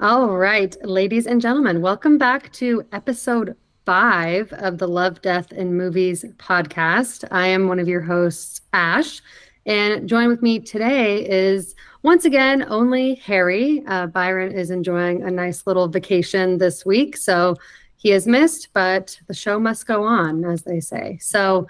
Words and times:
All 0.00 0.38
right, 0.38 0.76
ladies 0.84 1.26
and 1.26 1.40
gentlemen, 1.40 1.80
welcome 1.80 2.18
back 2.18 2.52
to 2.52 2.86
episode 2.92 3.56
five 3.84 4.52
of 4.52 4.78
the 4.78 4.86
Love, 4.86 5.20
Death, 5.22 5.50
and 5.50 5.76
Movies 5.76 6.24
podcast. 6.36 7.24
I 7.32 7.48
am 7.48 7.66
one 7.66 7.80
of 7.80 7.88
your 7.88 8.02
hosts, 8.02 8.60
Ash, 8.72 9.20
and 9.66 10.08
join 10.08 10.28
with 10.28 10.40
me 10.40 10.60
today 10.60 11.28
is 11.28 11.74
once 12.04 12.24
again 12.24 12.64
only 12.68 13.16
Harry. 13.16 13.82
Uh, 13.88 14.06
Byron 14.06 14.52
is 14.52 14.70
enjoying 14.70 15.24
a 15.24 15.32
nice 15.32 15.66
little 15.66 15.88
vacation 15.88 16.58
this 16.58 16.86
week, 16.86 17.16
so 17.16 17.56
he 17.96 18.12
is 18.12 18.24
missed, 18.24 18.68
but 18.72 19.18
the 19.26 19.34
show 19.34 19.58
must 19.58 19.88
go 19.88 20.04
on, 20.04 20.44
as 20.44 20.62
they 20.62 20.78
say. 20.78 21.18
So, 21.20 21.66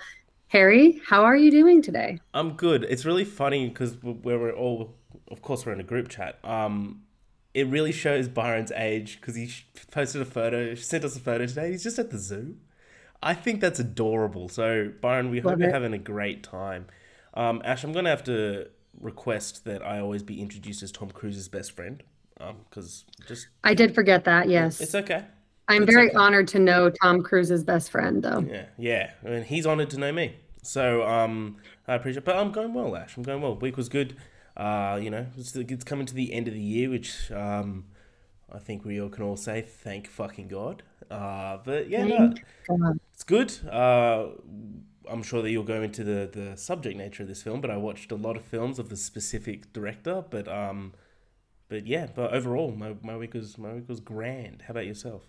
Harry, 0.48 1.00
how 1.06 1.24
are 1.24 1.36
you 1.36 1.50
doing 1.50 1.80
today? 1.80 2.20
I'm 2.34 2.52
good. 2.52 2.84
It's 2.90 3.06
really 3.06 3.24
funny 3.24 3.70
because 3.70 3.96
we're 4.02 4.52
all, 4.52 4.94
of 5.28 5.40
course, 5.40 5.64
we're 5.64 5.72
in 5.72 5.80
a 5.80 5.82
group 5.82 6.10
chat. 6.10 6.38
Um, 6.44 7.04
it 7.58 7.64
really 7.64 7.92
shows 7.92 8.28
Byron's 8.28 8.70
age 8.72 9.20
because 9.20 9.34
he 9.34 9.50
posted 9.90 10.22
a 10.22 10.24
photo, 10.24 10.74
sent 10.74 11.04
us 11.04 11.16
a 11.16 11.20
photo 11.20 11.46
today. 11.46 11.72
He's 11.72 11.82
just 11.82 11.98
at 11.98 12.10
the 12.10 12.18
zoo. 12.18 12.56
I 13.20 13.34
think 13.34 13.60
that's 13.60 13.80
adorable. 13.80 14.48
So, 14.48 14.92
Byron, 15.00 15.30
we 15.30 15.40
Love 15.40 15.54
hope 15.54 15.60
it. 15.60 15.64
you're 15.64 15.72
having 15.72 15.92
a 15.92 15.98
great 15.98 16.44
time. 16.44 16.86
Um, 17.34 17.60
Ash, 17.64 17.82
I'm 17.82 17.92
going 17.92 18.04
to 18.04 18.10
have 18.10 18.22
to 18.24 18.68
request 19.00 19.64
that 19.64 19.84
I 19.84 19.98
always 19.98 20.22
be 20.22 20.40
introduced 20.40 20.82
as 20.84 20.92
Tom 20.92 21.10
Cruise's 21.10 21.48
best 21.48 21.72
friend 21.72 22.02
because 22.70 23.04
um, 23.08 23.26
just. 23.26 23.48
I 23.64 23.74
did 23.74 23.92
forget 23.94 24.24
that, 24.24 24.48
yes. 24.48 24.80
It's 24.80 24.94
okay. 24.94 25.24
I'm 25.66 25.82
it's 25.82 25.92
very 25.92 26.08
okay. 26.10 26.16
honored 26.16 26.46
to 26.48 26.60
know 26.60 26.90
Tom 26.90 27.22
Cruise's 27.22 27.64
best 27.64 27.90
friend, 27.90 28.22
though. 28.22 28.46
Yeah, 28.48 28.66
yeah. 28.78 29.10
I 29.26 29.30
mean, 29.30 29.42
he's 29.42 29.66
honored 29.66 29.90
to 29.90 29.98
know 29.98 30.12
me. 30.12 30.36
So 30.62 31.02
um, 31.06 31.56
I 31.88 31.94
appreciate 31.94 32.24
But 32.24 32.36
I'm 32.36 32.52
going 32.52 32.72
well, 32.72 32.94
Ash. 32.96 33.16
I'm 33.16 33.24
going 33.24 33.42
well. 33.42 33.56
Week 33.56 33.76
was 33.76 33.88
good. 33.88 34.16
Uh, 34.58 34.98
you 35.00 35.08
know, 35.08 35.26
it's, 35.36 35.54
it's, 35.54 35.84
coming 35.84 36.04
to 36.04 36.14
the 36.14 36.32
end 36.32 36.48
of 36.48 36.54
the 36.54 36.60
year, 36.60 36.90
which 36.90 37.30
um, 37.30 37.84
I 38.52 38.58
think 38.58 38.84
we 38.84 39.00
all 39.00 39.08
can 39.08 39.22
all 39.22 39.36
say 39.36 39.60
thank 39.60 40.08
fucking 40.08 40.48
God. 40.48 40.82
Uh, 41.08 41.58
but 41.64 41.88
yeah, 41.88 42.04
no, 42.04 42.34
it's 43.14 43.22
good. 43.22 43.56
Uh, 43.68 44.30
I'm 45.08 45.22
sure 45.22 45.42
that 45.42 45.50
you'll 45.50 45.62
go 45.62 45.82
into 45.82 46.02
the, 46.02 46.28
the 46.30 46.56
subject 46.56 46.96
nature 46.96 47.22
of 47.22 47.28
this 47.28 47.42
film, 47.42 47.60
but 47.60 47.70
I 47.70 47.76
watched 47.76 48.10
a 48.10 48.16
lot 48.16 48.36
of 48.36 48.44
films 48.44 48.80
of 48.80 48.88
the 48.88 48.96
specific 48.96 49.72
director. 49.72 50.24
But 50.28 50.48
um, 50.48 50.92
but 51.68 51.86
yeah, 51.86 52.08
but 52.12 52.32
overall, 52.32 52.72
my, 52.72 52.96
my 53.02 53.16
week 53.16 53.34
was 53.34 53.58
my 53.58 53.74
week 53.74 53.88
was 53.88 54.00
grand. 54.00 54.62
How 54.66 54.72
about 54.72 54.86
yourself? 54.86 55.22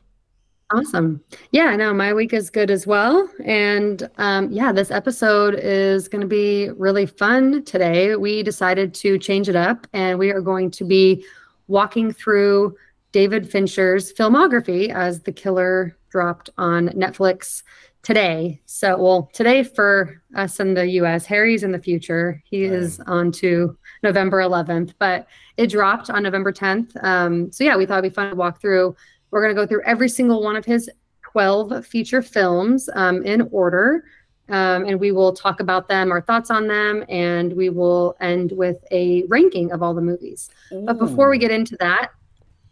Awesome. 0.71 1.23
Yeah, 1.51 1.75
no, 1.75 1.95
my 1.95 2.13
week 2.13 2.31
is 2.31 2.51
good 2.51 2.69
as 2.69 2.85
well. 2.85 3.27
And 3.43 4.07
um, 4.19 4.51
yeah, 4.51 4.71
this 4.71 4.91
episode 4.91 5.55
is 5.55 6.07
going 6.07 6.21
to 6.21 6.27
be 6.27 6.69
really 6.77 7.07
fun 7.07 7.63
today. 7.63 8.15
We 8.15 8.43
decided 8.43 8.93
to 8.95 9.17
change 9.17 9.49
it 9.49 9.55
up 9.55 9.87
and 9.93 10.19
we 10.19 10.29
are 10.31 10.41
going 10.41 10.69
to 10.71 10.83
be 10.83 11.25
walking 11.67 12.13
through 12.13 12.75
David 13.11 13.49
Fincher's 13.49 14.13
filmography 14.13 14.89
as 14.89 15.21
The 15.21 15.31
Killer 15.31 15.97
dropped 16.11 16.51
on 16.59 16.89
Netflix 16.89 17.63
today. 18.03 18.61
So, 18.65 18.95
well, 18.97 19.29
today 19.33 19.63
for 19.63 20.21
us 20.35 20.59
in 20.59 20.75
the 20.75 20.85
US, 21.01 21.25
Harry's 21.25 21.63
in 21.63 21.71
the 21.71 21.79
future. 21.79 22.41
He 22.45 22.63
is 22.63 22.99
on 23.07 23.31
to 23.33 23.75
November 24.03 24.37
11th, 24.37 24.93
but 24.99 25.27
it 25.57 25.67
dropped 25.67 26.11
on 26.11 26.23
November 26.23 26.53
10th. 26.53 26.91
Um, 27.03 27.51
so, 27.51 27.63
yeah, 27.63 27.75
we 27.75 27.87
thought 27.87 27.99
it'd 27.99 28.11
be 28.11 28.15
fun 28.15 28.29
to 28.29 28.35
walk 28.35 28.61
through 28.61 28.95
we're 29.31 29.41
going 29.41 29.55
to 29.55 29.61
go 29.61 29.67
through 29.67 29.83
every 29.85 30.09
single 30.09 30.43
one 30.43 30.55
of 30.55 30.65
his 30.65 30.89
12 31.31 31.85
feature 31.85 32.21
films 32.21 32.89
um, 32.93 33.23
in 33.25 33.47
order. 33.51 34.03
Um, 34.49 34.85
and 34.85 34.99
we 34.99 35.11
will 35.11 35.31
talk 35.31 35.59
about 35.59 35.87
them, 35.87 36.11
our 36.11 36.21
thoughts 36.21 36.49
on 36.49 36.67
them, 36.67 37.05
and 37.07 37.53
we 37.53 37.69
will 37.69 38.15
end 38.19 38.51
with 38.51 38.83
a 38.91 39.23
ranking 39.27 39.71
of 39.71 39.83
all 39.83 39.93
the 39.93 40.01
movies. 40.01 40.49
Ooh. 40.71 40.85
But 40.85 40.97
before 40.97 41.29
we 41.29 41.37
get 41.37 41.51
into 41.51 41.77
that, 41.77 42.11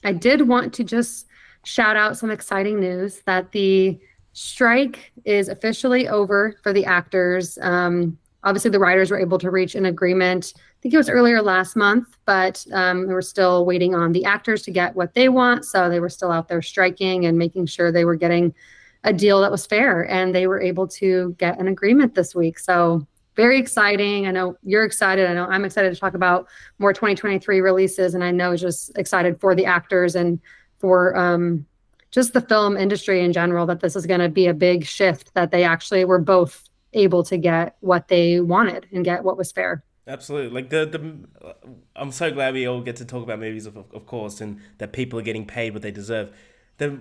I 0.04 0.14
did 0.14 0.48
want 0.48 0.74
to 0.74 0.84
just 0.84 1.28
shout 1.66 1.96
out 1.96 2.18
some 2.18 2.32
exciting 2.32 2.80
news 2.80 3.22
that 3.26 3.52
the 3.52 4.00
strike 4.34 5.12
is 5.26 5.50
officially 5.50 6.08
over 6.08 6.56
for 6.64 6.74
the 6.74 6.86
actors. 6.86 7.60
Um, 7.62 8.18
obviously, 8.44 8.72
the 8.72 8.80
writers 8.80 9.12
were 9.12 9.20
able 9.20 9.38
to 9.38 9.52
reach 9.52 9.76
an 9.76 9.86
agreement 9.86 10.54
I 10.78 10.80
think 10.82 10.94
it 10.94 10.98
was 10.98 11.10
earlier 11.10 11.42
last 11.42 11.76
month, 11.76 12.18
but 12.26 12.64
um, 12.72 13.08
we 13.08 13.14
were 13.14 13.22
still 13.24 13.66
waiting 13.66 13.96
on 13.96 14.12
the 14.12 14.26
actors 14.26 14.62
to 14.64 14.72
get 14.72 14.96
what 14.96 15.16
they 15.16 15.28
want. 15.28 15.66
So 15.66 15.90
they 15.90 16.00
were 16.00 16.10
still 16.10 16.32
out 16.32 16.48
there 16.48 16.62
striking 16.62 17.26
and 17.26 17.36
making 17.36 17.66
sure 17.66 17.92
they 17.92 18.06
were 18.06 18.16
getting 18.16 18.54
a 19.04 19.12
deal 19.12 19.42
that 19.42 19.50
was 19.50 19.66
fair. 19.66 20.08
And 20.08 20.36
they 20.36 20.46
were 20.46 20.62
able 20.62 20.88
to 20.90 21.36
get 21.40 21.60
an 21.60 21.68
agreement 21.68 22.14
this 22.14 22.36
week. 22.36 22.60
So 22.60 23.08
very 23.36 23.58
exciting. 23.58 24.28
I 24.28 24.32
know 24.32 24.56
you're 24.62 24.86
excited. 24.86 25.28
I 25.28 25.34
know 25.34 25.46
I'm 25.46 25.66
excited 25.66 25.92
to 25.94 26.00
talk 26.00 26.14
about 26.14 26.48
more 26.78 26.94
2023 26.94 27.60
releases. 27.60 28.14
And 28.14 28.24
I 28.24 28.30
know 28.30 28.56
just 28.56 28.96
excited 29.00 29.40
for 29.40 29.56
the 29.56 29.66
actors 29.66 30.16
and 30.16 30.40
for 30.78 31.18
um, 31.18 31.66
just 32.12 32.34
the 32.34 32.42
film 32.42 32.78
industry 32.78 33.24
in 33.24 33.34
general 33.34 33.66
that 33.66 33.80
this 33.80 33.96
is 33.96 34.06
going 34.06 34.20
to 34.20 34.30
be 34.30 34.46
a 34.46 34.54
big 34.54 34.86
shift 34.86 35.34
that 35.34 35.50
they 35.50 35.64
actually 35.64 36.06
were 36.06 36.20
both 36.20 36.70
able 36.94 37.24
to 37.24 37.38
get 37.38 37.78
what 37.80 38.10
they 38.10 38.40
wanted 38.40 38.86
and 38.94 39.04
get 39.04 39.24
what 39.24 39.38
was 39.38 39.52
fair. 39.52 39.84
Absolutely. 40.08 40.50
Like 40.52 40.70
the 40.70 40.86
the 40.86 41.60
I'm 41.96 42.12
so 42.12 42.32
glad 42.32 42.54
we 42.54 42.66
all 42.66 42.82
get 42.82 42.96
to 42.98 43.06
talk 43.06 43.24
about 43.24 43.40
movies 43.40 43.66
of 43.66 43.76
of 43.78 44.06
course 44.06 44.40
and 44.40 44.60
that 44.78 44.94
people 44.94 45.20
are 45.20 45.24
getting 45.24 45.46
paid 45.46 45.74
what 45.74 45.82
they 45.82 45.92
deserve. 45.92 46.36
The 46.78 47.00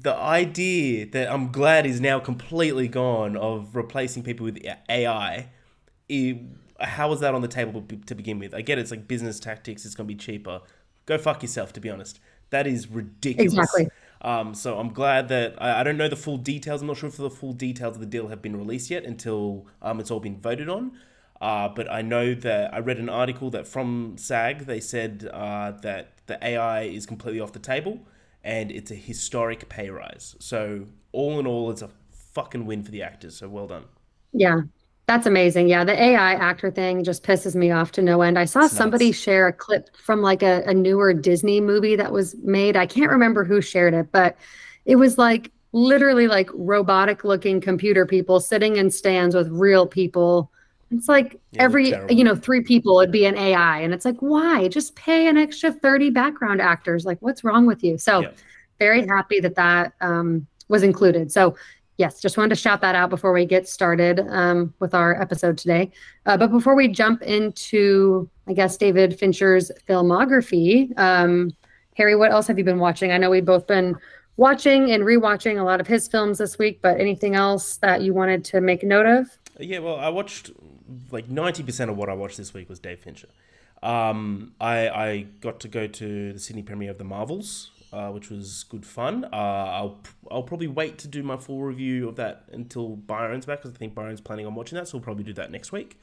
the 0.00 0.14
idea 0.14 1.06
that 1.06 1.30
I'm 1.30 1.52
glad 1.52 1.86
is 1.86 2.00
now 2.00 2.18
completely 2.18 2.88
gone 2.88 3.36
of 3.36 3.76
replacing 3.76 4.22
people 4.22 4.44
with 4.44 4.58
AI. 4.88 5.50
It, 6.08 6.38
how 6.80 7.08
was 7.08 7.20
that 7.20 7.34
on 7.34 7.42
the 7.42 7.48
table 7.48 7.82
to 8.06 8.14
begin 8.14 8.38
with? 8.38 8.54
I 8.54 8.62
get 8.62 8.78
it, 8.78 8.82
it's 8.82 8.90
like 8.90 9.06
business 9.06 9.38
tactics. 9.38 9.84
It's 9.84 9.94
gonna 9.94 10.06
be 10.06 10.14
cheaper. 10.14 10.60
Go 11.04 11.18
fuck 11.18 11.42
yourself. 11.42 11.72
To 11.74 11.80
be 11.80 11.90
honest, 11.90 12.20
that 12.50 12.66
is 12.66 12.88
ridiculous. 12.88 13.52
Exactly. 13.52 13.88
Um, 14.22 14.54
so 14.54 14.78
I'm 14.78 14.92
glad 14.92 15.28
that 15.28 15.60
I, 15.62 15.80
I, 15.80 15.82
don't 15.84 15.98
know 15.98 16.08
the 16.08 16.16
full 16.16 16.38
details. 16.38 16.80
I'm 16.80 16.88
not 16.88 16.96
sure 16.96 17.08
if 17.08 17.18
the 17.18 17.30
full 17.30 17.52
details 17.52 17.96
of 17.96 18.00
the 18.00 18.06
deal 18.06 18.28
have 18.28 18.40
been 18.40 18.56
released 18.56 18.90
yet 18.90 19.04
until 19.04 19.66
um, 19.82 20.00
it's 20.00 20.10
all 20.10 20.20
been 20.20 20.40
voted 20.40 20.70
on. 20.70 20.92
Uh, 21.40 21.68
but 21.68 21.90
I 21.90 22.02
know 22.02 22.34
that 22.34 22.72
I 22.72 22.78
read 22.78 22.98
an 22.98 23.08
article 23.08 23.50
that 23.50 23.68
from 23.68 24.16
SAG 24.18 24.60
they 24.66 24.80
said 24.80 25.28
uh, 25.32 25.72
that 25.82 26.12
the 26.26 26.44
AI 26.44 26.82
is 26.82 27.06
completely 27.06 27.40
off 27.40 27.52
the 27.52 27.58
table 27.58 28.00
and 28.42 28.70
it's 28.70 28.90
a 28.90 28.94
historic 28.94 29.68
pay 29.68 29.90
rise. 29.90 30.36
So 30.38 30.86
all 31.12 31.38
in 31.38 31.46
all, 31.46 31.70
it's 31.70 31.82
a 31.82 31.90
fucking 32.10 32.64
win 32.64 32.82
for 32.82 32.90
the 32.90 33.02
actors. 33.02 33.36
So 33.36 33.48
well 33.48 33.66
done. 33.66 33.84
Yeah, 34.32 34.62
that's 35.06 35.26
amazing. 35.26 35.68
Yeah, 35.68 35.84
the 35.84 36.00
AI 36.00 36.34
actor 36.34 36.70
thing 36.70 37.04
just 37.04 37.22
pisses 37.22 37.54
me 37.54 37.70
off 37.70 37.92
to 37.92 38.02
no 38.02 38.22
end. 38.22 38.38
I 38.38 38.44
saw 38.44 38.64
it's 38.64 38.74
somebody 38.74 39.06
nuts. 39.06 39.18
share 39.18 39.46
a 39.48 39.52
clip 39.52 39.88
from 39.96 40.22
like 40.22 40.42
a, 40.42 40.62
a 40.66 40.74
newer 40.74 41.12
Disney 41.12 41.60
movie 41.60 41.96
that 41.96 42.12
was 42.12 42.34
made. 42.42 42.76
I 42.76 42.86
can't 42.86 43.10
remember 43.10 43.44
who 43.44 43.60
shared 43.60 43.94
it, 43.94 44.10
but 44.12 44.36
it 44.84 44.96
was 44.96 45.18
like 45.18 45.50
literally 45.72 46.28
like 46.28 46.48
robotic 46.54 47.24
looking 47.24 47.60
computer 47.60 48.06
people 48.06 48.40
sitting 48.40 48.76
in 48.76 48.90
stands 48.90 49.34
with 49.34 49.48
real 49.48 49.86
people 49.86 50.50
it's 50.90 51.08
like 51.08 51.40
yeah, 51.52 51.62
every 51.62 51.88
you 52.08 52.24
know 52.24 52.36
three 52.36 52.62
people 52.62 52.94
would 52.96 53.10
be 53.10 53.26
an 53.26 53.36
AI, 53.36 53.80
and 53.80 53.92
it's 53.92 54.04
like 54.04 54.18
why? 54.20 54.68
Just 54.68 54.94
pay 54.94 55.26
an 55.28 55.36
extra 55.36 55.72
thirty 55.72 56.10
background 56.10 56.60
actors. 56.60 57.04
Like 57.04 57.20
what's 57.20 57.42
wrong 57.44 57.66
with 57.66 57.82
you? 57.82 57.98
So 57.98 58.20
yeah. 58.20 58.30
very 58.78 59.06
happy 59.06 59.40
that 59.40 59.56
that 59.56 59.94
um, 60.00 60.46
was 60.68 60.82
included. 60.82 61.32
So 61.32 61.56
yes, 61.96 62.20
just 62.20 62.36
wanted 62.36 62.50
to 62.50 62.56
shout 62.56 62.80
that 62.82 62.94
out 62.94 63.10
before 63.10 63.32
we 63.32 63.46
get 63.46 63.68
started 63.68 64.20
um, 64.28 64.74
with 64.78 64.94
our 64.94 65.20
episode 65.20 65.58
today. 65.58 65.90
Uh, 66.26 66.36
but 66.36 66.50
before 66.50 66.74
we 66.74 66.88
jump 66.88 67.22
into, 67.22 68.28
I 68.46 68.52
guess 68.52 68.76
David 68.76 69.18
Fincher's 69.18 69.70
filmography, 69.88 70.96
um, 70.98 71.50
Harry, 71.96 72.14
what 72.14 72.30
else 72.30 72.46
have 72.46 72.58
you 72.58 72.64
been 72.64 72.78
watching? 72.78 73.12
I 73.12 73.18
know 73.18 73.30
we've 73.30 73.44
both 73.44 73.66
been 73.66 73.96
watching 74.36 74.90
and 74.92 75.02
rewatching 75.02 75.58
a 75.58 75.64
lot 75.64 75.80
of 75.80 75.86
his 75.86 76.06
films 76.06 76.38
this 76.38 76.58
week, 76.58 76.80
but 76.82 77.00
anything 77.00 77.34
else 77.34 77.78
that 77.78 78.02
you 78.02 78.12
wanted 78.12 78.44
to 78.46 78.60
make 78.60 78.82
note 78.82 79.06
of? 79.06 79.38
Yeah, 79.58 79.78
well, 79.78 79.96
I 79.96 80.10
watched 80.10 80.50
like 81.10 81.28
ninety 81.28 81.62
percent 81.62 81.90
of 81.90 81.96
what 81.96 82.08
I 82.08 82.14
watched 82.14 82.36
this 82.36 82.54
week 82.54 82.68
was 82.68 82.78
Dave 82.78 83.00
Fincher. 83.00 83.28
Um, 83.82 84.54
I 84.60 84.88
I 84.88 85.26
got 85.40 85.60
to 85.60 85.68
go 85.68 85.86
to 85.86 86.32
the 86.32 86.38
Sydney 86.38 86.62
premiere 86.62 86.90
of 86.90 86.98
The 86.98 87.04
Marvels, 87.04 87.70
uh, 87.92 88.10
which 88.10 88.30
was 88.30 88.64
good 88.64 88.86
fun. 88.86 89.24
Uh, 89.24 89.36
I'll 89.36 90.00
I'll 90.30 90.42
probably 90.42 90.68
wait 90.68 90.98
to 90.98 91.08
do 91.08 91.22
my 91.22 91.36
full 91.36 91.62
review 91.62 92.08
of 92.08 92.16
that 92.16 92.44
until 92.52 92.96
Byron's 92.96 93.46
back 93.46 93.60
because 93.60 93.74
I 93.74 93.78
think 93.78 93.94
Byron's 93.94 94.20
planning 94.20 94.46
on 94.46 94.54
watching 94.54 94.76
that, 94.76 94.88
so 94.88 94.98
we'll 94.98 95.04
probably 95.04 95.24
do 95.24 95.34
that 95.34 95.50
next 95.50 95.72
week. 95.72 96.00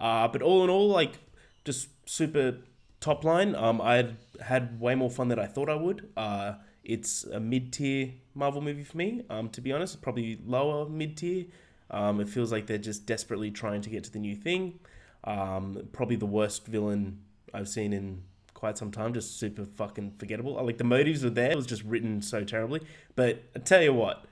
Uh, 0.00 0.26
but 0.28 0.42
all 0.42 0.64
in 0.64 0.70
all, 0.70 0.88
like 0.88 1.18
just 1.64 1.88
super 2.08 2.56
top 3.02 3.24
line. 3.24 3.54
Um, 3.54 3.80
I 3.80 4.14
had, 4.40 4.80
way 4.80 4.94
more 4.94 5.10
fun 5.10 5.28
than 5.28 5.38
I 5.38 5.46
thought 5.46 5.68
I 5.68 5.74
would. 5.74 6.08
Uh, 6.16 6.54
it's 6.84 7.24
a 7.24 7.38
mid 7.38 7.72
tier 7.72 8.12
Marvel 8.34 8.60
movie 8.60 8.84
for 8.84 8.96
me. 8.96 9.22
Um, 9.28 9.48
to 9.50 9.60
be 9.60 9.72
honest, 9.72 10.00
probably 10.00 10.40
lower 10.44 10.88
mid 10.88 11.16
tier. 11.16 11.44
Um, 11.92 12.20
it 12.20 12.28
feels 12.28 12.50
like 12.50 12.66
they're 12.66 12.78
just 12.78 13.06
desperately 13.06 13.50
trying 13.50 13.82
to 13.82 13.90
get 13.90 14.04
to 14.04 14.10
the 14.10 14.18
new 14.18 14.34
thing. 14.34 14.80
Um, 15.24 15.88
probably 15.92 16.16
the 16.16 16.26
worst 16.26 16.66
villain 16.66 17.20
I've 17.54 17.68
seen 17.68 17.92
in 17.92 18.22
quite 18.54 18.78
some 18.78 18.90
time. 18.90 19.12
Just 19.12 19.38
super 19.38 19.64
fucking 19.64 20.14
forgettable. 20.18 20.54
Like 20.64 20.78
the 20.78 20.84
motives 20.84 21.22
were 21.22 21.30
there. 21.30 21.50
It 21.50 21.56
was 21.56 21.66
just 21.66 21.82
written 21.84 22.22
so 22.22 22.44
terribly. 22.44 22.80
But 23.14 23.42
I 23.54 23.58
tell 23.58 23.82
you 23.82 23.92
what, 23.92 24.24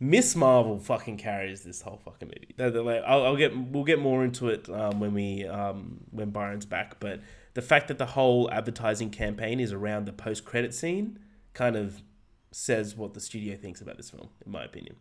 Miss 0.00 0.34
Marvel 0.34 0.78
fucking 0.78 1.18
carries 1.18 1.62
this 1.62 1.82
whole 1.82 2.00
fucking 2.04 2.28
movie. 2.28 2.54
They're, 2.56 2.70
they're 2.70 2.82
like, 2.82 3.02
I'll, 3.06 3.24
I'll, 3.26 3.36
get 3.36 3.56
we'll 3.56 3.84
get 3.84 4.00
more 4.00 4.24
into 4.24 4.48
it 4.48 4.68
um, 4.70 4.98
when 4.98 5.14
we 5.14 5.46
um, 5.46 6.00
when 6.10 6.30
Byron's 6.30 6.66
back. 6.66 6.98
But 7.00 7.20
the 7.54 7.62
fact 7.62 7.88
that 7.88 7.98
the 7.98 8.06
whole 8.06 8.50
advertising 8.50 9.10
campaign 9.10 9.60
is 9.60 9.72
around 9.72 10.06
the 10.06 10.12
post 10.12 10.44
credit 10.44 10.72
scene 10.74 11.18
kind 11.52 11.76
of 11.76 12.02
says 12.50 12.96
what 12.96 13.14
the 13.14 13.20
studio 13.20 13.56
thinks 13.56 13.80
about 13.80 13.96
this 13.96 14.10
film, 14.10 14.30
in 14.44 14.50
my 14.50 14.64
opinion. 14.64 14.96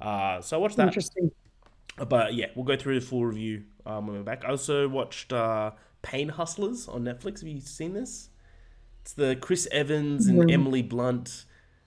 Uh, 0.00 0.40
so 0.40 0.56
I 0.56 0.60
watched 0.60 0.76
that. 0.76 0.88
Interesting. 0.88 1.30
But 2.08 2.34
yeah, 2.34 2.46
we'll 2.54 2.64
go 2.64 2.76
through 2.76 3.00
the 3.00 3.04
full 3.06 3.24
review 3.26 3.64
um, 3.84 4.06
when 4.06 4.16
we're 4.16 4.22
back. 4.22 4.44
I 4.44 4.48
also 4.50 4.88
watched 4.88 5.32
uh, 5.32 5.72
Pain 6.02 6.28
Hustlers 6.28 6.86
on 6.88 7.02
Netflix. 7.02 7.40
Have 7.40 7.48
you 7.48 7.60
seen 7.60 7.92
this? 7.94 8.28
It's 9.02 9.14
the 9.14 9.36
Chris 9.36 9.66
Evans 9.72 10.26
and 10.28 10.38
Mm. 10.38 10.52
Emily 10.52 10.82
Blunt 10.82 11.44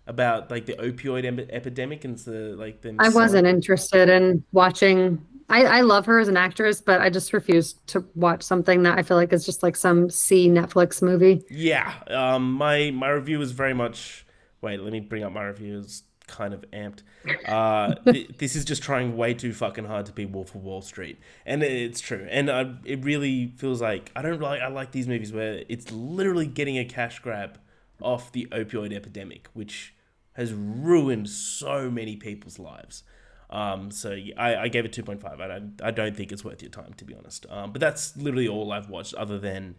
about 0.07 0.51
like 0.51 0.65
the 0.65 0.73
opioid 0.73 1.23
em- 1.23 1.39
epidemic 1.49 2.03
and 2.03 2.17
the 2.19 2.55
like. 2.57 2.81
Them 2.81 2.97
I 2.99 3.09
wasn't 3.09 3.43
selling- 3.43 3.55
interested 3.55 4.09
in 4.09 4.43
watching. 4.51 5.25
I, 5.47 5.63
I 5.65 5.81
love 5.81 6.05
her 6.05 6.17
as 6.19 6.27
an 6.29 6.37
actress, 6.37 6.81
but 6.81 7.01
I 7.01 7.09
just 7.09 7.33
refuse 7.33 7.73
to 7.87 8.05
watch 8.15 8.41
something 8.41 8.83
that 8.83 8.97
I 8.97 9.03
feel 9.03 9.17
like 9.17 9.33
is 9.33 9.45
just 9.45 9.63
like 9.63 9.75
some 9.75 10.09
C 10.09 10.47
Netflix 10.49 11.01
movie. 11.01 11.43
Yeah, 11.49 11.93
um, 12.07 12.53
my 12.53 12.91
my 12.91 13.09
review 13.09 13.39
is 13.41 13.51
very 13.51 13.73
much. 13.73 14.25
Wait, 14.61 14.79
let 14.81 14.91
me 14.91 14.99
bring 14.99 15.23
up 15.23 15.31
my 15.31 15.45
review. 15.45 15.83
Kind 16.31 16.53
of 16.53 16.63
amped. 16.71 17.01
Uh, 17.45 17.93
th- 18.11 18.37
this 18.37 18.55
is 18.55 18.63
just 18.63 18.81
trying 18.81 19.17
way 19.17 19.33
too 19.33 19.51
fucking 19.51 19.83
hard 19.83 20.05
to 20.05 20.13
be 20.13 20.25
Wolf 20.25 20.55
of 20.55 20.63
Wall 20.63 20.81
Street, 20.81 21.19
and 21.45 21.61
it's 21.61 21.99
true. 21.99 22.25
And 22.31 22.49
I, 22.49 22.73
it 22.85 23.03
really 23.03 23.53
feels 23.57 23.81
like 23.81 24.11
I 24.15 24.21
don't 24.21 24.39
like. 24.39 24.61
I 24.61 24.67
like 24.67 24.93
these 24.93 25.09
movies 25.09 25.33
where 25.33 25.63
it's 25.67 25.91
literally 25.91 26.45
getting 26.47 26.77
a 26.77 26.85
cash 26.85 27.19
grab 27.19 27.59
off 28.01 28.31
the 28.31 28.47
opioid 28.51 28.93
epidemic, 28.93 29.49
which 29.53 29.93
has 30.33 30.53
ruined 30.53 31.29
so 31.29 31.91
many 31.91 32.15
people's 32.15 32.57
lives. 32.57 33.03
Um, 33.49 33.91
so 33.91 34.15
I, 34.37 34.55
I 34.55 34.67
gave 34.69 34.85
it 34.85 34.93
two 34.93 35.03
point 35.03 35.21
five. 35.21 35.41
I 35.41 35.47
don't, 35.47 35.81
I 35.83 35.91
don't 35.91 36.15
think 36.15 36.31
it's 36.31 36.45
worth 36.45 36.61
your 36.61 36.71
time 36.71 36.93
to 36.93 37.03
be 37.03 37.13
honest. 37.13 37.45
Um, 37.49 37.73
but 37.73 37.81
that's 37.81 38.15
literally 38.15 38.47
all 38.47 38.71
I've 38.71 38.89
watched, 38.89 39.13
other 39.15 39.37
than 39.37 39.75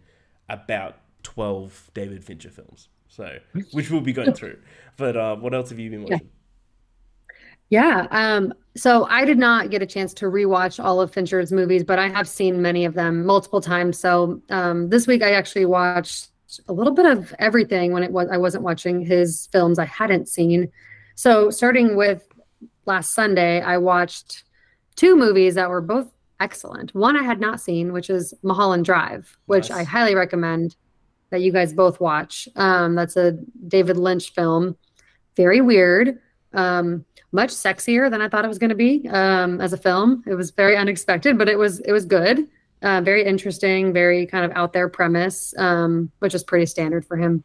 about 0.47 0.97
twelve 1.23 1.89
David 1.95 2.23
Fincher 2.23 2.51
films. 2.51 2.89
So 3.07 3.39
which 3.71 3.89
we'll 3.89 4.01
be 4.01 4.13
going 4.13 4.33
through. 4.33 4.59
But 4.97 5.17
uh, 5.17 5.35
what 5.35 5.53
else 5.53 5.69
have 5.69 5.79
you 5.79 5.89
been 5.89 6.03
watching? 6.03 6.19
Yeah. 6.21 6.27
Um, 8.11 8.53
so 8.75 9.05
I 9.05 9.25
did 9.25 9.37
not 9.37 9.69
get 9.69 9.81
a 9.81 9.85
chance 9.85 10.13
to 10.15 10.25
rewatch 10.25 10.83
all 10.83 10.99
of 10.99 11.11
Fincher's 11.11 11.51
movies, 11.51 11.83
but 11.83 11.99
I 11.99 12.09
have 12.09 12.27
seen 12.27 12.61
many 12.61 12.85
of 12.85 12.93
them 12.93 13.25
multiple 13.25 13.61
times. 13.61 13.99
So 13.99 14.41
um, 14.49 14.89
this 14.89 15.07
week 15.07 15.21
I 15.21 15.31
actually 15.31 15.65
watched 15.65 16.29
a 16.67 16.73
little 16.73 16.93
bit 16.93 17.05
of 17.05 17.33
everything 17.39 17.93
when 17.93 18.03
it 18.03 18.11
was 18.11 18.29
I 18.31 18.37
wasn't 18.37 18.63
watching 18.63 19.05
his 19.05 19.47
films 19.51 19.79
I 19.79 19.85
hadn't 19.85 20.27
seen. 20.27 20.71
So 21.15 21.49
starting 21.49 21.95
with 21.95 22.27
last 22.85 23.11
Sunday, 23.11 23.61
I 23.61 23.77
watched 23.77 24.43
two 24.95 25.15
movies 25.15 25.55
that 25.55 25.69
were 25.69 25.81
both 25.81 26.11
excellent. 26.39 26.93
One 26.93 27.15
I 27.15 27.23
had 27.23 27.39
not 27.39 27.61
seen, 27.61 27.93
which 27.93 28.09
is 28.09 28.33
Mulholland 28.43 28.85
Drive, 28.85 29.37
which 29.45 29.69
Nice. 29.69 29.79
I 29.79 29.83
highly 29.83 30.15
recommend 30.15 30.75
that 31.29 31.41
you 31.41 31.51
guys 31.51 31.73
both 31.73 31.99
watch. 31.99 32.47
Um, 32.55 32.95
that's 32.95 33.15
a 33.15 33.37
David 33.67 33.97
Lynch 33.97 34.33
film. 34.33 34.77
Very 35.35 35.61
weird. 35.61 36.19
Um, 36.53 37.05
much 37.31 37.49
sexier 37.49 38.11
than 38.11 38.21
I 38.21 38.29
thought 38.29 38.45
it 38.45 38.47
was 38.47 38.59
going 38.59 38.69
to 38.69 38.75
be 38.75 39.07
um, 39.09 39.59
as 39.59 39.73
a 39.73 39.77
film. 39.77 40.23
It 40.27 40.35
was 40.35 40.51
very 40.51 40.77
unexpected, 40.77 41.37
but 41.37 41.49
it 41.49 41.57
was 41.57 41.79
it 41.79 41.91
was 41.91 42.05
good. 42.05 42.47
Uh, 42.83 43.01
very 43.01 43.23
interesting, 43.23 43.93
very 43.93 44.25
kind 44.25 44.43
of 44.45 44.51
out 44.55 44.73
there 44.73 44.89
premise, 44.89 45.53
um, 45.57 46.11
which 46.19 46.35
is 46.35 46.43
pretty 46.43 46.65
standard 46.65 47.05
for 47.05 47.17
him. 47.17 47.43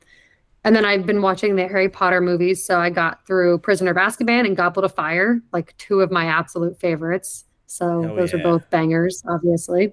And 0.65 0.75
then 0.75 0.85
I've 0.85 1.07
been 1.07 1.23
watching 1.23 1.55
the 1.57 1.69
Harry 1.69 1.89
Potter 1.89 2.21
movies, 2.21 2.65
so 2.65 2.79
I 2.81 2.91
got 2.91 3.25
through 3.27 3.59
Prisoner 3.59 3.93
of 3.93 3.97
Azkaban 3.97 4.45
and 4.45 4.57
Goblet 4.57 4.85
of 4.85 4.95
Fire, 4.95 5.41
like 5.53 5.75
two 5.79 6.01
of 6.01 6.11
my 6.11 6.27
absolute 6.27 6.79
favorites. 6.79 7.45
So 7.67 8.03
Hell 8.03 8.17
those 8.17 8.33
yeah. 8.33 8.41
are 8.41 8.43
both 8.43 8.69
bangers, 8.69 9.23
obviously. 9.29 9.93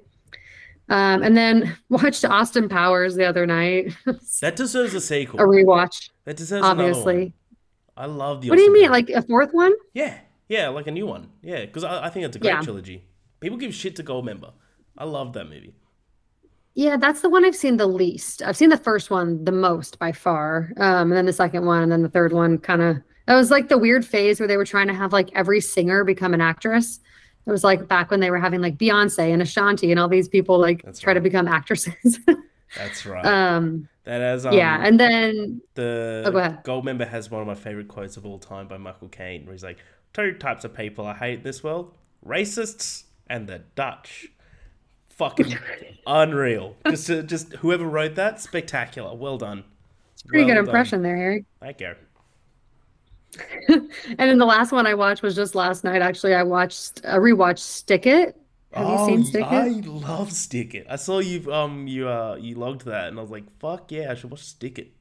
Um, 0.90 1.24
and 1.24 1.38
then 1.38 1.78
watched 1.90 2.26
Austin 2.26 2.68
Powers 2.68 3.16
the 3.16 3.26
other 3.26 3.46
night, 3.46 3.94
That 4.42 4.56
deserves 4.56 4.94
a 4.96 5.02
sequel. 5.02 5.40
a 5.40 5.44
rewatch, 5.44 6.10
that 6.26 6.38
deserves 6.38 6.66
obviously. 6.66 7.34
I 7.98 8.06
love 8.08 8.42
the. 8.42 8.50
What 8.50 8.58
do 8.58 8.62
you 8.64 8.74
mean, 8.74 8.92
like 8.92 9.10
a 9.10 9.22
fourth 9.22 9.54
one? 9.54 9.74
Yeah, 9.94 10.18
yeah, 10.50 10.70
like 10.70 10.88
a 10.88 10.92
new 10.92 11.06
one. 11.06 11.30
Yeah, 11.42 11.62
because 11.66 11.84
I, 11.84 12.06
I 12.06 12.10
think 12.10 12.26
it's 12.26 12.36
a 12.36 12.40
great 12.40 12.52
Yeah. 12.52 12.62
trilogy. 12.62 13.06
People 13.40 13.58
give 13.58 13.74
shit 13.74 13.96
to 13.98 14.04
Goldmember. 14.04 14.52
I 14.98 15.06
love 15.06 15.34
that 15.34 15.46
movie. 15.46 15.76
Yeah, 16.74 16.98
that's 16.98 17.22
the 17.22 17.30
one 17.30 17.46
I've 17.46 17.56
seen 17.56 17.78
the 17.78 17.88
least. 17.88 18.42
I've 18.42 18.58
seen 18.58 18.70
the 18.70 18.78
first 18.78 19.10
one 19.10 19.46
the 19.46 19.52
most 19.52 19.98
by 19.98 20.12
far. 20.12 20.74
Um, 20.78 21.04
and 21.10 21.14
then 21.14 21.26
the 21.26 21.34
second 21.34 21.66
one, 21.66 21.84
and 21.84 21.92
then 21.92 22.02
the 22.04 22.10
third 22.10 22.34
one 22.34 22.58
kind 22.58 22.82
of 22.82 22.98
that 23.28 23.36
was 23.36 23.50
like 23.50 23.70
the 23.70 23.78
weird 23.78 24.06
phase 24.06 24.40
where 24.40 24.48
they 24.48 24.58
were 24.58 24.66
trying 24.66 24.88
to 24.88 24.94
have 24.94 25.14
like 25.14 25.30
every 25.34 25.62
singer 25.62 26.04
become 26.04 26.34
an 26.34 26.42
actress. 26.42 27.00
It 27.48 27.52
was 27.52 27.64
like 27.64 27.88
back 27.88 28.12
when 28.12 28.20
they 28.20 28.30
were 28.32 28.40
having 28.40 28.60
like 28.62 28.78
Beyonce 28.78 29.32
and 29.32 29.42
Ashanti 29.42 29.92
and 29.92 30.00
all 30.00 30.10
these 30.10 30.28
people 30.28 30.60
like 30.60 30.84
That's 30.84 31.00
try 31.00 31.14
to 31.14 31.22
become 31.22 31.48
actresses. 31.48 32.20
That's 32.78 33.06
right. 33.06 33.26
um, 33.26 33.88
that 34.06 34.22
has 34.22 34.46
um, 34.46 34.54
yeah, 34.54 34.80
and 34.86 35.00
then 35.00 35.62
the 35.76 36.24
Oh, 36.26 36.32
go 36.32 36.38
ahead. 36.38 36.64
Goldmember 36.64 37.08
has 37.08 37.30
one 37.30 37.42
of 37.42 37.48
my 37.48 37.56
favorite 37.56 37.88
quotes 37.88 38.18
of 38.18 38.26
all 38.26 38.40
time 38.40 38.68
by 38.68 38.78
Michael 38.78 39.10
Caine, 39.10 39.46
where 39.46 39.54
he's 39.54 39.64
like, 39.64 39.78
two 40.14 40.34
types 40.34 40.64
of 40.64 40.74
people 40.74 41.06
I 41.06 41.14
hate 41.16 41.40
in 41.40 41.44
this 41.44 41.64
world: 41.64 41.94
racists 42.26 43.04
and 43.28 43.48
the 43.48 43.64
Dutch. 43.76 44.28
Fucking 45.10 45.58
unreal. 46.08 46.76
Just, 46.90 47.10
uh, 47.10 47.22
just 47.22 47.54
whoever 47.54 47.86
wrote 47.86 48.16
that, 48.16 48.42
spectacular. 48.42 49.16
Well 49.16 49.38
done. 49.38 49.64
it's 50.12 50.24
pretty 50.24 50.44
Well 50.44 50.56
good 50.56 50.56
done. 50.56 50.66
impression 50.66 51.02
there, 51.04 51.16
Harry. 51.16 51.46
Thank 51.62 51.80
you. 51.82 51.94
And 54.08 54.18
then 54.18 54.38
the 54.38 54.46
last 54.46 54.72
one 54.72 54.86
I 54.88 54.94
watched 54.94 55.22
was 55.22 55.36
just 55.36 55.56
last 55.56 55.84
night. 55.84 56.02
Actually, 56.02 56.36
I 56.36 56.44
watched 56.44 57.00
a 57.04 57.18
rewatched 57.18 57.60
Stick 57.60 58.06
It. 58.06 58.38
Have 58.76 58.90
you 58.90 58.98
seen 59.00 59.24
Stick 59.24 59.52
It? 59.52 59.52
Oh, 59.52 59.62
I 59.76 59.82
love 59.86 60.32
Stick 60.32 60.76
It. 60.76 60.86
I 60.90 60.98
saw 60.98 61.20
you 61.20 61.52
um 61.54 61.88
you 61.88 62.08
uh 62.10 62.36
you 62.40 62.56
logged 62.56 62.86
that 62.86 63.08
and 63.10 63.18
I 63.18 63.22
was 63.22 63.32
like, 63.32 63.50
fuck 63.60 63.92
yeah, 63.92 64.12
I 64.12 64.16
should 64.16 64.32
watch 64.32 64.44
Stick 64.44 64.80
It. 64.80 64.94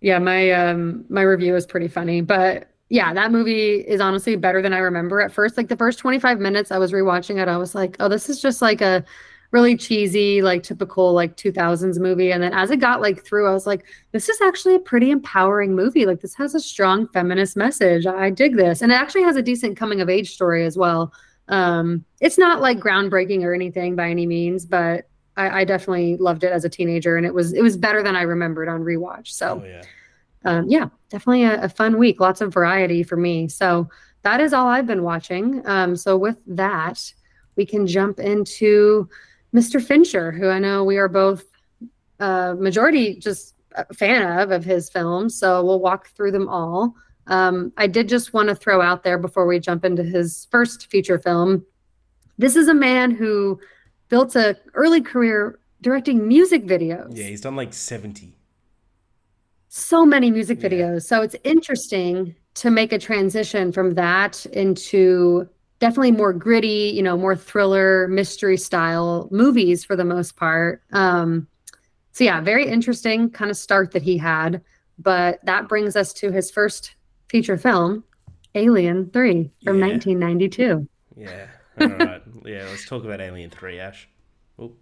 Yeah, 0.00 0.18
my 0.18 0.50
um 0.50 1.04
my 1.08 1.22
review 1.22 1.54
is 1.54 1.66
pretty 1.66 1.88
funny, 1.88 2.20
but 2.20 2.68
yeah, 2.88 3.14
that 3.14 3.30
movie 3.32 3.76
is 3.76 4.00
honestly 4.00 4.36
better 4.36 4.60
than 4.60 4.72
I 4.72 4.78
remember 4.78 5.20
at 5.20 5.32
first. 5.32 5.56
Like 5.56 5.68
the 5.68 5.76
first 5.76 5.98
25 5.98 6.40
minutes 6.40 6.70
I 6.72 6.78
was 6.78 6.92
rewatching 6.92 7.40
it, 7.40 7.48
I 7.48 7.56
was 7.56 7.74
like, 7.74 7.96
"Oh, 8.00 8.08
this 8.08 8.28
is 8.28 8.40
just 8.42 8.60
like 8.62 8.80
a 8.80 9.04
really 9.52 9.76
cheesy, 9.76 10.42
like 10.42 10.62
typical 10.62 11.12
like 11.12 11.36
2000s 11.36 11.98
movie." 11.98 12.32
And 12.32 12.42
then 12.42 12.52
as 12.52 12.70
it 12.70 12.78
got 12.78 13.00
like 13.00 13.24
through, 13.24 13.48
I 13.48 13.52
was 13.52 13.66
like, 13.66 13.84
"This 14.12 14.28
is 14.28 14.40
actually 14.42 14.74
a 14.74 14.78
pretty 14.80 15.10
empowering 15.10 15.74
movie. 15.76 16.04
Like 16.06 16.20
this 16.20 16.34
has 16.34 16.54
a 16.54 16.60
strong 16.60 17.06
feminist 17.08 17.56
message. 17.56 18.06
I 18.06 18.30
dig 18.30 18.56
this." 18.56 18.82
And 18.82 18.90
it 18.92 18.96
actually 18.96 19.22
has 19.22 19.36
a 19.36 19.42
decent 19.42 19.76
coming 19.76 20.00
of 20.00 20.08
age 20.10 20.32
story 20.34 20.66
as 20.66 20.76
well. 20.76 21.12
Um 21.48 22.04
it's 22.20 22.38
not 22.38 22.60
like 22.60 22.78
groundbreaking 22.78 23.42
or 23.42 23.54
anything 23.54 23.96
by 23.96 24.08
any 24.10 24.26
means, 24.26 24.64
but 24.64 25.08
I, 25.36 25.60
I 25.60 25.64
definitely 25.64 26.16
loved 26.18 26.44
it 26.44 26.52
as 26.52 26.64
a 26.64 26.68
teenager 26.68 27.16
and 27.16 27.24
it 27.26 27.34
was 27.34 27.52
it 27.52 27.62
was 27.62 27.76
better 27.76 28.02
than 28.02 28.16
I 28.16 28.22
remembered 28.22 28.68
on 28.68 28.82
rewatch. 28.82 29.28
So 29.28 29.62
Oh 29.62 29.66
yeah. 29.66 29.82
um, 30.44 30.68
yeah, 30.68 30.88
definitely 31.08 31.44
a, 31.44 31.62
a 31.62 31.68
fun 31.68 31.98
week. 31.98 32.20
Lots 32.20 32.40
of 32.40 32.52
variety 32.52 33.02
for 33.02 33.16
me. 33.16 33.48
So 33.48 33.88
that 34.22 34.40
is 34.40 34.52
all 34.52 34.68
I've 34.68 34.86
been 34.86 35.02
watching. 35.02 35.66
Um, 35.66 35.96
so 35.96 36.16
with 36.16 36.38
that, 36.46 37.12
we 37.56 37.66
can 37.66 37.86
jump 37.86 38.20
into 38.20 39.08
Mr. 39.54 39.82
Fincher, 39.82 40.30
who 40.32 40.48
I 40.48 40.58
know 40.58 40.84
we 40.84 40.96
are 40.96 41.08
both 41.08 41.44
uh, 42.20 42.54
majority 42.58 43.16
just 43.16 43.54
a 43.74 43.92
fan 43.94 44.38
of 44.38 44.50
of 44.50 44.64
his 44.64 44.88
films. 44.90 45.34
So 45.34 45.64
we'll 45.64 45.80
walk 45.80 46.08
through 46.10 46.32
them 46.32 46.48
all. 46.48 46.94
Um, 47.26 47.72
I 47.76 47.86
did 47.86 48.08
just 48.08 48.32
want 48.32 48.48
to 48.48 48.54
throw 48.54 48.80
out 48.82 49.04
there 49.04 49.18
before 49.18 49.46
we 49.46 49.58
jump 49.60 49.84
into 49.84 50.02
his 50.02 50.46
first 50.50 50.90
feature 50.90 51.18
film. 51.18 51.64
This 52.38 52.56
is 52.56 52.68
a 52.68 52.74
man 52.74 53.10
who 53.12 53.60
built 54.08 54.34
a 54.36 54.56
early 54.74 55.00
career 55.00 55.58
directing 55.80 56.26
music 56.28 56.64
videos 56.64 57.16
Yeah, 57.16 57.24
he's 57.26 57.40
done 57.40 57.56
like 57.56 57.72
70. 57.72 58.34
so 59.68 60.04
many 60.04 60.30
music 60.30 60.60
Yeah. 60.62 60.68
videos. 60.68 61.02
So 61.04 61.22
it's 61.22 61.36
interesting 61.44 62.34
to 62.54 62.70
make 62.70 62.92
a 62.92 62.98
transition 62.98 63.72
from 63.72 63.94
that 63.94 64.44
into 64.46 65.48
definitely 65.78 66.12
more 66.12 66.32
gritty, 66.32 66.92
you 66.94 67.02
know, 67.02 67.16
more 67.16 67.34
thriller, 67.34 68.06
mystery 68.08 68.56
style 68.56 69.28
movies 69.30 69.84
for 69.84 69.96
the 69.96 70.04
most 70.04 70.36
part. 70.36 70.82
Um, 70.92 71.46
so 72.12 72.24
yeah, 72.24 72.40
very 72.40 72.66
interesting 72.68 73.30
kind 73.30 73.50
of 73.50 73.56
start 73.56 73.92
that 73.92 74.02
he 74.02 74.18
had. 74.18 74.60
But 74.98 75.40
that 75.46 75.68
brings 75.68 75.96
us 75.96 76.12
to 76.14 76.30
his 76.30 76.50
first 76.50 76.94
feature 77.32 77.56
film, 77.56 78.04
Alien 78.54 79.10
3 79.10 79.50
from 79.64 79.78
Yeah. 79.78 79.86
1992. 79.86 80.88
Yeah. 81.16 81.46
All 81.80 81.88
right. 81.88 82.22
yeah, 82.44 82.66
let's 82.68 82.86
talk 82.86 83.04
about 83.04 83.20
Alien 83.20 83.48
3, 83.50 83.80
Ash. 83.80 84.08
Oh. 84.58 84.72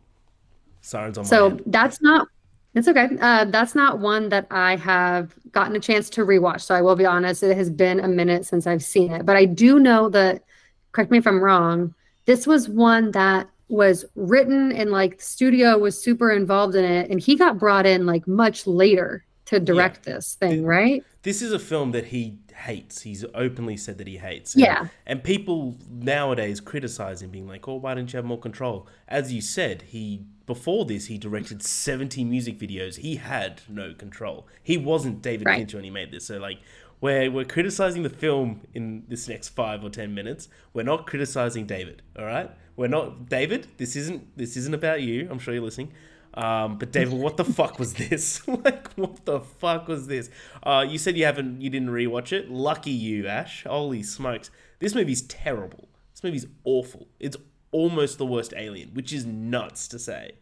Sirens 0.80 1.16
on 1.16 1.24
my 1.24 1.28
So 1.30 1.58
that's 1.66 2.02
not 2.02 2.28
it's 2.72 2.86
okay. 2.86 3.08
Uh, 3.20 3.46
that's 3.46 3.74
not 3.74 3.98
one 3.98 4.28
that 4.28 4.46
I 4.50 4.76
have 4.76 5.34
gotten 5.50 5.74
a 5.74 5.80
chance 5.80 6.08
to 6.10 6.20
rewatch. 6.24 6.60
So 6.60 6.72
I 6.74 6.82
will 6.82 6.94
be 6.94 7.04
honest, 7.04 7.42
it 7.42 7.56
has 7.56 7.68
been 7.68 7.98
a 7.98 8.06
minute 8.06 8.46
since 8.46 8.64
I've 8.64 8.84
seen 8.84 9.10
it. 9.12 9.26
But 9.26 9.36
I 9.36 9.44
do 9.44 9.80
know 9.80 10.08
that, 10.10 10.44
correct 10.92 11.10
me 11.10 11.18
if 11.18 11.26
I'm 11.26 11.42
wrong, 11.42 11.94
this 12.26 12.46
was 12.46 12.68
one 12.68 13.10
that 13.10 13.48
was 13.68 14.04
written 14.14 14.70
and 14.70 14.92
like 14.92 15.18
the 15.18 15.24
studio 15.24 15.78
was 15.78 16.00
super 16.00 16.30
involved 16.30 16.76
in 16.76 16.84
it. 16.84 17.10
And 17.10 17.20
he 17.20 17.34
got 17.34 17.58
brought 17.58 17.86
in 17.86 18.06
like 18.06 18.28
much 18.28 18.68
later 18.68 19.24
to 19.50 19.60
direct 19.60 20.06
yeah. 20.06 20.14
this 20.14 20.34
thing, 20.34 20.64
right? 20.64 21.04
This 21.22 21.42
is 21.42 21.52
a 21.52 21.58
film 21.58 21.90
that 21.92 22.06
he 22.06 22.38
hates. 22.54 23.02
He's 23.02 23.24
openly 23.34 23.76
said 23.76 23.98
that 23.98 24.06
he 24.06 24.16
hates. 24.16 24.54
And, 24.54 24.62
yeah. 24.62 24.88
And 25.06 25.22
people 25.22 25.76
nowadays 25.90 26.60
criticize 26.60 27.20
him, 27.20 27.30
being 27.30 27.46
like, 27.46 27.68
"Oh, 27.68 27.74
why 27.74 27.94
didn't 27.94 28.12
you 28.12 28.16
have 28.16 28.24
more 28.24 28.38
control?" 28.38 28.86
As 29.08 29.32
you 29.32 29.40
said, 29.40 29.82
he 29.82 30.24
before 30.46 30.84
this 30.84 31.06
he 31.06 31.18
directed 31.18 31.62
seventy 31.62 32.24
music 32.24 32.58
videos. 32.58 32.96
He 32.96 33.16
had 33.16 33.62
no 33.68 33.92
control. 33.92 34.46
He 34.62 34.76
wasn't 34.76 35.20
David 35.20 35.46
right. 35.46 35.58
Fincher 35.58 35.76
when 35.76 35.84
he 35.84 35.90
made 35.90 36.10
this. 36.10 36.26
So 36.26 36.38
like, 36.38 36.60
we're 37.00 37.30
we're 37.30 37.44
criticizing 37.44 38.02
the 38.02 38.10
film 38.10 38.62
in 38.72 39.04
this 39.08 39.28
next 39.28 39.48
five 39.48 39.84
or 39.84 39.90
ten 39.90 40.14
minutes. 40.14 40.48
We're 40.72 40.84
not 40.84 41.06
criticizing 41.06 41.66
David. 41.66 42.02
All 42.18 42.24
right, 42.24 42.50
we're 42.76 42.88
not 42.88 43.28
David. 43.28 43.66
This 43.78 43.96
isn't 43.96 44.38
this 44.38 44.56
isn't 44.56 44.74
about 44.74 45.02
you. 45.02 45.28
I'm 45.30 45.38
sure 45.38 45.52
you're 45.52 45.62
listening. 45.62 45.92
Um, 46.34 46.78
but 46.78 46.92
David, 46.92 47.14
what 47.14 47.36
the 47.36 47.44
fuck 47.44 47.78
was 47.78 47.94
this? 47.94 48.46
like, 48.48 48.92
what 48.94 49.24
the 49.24 49.40
fuck 49.40 49.88
was 49.88 50.06
this? 50.06 50.30
Uh, 50.62 50.84
you 50.88 50.98
said 50.98 51.16
you 51.16 51.24
haven't, 51.24 51.60
you 51.60 51.70
didn't 51.70 51.88
rewatch 51.88 52.32
it. 52.32 52.50
Lucky 52.50 52.90
you, 52.90 53.26
Ash. 53.26 53.64
Holy 53.64 54.02
smokes, 54.02 54.50
this 54.78 54.94
movie's 54.94 55.22
terrible. 55.22 55.88
This 56.12 56.22
movie's 56.22 56.46
awful. 56.64 57.08
It's 57.18 57.36
almost 57.72 58.18
the 58.18 58.26
worst 58.26 58.54
Alien, 58.56 58.90
which 58.94 59.12
is 59.12 59.26
nuts 59.26 59.88
to 59.88 59.98
say. 59.98 60.32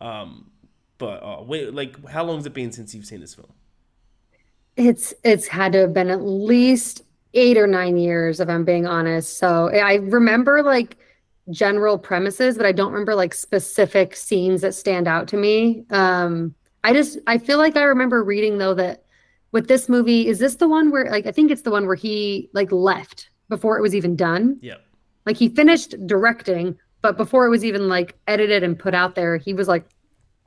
Um, 0.00 0.50
but 0.98 1.22
uh, 1.22 1.42
wait, 1.42 1.74
like, 1.74 2.08
how 2.08 2.24
long 2.24 2.36
has 2.36 2.46
it 2.46 2.54
been 2.54 2.72
since 2.72 2.94
you've 2.94 3.06
seen 3.06 3.20
this 3.20 3.34
film? 3.34 3.52
It's 4.76 5.14
it's 5.24 5.48
had 5.48 5.72
to 5.72 5.78
have 5.80 5.94
been 5.94 6.10
at 6.10 6.22
least 6.22 7.02
eight 7.34 7.56
or 7.56 7.66
nine 7.66 7.96
years, 7.96 8.40
if 8.40 8.48
I'm 8.48 8.64
being 8.64 8.86
honest. 8.86 9.38
So 9.38 9.70
I 9.70 9.96
remember 9.96 10.62
like 10.62 10.96
general 11.50 11.98
premises, 11.98 12.56
but 12.56 12.66
I 12.66 12.72
don't 12.72 12.92
remember 12.92 13.14
like 13.14 13.34
specific 13.34 14.16
scenes 14.16 14.60
that 14.62 14.74
stand 14.74 15.06
out 15.06 15.28
to 15.28 15.36
me. 15.36 15.84
Um, 15.90 16.54
I 16.84 16.92
just 16.92 17.18
I 17.26 17.38
feel 17.38 17.58
like 17.58 17.76
I 17.76 17.82
remember 17.82 18.22
reading 18.22 18.58
though 18.58 18.74
that 18.74 19.04
with 19.52 19.68
this 19.68 19.88
movie, 19.88 20.26
is 20.28 20.38
this 20.38 20.56
the 20.56 20.68
one 20.68 20.90
where 20.90 21.10
like 21.10 21.26
I 21.26 21.32
think 21.32 21.50
it's 21.50 21.62
the 21.62 21.70
one 21.70 21.86
where 21.86 21.94
he 21.94 22.50
like 22.52 22.70
left 22.72 23.30
before 23.48 23.78
it 23.78 23.82
was 23.82 23.94
even 23.94 24.16
done? 24.16 24.58
Yeah. 24.60 24.76
Like 25.24 25.36
he 25.36 25.48
finished 25.48 25.94
directing, 26.06 26.76
but 27.02 27.16
before 27.16 27.46
it 27.46 27.50
was 27.50 27.64
even 27.64 27.88
like 27.88 28.16
edited 28.26 28.62
and 28.62 28.78
put 28.78 28.94
out 28.94 29.14
there, 29.14 29.36
he 29.36 29.54
was 29.54 29.68
like, 29.68 29.84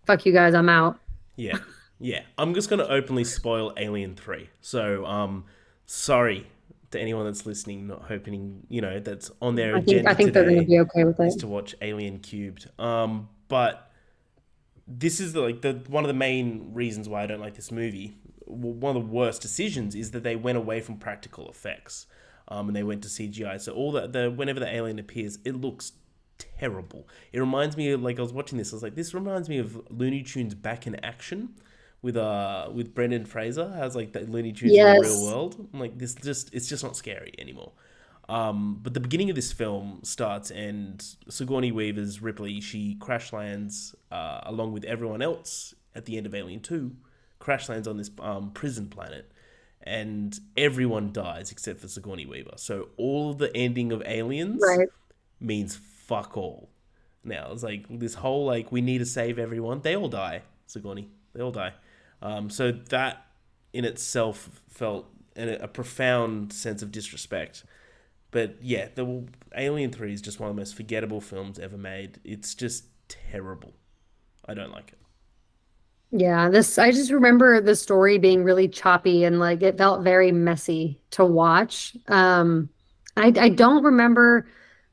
"Fuck 0.06 0.26
you 0.26 0.34
guys, 0.34 0.54
I'm 0.54 0.70
out." 0.70 1.00
Yeah. 1.36 1.58
Yeah. 2.00 2.22
I'm 2.38 2.54
just 2.54 2.70
to 2.70 2.90
openly 2.90 3.26
spoil 3.26 3.74
Alien 3.76 4.16
3. 4.16 4.50
So, 4.62 5.06
um 5.06 5.46
sorry 5.86 6.46
to 6.92 7.00
anyone 7.00 7.26
that's 7.26 7.46
listening, 7.46 7.88
not 7.88 8.04
hoping 8.04 8.66
you 8.70 8.82
know 8.82 9.00
that's 9.00 9.32
on 9.42 9.56
their 9.56 9.76
I 9.76 9.82
think, 9.82 10.08
I 10.08 10.14
think 10.14 10.34
they're 10.34 10.44
going 10.44 10.60
to 10.60 10.66
be 10.66 10.80
okay 10.80 11.04
with 11.04 11.20
it. 11.20 11.28
Is 11.28 11.36
to 11.38 11.48
watch 11.48 11.76
Alien 11.82 12.20
Cubed. 12.20 12.70
Um, 12.80 13.30
but 13.48 13.92
this 14.88 15.20
is 15.20 15.34
the, 15.34 15.42
like 15.42 15.62
the 15.62 15.84
one 15.88 16.04
of 16.04 16.08
the 16.08 16.14
main 16.14 16.74
reasons 16.74 17.08
why 17.08 17.24
I 17.24 17.28
don't 17.28 17.42
like 17.42 17.56
this 17.56 17.72
movie. 17.72 18.18
One 18.46 18.96
of 18.96 19.04
the 19.04 19.10
worst 19.10 19.42
decisions 19.42 19.94
is 19.94 20.12
that 20.12 20.24
they 20.24 20.36
went 20.36 20.58
away 20.58 20.82
from 20.82 20.98
practical 20.98 21.48
effects, 21.50 22.08
um, 22.48 22.68
and 22.68 22.76
they 22.76 22.84
went 22.84 23.04
to 23.04 23.10
CGI. 23.10 23.62
So 23.62 23.74
all 23.74 23.92
that 23.94 24.14
the 24.14 24.32
whenever 24.32 24.60
the 24.60 24.74
alien 24.74 24.98
appears, 24.98 25.38
it 25.46 25.56
looks 25.56 25.94
terrible. 26.38 27.08
It 27.32 27.40
reminds 27.40 27.78
me 27.78 27.92
of 27.92 28.02
like 28.02 28.18
I 28.18 28.22
was 28.24 28.34
watching 28.34 28.58
this. 28.58 28.74
I 28.74 28.76
was 28.76 28.84
like, 28.84 28.96
this 28.96 29.14
reminds 29.14 29.48
me 29.48 29.60
of 29.60 29.80
Looney 29.92 30.24
Tunes 30.24 30.56
back 30.56 30.88
in 30.88 30.96
action 31.04 31.56
with 32.02 32.16
uh 32.16 32.70
with 32.74 32.94
Brendan 32.94 33.26
Fraser 33.26 33.70
has 33.74 33.96
like 33.96 34.14
the 34.14 34.22
Looney 34.22 34.54
Tunes 34.54 34.74
yes. 34.74 34.96
in 34.96 35.02
the 35.02 35.10
real 35.10 35.26
world. 35.26 35.68
I'm 35.74 35.80
like 35.80 35.98
this 35.98 36.16
just 36.16 36.54
it's 36.54 36.68
just 36.68 36.84
not 36.84 36.96
scary 36.96 37.34
anymore. 37.38 37.72
Um, 38.30 38.80
but 38.84 38.94
the 38.94 39.00
beginning 39.00 39.32
of 39.32 39.36
this 39.36 39.52
film 39.52 40.02
starts 40.04 40.52
and 40.52 41.04
Sigourney 41.30 41.72
Weaver's 41.72 42.22
Ripley 42.22 42.62
she 42.62 42.96
crash 43.00 43.34
lands 43.34 43.96
uh, 44.12 44.42
along 44.44 44.74
with 44.74 44.84
everyone 44.84 45.24
else 45.24 45.74
at 45.96 46.06
the 46.06 46.16
end 46.16 46.26
of 46.28 46.36
Alien 46.36 46.62
Two, 46.62 46.96
crash 47.40 47.68
lands 47.70 47.88
on 47.88 47.98
this 47.98 48.12
um, 48.20 48.52
prison 48.52 48.88
planet, 48.88 49.32
and 49.82 50.40
everyone 50.56 51.12
dies 51.12 51.52
except 51.52 51.80
for 51.80 51.88
Sigourney 51.88 52.28
Weaver. 52.28 52.54
So 52.58 52.90
all 52.98 53.32
of 53.32 53.40
the 53.40 53.56
ending 53.58 53.92
of 53.92 54.04
Aliens 54.06 54.62
right. 54.64 54.88
means 55.40 55.76
fuck 55.76 56.38
all. 56.38 56.70
Now 57.24 57.52
it's 57.52 57.64
like 57.64 57.86
this 57.90 58.14
whole 58.14 58.46
like 58.46 58.72
we 58.72 58.82
need 58.82 59.00
to 59.00 59.06
save 59.08 59.40
everyone. 59.40 59.82
They 59.82 59.96
all 59.96 60.08
die. 60.08 60.44
Sigourney, 60.68 61.10
they 61.34 61.42
all 61.42 61.52
die. 61.52 61.74
Um, 62.22 62.50
so 62.50 62.72
that 62.72 63.26
in 63.74 63.86
itself 63.86 64.62
felt 64.70 65.08
a, 65.36 65.64
a 65.64 65.68
profound 65.68 66.54
sense 66.54 66.82
of 66.82 66.92
disrespect. 66.92 67.64
But 68.32 68.58
yeah, 68.62 68.90
the 68.94 69.26
Alien 69.56 69.92
Three 69.92 70.14
is 70.14 70.22
just 70.22 70.40
one 70.40 70.50
of 70.50 70.56
the 70.56 70.62
most 70.62 70.76
forgettable 70.76 71.22
films 71.22 71.60
ever 71.60 71.78
made. 71.78 72.20
It's 72.24 72.56
just 72.56 72.86
terrible. 73.08 73.74
I 74.46 74.54
don't 74.54 74.72
like 74.72 74.90
it. 74.90 75.00
Yeah, 76.12 76.50
this 76.50 76.78
I 76.80 76.92
just 76.92 77.12
remember 77.12 77.62
the 77.62 77.76
story 77.76 78.18
being 78.18 78.44
really 78.44 78.68
choppy 78.68 79.24
and 79.24 79.40
like 79.40 79.62
it 79.62 79.78
felt 79.78 80.04
very 80.04 80.32
messy 80.32 81.00
to 81.12 81.24
watch. 81.26 81.96
Um 82.08 82.70
I 83.16 83.28
I 83.40 83.50
don't 83.50 83.84
remember 83.84 84.48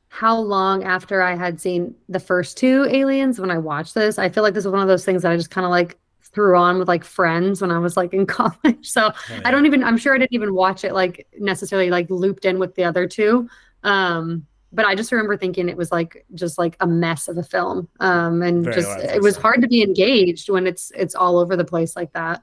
how 0.09 0.39
long 0.39 0.85
after 0.85 1.23
I 1.23 1.35
had 1.37 1.61
seen 1.61 1.95
the 2.09 2.21
first 2.21 2.59
two 2.59 2.85
aliens 2.87 3.41
when 3.41 3.51
I 3.51 3.59
watched 3.59 3.95
this. 3.95 4.19
I 4.19 4.29
feel 4.29 4.43
like 4.43 4.55
this 4.55 4.65
was 4.65 4.73
one 4.73 4.83
of 4.83 4.89
those 4.89 5.05
things 5.05 5.23
that 5.23 5.33
I 5.33 5.37
just 5.37 5.51
kind 5.51 5.65
of 5.65 5.71
like 5.71 5.99
threw 6.37 6.57
on 6.57 6.79
with 6.79 6.87
like 6.87 7.03
friends 7.03 7.63
when 7.63 7.71
I 7.71 7.79
was 7.79 7.97
like 7.97 8.13
in 8.13 8.27
college. 8.39 8.89
So 8.89 9.11
oh, 9.13 9.13
yeah. 9.31 9.41
I 9.45 9.51
don't 9.51 9.67
even 9.67 9.83
I'm 9.83 9.97
sure 9.97 10.15
I 10.15 10.19
didn't 10.19 10.35
even 10.35 10.55
watch 10.55 10.85
it 10.85 10.93
like 10.93 11.27
necessarily 11.39 11.91
like 11.91 12.09
looped 12.11 12.45
in 12.45 12.59
with 12.61 12.75
the 12.77 12.85
other 12.85 13.09
two. 13.09 13.49
Um 13.83 14.47
but 14.73 14.85
I 14.85 14.95
just 14.95 15.11
remember 15.11 15.39
thinking 15.39 15.71
it 15.71 15.77
was 15.77 15.91
like 15.91 16.27
just 16.35 16.59
like 16.59 16.77
a 16.81 16.87
mess 16.87 17.29
of 17.29 17.39
a 17.39 17.43
film. 17.43 17.89
Um 18.01 18.43
and 18.43 18.65
Very 18.65 18.77
just 18.77 18.99
it 18.99 19.23
was 19.23 19.37
hard 19.37 19.63
to 19.63 19.67
be 19.67 19.83
engaged 19.83 20.51
when 20.51 20.67
it's 20.67 20.93
it's 20.95 21.15
all 21.15 21.39
over 21.39 21.57
the 21.57 21.65
place 21.65 21.97
like 21.97 22.13
that. 22.13 22.43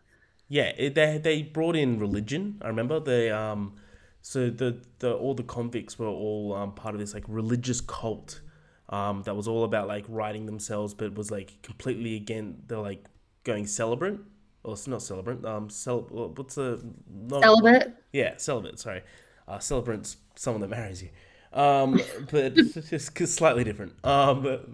Yeah, 0.50 0.72
it, 0.76 0.96
they 0.96 1.20
they 1.20 1.44
brought 1.44 1.76
in 1.76 2.00
religion. 2.00 2.60
I 2.64 2.68
remember 2.68 3.00
they 3.00 3.30
um 3.30 3.76
so 4.24 4.50
the 4.50 4.82
the 5.00 5.14
all 5.14 5.36
the 5.36 5.44
convicts 5.44 6.00
were 6.00 6.08
all 6.08 6.54
um, 6.54 6.74
part 6.74 6.96
of 6.96 7.00
this 7.00 7.14
like 7.14 7.26
religious 7.28 7.80
cult 7.82 8.42
um, 8.90 9.22
that 9.24 9.36
was 9.36 9.48
all 9.48 9.64
about 9.64 9.88
like 9.88 10.06
writing 10.08 10.46
themselves, 10.46 10.94
but 10.94 11.14
was 11.14 11.30
like 11.30 11.62
completely 11.62 12.16
again. 12.16 12.64
They're 12.68 12.80
like 12.80 13.06
going 13.44 13.68
celebrant, 13.68 14.22
or 14.64 14.74
it's 14.74 14.88
not 14.88 15.02
celebrant. 15.02 15.46
Um, 15.46 15.70
cel- 15.70 16.08
what's 16.10 16.56
the 16.56 16.84
not, 17.10 17.42
celibate? 17.42 17.94
Yeah, 18.12 18.38
celibate. 18.38 18.80
Sorry, 18.80 19.04
uh, 19.48 19.60
celebrant's 19.60 20.18
someone 20.36 20.62
that 20.62 20.70
marries 20.70 21.04
you. 21.04 21.10
Um, 21.54 22.00
but 22.32 22.56
just 22.56 23.16
slightly 23.28 23.64
different. 23.64 23.94
Um, 24.06 24.44
but, 24.44 24.70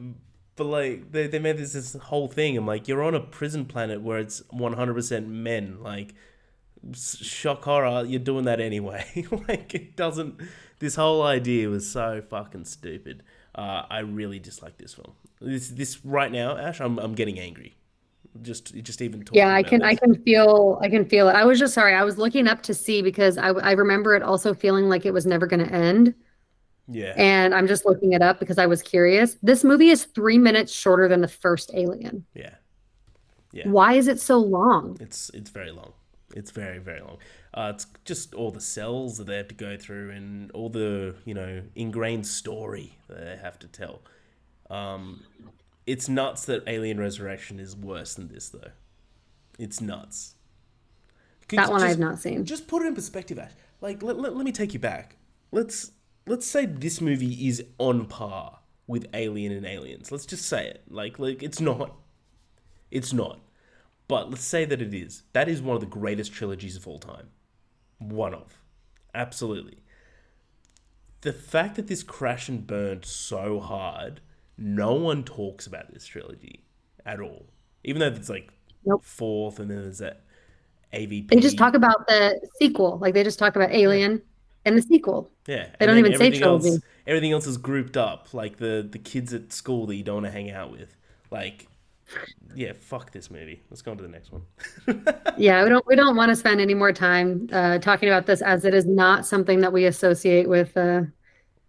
but 0.56 0.64
like 0.66 1.12
they, 1.12 1.28
they 1.28 1.40
made 1.40 1.58
this 1.58 1.74
this 1.74 1.94
whole 1.94 2.28
thing. 2.28 2.58
I'm 2.58 2.66
like, 2.66 2.88
you're 2.88 3.04
on 3.04 3.16
a 3.16 3.20
prison 3.20 3.66
planet 3.66 4.02
where 4.02 4.20
it's 4.20 4.42
100% 4.54 5.28
men. 5.28 5.82
Like, 5.82 6.14
shock 6.94 7.64
horror, 7.64 8.06
you're 8.06 8.20
doing 8.20 8.46
that 8.46 8.60
anyway. 8.60 9.26
like, 9.48 9.74
it 9.74 9.96
doesn't. 9.96 10.40
This 10.80 10.96
whole 10.96 11.24
idea 11.24 11.70
was 11.70 11.90
so 11.90 12.22
fucking 12.30 12.66
stupid. 12.66 13.24
Uh, 13.54 13.84
I 13.90 14.00
really 14.00 14.40
dislike 14.40 14.78
this 14.78 14.94
film. 14.94 15.14
This 15.42 15.70
this 15.70 16.06
right 16.06 16.32
now, 16.32 16.56
Ash. 16.56 16.80
I'm 16.80 17.00
I'm 17.00 17.16
getting 17.16 17.40
angry 17.40 17.76
just 18.42 18.76
just 18.84 19.02
even 19.02 19.24
yeah 19.32 19.54
i 19.54 19.64
can 19.64 19.82
i 19.82 19.96
can 19.96 20.16
feel 20.24 20.80
i 20.82 20.90
can 20.90 21.06
feel 21.06 21.28
it. 21.30 21.34
I 21.34 21.44
was 21.44 21.60
just 21.60 21.74
sorry 21.74 21.94
i 21.94 22.04
was 22.04 22.18
looking 22.18 22.48
up 22.48 22.62
to 22.64 22.74
see 22.74 23.02
because 23.02 23.38
i, 23.38 23.48
I 23.48 23.72
remember 23.72 24.16
it 24.16 24.24
also 24.24 24.54
feeling 24.54 24.88
like 24.88 25.06
it 25.06 25.12
was 25.12 25.26
never 25.26 25.48
going 25.48 25.66
to 25.66 25.74
end. 25.74 26.14
Yeah. 26.88 27.14
And 27.18 27.54
i'm 27.54 27.68
just 27.68 27.86
looking 27.86 28.14
it 28.14 28.22
up 28.22 28.40
because 28.40 28.58
i 28.58 28.66
was 28.66 28.82
curious. 28.82 29.38
This 29.42 29.64
movie 29.64 29.90
is 29.90 30.06
three 30.06 30.38
minutes 30.38 30.74
shorter 30.74 31.08
than 31.08 31.22
the 31.22 31.28
first 31.28 31.72
alien. 31.74 32.26
Yeah. 32.34 32.56
Yeah. 33.52 33.68
Why 33.68 33.94
is 33.94 34.08
it 34.08 34.20
so 34.20 34.38
long? 34.38 34.98
It's 35.00 35.32
it's 35.34 35.50
very 35.50 35.72
long. 35.72 35.94
It's 36.36 36.52
very 36.52 36.78
very 36.78 37.02
long. 37.02 37.18
Uh, 37.54 37.72
it's 37.74 37.88
just 38.06 38.36
all 38.36 38.52
the 38.52 38.62
cells 38.62 39.18
that 39.18 39.26
they 39.26 39.38
have 39.38 39.48
to 39.48 39.56
go 39.56 39.76
through 39.76 40.12
and 40.12 40.52
all 40.52 40.70
the 40.70 41.16
you 41.26 41.34
know 41.34 41.64
ingrained 41.76 42.28
story 42.28 42.98
that 43.08 43.20
they 43.20 43.38
have 43.42 43.58
to 43.60 43.68
tell. 43.68 44.02
Um, 44.70 45.24
it's 45.90 46.08
nuts 46.08 46.46
that 46.46 46.62
Alien 46.68 47.00
Resurrection 47.00 47.60
is 47.60 47.76
worse 47.76 48.14
than 48.14 48.28
this, 48.28 48.50
though. 48.50 48.70
It's 49.58 49.82
nuts. 49.82 50.36
That 51.50 51.72
one 51.72 51.80
just, 51.80 51.92
I've 51.92 52.00
not 52.00 52.20
seen. 52.20 52.46
Just 52.46 52.68
put 52.68 52.84
it 52.84 52.86
in 52.86 52.94
perspective, 52.94 53.40
Ash. 53.40 53.54
Like, 53.82 54.04
let, 54.04 54.20
let, 54.20 54.36
let 54.36 54.46
me 54.46 54.52
take 54.52 54.76
you 54.76 54.80
back. 54.80 55.16
Let's 55.52 55.92
let's 56.28 56.46
say 56.46 56.68
this 56.68 57.02
movie 57.02 57.48
is 57.48 57.64
on 57.80 58.06
par 58.06 58.60
with 58.86 59.08
Alien 59.16 59.52
and 59.52 59.66
Aliens. 59.66 60.12
Let's 60.12 60.28
just 60.28 60.46
say 60.46 60.68
it. 60.68 60.84
Like, 60.92 61.18
like 61.18 61.42
it's 61.42 61.60
not. 61.60 61.98
It's 62.92 63.12
not. 63.12 63.40
But 64.08 64.30
let's 64.30 64.44
say 64.44 64.66
that 64.66 64.84
it 64.84 64.94
is. 64.94 65.24
That 65.34 65.50
is 65.50 65.60
one 65.60 65.74
of 65.74 65.82
the 65.82 65.88
greatest 65.88 66.32
trilogies 66.32 66.76
of 66.76 66.88
all 66.88 67.00
time. 67.00 67.30
One 67.98 68.36
of. 68.36 68.62
Absolutely. 69.16 69.82
The 71.22 71.34
fact 71.34 71.78
that 71.78 71.88
this 71.88 72.04
crash 72.04 72.48
and 72.48 72.68
burned 72.68 73.06
so 73.06 73.60
hard 73.60 74.22
no 74.60 74.94
one 74.94 75.24
talks 75.24 75.68
about 75.68 75.92
this 75.94 76.06
trilogy 76.06 76.64
at 77.06 77.20
all. 77.20 77.46
Even 77.84 78.00
though 78.00 78.08
it's 78.08 78.30
like 78.30 78.52
nope. 78.86 79.04
fourth, 79.04 79.60
and 79.60 79.70
then 79.70 79.82
there's 79.82 80.00
that 80.00 80.22
AVP. 80.94 81.30
They 81.30 81.40
just 81.40 81.58
talk 81.58 81.76
about 81.76 82.08
the 82.08 82.40
sequel. 82.60 82.98
Like 83.00 83.14
they 83.14 83.24
just 83.24 83.40
talk 83.40 83.56
about 83.56 83.72
Alien 83.72 84.22
and 84.66 84.78
the 84.78 84.82
sequel. 84.82 85.32
Yeah, 85.48 85.68
they 85.80 85.86
don't 85.86 85.98
even 85.98 86.18
say 86.18 86.32
trilogy. 86.32 86.70
Else, 86.70 86.80
everything 87.08 87.32
else 87.32 87.48
is 87.48 87.58
grouped 87.58 87.98
up, 87.98 88.34
like 88.34 88.58
the 88.58 88.88
the 88.90 89.00
kids 89.00 89.34
at 89.34 89.54
school 89.54 89.86
that 89.88 89.96
you 89.96 90.04
don't 90.04 90.16
want 90.16 90.26
to 90.26 90.32
hang 90.32 90.52
out 90.52 90.72
with. 90.72 90.96
Like 91.32 91.68
yeah, 92.56 92.74
fuck 92.74 93.12
this 93.12 93.30
movie. 93.30 93.62
Let's 93.70 93.82
go 93.82 93.92
on 93.92 93.98
to 93.98 94.04
the 94.04 94.10
next 94.10 94.32
one. 94.32 94.42
yeah, 95.38 95.64
we 95.64 95.70
don't 95.70 95.86
we 95.86 95.96
don't 95.96 96.16
want 96.16 96.30
to 96.30 96.36
spend 96.36 96.60
any 96.60 96.74
more 96.74 96.92
time 96.92 97.48
uh, 97.52 97.78
talking 97.80 98.10
about 98.10 98.26
this 98.26 98.42
as 98.42 98.66
it 98.66 98.74
is 98.74 98.86
not 98.86 99.26
something 99.26 99.62
that 99.62 99.72
we 99.72 99.86
associate 99.86 100.50
with 100.50 100.76
uh, 100.76 101.02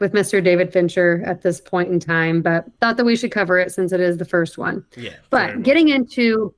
with 0.01 0.13
Mr. 0.13 0.43
David 0.43 0.73
Fincher 0.73 1.23
at 1.25 1.43
this 1.43 1.61
point 1.61 1.93
in 1.93 2.01
time, 2.01 2.43
but 2.43 2.65
thought 2.81 2.97
that 2.97 3.05
we 3.05 3.17
should 3.17 3.31
cover 3.31 3.59
it 3.59 3.71
since 3.71 3.93
it 3.93 4.01
is 4.01 4.17
the 4.17 4.25
first 4.25 4.59
one. 4.59 4.85
Yeah. 4.97 5.15
But 5.29 5.63
getting 5.63 5.89
into 5.89 6.55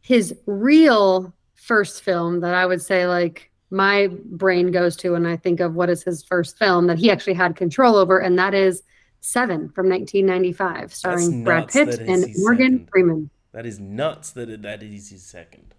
his 0.00 0.34
real 0.46 1.34
first 1.54 2.02
film 2.02 2.40
that 2.40 2.54
I 2.54 2.64
would 2.64 2.80
say 2.80 3.06
like 3.06 3.50
my 3.70 4.08
brain 4.24 4.70
goes 4.70 4.96
to 4.96 5.10
when 5.10 5.26
I 5.26 5.36
think 5.36 5.60
of 5.60 5.74
what 5.74 5.90
is 5.90 6.02
his 6.02 6.22
first 6.22 6.56
film 6.56 6.86
that 6.86 6.98
he 6.98 7.10
actually 7.10 7.34
had 7.34 7.56
control 7.56 7.96
over, 7.96 8.18
and 8.18 8.38
that 8.38 8.54
is 8.54 8.82
Seven 9.20 9.68
from 9.70 9.88
1995, 9.88 10.94
starring 10.94 11.42
Brad 11.42 11.68
Pitt 11.68 11.98
and 11.98 12.24
Morgan. 12.36 12.86
Freeman. 12.90 13.30
That 13.52 13.66
is 13.66 13.80
nuts 13.80 14.30
that 14.30 14.48
it, 14.48 14.62
that 14.62 14.82
is 14.82 15.10
his 15.10 15.24
second. 15.24 15.74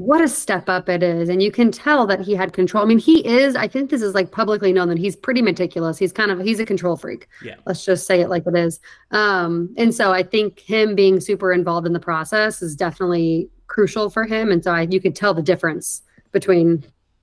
What 0.00 0.22
a 0.22 0.28
step 0.28 0.70
up 0.70 0.88
it 0.88 1.02
is. 1.02 1.28
And 1.28 1.42
you 1.42 1.52
can 1.52 1.70
tell 1.70 2.06
that 2.06 2.22
he 2.22 2.34
had 2.34 2.54
control. 2.54 2.82
I 2.82 2.86
mean, 2.86 2.98
he 2.98 3.26
is, 3.26 3.54
I 3.54 3.68
think 3.68 3.90
this 3.90 4.00
is 4.00 4.14
like 4.14 4.32
publicly 4.32 4.72
known 4.72 4.88
that 4.88 4.96
he's 4.96 5.14
pretty 5.14 5.42
meticulous. 5.42 5.98
He's 5.98 6.10
kind 6.10 6.30
of, 6.30 6.40
he's 6.40 6.58
a 6.58 6.64
control 6.64 6.96
freak. 6.96 7.28
Yeah. 7.44 7.56
Let's 7.66 7.84
just 7.84 8.06
say 8.06 8.22
it 8.22 8.30
like 8.30 8.46
it 8.46 8.56
is. 8.56 8.80
Um, 9.10 9.74
and 9.76 9.94
so 9.94 10.10
I 10.10 10.22
think 10.22 10.60
him 10.60 10.94
being 10.94 11.20
super 11.20 11.52
involved 11.52 11.86
in 11.86 11.92
the 11.92 12.00
process 12.00 12.62
is 12.62 12.74
definitely 12.74 13.50
crucial 13.66 14.08
for 14.08 14.24
him. 14.24 14.50
And 14.50 14.64
so 14.64 14.72
I, 14.72 14.88
you 14.90 15.02
could 15.02 15.14
tell 15.14 15.34
the 15.34 15.42
difference 15.42 16.00
between 16.32 16.82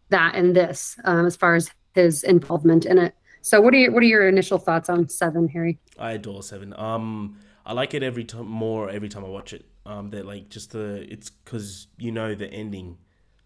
that 0.10 0.36
and 0.36 0.56
this 0.56 1.00
um, 1.04 1.26
as 1.26 1.36
far 1.36 1.56
as 1.56 1.72
his 1.96 2.22
involvement 2.22 2.86
in 2.86 3.00
it. 3.00 3.16
So 3.42 3.60
what 3.60 3.74
are 3.74 3.78
your 3.78 3.92
what 3.92 4.04
are 4.04 4.08
your 4.08 4.28
initial 4.28 4.60
thoughts 4.60 4.88
on 4.88 5.10
Seven, 5.10 5.48
Harry? 5.48 5.80
I 5.98 6.12
adore 6.12 6.44
Seven. 6.44 6.76
Um, 6.78 7.40
I 7.68 7.74
like 7.74 7.94
it 7.94 8.02
every 8.02 8.24
time 8.24 8.48
more 8.48 8.90
every 8.90 9.10
time 9.10 9.26
I 9.26 9.28
watch 9.28 9.52
it. 9.52 9.66
Um, 9.86 10.10
that 10.12 10.26
like 10.26 10.50
just 10.50 10.72
the 10.72 11.06
it's 11.12 11.30
because 11.30 11.88
you 11.98 12.12
know 12.12 12.34
the 12.34 12.48
ending, 12.48 12.98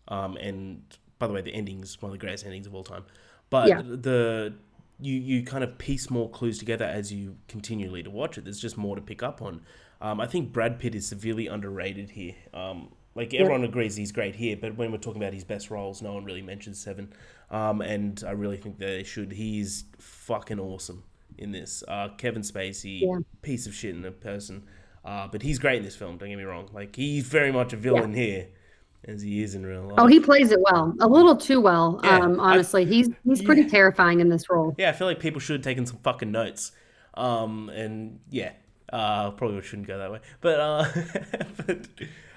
um, 0.07 0.37
and 0.37 0.83
by 1.17 1.27
the 1.27 1.33
way, 1.33 1.41
the 1.41 1.53
ending 1.53 1.81
is 1.81 1.99
one 2.01 2.11
of 2.11 2.13
the 2.13 2.19
greatest 2.19 2.45
endings 2.45 2.67
of 2.67 2.75
all 2.75 2.83
time. 2.83 3.03
But 3.49 3.67
yeah. 3.67 3.81
the 3.81 4.53
you 4.99 5.15
you 5.15 5.43
kind 5.43 5.63
of 5.63 5.77
piece 5.79 6.11
more 6.11 6.29
clues 6.29 6.59
together 6.59 6.85
as 6.85 7.11
you 7.11 7.35
continually 7.47 8.03
to 8.03 8.11
watch 8.11 8.37
it. 8.37 8.43
There's 8.43 8.59
just 8.59 8.77
more 8.77 8.95
to 8.95 9.01
pick 9.01 9.23
up 9.23 9.41
on. 9.41 9.61
Um, 10.01 10.21
I 10.21 10.27
think 10.27 10.53
Brad 10.53 10.79
Pitt 10.79 10.93
is 10.93 11.07
severely 11.07 11.47
underrated 11.47 12.11
here. 12.11 12.35
Um, 12.53 12.89
like 13.15 13.33
everyone 13.33 13.63
agrees 13.63 13.95
he's 13.95 14.11
great 14.11 14.35
here, 14.35 14.55
but 14.55 14.77
when 14.77 14.91
we're 14.91 14.97
talking 14.99 15.21
about 15.21 15.33
his 15.33 15.43
best 15.43 15.69
roles, 15.69 16.01
no 16.01 16.13
one 16.13 16.25
really 16.25 16.41
mentions 16.43 16.79
Seven. 16.79 17.11
Um, 17.49 17.81
and 17.81 18.23
I 18.25 18.31
really 18.31 18.57
think 18.57 18.77
they 18.77 19.03
should. 19.03 19.31
He's 19.31 19.83
fucking 19.97 20.59
awesome 20.59 21.03
in 21.41 21.51
this. 21.51 21.83
Uh, 21.87 22.09
Kevin 22.17 22.41
Spacey, 22.41 23.01
yeah. 23.01 23.19
piece 23.41 23.67
of 23.67 23.73
shit 23.73 23.95
in 23.95 24.05
a 24.05 24.11
person, 24.11 24.63
uh, 25.03 25.27
but 25.27 25.41
he's 25.41 25.59
great 25.59 25.77
in 25.77 25.83
this 25.83 25.95
film. 25.95 26.17
Don't 26.17 26.29
get 26.29 26.37
me 26.37 26.43
wrong. 26.43 26.69
Like 26.71 26.95
he's 26.95 27.27
very 27.27 27.51
much 27.51 27.73
a 27.73 27.77
villain 27.77 28.11
yeah. 28.11 28.23
here, 28.23 28.47
as 29.05 29.21
he 29.21 29.41
is 29.43 29.55
in 29.55 29.65
real 29.65 29.83
life. 29.83 29.95
Oh, 29.97 30.07
he 30.07 30.19
plays 30.19 30.51
it 30.51 30.59
well, 30.61 30.93
a 30.99 31.07
little 31.07 31.35
too 31.35 31.59
well. 31.59 31.99
Yeah, 32.03 32.19
um, 32.19 32.39
honestly, 32.39 32.83
I, 32.83 32.85
he's 32.85 33.09
he's 33.25 33.41
pretty 33.41 33.67
terrifying 33.67 34.19
in 34.19 34.29
this 34.29 34.49
role. 34.49 34.75
Yeah, 34.77 34.89
I 34.89 34.93
feel 34.93 35.07
like 35.07 35.19
people 35.19 35.39
should 35.39 35.57
have 35.57 35.63
taken 35.63 35.85
some 35.85 35.97
fucking 35.97 36.31
notes. 36.31 36.71
Um, 37.13 37.69
and 37.69 38.19
yeah, 38.29 38.53
uh, 38.91 39.31
probably 39.31 39.61
shouldn't 39.61 39.87
go 39.87 39.97
that 39.97 40.11
way, 40.11 40.19
but 40.39 40.59
uh, 40.59 40.85
but 41.65 41.87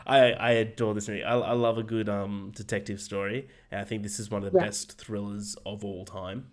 I, 0.07 0.33
I 0.33 0.51
adore 0.53 0.95
this 0.95 1.09
movie. 1.09 1.25
I, 1.25 1.39
I 1.39 1.53
love 1.53 1.79
a 1.79 1.83
good 1.83 2.09
um, 2.09 2.53
detective 2.55 3.01
story, 3.01 3.49
and 3.71 3.81
I 3.81 3.85
think 3.85 4.03
this 4.03 4.19
is 4.19 4.31
one 4.31 4.45
of 4.45 4.53
the 4.53 4.59
yeah. 4.59 4.67
best 4.67 4.99
thrillers 4.99 5.57
of 5.65 5.85
all 5.85 6.05
time. 6.05 6.49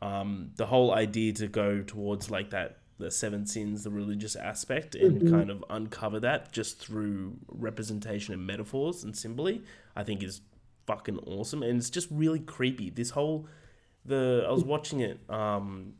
Um, 0.00 0.52
the 0.56 0.66
whole 0.66 0.94
idea 0.94 1.32
to 1.34 1.48
go 1.48 1.82
towards 1.82 2.30
like 2.30 2.50
that 2.50 2.78
the 2.98 3.10
seven 3.10 3.46
sins, 3.46 3.84
the 3.84 3.90
religious 3.90 4.34
aspect, 4.36 4.94
and 4.94 5.20
mm-hmm. 5.20 5.30
kind 5.30 5.50
of 5.50 5.64
uncover 5.70 6.18
that 6.20 6.52
just 6.52 6.80
through 6.80 7.36
representation 7.48 8.34
and 8.34 8.44
metaphors 8.44 9.04
and 9.04 9.16
symbol, 9.16 9.48
I 9.94 10.02
think 10.02 10.22
is 10.22 10.40
fucking 10.86 11.18
awesome, 11.20 11.62
and 11.62 11.78
it's 11.78 11.90
just 11.90 12.08
really 12.10 12.40
creepy. 12.40 12.90
This 12.90 13.10
whole 13.10 13.46
the 14.04 14.44
I 14.48 14.50
was 14.52 14.64
watching 14.64 15.00
it. 15.00 15.20
Um, 15.28 15.94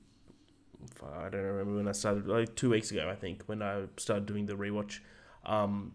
I 1.02 1.28
don't 1.28 1.42
remember 1.42 1.76
when 1.76 1.88
I 1.88 1.92
started, 1.92 2.26
like 2.26 2.54
two 2.56 2.70
weeks 2.70 2.90
ago, 2.90 3.08
I 3.10 3.14
think, 3.14 3.42
when 3.46 3.62
I 3.62 3.84
started 3.96 4.26
doing 4.26 4.46
the 4.46 4.54
rewatch. 4.54 5.00
Um, 5.44 5.92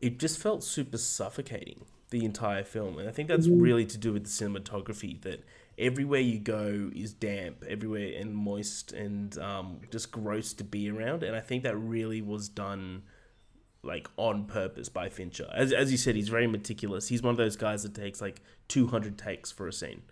it 0.00 0.18
just 0.18 0.38
felt 0.38 0.64
super 0.64 0.98
suffocating 0.98 1.84
the 2.10 2.24
entire 2.24 2.64
film, 2.64 2.98
and 2.98 3.08
I 3.08 3.12
think 3.12 3.28
that's 3.28 3.46
mm-hmm. 3.46 3.60
really 3.60 3.86
to 3.86 3.98
do 3.98 4.12
with 4.12 4.24
the 4.24 4.30
cinematography. 4.30 5.20
That 5.22 5.44
everywhere 5.78 6.20
you 6.20 6.38
go 6.38 6.90
is 6.94 7.12
damp, 7.12 7.64
everywhere 7.68 8.12
and 8.18 8.34
moist, 8.34 8.92
and 8.92 9.36
um, 9.38 9.80
just 9.90 10.10
gross 10.10 10.52
to 10.54 10.64
be 10.64 10.90
around. 10.90 11.22
And 11.22 11.36
I 11.36 11.40
think 11.40 11.62
that 11.64 11.76
really 11.76 12.22
was 12.22 12.48
done 12.48 13.02
like 13.82 14.08
on 14.16 14.44
purpose 14.44 14.88
by 14.88 15.08
Fincher. 15.08 15.48
As 15.54 15.72
as 15.72 15.90
you 15.90 15.98
said, 15.98 16.16
he's 16.16 16.28
very 16.28 16.46
meticulous. 16.46 17.08
He's 17.08 17.22
one 17.22 17.30
of 17.30 17.36
those 17.36 17.56
guys 17.56 17.82
that 17.82 17.94
takes 17.94 18.20
like 18.20 18.40
two 18.68 18.86
hundred 18.86 19.18
takes 19.18 19.50
for 19.50 19.68
a 19.68 19.72
scene. 19.72 20.02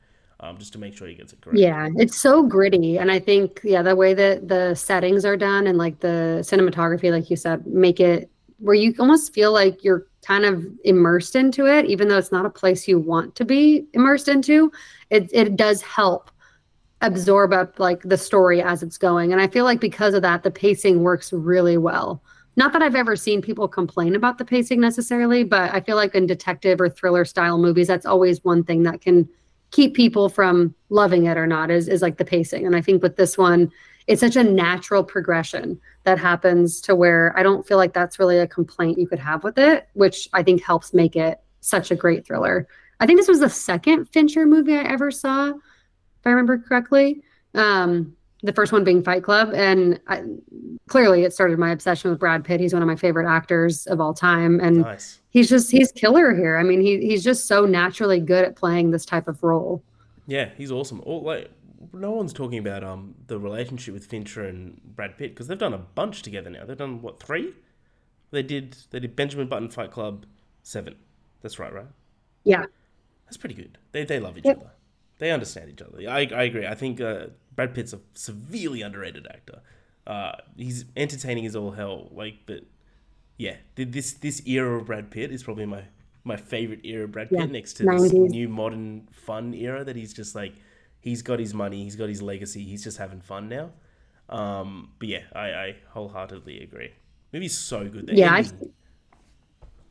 Um, 0.40 0.58
just 0.58 0.72
to 0.72 0.78
make 0.78 0.96
sure 0.96 1.06
he 1.06 1.14
gets 1.14 1.32
it 1.32 1.40
correct. 1.40 1.58
Yeah, 1.58 1.88
it's 1.96 2.20
so 2.20 2.42
gritty, 2.42 2.98
and 2.98 3.10
I 3.10 3.20
think 3.20 3.60
yeah, 3.62 3.82
the 3.82 3.96
way 3.96 4.14
that 4.14 4.48
the 4.48 4.74
settings 4.74 5.24
are 5.24 5.36
done 5.36 5.66
and 5.66 5.78
like 5.78 6.00
the 6.00 6.40
cinematography, 6.42 7.10
like 7.10 7.30
you 7.30 7.36
said, 7.36 7.66
make 7.66 8.00
it 8.00 8.30
where 8.58 8.74
you 8.74 8.94
almost 8.98 9.34
feel 9.34 9.52
like 9.52 9.84
you're 9.84 10.06
kind 10.22 10.44
of 10.44 10.66
immersed 10.84 11.36
into 11.36 11.66
it, 11.66 11.84
even 11.86 12.08
though 12.08 12.18
it's 12.18 12.32
not 12.32 12.46
a 12.46 12.50
place 12.50 12.88
you 12.88 12.98
want 12.98 13.34
to 13.36 13.44
be 13.44 13.86
immersed 13.92 14.28
into. 14.28 14.72
It 15.10 15.28
it 15.32 15.56
does 15.56 15.82
help 15.82 16.30
absorb 17.00 17.52
up 17.52 17.78
like 17.78 18.02
the 18.02 18.16
story 18.16 18.62
as 18.62 18.82
it's 18.82 18.98
going, 18.98 19.32
and 19.32 19.40
I 19.40 19.48
feel 19.48 19.64
like 19.64 19.80
because 19.80 20.14
of 20.14 20.22
that, 20.22 20.42
the 20.42 20.50
pacing 20.50 21.02
works 21.02 21.32
really 21.32 21.76
well. 21.76 22.22
Not 22.56 22.72
that 22.72 22.82
I've 22.82 22.94
ever 22.94 23.16
seen 23.16 23.42
people 23.42 23.66
complain 23.66 24.14
about 24.14 24.38
the 24.38 24.44
pacing 24.44 24.80
necessarily, 24.80 25.42
but 25.42 25.74
I 25.74 25.80
feel 25.80 25.96
like 25.96 26.14
in 26.14 26.26
detective 26.26 26.80
or 26.80 26.88
thriller 26.88 27.24
style 27.24 27.58
movies, 27.58 27.88
that's 27.88 28.06
always 28.06 28.44
one 28.44 28.62
thing 28.62 28.84
that 28.84 29.00
can 29.00 29.28
keep 29.72 29.94
people 29.94 30.28
from 30.28 30.72
loving 30.88 31.26
it 31.26 31.36
or 31.36 31.48
not 31.48 31.70
is 31.70 31.88
is 31.88 32.00
like 32.00 32.16
the 32.16 32.24
pacing. 32.24 32.64
And 32.64 32.76
I 32.76 32.80
think 32.80 33.02
with 33.02 33.16
this 33.16 33.36
one, 33.36 33.72
it's 34.06 34.20
such 34.20 34.36
a 34.36 34.44
natural 34.44 35.02
progression 35.02 35.80
that 36.04 36.18
happens 36.18 36.80
to 36.82 36.94
where 36.94 37.32
I 37.36 37.42
don't 37.42 37.66
feel 37.66 37.78
like 37.78 37.94
that's 37.94 38.18
really 38.18 38.38
a 38.38 38.46
complaint 38.46 38.98
you 38.98 39.06
could 39.06 39.18
have 39.18 39.42
with 39.44 39.58
it, 39.58 39.88
which 39.94 40.28
I 40.32 40.42
think 40.42 40.62
helps 40.62 40.92
make 40.92 41.16
it 41.16 41.40
such 41.60 41.90
a 41.90 41.96
great 41.96 42.26
thriller. 42.26 42.68
I 43.00 43.06
think 43.06 43.18
this 43.18 43.28
was 43.28 43.40
the 43.40 43.50
second 43.50 44.06
Fincher 44.06 44.46
movie 44.46 44.74
I 44.74 44.82
ever 44.82 45.10
saw, 45.10 45.48
if 45.48 46.26
I 46.26 46.30
remember 46.30 46.58
correctly. 46.58 47.22
Um, 47.54 48.14
the 48.42 48.52
first 48.52 48.72
one 48.72 48.84
being 48.84 49.02
Fight 49.02 49.22
Club, 49.22 49.52
and 49.54 49.98
I, 50.06 50.22
clearly 50.86 51.24
it 51.24 51.32
started 51.32 51.58
my 51.58 51.70
obsession 51.70 52.10
with 52.10 52.20
Brad 52.20 52.44
Pitt. 52.44 52.60
He's 52.60 52.74
one 52.74 52.82
of 52.82 52.88
my 52.88 52.96
favorite 52.96 53.26
actors 53.26 53.86
of 53.86 54.00
all 54.00 54.12
time, 54.12 54.60
and 54.60 54.82
nice. 54.82 55.20
he's 55.30 55.48
just 55.48 55.70
he's 55.70 55.90
killer 55.90 56.34
here. 56.34 56.58
I 56.58 56.62
mean, 56.62 56.82
he 56.82 56.98
he's 56.98 57.24
just 57.24 57.46
so 57.46 57.64
naturally 57.64 58.20
good 58.20 58.44
at 58.44 58.54
playing 58.54 58.90
this 58.90 59.06
type 59.06 59.28
of 59.28 59.42
role. 59.42 59.82
Yeah, 60.26 60.50
he's 60.58 60.70
awesome. 60.70 61.00
All, 61.06 61.22
like 61.22 61.50
no 61.94 62.10
one's 62.12 62.32
talking 62.32 62.58
about 62.58 62.84
um 62.84 63.14
the 63.26 63.38
relationship 63.38 63.94
with 63.94 64.06
Fincher 64.06 64.44
and 64.44 64.80
Brad 64.84 65.16
Pitt 65.16 65.30
because 65.30 65.46
they've 65.48 65.58
done 65.58 65.74
a 65.74 65.78
bunch 65.78 66.22
together 66.22 66.50
now. 66.50 66.64
They've 66.64 66.76
done 66.76 67.00
what 67.02 67.20
three? 67.22 67.54
They 68.30 68.42
did 68.42 68.76
they 68.90 69.00
did 69.00 69.16
Benjamin 69.16 69.48
Button 69.48 69.70
Fight 69.70 69.90
Club 69.90 70.26
seven. 70.62 70.96
That's 71.42 71.58
right, 71.58 71.72
right? 71.72 71.86
Yeah, 72.44 72.64
that's 73.26 73.36
pretty 73.36 73.54
good. 73.54 73.78
They 73.92 74.04
they 74.04 74.20
love 74.20 74.36
each 74.38 74.44
yep. 74.44 74.58
other. 74.58 74.70
They 75.18 75.30
understand 75.30 75.70
each 75.70 75.82
other. 75.82 75.98
I 76.08 76.28
I 76.34 76.44
agree. 76.44 76.66
I 76.66 76.74
think 76.74 77.00
uh, 77.00 77.26
Brad 77.54 77.74
Pitt's 77.74 77.92
a 77.92 78.00
severely 78.14 78.82
underrated 78.82 79.26
actor. 79.26 79.60
Uh, 80.06 80.32
he's 80.56 80.84
entertaining 80.96 81.46
as 81.46 81.56
all 81.56 81.70
hell. 81.70 82.08
Like, 82.12 82.40
but 82.46 82.64
yeah, 83.36 83.56
this 83.76 84.12
this 84.14 84.42
era 84.46 84.78
of 84.78 84.86
Brad 84.86 85.10
Pitt 85.10 85.32
is 85.32 85.42
probably 85.42 85.66
my 85.66 85.84
my 86.24 86.36
favorite 86.36 86.80
era 86.84 87.04
of 87.04 87.12
Brad 87.12 87.28
Pitt 87.28 87.38
yeah, 87.38 87.46
next 87.46 87.74
to 87.74 87.84
90s. 87.84 88.00
this 88.00 88.12
new 88.12 88.48
modern 88.48 89.06
fun 89.12 89.54
era 89.54 89.84
that 89.84 89.94
he's 89.94 90.12
just 90.12 90.34
like 90.34 90.54
he's 91.04 91.20
got 91.20 91.38
his 91.38 91.52
money, 91.52 91.84
he's 91.84 91.96
got 91.96 92.08
his 92.08 92.22
legacy, 92.22 92.64
he's 92.64 92.82
just 92.82 92.96
having 92.96 93.20
fun 93.20 93.48
now. 93.48 93.70
Um, 94.30 94.92
but 94.98 95.08
yeah, 95.08 95.20
I, 95.34 95.48
I 95.52 95.76
wholeheartedly 95.90 96.60
agree. 96.60 96.92
Movie's 97.32 97.56
so 97.56 97.86
good. 97.86 98.06
The 98.06 98.14
yeah, 98.14 98.38
ending... 98.38 98.72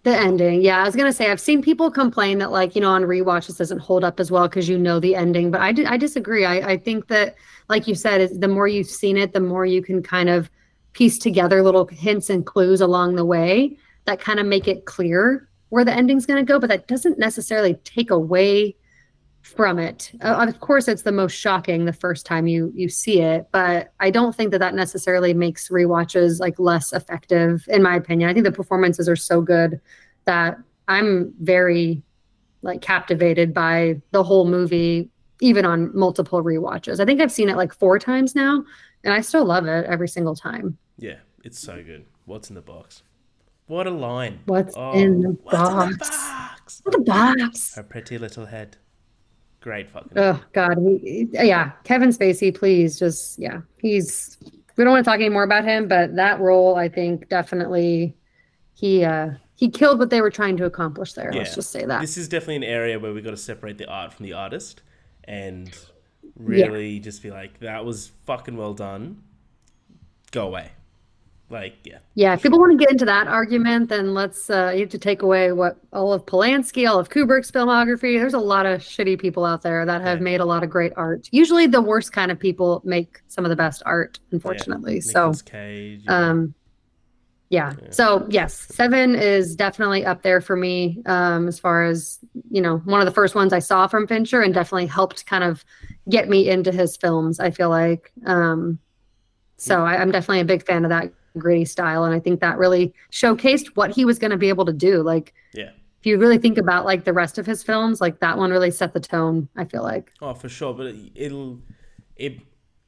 the 0.01 0.17
ending. 0.17 0.61
Yeah, 0.63 0.81
I 0.81 0.85
was 0.85 0.95
gonna 0.95 1.13
say 1.13 1.29
I've 1.29 1.39
seen 1.39 1.61
people 1.61 1.91
complain 1.91 2.39
that 2.39 2.51
like 2.51 2.73
you 2.73 2.81
know 2.81 2.89
on 2.89 3.03
rewatch 3.03 3.45
this 3.45 3.57
doesn't 3.57 3.77
hold 3.79 4.03
up 4.03 4.19
as 4.19 4.31
well 4.31 4.47
because 4.47 4.67
you 4.67 4.77
know 4.79 4.99
the 4.99 5.15
ending, 5.15 5.51
but 5.51 5.61
I 5.61 5.75
I 5.87 5.97
disagree. 5.97 6.45
I 6.45 6.71
I 6.71 6.77
think 6.77 7.07
that 7.09 7.35
like 7.69 7.87
you 7.87 7.93
said, 7.93 8.21
is 8.21 8.39
the 8.39 8.47
more 8.47 8.67
you've 8.67 8.87
seen 8.87 9.15
it, 9.17 9.33
the 9.33 9.39
more 9.39 9.67
you 9.67 9.83
can 9.83 10.01
kind 10.01 10.29
of 10.29 10.49
piece 10.93 11.19
together 11.19 11.61
little 11.61 11.85
hints 11.87 12.29
and 12.29 12.45
clues 12.45 12.81
along 12.81 13.15
the 13.15 13.25
way 13.25 13.77
that 14.05 14.19
kind 14.19 14.39
of 14.39 14.47
make 14.47 14.67
it 14.67 14.85
clear 14.85 15.47
where 15.69 15.85
the 15.85 15.93
ending's 15.93 16.25
going 16.25 16.43
to 16.43 16.47
go, 16.47 16.59
but 16.59 16.69
that 16.69 16.87
doesn't 16.87 17.17
necessarily 17.17 17.73
take 17.83 18.11
away 18.11 18.75
from 19.43 19.77
it. 19.77 20.11
Uh, 20.21 20.45
of 20.47 20.59
course, 20.61 20.87
it's 20.87 21.03
the 21.03 21.11
most 21.11 21.33
shocking 21.33 21.85
the 21.85 21.93
first 21.93 22.25
time 22.25 22.47
you 22.47 22.71
you 22.73 22.89
see 22.89 23.21
it, 23.21 23.47
but 23.51 23.93
I 23.99 24.09
don't 24.09 24.35
think 24.35 24.51
that 24.51 24.59
that 24.59 24.73
necessarily 24.73 25.33
makes 25.33 25.69
rewatches 25.69 26.39
like 26.39 26.57
less 26.59 26.93
effective, 26.93 27.65
in 27.67 27.83
my 27.83 27.95
opinion. 27.95 28.29
I 28.29 28.33
think 28.33 28.45
the 28.45 28.51
performances 28.51 29.07
are 29.09 29.15
so 29.17 29.41
good 29.41 29.79
that 30.25 30.57
I'm 30.87 31.33
very 31.41 32.01
like 32.61 32.81
captivated 32.81 33.53
by 33.53 34.01
the 34.11 34.23
whole 34.23 34.45
movie, 34.45 35.09
even 35.41 35.65
on 35.65 35.95
multiple 35.95 36.41
rewatches. 36.41 36.99
I 37.01 37.05
think 37.05 37.19
I've 37.21 37.31
seen 37.31 37.49
it 37.49 37.57
like 37.57 37.73
four 37.73 37.99
times 37.99 38.35
now, 38.35 38.63
and 39.03 39.13
I 39.13 39.19
still 39.21 39.43
love 39.45 39.65
it 39.67 39.85
every 39.85 40.07
single 40.07 40.35
time. 40.35 40.77
Yeah, 40.97 41.17
it's 41.43 41.59
so 41.59 41.83
good. 41.83 42.05
What's 42.25 42.49
in 42.49 42.55
the 42.55 42.61
box? 42.61 43.03
What 43.67 43.87
a 43.87 43.91
line. 43.91 44.39
What's 44.45 44.75
Oh, 44.77 44.93
in 44.93 45.21
the 45.21 45.29
what's 45.43 45.57
in 45.57 45.89
the 45.89 45.97
box? 45.97 46.09
box? 46.09 46.81
The 46.85 46.97
box. 46.99 47.75
Her 47.75 47.83
pretty 47.83 48.17
little 48.17 48.45
head. 48.45 48.77
Great 49.63 49.89
fucking. 49.89 50.11
Oh 50.17 50.43
God, 50.51 50.77
he, 50.77 51.25
yeah, 51.31 51.71
Kevin 51.85 52.09
Spacey, 52.09 52.53
please 52.53 52.99
just 52.99 53.39
yeah, 53.39 53.61
he's. 53.77 54.37
We 54.75 54.83
don't 54.83 54.91
want 54.91 55.05
to 55.05 55.09
talk 55.09 55.21
anymore 55.21 55.43
about 55.43 55.63
him, 55.63 55.87
but 55.87 56.17
that 56.17 56.41
role, 56.41 56.75
I 56.75 56.89
think, 56.89 57.29
definitely 57.29 58.13
he 58.73 59.05
uh 59.05 59.29
he 59.55 59.69
killed 59.69 59.99
what 59.99 60.09
they 60.09 60.19
were 60.19 60.29
trying 60.29 60.57
to 60.57 60.65
accomplish 60.65 61.13
there. 61.13 61.31
Let's 61.31 61.55
just 61.55 61.71
say 61.71 61.85
that. 61.85 62.01
This 62.01 62.17
is 62.17 62.27
definitely 62.27 62.57
an 62.57 62.63
area 62.65 62.99
where 62.99 63.13
we 63.13 63.21
got 63.21 63.31
to 63.31 63.37
separate 63.37 63.77
the 63.77 63.85
art 63.85 64.11
from 64.11 64.25
the 64.25 64.33
artist 64.33 64.81
and 65.23 65.73
really 66.35 66.99
just 66.99 67.23
be 67.23 67.31
like, 67.31 67.59
that 67.61 67.85
was 67.85 68.11
fucking 68.25 68.57
well 68.57 68.73
done. 68.73 69.23
Go 70.31 70.47
away. 70.47 70.71
Like, 71.53 71.75
yeah. 71.85 71.99
Yeah, 72.15 72.33
if 72.33 72.41
people 72.43 72.59
want 72.59 72.71
to 72.71 72.77
get 72.77 72.91
into 72.91 73.05
that 73.05 73.27
argument, 73.27 73.87
then 73.89 74.13
let's 74.13 74.49
uh 74.49 74.71
you 74.73 74.81
have 74.81 74.89
to 74.89 74.97
take 74.97 75.21
away 75.21 75.51
what 75.53 75.77
all 75.93 76.11
of 76.11 76.25
Polanski, 76.25 76.89
all 76.89 76.99
of 76.99 77.09
Kubrick's 77.09 77.51
filmography. 77.51 78.19
There's 78.19 78.33
a 78.33 78.39
lot 78.39 78.65
of 78.65 78.81
shitty 78.81 79.19
people 79.21 79.45
out 79.45 79.61
there 79.61 79.85
that 79.85 80.01
have 80.01 80.17
Yeah. 80.19 80.23
made 80.23 80.41
a 80.41 80.45
lot 80.45 80.63
of 80.63 80.69
great 80.69 80.91
art. 80.97 81.29
Usually 81.31 81.67
the 81.67 81.81
worst 81.81 82.11
kind 82.11 82.31
of 82.31 82.39
people 82.39 82.81
make 82.83 83.21
some 83.27 83.45
of 83.45 83.49
the 83.49 83.55
best 83.55 83.81
art, 83.85 84.19
unfortunately. 84.31 84.99
so 84.99 85.19
Nicolas 85.19 85.41
Cage. 85.43 86.01
yeah. 86.05 86.17
um 86.29 86.53
yeah. 87.49 87.73
So 87.91 88.25
yes, 88.31 88.53
seven 88.55 89.13
is 89.15 89.55
definitely 89.55 90.03
up 90.05 90.23
there 90.23 90.41
for 90.41 90.55
me. 90.55 91.03
Um, 91.05 91.47
as 91.47 91.59
far 91.59 91.83
as 91.83 92.17
you 92.49 92.61
know, 92.61 92.77
one 92.79 92.99
of 92.99 93.05
the 93.05 93.11
first 93.13 93.35
ones 93.35 93.53
I 93.53 93.59
saw 93.59 93.85
from 93.85 94.07
Fincher 94.07 94.41
and 94.41 94.55
definitely 94.55 94.87
helped 94.87 95.27
kind 95.27 95.43
of 95.43 95.63
get 96.09 96.27
me 96.29 96.49
into 96.49 96.71
his 96.71 96.97
films, 96.97 97.39
I 97.39 97.51
feel 97.51 97.69
like. 97.69 98.11
Um 98.25 98.79
so 99.57 99.85
I, 99.85 99.97
I'm 100.01 100.11
definitely 100.11 100.41
a 100.41 100.45
big 100.45 100.65
fan 100.65 100.83
of 100.83 100.89
that 100.89 101.13
gritty 101.37 101.65
style. 101.65 102.03
And 102.03 102.13
I 102.13 102.19
think 102.19 102.39
that 102.41 102.57
really 102.57 102.93
showcased 103.11 103.67
what 103.75 103.91
he 103.91 104.05
was 104.05 104.19
gonna 104.19 104.37
be 104.37 104.49
able 104.49 104.65
to 104.65 104.73
do. 104.73 105.01
Like 105.01 105.33
yeah. 105.53 105.71
if 105.99 106.05
you 106.05 106.17
really 106.17 106.37
think 106.37 106.57
about 106.57 106.85
like 106.85 107.03
the 107.03 107.13
rest 107.13 107.37
of 107.37 107.45
his 107.45 107.63
films, 107.63 108.01
like 108.01 108.19
that 108.19 108.37
one 108.37 108.51
really 108.51 108.71
set 108.71 108.93
the 108.93 108.99
tone, 108.99 109.47
I 109.55 109.65
feel 109.65 109.83
like. 109.83 110.11
Oh, 110.21 110.33
for 110.33 110.49
sure. 110.49 110.73
But 110.73 110.87
it, 110.87 111.11
it'll 111.15 111.59
it 112.15 112.39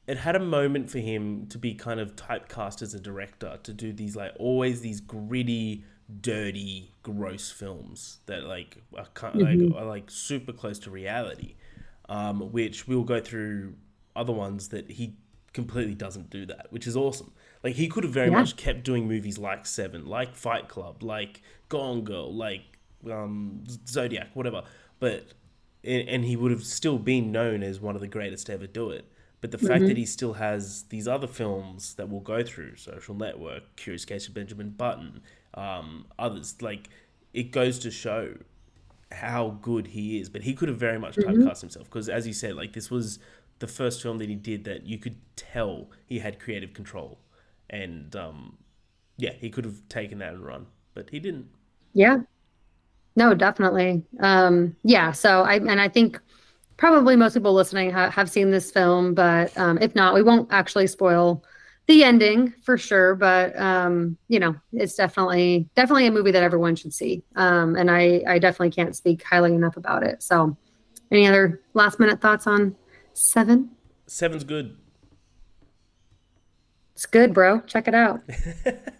it 0.06 0.18
had 0.18 0.36
a 0.36 0.40
moment 0.40 0.90
for 0.90 0.98
him 0.98 1.46
to 1.48 1.58
be 1.58 1.74
kind 1.74 1.98
of 1.98 2.14
typecast 2.14 2.80
as 2.80 2.94
a 2.94 3.00
director 3.00 3.58
to 3.64 3.72
do 3.72 3.92
these 3.92 4.14
like 4.14 4.32
always 4.38 4.80
these 4.80 5.00
gritty, 5.00 5.84
dirty, 6.20 6.92
gross 7.02 7.50
films 7.50 8.18
that 8.26 8.44
like 8.44 8.76
are 8.96 9.06
kind 9.14 9.40
like 9.40 9.80
are 9.80 9.86
like 9.86 10.10
super 10.10 10.52
close 10.52 10.78
to 10.80 10.90
reality. 10.90 11.54
Um, 12.08 12.52
which 12.52 12.86
we'll 12.86 13.02
go 13.02 13.20
through 13.20 13.74
other 14.14 14.32
ones 14.32 14.68
that 14.68 14.88
he 14.88 15.16
completely 15.52 15.94
doesn't 15.94 16.30
do 16.30 16.46
that, 16.46 16.66
which 16.70 16.86
is 16.86 16.96
awesome. 16.96 17.32
Like 17.66 17.74
he 17.74 17.88
could 17.88 18.04
have 18.04 18.12
very 18.12 18.30
Yeah. 18.30 18.38
much 18.38 18.54
kept 18.54 18.84
doing 18.84 19.08
movies 19.08 19.38
like 19.38 19.66
Seven, 19.66 20.06
like 20.06 20.36
Fight 20.36 20.68
Club, 20.68 21.02
like 21.02 21.42
Gone 21.68 22.02
Girl, 22.02 22.32
like 22.32 22.78
um, 23.10 23.64
Zodiac, 23.88 24.28
whatever. 24.34 24.62
But 25.00 25.32
and, 25.82 26.24
he 26.24 26.36
would 26.36 26.52
have 26.52 26.62
still 26.62 26.96
been 26.96 27.32
known 27.32 27.64
as 27.64 27.80
one 27.80 27.96
of 27.96 28.00
the 28.00 28.06
greatest 28.06 28.46
to 28.46 28.52
ever 28.52 28.68
do 28.68 28.90
it. 28.90 29.04
But 29.40 29.50
the 29.50 29.58
fact 29.58 29.84
that 29.86 29.96
he 29.96 30.06
still 30.06 30.34
has 30.34 30.84
these 30.90 31.08
other 31.08 31.26
films 31.26 31.94
that 31.94 32.08
we'll 32.08 32.20
go 32.20 32.44
through, 32.44 32.76
Social 32.76 33.16
Network, 33.16 33.74
Curious 33.74 34.04
Case 34.04 34.28
of 34.28 34.34
Benjamin 34.34 34.70
Button, 34.70 35.20
um, 35.54 36.06
others, 36.20 36.62
like 36.62 36.88
it 37.34 37.50
goes 37.50 37.80
to 37.80 37.90
show 37.90 38.34
how 39.10 39.58
good 39.60 39.88
he 39.88 40.20
is. 40.20 40.28
But 40.28 40.42
he 40.42 40.54
could 40.54 40.68
have 40.68 40.78
very 40.78 41.00
much 41.00 41.16
typecast 41.16 41.62
himself 41.62 41.86
because, 41.86 42.08
as 42.08 42.28
you 42.28 42.32
said, 42.32 42.54
like 42.54 42.74
this 42.74 42.92
was 42.92 43.18
the 43.58 43.66
first 43.66 44.02
film 44.02 44.18
that 44.18 44.28
he 44.28 44.36
did 44.36 44.62
that 44.66 44.86
you 44.86 44.98
could 44.98 45.16
tell 45.34 45.90
he 46.06 46.20
had 46.20 46.38
creative 46.38 46.72
control, 46.72 47.18
and 47.70 48.14
um, 48.16 48.58
yeah, 49.16 49.32
he 49.32 49.50
could 49.50 49.64
have 49.64 49.88
taken 49.88 50.18
that 50.18 50.34
and 50.34 50.44
run, 50.44 50.66
but 50.94 51.10
he 51.10 51.20
didn't. 51.20 51.48
Yeah. 51.94 52.18
No, 53.16 53.34
definitely. 53.34 54.04
Um, 54.20 54.76
yeah. 54.82 55.12
So 55.12 55.42
I 55.42 55.54
and 55.54 55.80
I 55.80 55.88
think 55.88 56.20
probably 56.76 57.16
most 57.16 57.34
people 57.34 57.54
listening 57.54 57.90
ha- 57.90 58.10
have 58.10 58.30
seen 58.30 58.50
this 58.50 58.70
film, 58.70 59.14
but 59.14 59.56
um, 59.56 59.78
if 59.80 59.94
not, 59.94 60.14
we 60.14 60.22
won't 60.22 60.52
actually 60.52 60.86
spoil 60.86 61.42
the 61.86 62.04
ending 62.04 62.52
for 62.62 62.76
sure. 62.76 63.14
But 63.14 63.58
um, 63.58 64.18
you 64.28 64.38
know, 64.38 64.54
it's 64.72 64.94
definitely 64.94 65.68
definitely 65.74 66.06
a 66.06 66.12
movie 66.12 66.32
that 66.32 66.42
everyone 66.42 66.76
should 66.76 66.92
see. 66.92 67.22
Um, 67.36 67.76
and 67.76 67.90
I 67.90 68.22
I 68.28 68.38
definitely 68.38 68.70
can't 68.70 68.94
speak 68.94 69.22
highly 69.22 69.54
enough 69.54 69.78
about 69.78 70.02
it. 70.02 70.22
So, 70.22 70.56
any 71.10 71.26
other 71.26 71.62
last 71.72 71.98
minute 71.98 72.20
thoughts 72.20 72.46
on 72.46 72.76
Seven? 73.14 73.70
Seven's 74.06 74.44
good. 74.44 74.76
It's 76.96 77.04
good, 77.04 77.34
bro. 77.34 77.60
Check 77.66 77.88
it 77.88 77.94
out. 77.94 78.22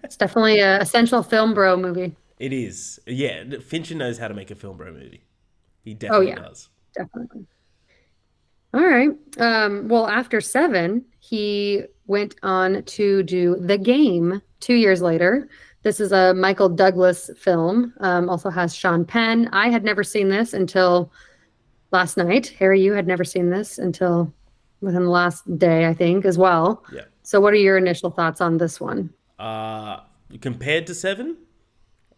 it's 0.04 0.18
definitely 0.18 0.60
a 0.60 0.78
essential 0.80 1.22
film, 1.22 1.54
bro 1.54 1.78
movie. 1.78 2.14
It 2.38 2.52
is. 2.52 3.00
Yeah, 3.06 3.44
Fincher 3.64 3.94
knows 3.94 4.18
how 4.18 4.28
to 4.28 4.34
make 4.34 4.50
a 4.50 4.54
film 4.54 4.76
bro 4.76 4.92
movie. 4.92 5.24
He 5.82 5.94
definitely 5.94 6.26
oh, 6.26 6.28
yeah. 6.28 6.34
does. 6.34 6.68
definitely. 6.94 7.46
All 8.74 8.84
right. 8.84 9.08
Um, 9.38 9.88
well, 9.88 10.08
after 10.08 10.42
seven, 10.42 11.06
he 11.20 11.84
went 12.06 12.34
on 12.42 12.82
to 12.82 13.22
do 13.22 13.56
The 13.56 13.78
Game 13.78 14.42
two 14.60 14.74
years 14.74 15.00
later. 15.00 15.48
This 15.82 15.98
is 15.98 16.12
a 16.12 16.34
Michael 16.34 16.68
Douglas 16.68 17.30
film. 17.38 17.94
Um, 18.00 18.28
also 18.28 18.50
has 18.50 18.76
Sean 18.76 19.06
Penn. 19.06 19.48
I 19.54 19.70
had 19.70 19.84
never 19.84 20.04
seen 20.04 20.28
this 20.28 20.52
until 20.52 21.10
last 21.92 22.18
night. 22.18 22.48
Harry, 22.58 22.78
you 22.78 22.92
had 22.92 23.06
never 23.06 23.24
seen 23.24 23.48
this 23.48 23.78
until 23.78 24.30
within 24.82 25.04
the 25.04 25.10
last 25.10 25.58
day, 25.58 25.86
I 25.86 25.94
think, 25.94 26.26
as 26.26 26.36
well. 26.36 26.84
Yeah. 26.92 27.04
So, 27.26 27.40
what 27.40 27.52
are 27.54 27.56
your 27.56 27.76
initial 27.76 28.12
thoughts 28.12 28.40
on 28.40 28.58
this 28.58 28.80
one? 28.80 29.10
Uh, 29.36 29.98
compared 30.40 30.86
to 30.86 30.94
Seven, 30.94 31.36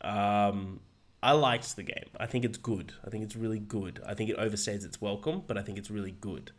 um, 0.03 0.81
I 1.23 1.33
liked 1.33 1.77
the 1.77 1.83
game. 1.83 2.11
I 2.21 2.27
think 2.27 2.44
it's 2.44 2.59
good. 2.59 2.92
I 3.07 3.09
think 3.09 3.25
it's 3.25 3.35
really 3.35 3.59
good. 3.59 4.03
I 4.07 4.12
think 4.12 4.29
it 4.29 4.37
overstays 4.37 4.85
its 4.85 5.01
welcome, 5.01 5.44
but 5.47 5.57
I 5.57 5.62
think 5.62 5.79
it's 5.79 5.90
really 5.90 6.11
good. 6.11 6.51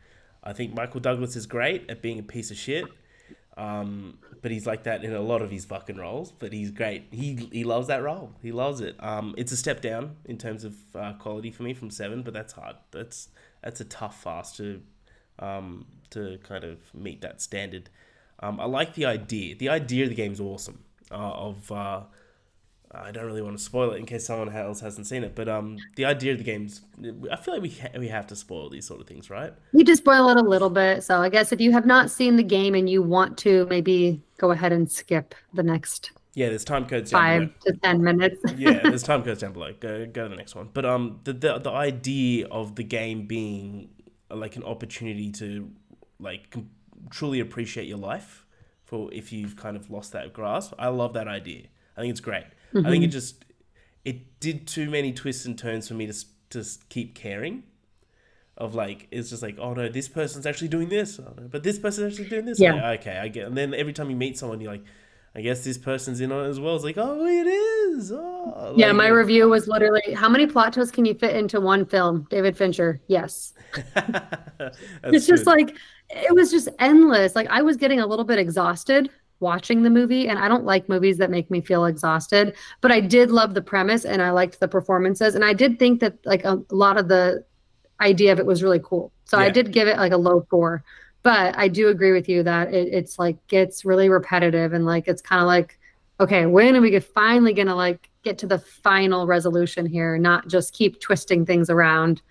I 0.43 0.53
think 0.53 0.73
Michael 0.73 0.99
Douglas 0.99 1.35
is 1.35 1.45
great 1.45 1.87
at 1.91 2.01
being 2.01 2.17
a 2.17 2.23
piece 2.23 2.49
of 2.49 2.57
shit. 2.57 2.85
Um, 3.55 4.17
but 4.41 4.49
he's 4.49 4.65
like 4.65 4.81
that 4.85 5.03
in 5.03 5.13
a 5.13 5.21
lot 5.21 5.43
of 5.43 5.51
his 5.51 5.65
fucking 5.65 5.97
roles. 5.97 6.31
But 6.31 6.51
he's 6.51 6.71
great. 6.71 7.03
He 7.11 7.47
he 7.51 7.63
loves 7.63 7.85
that 7.85 8.01
role. 8.01 8.33
He 8.41 8.51
loves 8.51 8.81
it. 8.81 8.95
Um, 8.99 9.35
it's 9.37 9.51
a 9.51 9.57
step 9.57 9.79
down 9.79 10.15
in 10.25 10.39
terms 10.39 10.63
of 10.63 10.73
uh, 10.95 11.13
quality 11.19 11.51
for 11.51 11.61
me 11.61 11.75
from 11.75 11.91
Seven, 11.91 12.23
but 12.23 12.33
that's 12.33 12.53
hard. 12.53 12.77
That's 12.89 13.29
that's 13.61 13.79
a 13.79 13.85
tough 13.85 14.23
fast 14.23 14.57
to 14.57 14.81
um, 15.37 15.85
to 16.09 16.39
kind 16.41 16.63
of 16.63 16.79
meet 16.95 17.21
that 17.21 17.43
standard. 17.43 17.91
Um, 18.41 18.59
I 18.59 18.65
like 18.65 18.93
the 18.93 19.05
idea. 19.05 19.55
The 19.55 19.69
idea 19.69 20.03
of 20.03 20.09
the 20.09 20.15
game 20.15 20.31
is 20.31 20.39
awesome. 20.39 20.83
Uh, 21.11 21.15
of 21.15 21.71
uh, 21.71 22.01
I 22.91 23.11
don't 23.11 23.25
really 23.25 23.41
want 23.41 23.57
to 23.57 23.63
spoil 23.63 23.91
it 23.91 23.97
in 23.97 24.05
case 24.05 24.25
someone 24.25 24.49
else 24.55 24.79
hasn't 24.79 25.05
seen 25.05 25.23
it, 25.23 25.35
but 25.35 25.47
um, 25.47 25.77
the 25.95 26.05
idea 26.05 26.31
of 26.31 26.39
the 26.39 26.43
game's. 26.43 26.81
I 27.31 27.35
feel 27.35 27.53
like 27.53 27.61
we 27.61 27.69
ha- 27.69 27.97
we 27.97 28.07
have 28.07 28.25
to 28.27 28.35
spoil 28.35 28.69
these 28.69 28.87
sort 28.87 28.99
of 28.99 29.07
things, 29.07 29.29
right? 29.29 29.53
You 29.73 29.83
just 29.83 30.01
spoil 30.01 30.29
it 30.29 30.37
a 30.37 30.41
little 30.41 30.71
bit. 30.71 31.03
So, 31.03 31.21
I 31.21 31.29
guess 31.29 31.51
if 31.51 31.61
you 31.61 31.71
have 31.71 31.85
not 31.85 32.09
seen 32.09 32.35
the 32.35 32.43
game 32.43 32.73
and 32.73 32.89
you 32.89 33.03
want 33.03 33.37
to, 33.39 33.67
maybe 33.69 34.21
go 34.37 34.51
ahead 34.51 34.71
and 34.71 34.91
skip 34.91 35.35
the 35.53 35.61
next 35.61 36.11
Yeah, 36.33 36.49
there's 36.49 36.63
time 36.63 36.87
codes 36.87 37.11
five 37.11 37.51
to 37.61 37.73
10 37.73 38.01
minutes. 38.03 38.41
yeah, 38.57 38.79
there's 38.81 39.03
time 39.03 39.23
codes 39.23 39.41
down 39.41 39.53
below. 39.53 39.73
Go 39.79 40.07
go 40.07 40.23
to 40.23 40.29
the 40.29 40.35
next 40.35 40.55
one. 40.55 40.69
But 40.73 40.85
um, 40.85 41.19
the, 41.25 41.33
the 41.33 41.59
the 41.59 41.71
idea 41.71 42.47
of 42.47 42.75
the 42.75 42.83
game 42.83 43.27
being 43.27 43.89
like 44.31 44.55
an 44.55 44.63
opportunity 44.63 45.31
to 45.33 45.69
like 46.19 46.49
com- 46.49 46.71
truly 47.09 47.39
appreciate 47.39 47.87
your 47.87 47.97
life 47.97 48.45
for 48.83 49.11
if 49.13 49.31
you've 49.31 49.55
kind 49.55 49.75
of 49.75 49.89
lost 49.89 50.11
that 50.13 50.33
grasp. 50.33 50.73
I 50.79 50.87
love 50.87 51.13
that 51.13 51.27
idea. 51.27 51.63
I 51.95 52.01
think 52.01 52.11
it's 52.11 52.19
great. 52.19 52.45
I 52.75 52.81
think 52.83 53.03
it 53.03 53.07
mm-hmm. 53.07 53.09
just 53.09 53.45
it 54.05 54.39
did 54.39 54.67
too 54.67 54.89
many 54.89 55.11
twists 55.11 55.45
and 55.45 55.57
turns 55.57 55.87
for 55.87 55.93
me 55.93 56.07
to 56.07 56.25
to 56.51 56.65
keep 56.89 57.15
caring. 57.15 57.63
Of 58.57 58.75
like, 58.75 59.07
it's 59.09 59.29
just 59.29 59.41
like, 59.41 59.57
oh 59.57 59.73
no, 59.73 59.87
this 59.87 60.09
person's 60.09 60.45
actually 60.45 60.67
doing 60.67 60.89
this, 60.89 61.17
oh, 61.17 61.33
no, 61.37 61.47
but 61.47 61.63
this 61.63 61.79
person's 61.79 62.11
actually 62.11 62.27
doing 62.27 62.43
this. 62.43 62.59
Yeah. 62.59 62.73
Like, 62.73 62.99
okay, 62.99 63.17
I 63.17 63.29
get. 63.29 63.47
And 63.47 63.55
then 63.55 63.73
every 63.73 63.93
time 63.93 64.09
you 64.09 64.17
meet 64.17 64.37
someone, 64.37 64.59
you're 64.59 64.73
like, 64.73 64.83
I 65.33 65.39
guess 65.39 65.63
this 65.63 65.77
person's 65.77 66.19
in 66.19 66.31
on 66.31 66.45
it 66.45 66.49
as 66.49 66.59
well. 66.59 66.75
It's 66.75 66.83
like, 66.83 66.97
oh, 66.97 67.25
it 67.25 67.47
is. 67.47 68.11
Oh, 68.11 68.73
Yeah, 68.75 68.87
like, 68.87 68.95
my 68.95 69.07
review 69.07 69.47
was 69.47 69.69
literally 69.69 70.13
how 70.13 70.27
many 70.27 70.45
plot 70.45 70.73
twists 70.73 70.91
can 70.91 71.05
you 71.05 71.13
fit 71.13 71.35
into 71.35 71.61
one 71.61 71.85
film? 71.85 72.27
David 72.29 72.57
Fincher. 72.57 72.99
Yes. 73.07 73.53
It's 75.05 75.25
just 75.25 75.45
good. 75.45 75.57
like 75.57 75.77
it 76.09 76.33
was 76.33 76.51
just 76.51 76.69
endless. 76.79 77.35
Like 77.35 77.47
I 77.49 77.61
was 77.61 77.77
getting 77.77 77.99
a 77.99 78.07
little 78.07 78.25
bit 78.25 78.39
exhausted 78.39 79.09
watching 79.39 79.83
the 79.83 79.89
movie 79.89 80.27
and 80.27 80.37
I 80.37 80.47
don't 80.47 80.65
like 80.65 80.89
movies 80.89 81.17
that 81.17 81.29
make 81.29 81.49
me 81.49 81.61
feel 81.61 81.85
exhausted, 81.85 82.55
but 82.81 82.91
I 82.91 82.99
did 82.99 83.31
love 83.31 83.53
the 83.53 83.61
premise 83.61 84.03
and 84.03 84.21
I 84.21 84.31
liked 84.31 84.59
the 84.59 84.67
performances 84.67 85.35
and 85.35 85.45
I 85.45 85.53
did 85.53 85.79
think 85.79 86.01
that 86.01 86.17
like 86.25 86.43
a 86.43 86.61
lot 86.71 86.97
of 86.97 87.07
the 87.07 87.45
idea 88.01 88.31
of 88.31 88.39
it 88.39 88.45
was 88.45 88.63
really 88.63 88.81
cool. 88.83 89.11
So 89.25 89.37
I 89.37 89.49
did 89.49 89.71
give 89.71 89.87
it 89.87 89.97
like 89.97 90.11
a 90.11 90.17
low 90.17 90.45
4. 90.49 90.83
But 91.21 91.57
I 91.57 91.67
do 91.67 91.89
agree 91.89 92.13
with 92.13 92.29
you 92.29 92.43
that 92.43 92.73
it, 92.73 92.93
it's 92.93 93.19
like 93.19 93.35
gets 93.47 93.83
really 93.83 94.09
repetitive 94.09 94.73
and 94.73 94.85
like 94.85 95.07
it's 95.07 95.21
kind 95.21 95.41
of 95.41 95.47
like 95.47 95.77
okay, 96.21 96.45
when 96.45 96.75
are 96.75 96.81
we 96.81 96.99
finally 96.99 97.53
going 97.53 97.67
to 97.67 97.75
like 97.75 98.09
get 98.23 98.37
to 98.39 98.47
the 98.47 98.59
final 98.59 99.25
resolution 99.25 99.85
here, 99.85 100.17
not 100.17 100.47
just 100.47 100.73
keep 100.73 100.99
twisting 100.99 101.45
things 101.45 101.69
around 101.69 102.21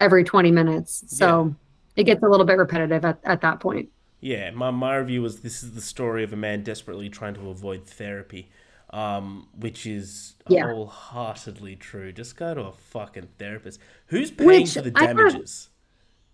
every 0.00 0.24
20 0.24 0.50
minutes. 0.50 1.04
So 1.08 1.54
it 1.96 2.04
gets 2.04 2.22
a 2.22 2.28
little 2.28 2.46
bit 2.46 2.58
repetitive 2.58 3.04
at, 3.04 3.18
at 3.24 3.40
that 3.42 3.60
point. 3.60 3.88
Yeah, 4.20 4.50
my, 4.52 4.70
my 4.70 4.96
review 4.96 5.22
was 5.22 5.40
this 5.40 5.62
is 5.62 5.72
the 5.72 5.80
story 5.80 6.24
of 6.24 6.32
a 6.32 6.36
man 6.36 6.62
desperately 6.62 7.08
trying 7.08 7.34
to 7.34 7.48
avoid 7.50 7.86
therapy. 7.86 8.50
um, 8.90 9.48
which 9.58 9.86
is 9.86 10.34
Yeah. 10.48 10.66
wholeheartedly 10.70 11.76
true. 11.76 12.12
Just 12.12 12.36
go 12.36 12.54
to 12.54 12.60
a 12.66 12.72
fucking 12.72 13.26
therapist. 13.38 13.80
Who's 14.06 14.30
paying 14.30 14.48
Which 14.62 14.74
for 14.74 14.82
the 14.82 14.92
I 14.94 15.06
have- 15.06 15.16
damages? 15.16 15.68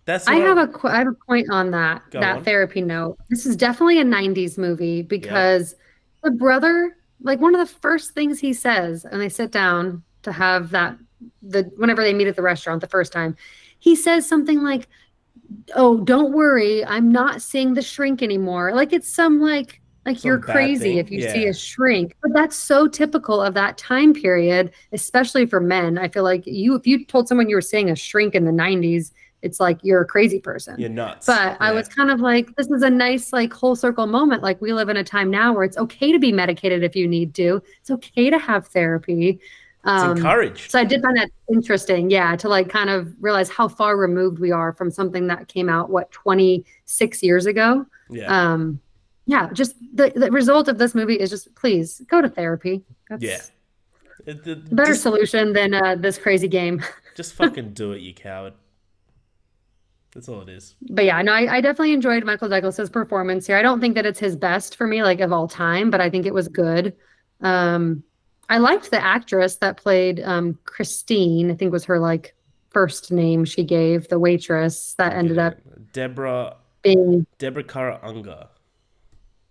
That's 0.05 0.27
I 0.27 0.35
have 0.35 0.57
I- 0.59 0.63
a 0.63 0.67
qu- 0.67 0.87
I 0.89 0.97
have 0.99 1.07
a 1.07 1.13
point 1.25 1.49
on 1.49 1.71
that 1.71 2.03
Go 2.11 2.19
that 2.19 2.37
on. 2.37 2.43
therapy 2.43 2.81
note. 2.81 3.17
This 3.29 3.45
is 3.47 3.55
definitely 3.55 3.99
a 3.99 4.03
'90s 4.03 4.57
movie 4.59 5.01
because 5.01 5.73
the 6.23 6.29
brother, 6.31 6.95
like 7.21 7.39
one 7.39 7.55
of 7.55 7.59
the 7.67 7.73
first 7.81 8.11
things 8.11 8.39
he 8.39 8.53
says, 8.53 9.05
and 9.05 9.19
they 9.19 9.29
sit 9.29 9.51
down 9.51 10.03
to 10.23 10.31
have 10.31 10.69
that 10.71 10.97
the 11.41 11.63
whenever 11.77 12.03
they 12.03 12.13
meet 12.13 12.27
at 12.27 12.35
the 12.35 12.41
restaurant 12.43 12.81
the 12.81 12.87
first 12.87 13.11
time, 13.11 13.35
he 13.79 13.95
says 13.95 14.27
something 14.27 14.61
like, 14.61 14.87
"Oh, 15.75 15.99
don't 15.99 16.33
worry, 16.33 16.83
I'm 16.85 17.11
not 17.11 17.41
seeing 17.41 17.73
the 17.73 17.81
shrink 17.81 18.21
anymore." 18.21 18.73
Like 18.73 18.93
it's 18.93 19.09
some 19.09 19.41
like 19.41 19.81
like 20.05 20.17
Some 20.19 20.29
you're 20.29 20.39
crazy 20.39 20.83
thing, 20.83 20.97
if 20.97 21.11
you 21.11 21.21
see 21.21 21.45
a 21.45 21.53
shrink. 21.53 22.15
But 22.23 22.33
that's 22.33 22.55
so 22.55 22.87
typical 22.87 23.41
of 23.41 23.53
that 23.53 23.77
time 23.77 24.13
period, 24.13 24.71
especially 24.91 25.45
for 25.45 25.59
men. 25.59 25.97
I 25.97 26.07
feel 26.07 26.23
like 26.23 26.45
you 26.47 26.75
if 26.75 26.87
you 26.87 27.05
told 27.05 27.27
someone 27.27 27.49
you 27.49 27.55
were 27.55 27.61
seeing 27.61 27.89
a 27.89 27.95
shrink 27.95 28.33
in 28.33 28.45
the 28.45 28.51
90s, 28.51 29.11
it's 29.41 29.59
like 29.59 29.79
you're 29.83 30.01
a 30.01 30.05
crazy 30.05 30.39
person. 30.39 30.79
You're 30.79 30.89
nuts. 30.89 31.25
But 31.25 31.57
I 31.59 31.71
was 31.71 31.87
kind 31.87 32.11
of 32.11 32.19
like, 32.19 32.55
this 32.55 32.67
is 32.67 32.83
a 32.83 32.89
nice, 32.89 33.33
like, 33.33 33.51
whole 33.51 33.75
circle 33.75 34.05
moment. 34.05 34.43
Like, 34.43 34.61
we 34.61 34.71
live 34.73 34.89
in 34.89 34.97
a 34.97 35.03
time 35.03 35.31
now 35.31 35.53
where 35.53 35.63
it's 35.63 35.77
okay 35.77 36.11
to 36.11 36.19
be 36.19 36.31
medicated 36.31 36.83
if 36.83 36.95
you 36.95 37.07
need 37.07 37.33
to. 37.35 37.61
It's 37.79 37.89
okay 37.89 38.29
to 38.29 38.37
have 38.37 38.67
therapy. 38.67 39.39
It's 39.83 40.03
Um, 40.03 40.17
encouraged. 40.17 40.69
so 40.71 40.79
I 40.79 40.83
did 40.83 41.01
find 41.01 41.17
that 41.17 41.31
interesting, 41.51 42.11
yeah, 42.11 42.35
to 42.35 42.47
like 42.47 42.69
kind 42.69 42.89
of 42.89 43.13
realize 43.19 43.49
how 43.49 43.67
far 43.67 43.97
removed 43.97 44.37
we 44.39 44.51
are 44.51 44.73
from 44.73 44.91
something 44.91 45.27
that 45.27 45.47
came 45.47 45.69
out 45.69 45.89
what 45.89 46.11
26 46.11 47.23
years 47.23 47.45
ago. 47.47 47.85
yeah. 48.09 48.51
Um, 48.53 48.79
yeah, 49.25 49.49
just 49.53 49.75
the, 49.95 50.11
the 50.15 50.29
result 50.31 50.67
of 50.67 50.77
this 50.77 50.93
movie 50.93 51.15
is 51.15 51.29
just 51.29 51.53
please 51.55 52.01
go 52.07 52.21
to 52.21 52.29
therapy. 52.29 52.83
That's 53.09 53.23
Yeah. 53.23 53.41
It- 54.27 54.45
a 54.47 54.55
better 54.55 54.91
just, 54.91 55.01
solution 55.03 55.53
than 55.53 55.73
uh, 55.73 55.95
this 55.95 56.17
crazy 56.19 56.47
game. 56.47 56.83
just 57.15 57.33
fucking 57.33 57.73
do 57.73 57.91
it, 57.93 58.01
you 58.01 58.13
coward. 58.13 58.53
That's 60.13 60.27
all 60.27 60.41
it 60.41 60.49
is. 60.49 60.75
but 60.89 61.05
yeah, 61.05 61.21
no, 61.21 61.31
I, 61.31 61.55
I 61.55 61.61
definitely 61.61 61.93
enjoyed 61.93 62.25
Michael 62.25 62.49
Douglas's 62.49 62.89
performance 62.89 63.47
here. 63.47 63.55
I 63.55 63.61
don't 63.61 63.79
think 63.79 63.95
that 63.95 64.05
it's 64.05 64.19
his 64.19 64.35
best 64.35 64.75
for 64.75 64.85
me, 64.85 65.01
like 65.03 65.21
of 65.21 65.31
all 65.31 65.47
time, 65.47 65.89
but 65.89 66.01
I 66.01 66.09
think 66.09 66.25
it 66.25 66.33
was 66.33 66.49
good. 66.49 66.93
Um, 67.39 68.03
I 68.51 68.57
liked 68.57 68.91
the 68.91 69.03
actress 69.03 69.55
that 69.57 69.77
played 69.77 70.19
um, 70.19 70.59
Christine. 70.65 71.49
I 71.49 71.55
think 71.55 71.71
was 71.71 71.85
her 71.85 71.99
like 71.99 72.35
first 72.69 73.11
name 73.11 73.45
she 73.45 73.63
gave 73.63 74.07
the 74.09 74.19
waitress 74.19 74.93
that 74.97 75.13
ended 75.13 75.37
up 75.39 75.55
Deborah 75.93 76.55
being. 76.83 77.25
Deborah 77.39 77.63
Kara 77.63 77.99
Unger. 78.03 78.47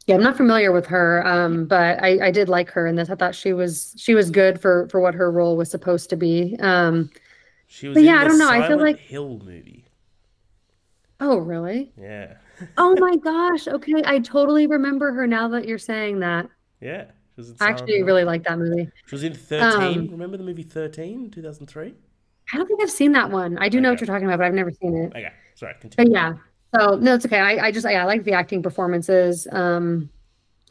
Yeah, 0.06 0.16
I'm 0.16 0.22
not 0.22 0.36
familiar 0.36 0.72
with 0.72 0.86
her, 0.86 1.26
um, 1.26 1.66
but 1.66 2.02
I, 2.02 2.26
I 2.26 2.30
did 2.30 2.48
like 2.48 2.70
her 2.70 2.86
in 2.86 2.96
this. 2.96 3.10
I 3.10 3.14
thought 3.14 3.34
she 3.34 3.52
was 3.52 3.94
she 3.96 4.14
was 4.14 4.30
good 4.30 4.60
for 4.60 4.88
for 4.90 5.00
what 5.00 5.14
her 5.14 5.30
role 5.30 5.56
was 5.56 5.70
supposed 5.70 6.10
to 6.10 6.16
be. 6.16 6.56
Um, 6.60 7.10
She 7.68 7.88
was 7.88 8.02
yeah, 8.02 8.20
I 8.20 8.24
don't 8.24 8.38
know, 8.38 8.50
I 8.50 8.66
feel 8.68 8.78
like- 8.78 8.98
Hill 8.98 9.40
movie. 9.44 9.84
oh, 11.20 11.38
really? 11.38 11.92
Yeah. 11.96 12.34
Oh 12.76 12.96
my 12.98 13.16
gosh. 13.22 13.68
Okay, 13.68 14.02
I 14.04 14.18
totally 14.18 14.66
remember 14.66 15.12
her 15.12 15.26
now 15.26 15.48
that 15.48 15.66
you're 15.66 15.78
saying 15.78 16.20
that. 16.20 16.48
Yeah. 16.80 17.04
She 17.46 17.53
was 17.53 17.61
in 17.61 17.66
I 17.66 17.70
actually 17.70 18.03
really 18.03 18.24
like 18.24 18.44
that 18.44 18.59
movie. 18.59 18.88
She 19.07 19.14
was 19.14 19.24
in 19.24 19.35
13. 19.35 19.98
Um, 19.98 20.09
Remember 20.11 20.37
the 20.37 20.44
movie 20.44 20.62
13, 20.62 21.31
2003? 21.31 21.94
I 22.53 22.57
don't 22.57 22.66
think 22.66 22.83
I've 22.83 22.90
seen 22.90 23.12
that 23.12 23.31
one. 23.31 23.59
I 23.59 23.68
do 23.68 23.81
know 23.81 23.90
what 23.90 24.00
you're 24.00 24.07
talking 24.07 24.26
about, 24.26 24.38
but 24.38 24.46
I've 24.46 24.55
never 24.55 24.72
seen 24.72 24.96
it. 24.96 25.11
Okay. 25.11 25.33
Sorry, 25.55 25.74
continue. 25.81 26.12
But 26.12 26.14
yeah. 26.14 26.35
So 26.74 26.96
no, 26.96 27.14
it's 27.14 27.26
okay. 27.26 27.38
I, 27.38 27.66
I 27.66 27.72
just 27.72 27.87
yeah, 27.88 28.03
I 28.03 28.05
like 28.05 28.24
the 28.24 28.33
acting 28.33 28.62
performances. 28.62 29.46
Um 29.53 30.11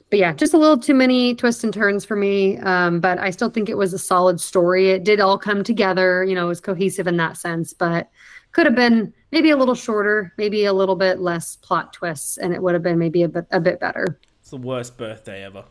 but 0.09 0.17
yeah, 0.17 0.33
just 0.33 0.53
a 0.53 0.57
little 0.57 0.77
too 0.77 0.95
many 0.95 1.35
twists 1.35 1.63
and 1.63 1.73
turns 1.73 2.03
for 2.03 2.15
me. 2.15 2.57
Um, 2.57 2.99
but 2.99 3.19
I 3.19 3.29
still 3.29 3.51
think 3.51 3.69
it 3.69 3.77
was 3.77 3.93
a 3.93 3.99
solid 3.99 4.41
story. 4.41 4.89
It 4.89 5.03
did 5.03 5.19
all 5.19 5.37
come 5.37 5.63
together, 5.63 6.23
you 6.23 6.33
know, 6.33 6.45
it 6.45 6.47
was 6.47 6.59
cohesive 6.59 7.05
in 7.05 7.17
that 7.17 7.37
sense, 7.37 7.73
but 7.73 8.09
could 8.51 8.65
have 8.65 8.75
been 8.75 9.13
maybe 9.31 9.51
a 9.51 9.57
little 9.57 9.75
shorter, 9.75 10.33
maybe 10.37 10.65
a 10.65 10.73
little 10.73 10.95
bit 10.95 11.19
less 11.19 11.57
plot 11.57 11.93
twists, 11.93 12.37
and 12.37 12.53
it 12.53 12.61
would 12.63 12.73
have 12.73 12.81
been 12.81 12.97
maybe 12.97 13.23
a 13.23 13.29
bit 13.29 13.45
a 13.51 13.59
bit 13.59 13.79
better. 13.79 14.19
It's 14.41 14.49
the 14.49 14.57
worst 14.57 14.97
birthday 14.97 15.43
ever. 15.43 15.65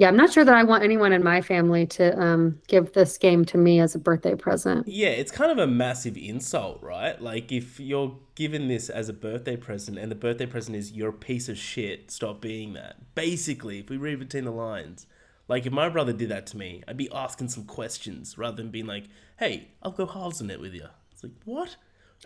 Yeah, 0.00 0.08
I'm 0.08 0.16
not 0.16 0.32
sure 0.32 0.46
that 0.46 0.54
I 0.54 0.62
want 0.62 0.82
anyone 0.82 1.12
in 1.12 1.22
my 1.22 1.42
family 1.42 1.84
to 1.88 2.18
um, 2.18 2.58
give 2.68 2.94
this 2.94 3.18
game 3.18 3.44
to 3.44 3.58
me 3.58 3.80
as 3.80 3.94
a 3.94 3.98
birthday 3.98 4.34
present. 4.34 4.88
Yeah, 4.88 5.10
it's 5.10 5.30
kind 5.30 5.52
of 5.52 5.58
a 5.58 5.66
massive 5.66 6.16
insult, 6.16 6.82
right? 6.82 7.20
Like 7.20 7.52
if 7.52 7.78
you're 7.78 8.16
given 8.34 8.66
this 8.66 8.88
as 8.88 9.10
a 9.10 9.12
birthday 9.12 9.58
present 9.58 9.98
and 9.98 10.10
the 10.10 10.14
birthday 10.14 10.46
present 10.46 10.74
is 10.78 10.92
you're 10.92 11.10
a 11.10 11.12
piece 11.12 11.50
of 11.50 11.58
shit, 11.58 12.10
stop 12.10 12.40
being 12.40 12.72
that. 12.72 13.14
Basically, 13.14 13.80
if 13.80 13.90
we 13.90 13.98
read 13.98 14.18
between 14.18 14.46
the 14.46 14.50
lines, 14.52 15.06
like 15.48 15.66
if 15.66 15.72
my 15.74 15.90
brother 15.90 16.14
did 16.14 16.30
that 16.30 16.46
to 16.46 16.56
me, 16.56 16.82
I'd 16.88 16.96
be 16.96 17.12
asking 17.12 17.50
some 17.50 17.64
questions 17.64 18.38
rather 18.38 18.56
than 18.56 18.70
being 18.70 18.86
like, 18.86 19.04
"Hey, 19.38 19.72
I'll 19.82 19.90
go 19.90 20.06
halves 20.06 20.40
on 20.40 20.48
it 20.48 20.60
with 20.60 20.72
you." 20.72 20.86
It's 21.12 21.22
like, 21.22 21.32
"What? 21.44 21.76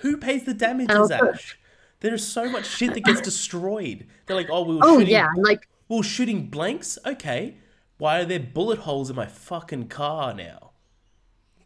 Who 0.02 0.16
pays 0.16 0.44
the 0.44 0.54
damages, 0.54 1.10
Oh. 1.10 1.30
Ash?" 1.32 1.58
There 1.98 2.14
is 2.14 2.24
so 2.24 2.48
much 2.48 2.66
shit 2.66 2.94
that 2.94 3.02
gets 3.02 3.20
destroyed. 3.32 4.06
They're 4.26 4.36
like, 4.36 4.48
"Oh, 4.48 4.62
we 4.62 4.76
were 4.76 4.82
Oh 4.84 4.98
shooting 5.00 5.12
yeah, 5.12 5.30
like 5.36 5.66
we 5.88 5.96
were 5.96 6.04
shooting 6.04 6.46
blanks. 6.46 6.98
Okay, 7.04 7.56
why 7.98 8.20
are 8.20 8.24
there 8.24 8.40
bullet 8.40 8.80
holes 8.80 9.10
in 9.10 9.16
my 9.16 9.26
fucking 9.26 9.88
car 9.88 10.34
now? 10.34 10.72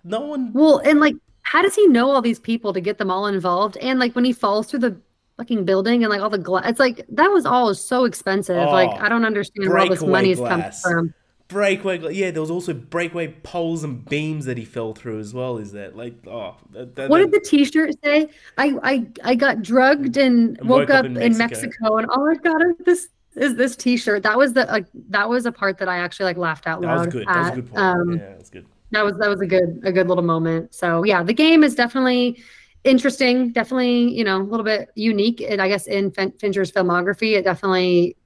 No 0.05 0.21
one 0.21 0.53
Well, 0.53 0.79
and 0.79 1.01
like, 1.01 1.15
how 1.43 1.63
does 1.63 1.75
he 1.75 1.87
know 1.89 2.11
all 2.11 2.23
these 2.23 2.39
people 2.39 2.73
to 2.73 2.81
get 2.81 2.99
them 2.99 3.11
all 3.11 3.27
involved? 3.27 3.77
And 3.79 3.99
like, 3.99 4.15
when 4.15 4.25
he 4.25 4.33
falls 4.33 4.69
through 4.69 4.81
the 4.81 5.01
fucking 5.39 5.65
building 5.65 6.03
and 6.05 6.11
like 6.11 6.21
all 6.21 6.31
the 6.31 6.39
glass, 6.39 6.65
it's 6.69 6.81
like 6.81 7.05
that 7.11 7.29
was 7.29 7.47
all 7.47 7.75
so 7.75 8.05
expensive. 8.05 8.57
Oh, 8.57 8.71
like, 8.71 8.91
Oh, 8.93 9.05
I 9.05 9.09
don't 9.09 9.25
understand 9.25 9.69
where 9.69 9.79
all 9.79 9.89
this 9.89 10.03
money 10.03 10.31
is 10.33 10.39
coming 10.39 10.71
from. 10.83 11.15
breakaway. 11.49 12.13
Yeah, 12.13 12.31
there 12.31 12.43
was 12.43 12.51
also 12.51 12.75
breakaway 12.75 13.29
poles 13.43 13.83
and 13.85 14.05
beams 14.05 14.45
that 14.45 14.59
he 14.59 14.65
fell 14.65 14.93
through 14.95 15.19
as 15.21 15.33
well. 15.33 15.57
Is 15.59 15.73
that 15.73 15.97
like 15.97 16.15
oh? 16.27 16.57
That, 16.73 16.95
that, 16.97 17.09
What 17.11 17.19
did 17.19 17.33
the 17.33 17.41
T-shirt 17.41 17.95
say? 18.05 18.29
I 18.59 18.77
I 18.83 19.07
I 19.25 19.35
got 19.35 19.63
drugged 19.63 20.17
and, 20.19 20.59
And 20.59 20.69
woke, 20.69 20.91
up, 20.91 21.05
in, 21.07 21.37
Mexico. 21.39 21.97
and 21.97 22.07
all 22.11 22.29
I 22.31 22.35
got 22.35 22.61
is 22.63 22.75
this 22.85 23.09
is 23.39 23.57
this 23.57 23.77
T-shirt. 23.77 24.23
That 24.23 24.37
was 24.39 24.53
the 24.55 24.65
like 24.67 24.87
that 25.11 25.29
was 25.29 25.47
a 25.47 25.53
part 25.53 25.79
that 25.79 25.89
I 25.89 25.99
actually 25.99 26.25
like 26.27 26.37
laughed 26.37 26.67
out 26.67 26.81
loud 26.81 26.99
that 26.99 27.07
was 27.07 27.07
good. 27.09 27.27
That 27.29 27.39
was 27.39 27.49
a 27.49 27.53
good 27.53 27.67
point. 27.67 27.79
Um, 27.79 28.13
yeah, 28.19 28.29
that's 28.37 28.51
good. 28.51 28.67
that 28.91 29.05
was 29.05 29.17
that 29.19 29.29
was 29.29 29.41
a 29.41 29.47
good 29.47 29.81
a 29.85 29.93
good 29.93 30.09
little 30.09 30.25
moment 30.25 30.75
so 30.75 31.05
yeah 31.05 31.23
the 31.23 31.35
game 31.35 31.63
is 31.63 31.75
definitely 31.75 32.43
interesting 32.85 33.53
definitely 33.53 34.11
you 34.15 34.25
know 34.25 34.41
a 34.41 34.43
little 34.45 34.65
bit 34.65 34.89
unique 34.95 35.41
and 35.43 35.61
i 35.61 35.69
guess 35.69 35.87
in 35.87 36.11
fin- 36.11 36.33
fincher's 36.41 36.71
filmography 36.73 37.37
it 37.37 37.43
definitely 37.45 38.17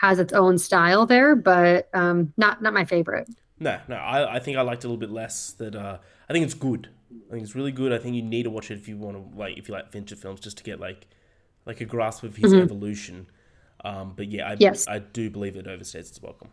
has 0.00 0.18
its 0.18 0.32
own 0.32 0.58
style 0.58 1.06
there 1.06 1.34
but 1.34 1.88
um 1.94 2.32
not 2.36 2.62
not 2.62 2.72
my 2.72 2.84
favorite 2.84 3.28
No, 3.58 3.78
no, 3.88 3.96
I, 3.96 4.36
I 4.36 4.38
think 4.40 4.56
I 4.56 4.62
liked 4.62 4.82
it 4.84 4.86
a 4.86 4.90
little 4.90 4.98
bit 5.06 5.10
less. 5.10 5.52
That 5.52 5.74
uh, 5.76 5.98
I 6.28 6.32
think 6.32 6.44
it's 6.44 6.54
good. 6.54 6.88
I 7.28 7.32
think 7.32 7.44
it's 7.44 7.54
really 7.54 7.70
good. 7.70 7.92
I 7.92 7.98
think 7.98 8.16
you 8.16 8.22
need 8.22 8.42
to 8.42 8.50
watch 8.50 8.70
it 8.72 8.74
if 8.78 8.88
you 8.88 8.96
want 8.96 9.14
to 9.16 9.38
like 9.38 9.56
if 9.56 9.68
you 9.68 9.74
like 9.74 9.92
Fincher 9.92 10.16
films, 10.16 10.40
just 10.40 10.56
to 10.58 10.64
get 10.64 10.80
like 10.80 11.06
like 11.64 11.80
a 11.80 11.84
grasp 11.84 12.24
of 12.24 12.36
his 12.36 12.54
evolution. 12.54 13.26
Um, 13.84 14.12
but 14.16 14.28
yeah, 14.30 14.50
I 14.50 14.56
Yes. 14.58 14.86
I 14.88 14.98
do 15.00 15.28
believe 15.30 15.56
it 15.56 15.66
overstates 15.66 16.10
its 16.10 16.22
welcome. 16.22 16.48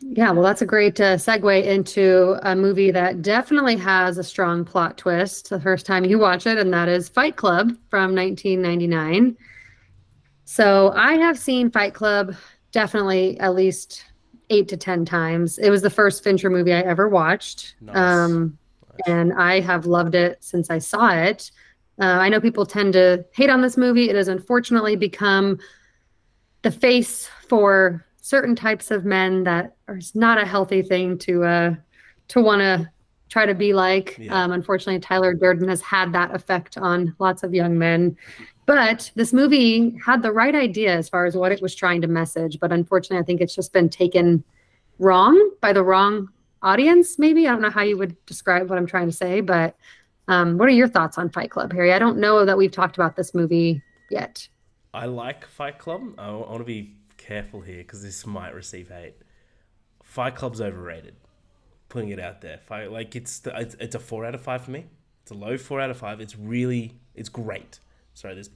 yeah 0.00 0.30
well 0.30 0.42
that's 0.42 0.60
a 0.62 0.66
great 0.66 1.00
uh, 1.00 1.16
segue 1.16 1.64
into 1.64 2.36
a 2.42 2.54
movie 2.54 2.90
that 2.90 3.22
definitely 3.22 3.76
has 3.76 4.18
a 4.18 4.22
strong 4.24 4.62
plot 4.64 4.98
twist 4.98 5.48
the 5.48 5.58
first 5.60 5.86
time 5.86 6.04
you 6.04 6.18
watch 6.18 6.46
it 6.46 6.58
and 6.58 6.70
that 6.72 6.86
is 6.88 7.08
fight 7.08 7.36
club 7.36 7.70
from 7.88 8.14
1999 8.14 9.34
so 10.44 10.92
i 10.96 11.14
have 11.14 11.38
seen 11.38 11.70
fight 11.70 11.94
club 11.94 12.34
definitely 12.72 13.40
at 13.40 13.54
least 13.54 14.04
eight 14.50 14.68
to 14.68 14.76
ten 14.76 15.04
times 15.06 15.56
it 15.58 15.70
was 15.70 15.80
the 15.80 15.90
first 15.90 16.22
fincher 16.22 16.50
movie 16.50 16.74
i 16.74 16.80
ever 16.80 17.08
watched 17.08 17.74
Nice. 17.80 17.96
um, 17.96 18.58
and 19.06 19.32
i 19.32 19.60
have 19.60 19.86
loved 19.86 20.14
it 20.14 20.36
since 20.44 20.68
i 20.68 20.78
saw 20.78 21.08
it 21.10 21.50
uh, 22.00 22.04
i 22.04 22.28
know 22.28 22.40
people 22.40 22.66
tend 22.66 22.92
to 22.92 23.24
hate 23.32 23.50
on 23.50 23.62
this 23.62 23.76
movie. 23.76 24.08
It 24.10 24.16
has 24.16 24.28
unfortunately 24.28 24.96
become 24.96 25.58
the 26.62 26.70
face 26.70 27.28
for 27.48 28.04
certain 28.20 28.56
types 28.56 28.90
of 28.90 29.04
men 29.04 29.44
that 29.44 29.76
are 29.88 30.00
not 30.14 30.36
a 30.38 30.44
healthy 30.44 30.82
thing 30.82 31.16
to 31.18 31.44
uh 31.44 31.74
to 32.28 32.40
want 32.40 32.60
to 32.60 32.90
try 33.28 33.46
to 33.46 33.54
be 33.54 33.72
like. 33.72 34.16
Yeah. 34.18 34.44
um 34.44 34.52
unfortunately 34.52 35.00
tyler 35.00 35.32
durden 35.34 35.68
has 35.68 35.80
had 35.80 36.12
that 36.12 36.34
effect 36.34 36.76
on 36.76 37.14
lots 37.18 37.42
of 37.42 37.54
young 37.54 37.78
men. 37.78 38.16
But 38.66 39.12
this 39.14 39.32
movie 39.32 39.96
had 40.04 40.22
the 40.22 40.32
right 40.32 40.54
idea 40.54 40.92
as 40.96 41.08
far 41.08 41.24
as 41.24 41.36
what 41.36 41.52
it 41.52 41.62
was 41.62 41.74
trying 41.74 42.00
to 42.02 42.08
message 42.08 42.58
but 42.60 42.72
unfortunately 42.72 43.22
i 43.22 43.24
think 43.24 43.40
it's 43.40 43.54
just 43.54 43.72
been 43.72 43.88
taken 43.88 44.42
wrong 44.98 45.50
by 45.60 45.72
the 45.72 45.84
wrong 45.84 46.28
audience 46.62 47.18
maybe. 47.18 47.46
I 47.46 47.52
don't 47.52 47.62
know 47.62 47.70
how 47.70 47.82
you 47.82 47.96
would 47.98 48.16
describe 48.26 48.68
what 48.68 48.78
i'm 48.78 48.86
trying 48.86 49.06
to 49.06 49.16
say 49.16 49.40
but 49.40 49.76
um, 50.28 50.58
what 50.58 50.68
are 50.68 50.72
your 50.72 50.88
thoughts 50.88 51.18
on 51.18 51.28
fight 51.30 51.50
club 51.50 51.72
harry 51.72 51.92
i 51.92 51.98
don't 51.98 52.18
know 52.18 52.44
that 52.44 52.56
we've 52.56 52.72
talked 52.72 52.96
about 52.96 53.16
this 53.16 53.34
movie 53.34 53.82
yet 54.10 54.48
I 54.96 55.04
like 55.04 55.44
Fight 55.46 55.78
Club. 55.78 56.14
I, 56.16 56.30
want 56.30 56.58
to 56.58 56.64
be 56.64 56.96
careful 57.18 57.60
here 57.60 57.78
because 57.78 58.02
this 58.02 58.24
might 58.24 58.54
receive 58.54 58.88
hate. 58.88 59.14
Fight 60.02 60.34
Club's 60.34 60.58
overrated. 60.58 61.16
Putting 61.90 62.08
it 62.08 62.18
out 62.18 62.40
there, 62.40 62.58
Fight, 62.58 62.90
like 62.90 63.14
it's 63.14 63.40
the, 63.40 63.58
it's 63.60 63.76
it's 63.78 63.94
a 63.94 63.98
four 63.98 64.24
out 64.24 64.34
of 64.34 64.40
five 64.40 64.64
for 64.64 64.70
me. 64.70 64.86
It's 65.22 65.30
a 65.30 65.34
low 65.34 65.58
four 65.58 65.80
out 65.80 65.90
of 65.90 65.98
five. 65.98 66.20
It's 66.20 66.36
really 66.36 66.94
it's 67.14 67.28
great. 67.28 67.78
Sorry, 68.14 68.34
there's 68.34 68.50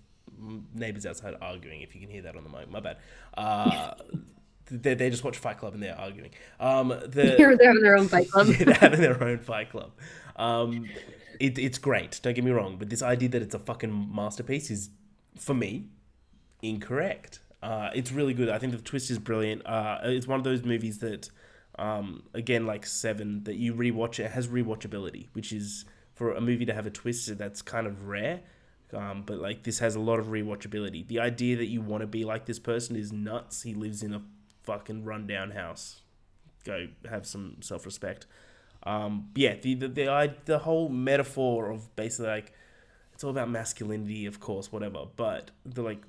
neighbors 0.74 1.04
outside 1.04 1.34
arguing. 1.42 1.82
If 1.82 1.94
you 1.94 2.00
can 2.00 2.10
hear 2.10 2.22
that 2.22 2.36
on 2.36 2.42
the 2.42 2.48
mic, 2.48 2.70
my 2.70 2.80
bad. 2.80 2.96
Uh, 3.36 3.94
they, 4.70 4.94
they 4.94 5.10
just 5.10 5.22
watch 5.22 5.36
Fight 5.36 5.58
Club 5.58 5.74
and 5.74 5.82
they're 5.82 5.98
arguing. 5.98 6.30
Um, 6.58 6.88
the, 6.88 7.08
They're, 7.08 7.36
they're 7.56 7.68
having 7.68 7.82
their 7.82 7.96
own 7.96 8.08
fight 8.08 8.30
club. 8.30 8.46
they're 8.58 8.74
having 8.74 9.00
their 9.00 9.22
own 9.22 9.38
Fight 9.38 9.70
Club. 9.70 9.92
Um, 10.36 10.88
it, 11.40 11.58
it's 11.58 11.78
great. 11.78 12.20
Don't 12.22 12.34
get 12.34 12.44
me 12.44 12.50
wrong, 12.50 12.76
but 12.78 12.90
this 12.90 13.02
idea 13.02 13.28
that 13.30 13.42
it's 13.42 13.54
a 13.54 13.58
fucking 13.58 14.14
masterpiece 14.14 14.70
is, 14.70 14.90
for 15.36 15.54
me, 15.54 15.86
incorrect. 16.62 17.40
Uh, 17.62 17.90
it's 17.94 18.12
really 18.12 18.34
good. 18.34 18.48
I 18.48 18.58
think 18.58 18.72
the 18.72 18.78
twist 18.78 19.10
is 19.10 19.18
brilliant. 19.18 19.66
Uh, 19.66 19.98
it's 20.04 20.26
one 20.26 20.38
of 20.38 20.44
those 20.44 20.64
movies 20.64 20.98
that, 20.98 21.30
um, 21.78 22.22
again, 22.34 22.66
like 22.66 22.86
Seven, 22.86 23.44
that 23.44 23.56
you 23.56 23.74
rewatch 23.74 24.18
it, 24.18 24.30
has 24.30 24.48
rewatchability, 24.48 25.28
which 25.32 25.52
is 25.52 25.84
for 26.14 26.34
a 26.34 26.40
movie 26.40 26.66
to 26.66 26.74
have 26.74 26.86
a 26.86 26.90
twist 26.90 27.36
that's 27.38 27.62
kind 27.62 27.86
of 27.86 28.06
rare. 28.06 28.40
Um, 28.92 29.22
but 29.24 29.38
like 29.38 29.62
this 29.62 29.78
has 29.78 29.94
a 29.94 30.00
lot 30.00 30.18
of 30.18 30.26
rewatchability. 30.26 31.06
The 31.06 31.20
idea 31.20 31.56
that 31.56 31.66
you 31.66 31.80
want 31.80 32.02
to 32.02 32.06
be 32.06 32.24
like 32.24 32.46
this 32.46 32.58
person 32.58 32.96
is 32.96 33.12
nuts. 33.12 33.62
He 33.62 33.72
lives 33.72 34.02
in 34.02 34.12
a 34.12 34.22
fucking 34.64 35.04
rundown 35.04 35.52
house. 35.52 36.02
Go 36.64 36.88
have 37.08 37.26
some 37.26 37.56
self 37.60 37.86
respect. 37.86 38.26
Um, 38.84 39.30
yeah, 39.34 39.56
the 39.60 39.74
the 39.74 39.88
the, 39.88 40.08
I, 40.08 40.34
the 40.44 40.58
whole 40.58 40.88
metaphor 40.88 41.70
of 41.70 41.94
basically 41.96 42.28
like 42.28 42.52
it's 43.12 43.24
all 43.24 43.30
about 43.30 43.50
masculinity, 43.50 44.26
of 44.26 44.40
course, 44.40 44.72
whatever. 44.72 45.04
But 45.16 45.50
the 45.64 45.82
like 45.82 46.02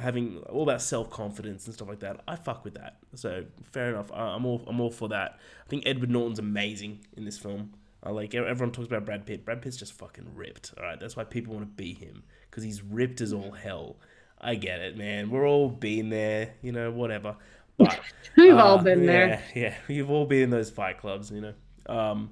having 0.00 0.38
all 0.48 0.62
about 0.62 0.82
self 0.82 1.10
confidence 1.10 1.66
and 1.66 1.74
stuff 1.74 1.88
like 1.88 2.00
that. 2.00 2.20
I 2.28 2.36
fuck 2.36 2.64
with 2.64 2.74
that. 2.74 2.96
So 3.14 3.44
fair 3.72 3.90
enough. 3.90 4.10
I, 4.12 4.34
I'm 4.34 4.44
all 4.44 4.62
I'm 4.66 4.80
all 4.80 4.90
for 4.90 5.08
that. 5.08 5.38
I 5.64 5.68
think 5.68 5.84
Edward 5.86 6.10
Norton's 6.10 6.38
amazing 6.38 7.00
in 7.16 7.24
this 7.24 7.38
film. 7.38 7.72
I 8.02 8.10
like 8.10 8.34
everyone 8.34 8.72
talks 8.72 8.86
about 8.86 9.04
Brad 9.04 9.26
Pitt. 9.26 9.44
Brad 9.44 9.62
Pitt's 9.62 9.76
just 9.76 9.92
fucking 9.94 10.32
ripped. 10.34 10.74
All 10.78 10.84
right, 10.84 11.00
that's 11.00 11.16
why 11.16 11.24
people 11.24 11.54
want 11.54 11.66
to 11.66 11.82
be 11.82 11.94
him 11.94 12.22
because 12.50 12.62
he's 12.62 12.82
ripped 12.82 13.20
as 13.20 13.32
all 13.32 13.52
hell. 13.52 13.96
I 14.40 14.54
get 14.54 14.80
it, 14.80 14.96
man. 14.96 15.30
We're 15.30 15.48
all 15.48 15.70
been 15.70 16.10
there, 16.10 16.54
you 16.62 16.70
know, 16.70 16.90
whatever. 16.90 17.36
But 17.78 18.00
We've 18.36 18.54
uh, 18.54 18.64
all 18.64 18.78
been 18.78 19.02
yeah, 19.02 19.06
there. 19.06 19.42
Yeah, 19.54 19.74
we've 19.88 20.10
all 20.10 20.26
been 20.26 20.42
in 20.44 20.50
those 20.50 20.70
fight 20.70 20.98
clubs, 20.98 21.30
you 21.30 21.40
know. 21.40 21.54
Um, 21.86 22.30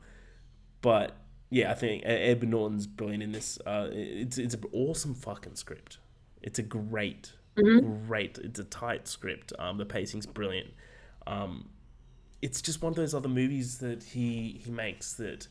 but 0.83 1.17
yeah, 1.51 1.71
I 1.71 1.75
think 1.75 2.03
Edward 2.05 2.51
Norton's 2.51 2.87
brilliant 2.87 3.23
in 3.23 3.33
this. 3.33 3.59
Uh, 3.65 3.89
it's 3.91 4.37
it's 4.39 4.55
an 4.55 4.65
awesome 4.73 5.15
fucking 5.15 5.57
script. 5.57 5.99
It's 6.43 6.59
a 6.59 6.63
great, 6.63 7.33
Mm-hmm. 7.57 8.07
great. 8.07 8.37
It's 8.39 8.59
a 8.59 8.65
tight 8.65 9.07
script. 9.07 9.53
Um, 9.59 9.79
the 9.79 9.85
pacing's 9.87 10.27
brilliant. 10.27 10.71
Um, 11.27 11.69
it's 12.43 12.61
just 12.61 12.83
one 12.83 12.91
of 12.91 12.97
those 12.97 13.15
other 13.15 13.29
movies 13.29 13.79
that 13.79 14.03
he 14.03 14.61
he 14.65 14.71
makes 14.71 15.15
that 15.15 15.47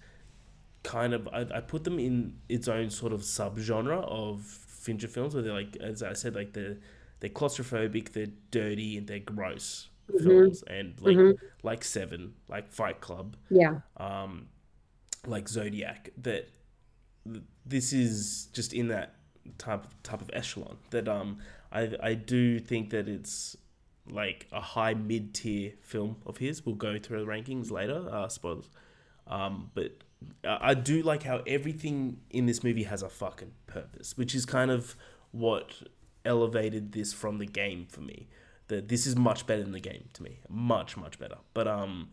kind 0.83 1.13
of 1.13 1.27
I, 1.29 1.47
I 1.55 1.61
put 1.61 1.83
them 1.85 1.97
in 1.99 2.35
its 2.49 2.67
own 2.67 2.89
sort 2.89 3.13
of 3.13 3.21
subgenre 3.21 4.03
of 4.03 4.41
Fincher 4.43 5.07
films 5.07 5.33
where 5.33 5.41
they're 5.41 5.53
like 5.53 5.77
as 5.77 6.03
I 6.03 6.13
said 6.13 6.35
like 6.35 6.53
they're 6.53 6.77
they're 7.23 7.29
claustrophobic, 7.31 8.11
they're 8.11 8.27
dirty, 8.51 8.97
and 8.97 9.07
they're 9.07 9.19
gross 9.19 9.87
films, 10.21 10.61
and 10.63 10.99
like 10.99 11.37
like 11.63 11.83
Seven, 11.85 12.33
like 12.49 12.69
Fight 12.73 12.99
Club, 12.99 13.37
Yeah. 13.49 13.79
um, 13.95 14.49
like 15.25 15.47
Zodiac. 15.47 16.09
That 16.17 16.49
this 17.65 17.93
is 17.93 18.49
just 18.51 18.73
in 18.73 18.89
that 18.89 19.15
type 19.57 19.85
type 20.03 20.19
of 20.21 20.29
echelon. 20.33 20.75
That 20.89 21.07
um, 21.07 21.37
I 21.71 21.93
I 22.01 22.13
do 22.15 22.59
think 22.59 22.89
that 22.89 23.07
it's 23.07 23.55
like 24.09 24.47
a 24.51 24.59
high 24.59 24.93
mid 24.93 25.33
tier 25.33 25.71
film 25.81 26.17
of 26.25 26.39
his. 26.39 26.65
We'll 26.65 26.75
go 26.75 26.99
through 26.99 27.21
the 27.23 27.31
rankings 27.31 27.71
later. 27.71 28.05
Uh, 28.11 28.27
spoilers. 28.27 28.69
Um, 29.27 29.71
but 29.73 29.93
I 30.43 30.71
I 30.71 30.73
do 30.73 31.01
like 31.03 31.23
how 31.23 31.41
everything 31.47 32.17
in 32.29 32.45
this 32.47 32.65
movie 32.65 32.83
has 32.83 33.01
a 33.01 33.09
fucking 33.09 33.53
purpose, 33.67 34.17
which 34.17 34.35
is 34.35 34.45
kind 34.45 34.69
of 34.71 34.97
what 35.31 35.71
elevated 36.25 36.91
this 36.91 37.13
from 37.13 37.37
the 37.37 37.45
game 37.45 37.85
for 37.89 38.01
me. 38.01 38.27
That 38.67 38.87
this 38.87 39.05
is 39.05 39.15
much 39.15 39.45
better 39.45 39.61
than 39.61 39.73
the 39.73 39.79
game 39.79 40.05
to 40.13 40.23
me, 40.23 40.39
much 40.49 40.95
much 40.97 41.19
better. 41.19 41.37
But 41.53 41.67
um, 41.67 42.09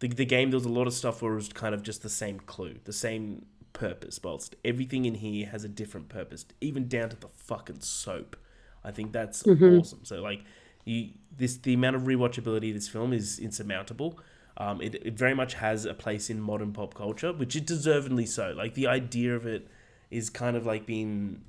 the 0.00 0.08
the 0.08 0.24
game 0.24 0.50
there 0.50 0.56
was 0.56 0.66
a 0.66 0.70
lot 0.70 0.86
of 0.86 0.94
stuff 0.94 1.22
where 1.22 1.32
it 1.32 1.36
was 1.36 1.48
kind 1.50 1.74
of 1.74 1.82
just 1.82 2.02
the 2.02 2.08
same 2.08 2.40
clue, 2.40 2.76
the 2.84 2.92
same 2.92 3.46
purpose. 3.72 4.18
Whilst 4.22 4.56
everything 4.64 5.04
in 5.04 5.14
here 5.14 5.46
has 5.46 5.62
a 5.64 5.68
different 5.68 6.08
purpose, 6.08 6.44
even 6.60 6.88
down 6.88 7.10
to 7.10 7.16
the 7.16 7.28
fucking 7.28 7.80
soap. 7.80 8.36
I 8.82 8.90
think 8.90 9.12
that's 9.12 9.46
awesome. 9.78 10.00
So 10.04 10.22
like, 10.22 10.42
you 10.84 11.10
this 11.36 11.58
the 11.58 11.74
amount 11.74 11.96
of 11.96 12.02
rewatchability 12.02 12.70
of 12.70 12.74
this 12.74 12.88
film 12.88 13.12
is 13.12 13.38
insurmountable. 13.38 14.18
Um, 14.56 14.80
it, 14.82 14.94
it 14.94 15.14
very 15.14 15.34
much 15.34 15.54
has 15.54 15.84
a 15.84 15.94
place 15.94 16.28
in 16.28 16.40
modern 16.40 16.72
pop 16.72 16.94
culture, 16.94 17.32
which 17.32 17.56
it 17.56 17.66
deservedly 17.66 18.26
so. 18.26 18.52
Like 18.56 18.74
the 18.74 18.86
idea 18.86 19.36
of 19.36 19.46
it 19.46 19.68
is 20.10 20.28
kind 20.28 20.56
of 20.56 20.66
like 20.66 20.86
being 20.86 21.42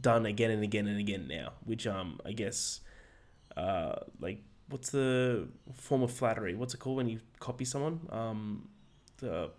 done 0.00 0.26
again 0.26 0.50
and 0.50 0.62
again 0.62 0.86
and 0.86 0.98
again 0.98 1.28
now, 1.28 1.52
which 1.64 1.86
um 1.86 2.20
I 2.24 2.32
guess 2.32 2.80
uh 3.56 3.96
like 4.20 4.42
what's 4.68 4.90
the 4.90 5.48
form 5.74 6.02
of 6.02 6.10
flattery? 6.10 6.54
What's 6.54 6.74
it 6.74 6.78
called 6.78 6.96
when 6.96 7.08
you 7.08 7.20
copy 7.38 7.64
someone? 7.64 8.00
Um, 8.10 8.68
the 9.18 9.50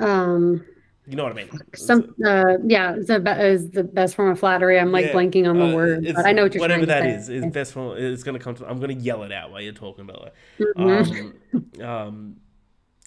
Um. 0.00 0.64
you 1.06 1.16
know 1.16 1.24
what 1.24 1.32
I 1.32 1.36
mean? 1.36 1.50
Some. 1.74 2.14
Uh. 2.24 2.58
Yeah. 2.64 2.94
Is 2.94 3.06
the 3.06 3.20
be- 3.20 3.30
is 3.30 3.70
the 3.70 3.84
best 3.84 4.14
form 4.14 4.30
of 4.30 4.38
flattery. 4.38 4.78
I'm 4.78 4.92
like 4.92 5.06
Yeah, 5.06 5.12
blanking 5.12 5.48
on 5.48 5.58
the 5.58 5.66
uh, 5.66 5.74
word, 5.74 6.12
but 6.14 6.26
I 6.26 6.32
know 6.32 6.44
what 6.44 6.54
you're 6.54 6.60
whatever 6.60 6.86
that 6.86 7.06
is. 7.06 7.28
It's 7.28 7.46
best 7.46 7.72
form. 7.72 7.96
It's 7.96 8.22
gonna 8.22 8.38
come 8.38 8.54
to. 8.56 8.68
I'm 8.68 8.78
gonna 8.80 8.92
yell 8.94 9.22
it 9.24 9.32
out 9.32 9.50
while 9.50 9.60
you're 9.60 9.72
talking 9.72 10.08
about 10.08 10.28
it. 10.28 10.66
Mm-hmm. 10.76 11.82
Um, 11.82 11.88
um, 11.88 12.36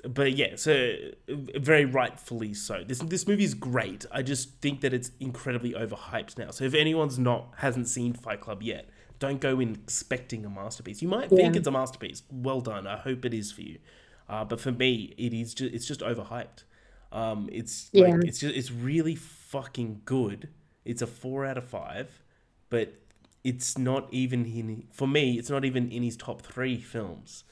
but 0.08 0.34
yeah, 0.34 0.56
so 0.56 0.94
very 1.28 1.86
rightfully 1.86 2.54
so. 2.54 2.84
This 2.86 3.00
this 3.00 3.28
movie 3.28 3.44
is 3.44 3.54
great. 3.54 4.06
I 4.12 4.22
just 4.22 4.60
think 4.62 4.82
that 4.82 4.94
it's 4.94 5.12
incredibly 5.20 5.74
overhyped 5.74 6.38
now. 6.38 6.52
So 6.52 6.64
if 6.64 6.74
anyone's 6.74 7.18
not 7.20 7.48
hasn't 7.58 7.88
seen 7.88 8.14
Fight 8.14 8.42
Club 8.42 8.62
yet, 8.62 8.90
don't 9.20 9.40
go 9.42 9.60
in 9.60 9.74
expecting 9.74 10.46
a 10.46 10.50
masterpiece. 10.50 11.02
You 11.02 11.08
might 11.08 11.30
think 11.30 11.56
it's 11.56 11.68
a 11.68 11.72
masterpiece. 11.72 12.24
Well 12.32 12.62
done. 12.62 12.86
I 12.88 12.98
hope 12.98 13.26
it 13.26 13.34
is 13.34 13.52
for 13.52 13.62
you. 13.62 13.80
Uh, 14.28 14.44
but 14.44 14.60
for 14.60 14.72
me, 14.72 15.14
it 15.18 15.34
is 15.34 15.54
just 15.54 15.74
it's 15.74 15.88
just 15.88 16.02
overhyped. 16.02 16.64
Um, 17.12 17.50
it's 17.52 17.90
like 17.94 18.08
Yeah. 18.08 18.20
it's 18.24 18.40
just 18.40 18.56
it's 18.56 18.72
really 18.72 19.16
fucking 19.16 20.02
good. 20.06 20.50
It's 20.84 21.02
a 21.02 21.08
four 21.08 21.46
out 21.46 21.58
of 21.58 21.64
five, 21.64 22.22
but 22.70 22.94
it's 23.44 23.78
not 23.78 24.08
even 24.12 24.46
in 24.46 24.88
for 24.92 25.08
me. 25.08 25.38
It's 25.38 25.50
not 25.50 25.66
even 25.66 25.92
in 25.92 26.04
his 26.04 26.18
top 26.18 26.42
three 26.42 26.78
films. 26.80 27.44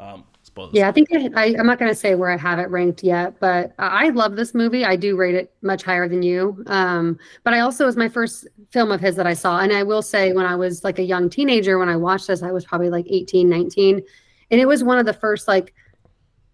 Um. 0.00 0.24
Yeah, 0.72 0.88
I 0.88 0.92
think 0.92 1.08
I, 1.12 1.54
I'm 1.58 1.66
not 1.66 1.78
going 1.78 1.90
to 1.90 1.94
say 1.94 2.14
where 2.14 2.30
I 2.30 2.36
have 2.36 2.58
it 2.58 2.68
ranked 2.70 3.04
yet, 3.04 3.38
but 3.38 3.72
I 3.78 4.06
I 4.06 4.08
love 4.08 4.36
this 4.36 4.54
movie. 4.54 4.84
I 4.84 4.96
do 4.96 5.16
rate 5.16 5.34
it 5.34 5.52
much 5.62 5.82
higher 5.82 6.08
than 6.08 6.22
you. 6.22 6.62
Um, 6.66 7.18
but 7.44 7.54
I 7.54 7.60
also 7.60 7.84
it 7.84 7.86
was 7.86 7.96
my 7.96 8.08
first 8.08 8.48
film 8.70 8.90
of 8.90 9.00
his 9.00 9.16
that 9.16 9.26
I 9.26 9.34
saw. 9.34 9.60
And 9.60 9.72
I 9.72 9.82
will 9.82 10.02
say, 10.02 10.32
when 10.32 10.46
I 10.46 10.56
was 10.56 10.82
like 10.82 10.98
a 10.98 11.04
young 11.04 11.30
teenager, 11.30 11.78
when 11.78 11.88
I 11.88 11.96
watched 11.96 12.26
this, 12.26 12.42
I 12.42 12.50
was 12.50 12.64
probably 12.64 12.90
like 12.90 13.06
18, 13.08 13.48
19. 13.48 14.02
And 14.50 14.60
it 14.60 14.66
was 14.66 14.82
one 14.82 14.98
of 14.98 15.06
the 15.06 15.12
first 15.12 15.46
like 15.46 15.72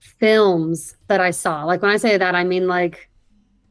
films 0.01 0.97
that 1.09 1.21
I 1.21 1.31
saw. 1.31 1.65
Like 1.65 1.81
when 1.81 1.91
I 1.91 1.97
say 1.97 2.19
that, 2.19 2.35
I 2.35 2.45
mean 2.45 2.67
like, 2.67 3.09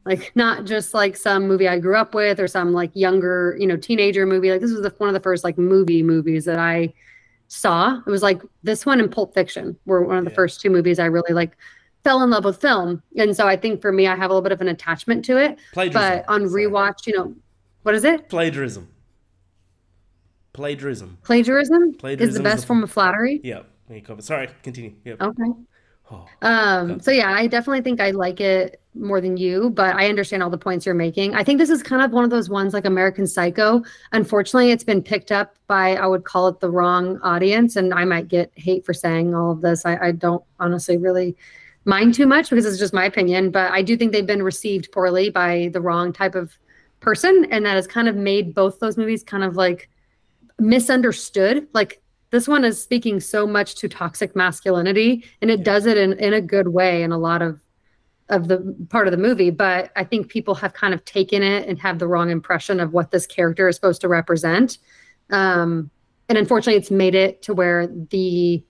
like 0.04 0.32
not 0.34 0.64
just 0.64 0.94
like 0.94 1.16
some 1.16 1.46
movie 1.46 1.68
I 1.68 1.78
grew 1.78 1.96
up 1.96 2.14
with 2.14 2.40
or 2.40 2.48
some 2.48 2.72
like 2.72 2.90
younger, 2.94 3.56
you 3.60 3.66
know, 3.66 3.76
teenager 3.76 4.26
movie. 4.26 4.50
Like 4.50 4.60
this 4.60 4.72
was 4.72 4.82
the, 4.82 4.94
one 4.98 5.08
of 5.08 5.14
the 5.14 5.20
first 5.20 5.44
like 5.44 5.58
movie 5.58 6.02
movies 6.02 6.44
that 6.46 6.58
I 6.58 6.94
saw. 7.48 8.00
It 8.06 8.10
was 8.10 8.22
like 8.22 8.42
this 8.62 8.84
one 8.86 9.00
and 9.00 9.10
Pulp 9.10 9.34
Fiction 9.34 9.76
were 9.86 10.02
one 10.04 10.18
of 10.18 10.24
the 10.24 10.30
Yeah. 10.30 10.34
first 10.36 10.60
two 10.60 10.70
movies 10.70 10.98
I 10.98 11.06
really 11.06 11.32
like 11.32 11.56
fell 12.04 12.22
in 12.22 12.30
love 12.30 12.44
with 12.44 12.60
film. 12.60 13.02
And 13.16 13.36
so 13.36 13.46
I 13.48 13.56
think 13.56 13.80
for 13.80 13.90
me, 13.92 14.06
I 14.06 14.14
have 14.14 14.30
a 14.30 14.34
little 14.34 14.42
bit 14.42 14.52
of 14.52 14.60
an 14.60 14.68
attachment 14.68 15.24
to 15.26 15.36
it. 15.38 15.58
Plagiarism. 15.72 16.22
But 16.24 16.28
on 16.32 16.42
rewatch, 16.44 17.06
you 17.06 17.16
know, 17.16 17.34
what 17.82 17.94
is 17.94 18.04
it? 18.04 18.28
Plagiarism. 18.28 18.88
Plagiarism. 20.52 21.18
Plagiarism, 21.22 21.82
is 21.90 21.96
Plagiarism 21.96 22.42
the 22.42 22.48
is 22.48 22.54
best 22.54 22.62
the- 22.62 22.66
form 22.68 22.82
of 22.82 22.90
flattery. 22.90 23.40
Yeah. 23.44 23.62
there 23.88 23.98
you 23.98 24.02
go. 24.02 24.18
Sorry. 24.20 24.48
Continue. 24.62 24.94
Yep. 25.04 25.20
Okay. 25.22 25.50
Oh, 26.10 26.24
Um, 26.42 27.00
so 27.00 27.10
yeah, 27.10 27.32
I 27.32 27.46
definitely 27.46 27.82
think 27.82 28.00
I 28.00 28.10
like 28.12 28.40
it 28.40 28.80
more 28.94 29.20
than 29.20 29.36
you, 29.36 29.70
but 29.70 29.96
I 29.96 30.08
understand 30.08 30.42
all 30.42 30.50
the 30.50 30.58
points 30.58 30.86
you're 30.86 30.94
making. 30.94 31.34
I 31.34 31.42
think 31.42 31.58
this 31.58 31.70
is 31.70 31.82
kind 31.82 32.02
of 32.02 32.12
one 32.12 32.24
of 32.24 32.30
those 32.30 32.48
ones 32.48 32.72
like 32.72 32.84
American 32.84 33.26
Psycho. 33.26 33.82
Unfortunately, 34.12 34.70
it's 34.70 34.84
been 34.84 35.02
picked 35.02 35.32
up 35.32 35.56
by 35.66 35.96
I 35.96 36.06
would 36.06 36.24
call 36.24 36.48
it 36.48 36.60
the 36.60 36.70
wrong 36.70 37.18
audience, 37.22 37.76
and 37.76 37.92
I 37.92 38.04
might 38.04 38.28
get 38.28 38.52
hate 38.54 38.86
for 38.86 38.94
saying 38.94 39.34
all 39.34 39.50
of 39.50 39.60
this. 39.60 39.84
I, 39.84 39.96
I 39.96 40.12
don't 40.12 40.44
honestly 40.60 40.96
really 40.96 41.36
mind 41.84 42.14
too 42.14 42.26
much 42.26 42.50
because 42.50 42.66
it's 42.66 42.78
just 42.78 42.94
my 42.94 43.04
opinion, 43.04 43.50
but 43.50 43.70
I 43.70 43.82
do 43.82 43.96
think 43.96 44.12
they've 44.12 44.26
been 44.26 44.42
received 44.42 44.92
poorly 44.92 45.30
by 45.30 45.70
the 45.72 45.80
wrong 45.80 46.12
type 46.12 46.34
of 46.34 46.56
person, 47.00 47.46
and 47.50 47.66
that 47.66 47.74
has 47.74 47.86
kind 47.86 48.08
of 48.08 48.16
made 48.16 48.54
both 48.54 48.78
those 48.78 48.96
movies 48.96 49.22
kind 49.22 49.44
of 49.44 49.56
like 49.56 49.88
misunderstood. 50.58 51.68
Like 51.72 52.00
this 52.30 52.48
one 52.48 52.64
is 52.64 52.82
speaking 52.82 53.20
so 53.20 53.46
much 53.46 53.76
to 53.76 53.88
toxic 53.88 54.34
masculinity 54.34 55.24
and 55.40 55.50
it 55.50 55.62
does 55.62 55.86
it 55.86 55.96
in, 55.96 56.12
in 56.14 56.34
a 56.34 56.40
good 56.40 56.68
way 56.68 57.02
in 57.02 57.12
a 57.12 57.18
lot 57.18 57.42
of 57.42 57.60
of 58.28 58.48
the 58.48 58.76
part 58.88 59.06
of 59.06 59.12
the 59.12 59.16
movie 59.18 59.50
but 59.50 59.92
i 59.96 60.02
think 60.02 60.28
people 60.28 60.54
have 60.54 60.72
kind 60.72 60.92
of 60.92 61.04
taken 61.04 61.42
it 61.42 61.68
and 61.68 61.78
have 61.78 61.98
the 61.98 62.06
wrong 62.08 62.30
impression 62.30 62.80
of 62.80 62.92
what 62.92 63.10
this 63.10 63.26
character 63.26 63.68
is 63.68 63.76
supposed 63.76 64.00
to 64.00 64.08
represent. 64.08 64.78
Um, 65.30 65.90
and 66.28 66.36
unfortunately 66.38 66.78
it's 66.78 66.90
made 66.90 67.14
it 67.14 67.42
to 67.42 67.54
where 67.54 67.86
the 68.10 68.64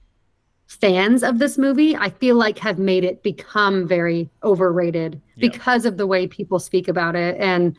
fans 0.67 1.23
of 1.23 1.39
this 1.39 1.57
movie 1.59 1.95
i 1.97 2.11
feel 2.11 2.35
like 2.37 2.59
have 2.59 2.79
made 2.79 3.05
it 3.05 3.23
become 3.23 3.87
very 3.87 4.29
overrated 4.43 5.21
Yeah. 5.37 5.49
because 5.49 5.85
of 5.87 5.97
the 5.97 6.07
way 6.07 6.27
people 6.27 6.59
speak 6.59 6.89
about 6.89 7.15
it 7.15 7.37
and 7.39 7.77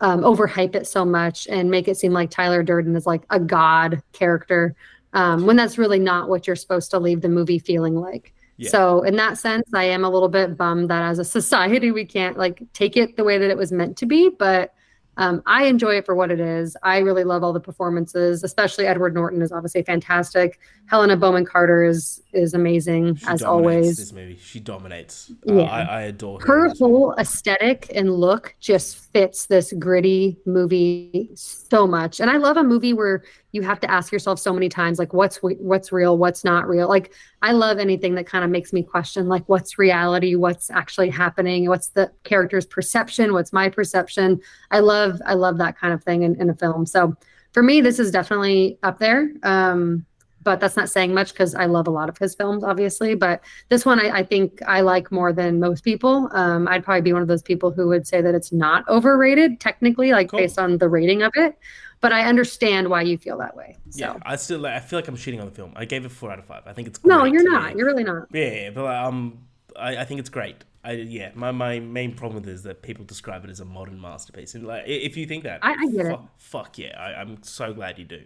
um, 0.00 0.22
overhype 0.22 0.74
it 0.74 0.86
so 0.86 1.04
much 1.04 1.46
and 1.48 1.70
make 1.70 1.86
it 1.86 1.96
seem 1.98 2.12
like 2.12 2.30
tyler 2.30 2.62
durden 2.62 2.96
is 2.96 3.04
like 3.06 3.22
a 3.30 3.38
god 3.38 4.02
character 4.12 4.74
um, 5.12 5.46
when 5.46 5.56
that's 5.56 5.78
really 5.78 5.98
not 5.98 6.28
what 6.28 6.46
you're 6.46 6.56
supposed 6.56 6.90
to 6.92 6.98
leave 6.98 7.20
the 7.20 7.28
movie 7.28 7.58
feeling 7.58 7.96
like. 7.96 8.32
Yeah. 8.56 8.70
So 8.70 9.02
in 9.02 9.16
that 9.16 9.38
sense, 9.38 9.68
I 9.72 9.84
am 9.84 10.04
a 10.04 10.10
little 10.10 10.28
bit 10.28 10.56
bummed 10.56 10.90
that 10.90 11.02
as 11.02 11.18
a 11.18 11.24
society 11.38 11.90
we 11.90 12.04
can't 12.04 12.36
like 12.36 12.62
take 12.72 12.96
it 12.96 13.16
the 13.16 13.24
way 13.24 13.38
that 13.38 13.50
it 13.50 13.56
was 13.56 13.72
meant 13.72 13.96
to 13.98 14.06
be. 14.06 14.28
But 14.28 14.74
um, 15.16 15.42
I 15.44 15.66
enjoy 15.66 15.96
it 15.96 16.06
for 16.06 16.14
what 16.14 16.30
it 16.30 16.40
is. 16.40 16.76
I 16.82 16.98
really 16.98 17.24
love 17.24 17.42
all 17.42 17.52
the 17.52 17.60
performances, 17.60 18.42
especially 18.42 18.86
Edward 18.86 19.12
Norton 19.12 19.42
is 19.42 19.52
obviously 19.52 19.82
fantastic. 19.82 20.60
Helena 20.86 21.16
Bonham 21.16 21.44
Carter 21.44 21.84
is 21.84 22.22
is 22.32 22.54
amazing 22.54 23.16
she 23.16 23.26
as 23.26 23.42
always. 23.42 23.98
This 23.98 24.12
movie, 24.12 24.38
she 24.42 24.60
dominates. 24.60 25.30
Uh, 25.48 25.54
yeah. 25.54 25.62
Uh, 25.62 25.66
I, 25.66 25.80
I, 25.82 26.00
adore 26.02 26.40
her. 26.40 26.46
Her 26.46 26.74
whole 26.78 27.14
aesthetic 27.18 27.90
and 27.94 28.14
look 28.14 28.54
just 28.60 29.09
fits 29.12 29.46
this 29.46 29.72
gritty 29.78 30.38
movie 30.46 31.30
so 31.34 31.86
much. 31.86 32.20
And 32.20 32.30
I 32.30 32.36
love 32.36 32.56
a 32.56 32.62
movie 32.62 32.92
where 32.92 33.24
you 33.52 33.62
have 33.62 33.80
to 33.80 33.90
ask 33.90 34.12
yourself 34.12 34.38
so 34.38 34.52
many 34.52 34.68
times 34.68 34.98
like 34.98 35.12
what's 35.12 35.38
what's 35.38 35.90
real 35.90 36.16
what's 36.16 36.44
not 36.44 36.68
real? 36.68 36.88
Like 36.88 37.12
i 37.42 37.52
love 37.52 37.78
anything 37.78 38.14
that 38.14 38.26
kind 38.26 38.44
of 38.44 38.50
makes 38.50 38.72
me 38.72 38.82
question 38.82 39.26
like 39.26 39.48
what's 39.48 39.78
reality 39.78 40.34
what's 40.36 40.70
actually 40.70 41.10
happening 41.10 41.68
what's 41.68 41.88
the 41.88 42.10
character's 42.22 42.66
perception 42.66 43.32
what's 43.32 43.52
my 43.52 43.68
perception? 43.68 44.40
I 44.70 44.80
love 44.80 45.20
i 45.26 45.34
love 45.34 45.58
that 45.58 45.76
kind 45.78 45.92
of 45.92 46.04
thing 46.04 46.22
in, 46.22 46.40
in 46.40 46.50
a 46.50 46.54
film. 46.54 46.86
So 46.86 47.16
for 47.52 47.62
me 47.62 47.80
this 47.80 47.98
is 47.98 48.10
definitely 48.10 48.78
up 48.82 48.98
there. 48.98 49.30
Um, 49.42 50.06
but 50.42 50.60
that's 50.60 50.76
not 50.76 50.88
saying 50.88 51.14
much 51.14 51.32
because 51.32 51.54
I 51.54 51.66
love 51.66 51.86
a 51.86 51.90
lot 51.90 52.08
of 52.08 52.18
his 52.18 52.34
films, 52.34 52.64
obviously. 52.64 53.14
But 53.14 53.42
this 53.68 53.84
one, 53.84 54.00
I, 54.00 54.18
I 54.18 54.22
think 54.22 54.60
I 54.66 54.80
like 54.80 55.12
more 55.12 55.32
than 55.32 55.60
most 55.60 55.84
people. 55.84 56.28
Um, 56.32 56.68
I'd 56.68 56.84
probably 56.84 57.02
be 57.02 57.12
one 57.12 57.22
of 57.22 57.28
those 57.28 57.42
people 57.42 57.70
who 57.70 57.88
would 57.88 58.06
say 58.06 58.20
that 58.20 58.34
it's 58.34 58.52
not 58.52 58.88
overrated, 58.88 59.60
technically, 59.60 60.12
like 60.12 60.30
cool. 60.30 60.40
based 60.40 60.58
on 60.58 60.78
the 60.78 60.88
rating 60.88 61.22
of 61.22 61.32
it 61.36 61.56
but 62.00 62.12
I 62.12 62.24
understand 62.24 62.88
why 62.88 63.02
you 63.02 63.18
feel 63.18 63.38
that 63.38 63.54
way. 63.54 63.76
So. 63.90 63.98
Yeah, 64.00 64.16
I 64.22 64.36
still 64.36 64.66
I 64.66 64.80
feel 64.80 64.98
like 64.98 65.08
I'm 65.08 65.16
cheating 65.16 65.40
on 65.40 65.46
the 65.46 65.52
film. 65.52 65.72
I 65.76 65.84
gave 65.84 66.04
it 66.04 66.10
four 66.10 66.30
out 66.30 66.38
of 66.38 66.46
five. 66.46 66.62
I 66.66 66.72
think 66.72 66.88
it's 66.88 66.98
great. 66.98 67.14
no, 67.14 67.24
you're 67.24 67.48
not. 67.48 67.76
You're 67.76 67.86
really 67.86 68.04
not. 68.04 68.28
Yeah, 68.32 68.70
but 68.70 68.86
um, 68.86 69.46
I, 69.76 69.98
I 69.98 70.04
think 70.04 70.20
it's 70.20 70.30
great. 70.30 70.64
I 70.82 70.92
yeah, 70.92 71.30
my, 71.34 71.52
my 71.52 71.78
main 71.78 72.14
problem 72.14 72.40
with 72.40 72.48
it 72.48 72.52
is 72.52 72.62
that 72.62 72.80
people 72.82 73.04
describe 73.04 73.44
it 73.44 73.50
as 73.50 73.60
a 73.60 73.66
modern 73.66 74.00
masterpiece, 74.00 74.54
and 74.54 74.66
like 74.66 74.84
if 74.86 75.16
you 75.16 75.26
think 75.26 75.44
that, 75.44 75.60
I, 75.62 75.72
I 75.72 75.86
get 75.90 76.06
it. 76.06 76.18
Fuck 76.38 76.78
yeah, 76.78 76.98
I, 76.98 77.20
I'm 77.20 77.42
so 77.42 77.74
glad 77.74 77.98
you 77.98 78.06
do. 78.06 78.22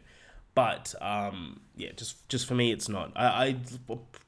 But 0.55 0.95
um, 1.01 1.61
yeah, 1.77 1.93
just 1.97 2.29
just 2.29 2.47
for 2.47 2.55
me, 2.55 2.71
it's 2.73 2.89
not. 2.89 3.13
I, 3.17 3.27
I 3.27 3.57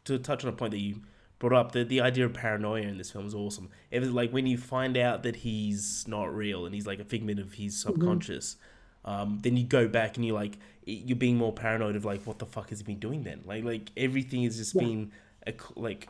to 0.05 0.19
touch 0.19 0.45
on 0.45 0.51
a 0.51 0.53
point 0.53 0.73
that 0.73 0.81
you 0.81 1.03
brought 1.39 1.53
up, 1.53 1.73
the 1.73 1.85
the 1.85 2.01
idea 2.01 2.25
of 2.25 2.35
paranoia 2.35 2.83
in 2.83 2.99
this 2.99 3.11
film 3.11 3.27
is 3.27 3.35
awesome. 3.35 3.71
It 3.91 4.01
was 4.01 4.11
like 4.11 4.33
when 4.33 4.47
you 4.47 4.59
find 4.59 4.97
out 4.97 5.23
that 5.23 5.37
he's 5.37 6.05
not 6.09 6.35
real 6.35 6.67
and 6.67 6.75
he's 6.75 6.87
like 6.87 6.99
a 6.99 7.05
figment 7.05 7.39
of 7.39 7.55
his 7.55 7.75
mm-hmm. 7.75 7.93
subconscious. 7.93 8.55
Mm-hmm 8.55 8.71
um, 9.07 9.39
then 9.43 9.57
you 9.57 9.65
go 9.65 9.89
back 9.89 10.17
and 10.17 10.27
you're 10.27 10.35
like 10.35 10.59
you're 10.85 11.17
being 11.17 11.37
more 11.37 11.53
paranoid 11.53 11.97
of 11.97 12.05
like 12.05 12.27
what 12.27 12.39
the 12.39 12.47
fuck 12.47 12.71
has 12.71 12.81
he 12.81 12.85
been 12.85 12.99
doing 12.99 13.23
then 13.23 13.41
like 13.45 13.65
like 13.65 13.91
everything 13.97 14.43
has 14.43 14.57
just 14.57 14.75
yeah. 14.75 14.83
been 14.83 15.13
like 15.77 16.09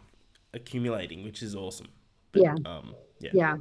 accumulating 0.54 1.22
which 1.22 1.42
is 1.42 1.54
awesome 1.54 1.88
but, 2.32 2.42
yeah 2.42 2.54
um 2.64 2.94
yeah 3.20 3.30
yeah 3.32 3.56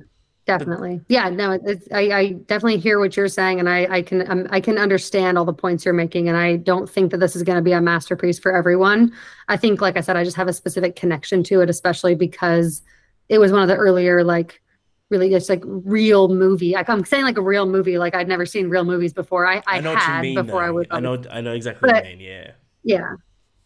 definitely 0.46 1.02
yeah 1.08 1.30
no 1.30 1.52
it's, 1.52 1.88
I, 1.92 2.12
I 2.12 2.32
definitely 2.46 2.78
hear 2.78 3.00
what 3.00 3.18
you're 3.18 3.28
saying 3.28 3.60
and 3.60 3.68
i 3.68 3.86
i 3.90 4.02
can 4.02 4.30
um, 4.30 4.48
i 4.52 4.60
can 4.60 4.78
understand 4.78 5.38
all 5.38 5.46
the 5.46 5.54
points 5.54 5.86
you're 5.86 5.94
making 5.94 6.28
and 6.28 6.38
i 6.38 6.56
don't 6.56 6.90
think 6.90 7.12
that 7.12 7.18
this 7.18 7.36
is 7.36 7.44
going 7.44 7.58
to 7.58 7.64
be 7.64 7.72
a 7.72 7.82
masterpiece 7.82 8.38
for 8.38 8.56
everyone 8.56 9.12
i 9.48 9.58
think 9.58 9.82
like 9.82 9.98
i 9.98 10.02
said 10.02 10.16
i 10.16 10.24
just 10.24 10.38
have 10.38 10.48
a 10.48 10.54
specific 10.54 10.96
connection 10.96 11.44
to 11.44 11.62
it 11.62 11.70
especially 11.70 12.16
because 12.16 12.84
it 13.30 13.40
was 13.40 13.52
one 13.52 13.62
of 13.62 13.68
the 13.68 13.76
earlier 13.76 14.24
like 14.24 14.62
really 15.10 15.30
just 15.30 15.50
like 15.50 15.64
real 15.66 16.28
movie. 16.28 16.74
Like 16.74 16.90
I'm 16.90 17.06
saying 17.06 17.24
like 17.24 17.38
a 17.38 17.42
real 17.42 17.66
movie, 17.66 17.98
like 17.98 18.16
I'd 18.16 18.28
never 18.28 18.46
seen 18.46 18.70
real 18.70 18.84
movies 18.84 19.14
before. 19.14 19.46
I, 19.46 19.58
I, 19.58 19.78
I 19.78 19.80
know 19.80 19.96
had 19.96 20.22
mean, 20.22 20.36
before 20.36 20.62
though. 20.62 20.68
I 20.68 20.72
was. 20.72 20.88
I 20.92 21.00
know 21.00 21.22
I 21.32 21.42
know 21.42 21.54
exactly 21.54 21.88
but, 21.88 21.96
what 21.96 22.12
you 22.12 22.18
mean. 22.18 22.28
Yeah. 22.28 22.52
Yeah. 22.84 23.16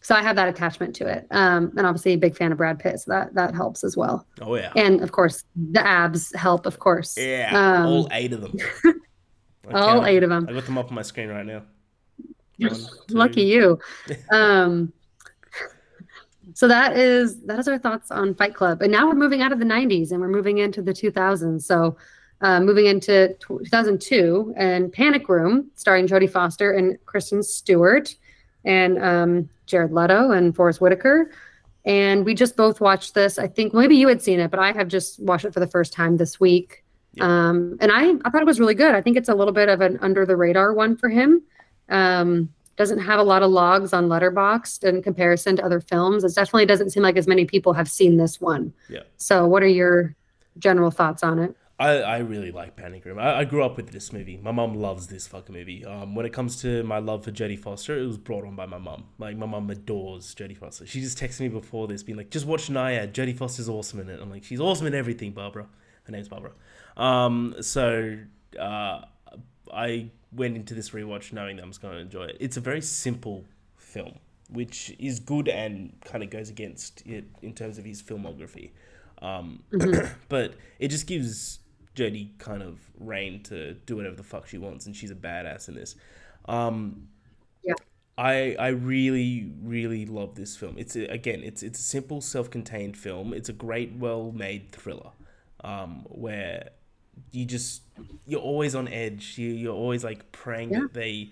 So 0.02 0.14
I 0.14 0.22
have 0.22 0.36
that 0.36 0.48
attachment 0.48 0.96
to 0.96 1.06
it. 1.06 1.26
Um, 1.30 1.72
and 1.76 1.86
obviously 1.86 2.14
a 2.14 2.18
big 2.18 2.34
fan 2.36 2.52
of 2.52 2.58
Brad 2.58 2.78
Pitt, 2.78 3.00
so 3.00 3.10
that 3.12 3.34
that 3.34 3.54
helps 3.54 3.84
as 3.84 3.96
well. 3.96 4.26
Oh 4.40 4.54
yeah. 4.54 4.72
And 4.76 5.02
of 5.02 5.12
course 5.12 5.44
the 5.54 5.86
abs 5.86 6.34
help, 6.34 6.66
of 6.66 6.78
course. 6.78 7.16
Yeah. 7.18 7.50
Um, 7.52 7.86
all 7.86 8.08
eight 8.12 8.32
of 8.32 8.40
them. 8.40 8.56
all 9.74 10.06
eight 10.06 10.22
of 10.22 10.30
them. 10.30 10.46
I 10.48 10.52
got 10.52 10.64
them 10.64 10.78
up 10.78 10.88
on 10.88 10.94
my 10.94 11.02
screen 11.02 11.28
right 11.28 11.44
now. 11.44 11.62
One, 12.58 12.86
Lucky 13.10 13.42
you. 13.42 13.78
Um 14.32 14.92
so 16.54 16.66
that 16.66 16.96
is 16.96 17.40
that 17.42 17.58
is 17.58 17.68
our 17.68 17.78
thoughts 17.78 18.10
on 18.10 18.34
Fight 18.34 18.54
Club. 18.54 18.82
And 18.82 18.90
now 18.90 19.06
we're 19.06 19.14
moving 19.14 19.42
out 19.42 19.52
of 19.52 19.58
the 19.58 19.64
90s 19.64 20.10
and 20.10 20.20
we're 20.20 20.28
moving 20.28 20.58
into 20.58 20.82
the 20.82 20.92
2000s. 20.92 21.62
So 21.62 21.96
uh, 22.40 22.60
moving 22.60 22.86
into 22.86 23.36
2002 23.40 24.54
and 24.56 24.92
Panic 24.92 25.28
Room, 25.28 25.70
starring 25.74 26.06
Jodie 26.06 26.30
Foster 26.30 26.72
and 26.72 26.98
Kristen 27.04 27.42
Stewart, 27.42 28.14
and 28.64 29.02
um, 29.02 29.48
Jared 29.66 29.92
Leto 29.92 30.30
and 30.30 30.54
Forest 30.54 30.80
Whitaker. 30.80 31.30
And 31.84 32.24
we 32.24 32.34
just 32.34 32.56
both 32.56 32.80
watched 32.80 33.14
this. 33.14 33.38
I 33.38 33.46
think 33.46 33.72
maybe 33.72 33.96
you 33.96 34.06
had 34.08 34.20
seen 34.20 34.38
it, 34.40 34.50
but 34.50 34.60
I 34.60 34.72
have 34.72 34.88
just 34.88 35.18
watched 35.20 35.44
it 35.44 35.54
for 35.54 35.60
the 35.60 35.66
first 35.66 35.92
time 35.92 36.18
this 36.18 36.38
week. 36.38 36.84
Yeah. 37.14 37.24
Um, 37.24 37.78
and 37.80 37.90
I, 37.90 38.12
I 38.24 38.30
thought 38.30 38.42
it 38.42 38.46
was 38.46 38.60
really 38.60 38.74
good. 38.74 38.94
I 38.94 39.00
think 39.00 39.16
it's 39.16 39.28
a 39.28 39.34
little 39.34 39.52
bit 39.52 39.68
of 39.68 39.80
an 39.80 39.98
under 40.02 40.26
the 40.26 40.36
radar 40.36 40.74
one 40.74 40.96
for 40.96 41.08
him. 41.08 41.42
Um, 41.88 42.50
doesn't 42.76 43.00
have 43.00 43.18
a 43.18 43.22
lot 43.22 43.42
of 43.42 43.50
logs 43.50 43.92
on 43.92 44.08
Letterboxd 44.08 44.84
in 44.84 45.02
comparison 45.02 45.56
to 45.56 45.64
other 45.64 45.80
films. 45.80 46.24
It 46.24 46.34
definitely 46.34 46.66
doesn't 46.66 46.90
seem 46.90 47.02
like 47.02 47.16
as 47.16 47.26
many 47.26 47.44
people 47.44 47.72
have 47.74 47.90
seen 47.90 48.16
this 48.16 48.40
one. 48.40 48.72
Yeah. 48.88 49.02
So, 49.18 49.46
what 49.46 49.62
are 49.62 49.68
your 49.68 50.14
general 50.58 50.90
thoughts 50.90 51.22
on 51.22 51.38
it? 51.38 51.54
I, 51.80 52.00
I 52.00 52.18
really 52.18 52.52
like 52.52 52.76
Panic 52.76 53.06
Room. 53.06 53.18
I, 53.18 53.38
I 53.38 53.44
grew 53.44 53.64
up 53.64 53.78
with 53.78 53.90
this 53.90 54.12
movie. 54.12 54.36
My 54.36 54.52
mom 54.52 54.74
loves 54.74 55.06
this 55.06 55.26
fucking 55.26 55.54
movie. 55.54 55.82
Um, 55.86 56.14
when 56.14 56.26
it 56.26 56.32
comes 56.32 56.60
to 56.60 56.82
my 56.82 56.98
love 56.98 57.24
for 57.24 57.32
Jodie 57.32 57.58
Foster, 57.58 57.98
it 57.98 58.06
was 58.06 58.18
brought 58.18 58.44
on 58.44 58.54
by 58.54 58.66
my 58.66 58.76
mom. 58.76 59.04
Like 59.18 59.38
my 59.38 59.46
mom 59.46 59.70
adores 59.70 60.34
Jodie 60.34 60.56
Foster. 60.56 60.84
She 60.84 61.00
just 61.00 61.18
texted 61.18 61.40
me 61.40 61.48
before 61.48 61.88
this, 61.88 62.02
being 62.02 62.18
like, 62.18 62.28
"Just 62.28 62.44
watch 62.44 62.68
Nyad. 62.68 63.12
Jodie 63.12 63.34
Foster's 63.34 63.70
awesome 63.70 64.00
in 64.00 64.10
it." 64.10 64.20
I'm 64.20 64.30
like, 64.30 64.44
"She's 64.44 64.60
awesome 64.60 64.88
in 64.88 64.94
everything." 64.94 65.32
Barbara, 65.32 65.66
her 66.04 66.12
name's 66.12 66.28
Barbara. 66.28 66.52
Um, 66.98 67.54
so 67.62 68.18
uh, 68.60 69.00
I 69.72 70.10
went 70.32 70.56
into 70.56 70.74
this 70.74 70.90
rewatch 70.90 71.32
knowing 71.32 71.56
that 71.56 71.64
I 71.64 71.66
was 71.66 71.78
going 71.78 71.94
to 71.94 72.00
enjoy 72.00 72.24
it. 72.24 72.36
It's 72.40 72.58
a 72.58 72.60
very 72.60 72.82
simple 72.82 73.46
film, 73.78 74.18
which 74.50 74.94
is 74.98 75.18
good 75.18 75.48
and 75.48 75.94
kind 76.04 76.22
of 76.22 76.28
goes 76.28 76.50
against 76.50 77.06
it 77.06 77.24
in 77.40 77.54
terms 77.54 77.78
of 77.78 77.86
his 77.86 78.02
filmography. 78.02 78.72
Um, 79.22 79.62
mm-hmm. 79.72 80.12
but 80.28 80.54
it 80.78 80.88
just 80.88 81.06
gives 81.06 81.60
Jodie 81.96 82.38
kind 82.38 82.62
of 82.62 82.78
rein 82.98 83.42
to 83.44 83.74
do 83.74 83.96
whatever 83.96 84.16
the 84.16 84.22
fuck 84.22 84.46
she 84.46 84.58
wants, 84.58 84.86
and 84.86 84.94
she's 84.94 85.10
a 85.10 85.14
badass 85.14 85.68
in 85.68 85.74
this. 85.74 85.96
Um, 86.46 87.08
yeah. 87.62 87.74
I 88.16 88.56
I 88.58 88.68
really 88.68 89.52
really 89.62 90.06
love 90.06 90.34
this 90.34 90.56
film. 90.56 90.76
It's 90.78 90.94
a, 90.96 91.04
again 91.06 91.42
it's 91.42 91.62
it's 91.62 91.78
a 91.78 91.82
simple 91.82 92.20
self-contained 92.20 92.96
film. 92.96 93.32
It's 93.32 93.48
a 93.48 93.52
great 93.52 93.92
well-made 93.96 94.72
thriller, 94.72 95.10
um, 95.64 96.04
where 96.08 96.70
you 97.32 97.44
just 97.44 97.82
you're 98.26 98.40
always 98.40 98.74
on 98.74 98.88
edge. 98.88 99.38
You 99.38 99.48
you're 99.48 99.74
always 99.74 100.04
like 100.04 100.32
praying 100.32 100.70
yeah. 100.70 100.80
that 100.80 100.94
they 100.94 101.30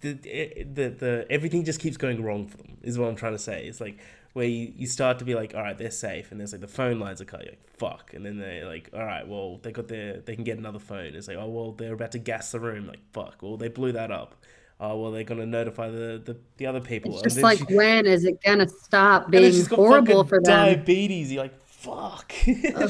the, 0.00 0.12
the 0.12 0.88
the 0.90 1.26
everything 1.30 1.64
just 1.64 1.80
keeps 1.80 1.96
going 1.96 2.22
wrong 2.22 2.46
for 2.46 2.56
them. 2.58 2.78
Is 2.82 2.98
what 2.98 3.08
I'm 3.08 3.16
trying 3.16 3.32
to 3.32 3.38
say. 3.38 3.66
It's 3.66 3.80
like 3.80 3.98
where 4.32 4.46
you, 4.46 4.72
you 4.76 4.86
start 4.86 5.18
to 5.18 5.24
be 5.24 5.34
like, 5.34 5.54
all 5.54 5.62
right, 5.62 5.76
they're 5.76 5.90
safe, 5.90 6.30
and 6.30 6.40
there's 6.40 6.52
like 6.52 6.60
the 6.60 6.68
phone 6.68 6.98
lines 6.98 7.20
are 7.20 7.24
cut. 7.24 7.42
You're 7.42 7.52
like, 7.52 7.76
fuck, 7.78 8.14
and 8.14 8.24
then 8.24 8.38
they're 8.38 8.66
like, 8.66 8.90
all 8.94 9.04
right, 9.04 9.26
well, 9.26 9.58
they 9.62 9.72
got 9.72 9.88
their 9.88 10.20
they 10.20 10.34
can 10.34 10.44
get 10.44 10.58
another 10.58 10.78
phone. 10.78 11.14
It's 11.14 11.28
like, 11.28 11.36
oh 11.36 11.48
well, 11.48 11.72
they're 11.72 11.94
about 11.94 12.12
to 12.12 12.18
gas 12.18 12.52
the 12.52 12.60
room. 12.60 12.86
Like, 12.86 13.00
fuck, 13.12 13.42
well, 13.42 13.56
they 13.56 13.68
blew 13.68 13.92
that 13.92 14.10
up. 14.10 14.36
Oh 14.80 14.96
well, 14.96 15.10
they're 15.12 15.24
gonna 15.24 15.46
notify 15.46 15.90
the 15.90 16.20
the, 16.24 16.36
the 16.56 16.66
other 16.66 16.80
people. 16.80 17.12
It's 17.12 17.22
just 17.22 17.42
like, 17.42 17.58
she, 17.58 17.76
when 17.76 18.06
is 18.06 18.24
it 18.24 18.42
gonna 18.42 18.68
stop 18.68 19.30
being 19.30 19.64
horrible 19.66 20.24
for 20.24 20.40
them? 20.40 20.66
Diabetes. 20.66 21.30
You're 21.30 21.44
like, 21.44 21.54
fuck. 21.82 22.32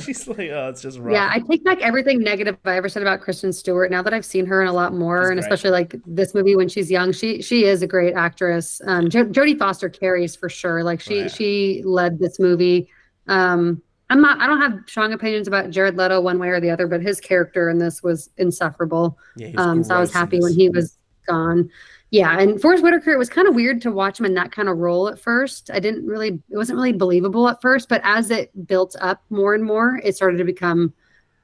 She's 0.05 0.28
like, 0.28 0.51
oh, 0.51 0.68
it's 0.68 0.82
just 0.82 0.99
rough. 0.99 1.12
Yeah, 1.12 1.28
I 1.32 1.40
take 1.40 1.64
back 1.64 1.80
everything 1.80 2.20
negative 2.20 2.57
I 2.64 2.76
ever 2.76 2.88
said 2.88 3.03
about 3.03 3.20
Kristen 3.20 3.53
Stewart. 3.53 3.90
Now 3.90 4.03
that 4.03 4.12
I've 4.12 4.24
seen 4.24 4.47
her 4.47 4.62
in 4.62 4.68
a 4.68 4.72
lot 4.72 4.95
more, 4.95 5.22
she's 5.22 5.30
and 5.30 5.40
great. 5.40 5.53
especially 5.53 5.70
like 5.70 5.95
this 6.07 6.34
movie 6.34 6.57
when 6.57 6.68
she's 6.68 6.90
young, 6.90 7.12
she 7.12 7.43
she 7.43 7.64
is 7.64 7.82
a 7.82 7.86
great 7.86 8.14
actress. 8.14 8.80
Um, 8.86 9.09
jo- 9.09 9.26
Jodie 9.26 9.59
Foster 9.59 9.88
carries 9.88 10.36
for 10.36 10.49
sure. 10.49 10.84
Like 10.84 11.01
she 11.01 11.28
she 11.28 11.82
led 11.84 12.18
this 12.18 12.38
movie. 12.38 12.88
Um, 13.28 13.82
I'm 14.11 14.20
not. 14.20 14.40
I 14.40 14.47
don't 14.47 14.61
have 14.61 14.80
strong 14.86 15.12
opinions 15.12 15.49
about 15.49 15.70
Jared 15.70 15.97
Leto 15.97 16.20
one 16.20 16.38
way 16.38 16.49
or 16.49 16.61
the 16.61 16.70
other, 16.70 16.86
but 16.86 17.01
his 17.01 17.18
character 17.20 17.70
in 17.70 17.78
this 17.78 18.03
was 18.03 18.28
insufferable. 18.36 19.18
Yeah, 19.36 19.53
um, 19.57 19.82
so 19.82 19.95
I 19.95 20.01
was 20.01 20.12
happy 20.12 20.38
when 20.38 20.53
he 20.53 20.68
was 20.68 20.99
gone. 21.26 21.70
Yeah, 22.12 22.38
and 22.38 22.60
Forest 22.60 22.82
Whitaker, 22.82 23.10
it 23.10 23.18
was 23.18 23.30
kind 23.30 23.48
of 23.48 23.54
weird 23.54 23.80
to 23.82 23.90
watch 23.90 24.20
him 24.20 24.26
in 24.26 24.34
that 24.34 24.52
kind 24.52 24.68
of 24.68 24.76
role 24.76 25.08
at 25.08 25.18
first. 25.18 25.70
I 25.72 25.80
didn't 25.80 26.06
really, 26.06 26.42
it 26.50 26.56
wasn't 26.58 26.76
really 26.76 26.92
believable 26.92 27.48
at 27.48 27.62
first, 27.62 27.88
but 27.88 28.02
as 28.04 28.30
it 28.30 28.50
built 28.66 28.94
up 29.00 29.22
more 29.30 29.54
and 29.54 29.64
more, 29.64 29.98
it 30.04 30.14
started 30.14 30.36
to 30.36 30.44
become 30.44 30.92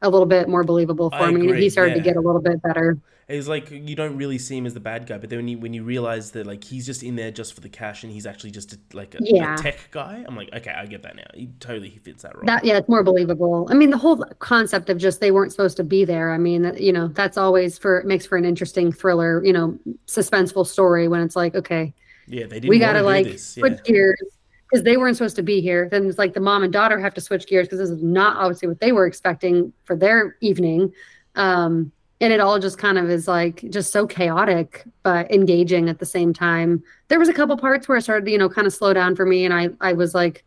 a 0.02 0.10
little 0.10 0.26
bit 0.26 0.46
more 0.46 0.62
believable 0.64 1.08
for 1.08 1.16
I 1.16 1.30
me. 1.30 1.46
Agree, 1.46 1.62
he 1.62 1.70
started 1.70 1.92
yeah. 1.92 2.02
to 2.02 2.02
get 2.02 2.16
a 2.16 2.20
little 2.20 2.42
bit 2.42 2.60
better. 2.60 2.98
It's 3.28 3.46
like 3.46 3.70
you 3.70 3.94
don't 3.94 4.16
really 4.16 4.38
see 4.38 4.56
him 4.56 4.64
as 4.64 4.72
the 4.72 4.80
bad 4.80 5.06
guy, 5.06 5.18
but 5.18 5.28
then 5.28 5.40
when 5.40 5.48
you 5.48 5.58
when 5.58 5.74
you 5.74 5.84
realize 5.84 6.30
that 6.30 6.46
like 6.46 6.64
he's 6.64 6.86
just 6.86 7.02
in 7.02 7.14
there 7.14 7.30
just 7.30 7.52
for 7.52 7.60
the 7.60 7.68
cash 7.68 8.02
and 8.02 8.10
he's 8.10 8.24
actually 8.24 8.52
just 8.52 8.72
a, 8.72 8.78
like 8.94 9.14
a, 9.14 9.18
yeah. 9.20 9.54
a 9.54 9.58
tech 9.58 9.90
guy, 9.90 10.24
I'm 10.26 10.34
like, 10.34 10.48
okay, 10.54 10.70
I 10.70 10.86
get 10.86 11.02
that 11.02 11.14
now. 11.14 11.26
He 11.34 11.48
totally 11.60 11.90
fits 11.90 12.22
that 12.22 12.34
role. 12.34 12.46
That 12.46 12.64
yeah, 12.64 12.78
it's 12.78 12.88
more 12.88 13.02
believable. 13.02 13.68
I 13.70 13.74
mean, 13.74 13.90
the 13.90 13.98
whole 13.98 14.24
concept 14.38 14.88
of 14.88 14.96
just 14.96 15.20
they 15.20 15.30
weren't 15.30 15.50
supposed 15.50 15.76
to 15.76 15.84
be 15.84 16.06
there. 16.06 16.32
I 16.32 16.38
mean, 16.38 16.74
you 16.78 16.90
know, 16.90 17.08
that's 17.08 17.36
always 17.36 17.76
for 17.76 18.02
makes 18.06 18.24
for 18.24 18.38
an 18.38 18.46
interesting 18.46 18.92
thriller, 18.92 19.44
you 19.44 19.52
know, 19.52 19.78
suspenseful 20.06 20.66
story 20.66 21.06
when 21.06 21.20
it's 21.20 21.36
like, 21.36 21.54
okay, 21.54 21.92
Yeah, 22.28 22.46
they 22.46 22.60
didn't 22.60 22.70
we 22.70 22.78
gotta 22.78 23.02
like 23.02 23.26
this. 23.26 23.46
switch 23.46 23.84
gears 23.84 24.22
because 24.70 24.84
they 24.84 24.96
weren't 24.96 25.18
supposed 25.18 25.36
to 25.36 25.42
be 25.42 25.60
here. 25.60 25.86
Then 25.90 26.06
it's 26.06 26.16
like 26.16 26.32
the 26.32 26.40
mom 26.40 26.62
and 26.62 26.72
daughter 26.72 26.98
have 26.98 27.12
to 27.12 27.20
switch 27.20 27.46
gears 27.46 27.66
because 27.66 27.78
this 27.78 27.90
is 27.90 28.02
not 28.02 28.38
obviously 28.38 28.68
what 28.68 28.80
they 28.80 28.92
were 28.92 29.06
expecting 29.06 29.74
for 29.84 29.96
their 29.96 30.36
evening. 30.40 30.94
Um, 31.34 31.92
and 32.20 32.32
it 32.32 32.40
all 32.40 32.58
just 32.58 32.78
kind 32.78 32.98
of 32.98 33.08
is 33.10 33.28
like 33.28 33.64
just 33.70 33.92
so 33.92 34.06
chaotic 34.06 34.84
but 35.02 35.30
engaging 35.30 35.88
at 35.88 35.98
the 35.98 36.06
same 36.06 36.32
time. 36.32 36.82
There 37.08 37.18
was 37.18 37.28
a 37.28 37.34
couple 37.34 37.56
parts 37.56 37.88
where 37.88 37.98
it 37.98 38.02
started, 38.02 38.26
to, 38.26 38.32
you 38.32 38.38
know, 38.38 38.48
kind 38.48 38.66
of 38.66 38.72
slow 38.72 38.92
down 38.92 39.16
for 39.16 39.24
me, 39.26 39.44
and 39.44 39.54
I 39.54 39.70
I 39.80 39.92
was 39.94 40.14
like, 40.14 40.44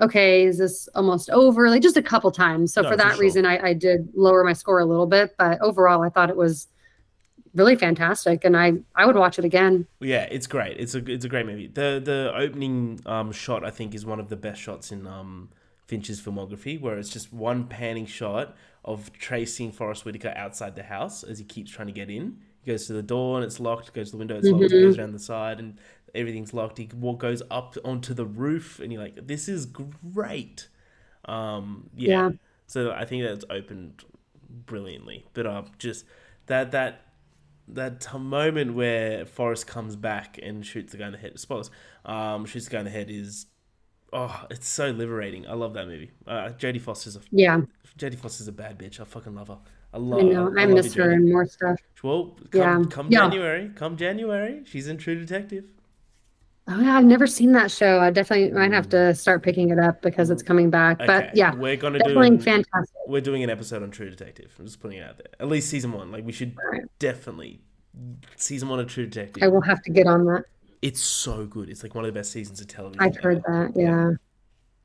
okay, 0.00 0.44
is 0.44 0.58
this 0.58 0.88
almost 0.94 1.30
over? 1.30 1.70
Like 1.70 1.82
just 1.82 1.96
a 1.96 2.02
couple 2.02 2.30
times. 2.32 2.72
So 2.74 2.82
No, 2.82 2.84
for 2.84 2.96
for 2.96 2.96
that 2.96 3.10
sure. 3.10 3.18
reason, 3.18 3.46
I, 3.46 3.68
I 3.68 3.74
did 3.74 4.08
lower 4.14 4.44
my 4.44 4.52
score 4.52 4.80
a 4.80 4.84
little 4.86 5.06
bit, 5.06 5.34
but 5.38 5.60
overall, 5.60 6.02
I 6.02 6.08
thought 6.10 6.30
it 6.30 6.36
was 6.36 6.68
really 7.54 7.76
fantastic, 7.76 8.44
and 8.44 8.56
I 8.56 8.74
I 8.96 9.06
would 9.06 9.16
watch 9.16 9.38
it 9.38 9.44
again. 9.44 9.86
Yeah, 10.00 10.24
it's 10.30 10.46
great. 10.46 10.78
It's 10.80 10.94
a 10.94 10.98
it's 11.10 11.24
a 11.24 11.28
great 11.28 11.46
movie. 11.46 11.68
The 11.68 12.00
the 12.04 12.32
opening 12.34 13.00
um, 13.06 13.30
shot 13.32 13.64
I 13.64 13.70
think 13.70 13.94
is 13.94 14.04
one 14.04 14.18
of 14.18 14.28
the 14.28 14.36
best 14.36 14.60
shots 14.60 14.90
in 14.90 15.06
um, 15.06 15.50
Finch's 15.86 16.20
filmography, 16.20 16.80
where 16.80 16.98
it's 16.98 17.08
just 17.08 17.32
one 17.32 17.66
panning 17.68 18.06
shot 18.06 18.56
of 18.84 19.12
tracing 19.12 19.72
Forest 19.72 20.04
Whitaker 20.04 20.32
outside 20.36 20.76
the 20.76 20.82
house 20.82 21.22
as 21.22 21.38
he 21.38 21.44
keeps 21.44 21.70
trying 21.70 21.86
to 21.86 21.92
get 21.92 22.10
in. 22.10 22.38
He 22.62 22.70
goes 22.70 22.86
to 22.86 22.92
the 22.92 23.02
door 23.02 23.36
and 23.36 23.44
it's 23.44 23.60
locked. 23.60 23.92
Goes 23.92 24.10
to 24.10 24.12
the 24.12 24.18
window, 24.18 24.36
it's 24.36 24.48
locked. 24.48 24.72
He 24.72 24.80
goes 24.80 24.98
around 24.98 25.12
the 25.12 25.18
side 25.18 25.58
and 25.58 25.78
everything's 26.14 26.52
locked. 26.52 26.78
He 26.78 26.88
walk, 26.94 27.20
goes 27.20 27.42
up 27.50 27.76
onto 27.84 28.14
the 28.14 28.24
roof 28.24 28.80
and 28.80 28.92
you're 28.92 29.02
like, 29.02 29.26
this 29.26 29.48
is 29.48 29.66
great. 29.66 30.68
Um, 31.24 31.90
yeah. 31.96 32.08
Yeah. 32.08 32.30
So 32.66 32.90
I 32.90 33.04
think 33.04 33.24
that's 33.24 33.44
opened 33.50 34.04
brilliantly. 34.48 35.26
But 35.34 35.46
uh, 35.46 35.62
just 35.78 36.04
that 36.46 36.72
that 36.72 37.02
that 37.68 38.12
moment 38.18 38.74
where 38.74 39.24
Forest 39.26 39.66
comes 39.66 39.96
back 39.96 40.38
and 40.42 40.64
shoots 40.64 40.92
the 40.92 40.98
guy 40.98 41.06
in 41.06 41.12
the 41.12 41.18
head. 41.18 41.38
Spoilers. 41.38 41.70
Um, 42.04 42.46
shoots 42.46 42.66
the 42.66 42.72
guy 42.72 42.78
in 42.80 42.84
the 42.84 42.90
head 42.90 43.10
is 43.10 43.46
oh, 44.12 44.46
it's 44.50 44.68
so 44.68 44.90
liberating. 44.90 45.46
I 45.46 45.54
love 45.54 45.74
that 45.74 45.86
movie. 45.86 46.10
Uh, 46.26 46.50
Jodie 46.50 46.80
Foster's 46.80 47.16
a 47.16 47.20
Yeah, 47.30 47.60
Jodie 47.98 48.18
Foster's 48.18 48.48
a 48.48 48.52
bad 48.52 48.78
bitch. 48.78 49.00
I 49.00 49.04
fucking 49.04 49.34
love 49.34 49.48
her. 49.48 49.58
I 49.94 49.98
love. 49.98 50.20
I 50.20 50.22
know. 50.22 50.54
I, 50.56 50.62
I, 50.62 50.66
miss 50.66 50.94
her 50.94 51.10
and 51.10 51.30
more 51.30 51.46
stuff. 51.46 51.78
Well, 52.02 52.36
come, 52.50 52.60
Yeah. 52.60 52.82
come 52.90 53.06
Yeah. 53.10 53.18
January, 53.20 53.70
come 53.74 53.96
January, 53.96 54.62
she's 54.64 54.88
in 54.88 54.96
True 54.98 55.14
Detective. 55.14 55.64
Oh 56.68 56.80
yeah, 56.80 56.96
I've 56.96 57.04
never 57.04 57.26
seen 57.26 57.52
that 57.52 57.72
show. 57.72 57.98
I 57.98 58.10
definitely 58.10 58.52
might 58.52 58.72
have 58.72 58.88
to 58.90 59.14
start 59.16 59.42
picking 59.42 59.70
it 59.70 59.80
up 59.80 60.00
because 60.00 60.30
it's 60.30 60.44
coming 60.44 60.70
back. 60.70 61.00
Okay, 61.00 61.06
But 61.06 61.36
yeah, 61.36 61.54
we're 61.54 61.76
gonna 61.76 61.98
definitely 61.98 62.36
do. 62.36 62.38
fantastic. 62.42 62.96
We're 63.08 63.20
doing 63.20 63.42
an 63.42 63.50
episode 63.50 63.82
on 63.82 63.90
True 63.90 64.08
Detective. 64.08 64.54
I'm 64.58 64.66
just 64.66 64.80
putting 64.80 64.98
it 64.98 65.02
out 65.02 65.18
there. 65.18 65.26
At 65.40 65.48
least 65.48 65.68
season 65.68 65.90
one. 65.92 66.12
Like 66.12 66.24
we 66.24 66.30
should 66.32 66.56
Alright. 66.64 66.84
definitely 67.00 67.60
season 68.36 68.68
one 68.68 68.78
of 68.78 68.86
True 68.86 69.06
Detective. 69.06 69.42
I 69.42 69.48
will 69.48 69.60
have 69.60 69.82
to 69.82 69.90
get 69.90 70.06
on 70.06 70.24
that. 70.26 70.44
It's 70.82 71.00
so 71.00 71.46
good. 71.46 71.68
It's 71.70 71.82
like 71.82 71.94
one 71.94 72.04
of 72.04 72.12
the 72.12 72.18
best 72.18 72.32
seasons 72.32 72.60
of 72.60 72.66
television. 72.66 73.00
I've 73.00 73.16
heard 73.16 73.42
that. 73.44 73.72
Yeah. 73.74 74.10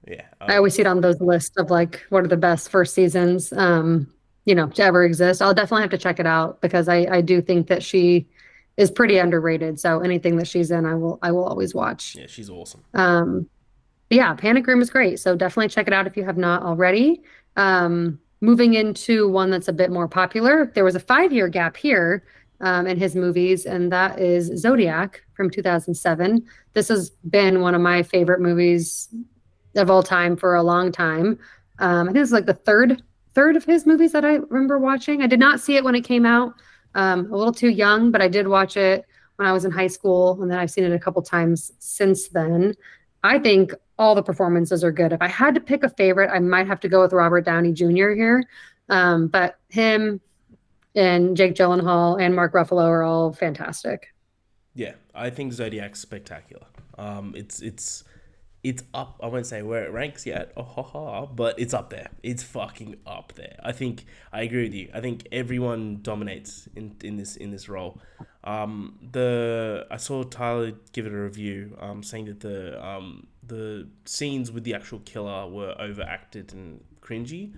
Yeah. 0.07 0.25
I 0.39 0.53
um, 0.53 0.57
always 0.57 0.75
see 0.75 0.81
it 0.81 0.87
on 0.87 1.01
those 1.01 1.19
lists 1.19 1.57
of 1.57 1.69
like 1.69 2.05
what 2.09 2.23
are 2.23 2.27
the 2.27 2.37
best 2.37 2.69
first 2.69 2.93
seasons 2.93 3.51
um, 3.53 4.07
you 4.45 4.55
know, 4.55 4.67
to 4.67 4.81
ever 4.81 5.03
exist. 5.03 5.41
I'll 5.41 5.53
definitely 5.53 5.81
have 5.81 5.91
to 5.91 5.97
check 5.97 6.19
it 6.19 6.25
out 6.25 6.61
because 6.61 6.87
I 6.87 7.05
I 7.11 7.21
do 7.21 7.41
think 7.41 7.67
that 7.67 7.83
she 7.83 8.27
is 8.77 8.89
pretty 8.89 9.17
underrated. 9.17 9.79
So 9.79 9.99
anything 9.99 10.37
that 10.37 10.47
she's 10.47 10.71
in, 10.71 10.85
I 10.85 10.95
will 10.95 11.19
I 11.21 11.31
will 11.31 11.43
always 11.43 11.75
watch. 11.75 12.15
yeah, 12.15 12.27
she's 12.27 12.49
awesome. 12.49 12.83
Um, 12.93 13.49
yeah, 14.09 14.33
Panic 14.35 14.65
Room 14.65 14.81
is 14.81 14.89
great. 14.89 15.19
So 15.19 15.35
definitely 15.35 15.67
check 15.67 15.87
it 15.87 15.93
out 15.93 16.07
if 16.07 16.15
you 16.15 16.23
have 16.23 16.37
not 16.37 16.63
already. 16.63 17.21
Um, 17.57 18.19
moving 18.39 18.75
into 18.75 19.27
one 19.27 19.49
that's 19.49 19.67
a 19.67 19.73
bit 19.73 19.91
more 19.91 20.07
popular, 20.07 20.71
there 20.75 20.85
was 20.85 20.95
a 20.95 20.99
five 20.99 21.33
year 21.33 21.49
gap 21.49 21.75
here 21.75 22.23
um, 22.61 22.87
in 22.87 22.97
his 22.97 23.15
movies, 23.15 23.65
and 23.65 23.91
that 23.91 24.19
is 24.19 24.51
Zodiac 24.59 25.23
from 25.35 25.49
2007. 25.49 26.45
This 26.73 26.87
has 26.87 27.11
been 27.29 27.61
one 27.61 27.75
of 27.75 27.81
my 27.81 28.03
favorite 28.03 28.41
movies 28.41 29.09
of 29.75 29.89
all 29.89 30.03
time 30.03 30.35
for 30.35 30.55
a 30.55 30.63
long 30.63 30.91
time. 30.91 31.39
Um, 31.79 32.09
I 32.09 32.11
think 32.11 32.23
it's 32.23 32.31
like 32.31 32.45
the 32.45 32.53
third 32.53 33.01
third 33.35 33.55
of 33.55 33.63
his 33.65 33.85
movies 33.85 34.13
that 34.13 34.25
I 34.25 34.37
remember 34.49 34.79
watching. 34.79 35.21
I 35.21 35.27
did 35.27 35.39
not 35.39 35.59
see 35.59 35.75
it 35.75 35.83
when 35.83 35.93
it 35.93 36.01
came 36.01 36.25
out. 36.25 36.55
Um, 36.95 37.31
a 37.31 37.37
little 37.37 37.53
too 37.53 37.69
young, 37.69 38.09
but 38.09 38.19
I 38.19 38.27
did 38.27 38.47
watch 38.47 38.75
it 38.77 39.05
when 39.35 39.47
I 39.47 39.51
was 39.51 39.63
in 39.63 39.69
high 39.69 39.87
school, 39.87 40.41
and 40.41 40.49
then 40.49 40.57
I've 40.57 40.71
seen 40.71 40.83
it 40.83 40.91
a 40.91 40.97
couple 40.97 41.21
times 41.21 41.71
since 41.77 42.29
then. 42.29 42.73
I 43.23 43.37
think 43.37 43.73
all 43.99 44.15
the 44.15 44.23
performances 44.23 44.83
are 44.83 44.91
good. 44.91 45.13
If 45.13 45.21
I 45.21 45.27
had 45.27 45.53
to 45.53 45.61
pick 45.61 45.83
a 45.83 45.89
favorite, 45.89 46.31
I 46.31 46.39
might 46.39 46.65
have 46.65 46.79
to 46.79 46.89
go 46.89 47.01
with 47.01 47.13
Robert 47.13 47.45
Downey 47.45 47.73
Jr. 47.73 48.09
here. 48.11 48.43
Um, 48.89 49.27
but 49.27 49.59
him 49.69 50.19
and 50.97 51.37
Jake 51.37 51.55
Gyllenhaal 51.55 52.21
and 52.21 52.35
Mark 52.35 52.53
Ruffalo 52.53 52.85
are 52.85 53.03
all 53.03 53.31
fantastic. 53.33 54.07
Yeah, 54.73 54.93
I 55.15 55.29
think 55.29 55.53
Zodiac's 55.53 55.99
spectacular. 55.99 56.65
Um, 56.97 57.33
it's 57.35 57.61
it's 57.61 58.03
it's 58.63 58.83
up. 58.93 59.19
I 59.23 59.27
won't 59.27 59.45
say 59.45 59.61
where 59.61 59.85
it 59.85 59.91
ranks 59.91 60.25
yet, 60.25 60.51
oh, 60.57 60.63
ha, 60.63 60.81
ha, 60.81 61.25
but 61.25 61.57
it's 61.59 61.73
up 61.73 61.89
there. 61.89 62.09
It's 62.21 62.43
fucking 62.43 62.97
up 63.05 63.33
there. 63.35 63.57
I 63.63 63.71
think 63.71 64.05
I 64.33 64.41
agree 64.41 64.63
with 64.63 64.73
you. 64.73 64.89
I 64.93 64.99
think 64.99 65.27
everyone 65.31 65.99
dominates 66.01 66.67
in, 66.75 66.95
in 67.03 67.17
this 67.17 67.37
in 67.37 67.51
this 67.51 67.69
role. 67.69 68.01
Um, 68.43 68.99
the 69.11 69.85
I 69.91 69.97
saw 69.97 70.23
Tyler 70.23 70.73
give 70.91 71.05
it 71.05 71.13
a 71.13 71.17
review, 71.17 71.77
um, 71.79 72.03
saying 72.03 72.25
that 72.25 72.39
the 72.41 72.85
um, 72.85 73.27
the 73.45 73.87
scenes 74.05 74.51
with 74.51 74.63
the 74.63 74.73
actual 74.73 74.99
killer 74.99 75.47
were 75.47 75.75
overacted 75.79 76.53
and 76.53 76.83
cringy. 77.01 77.53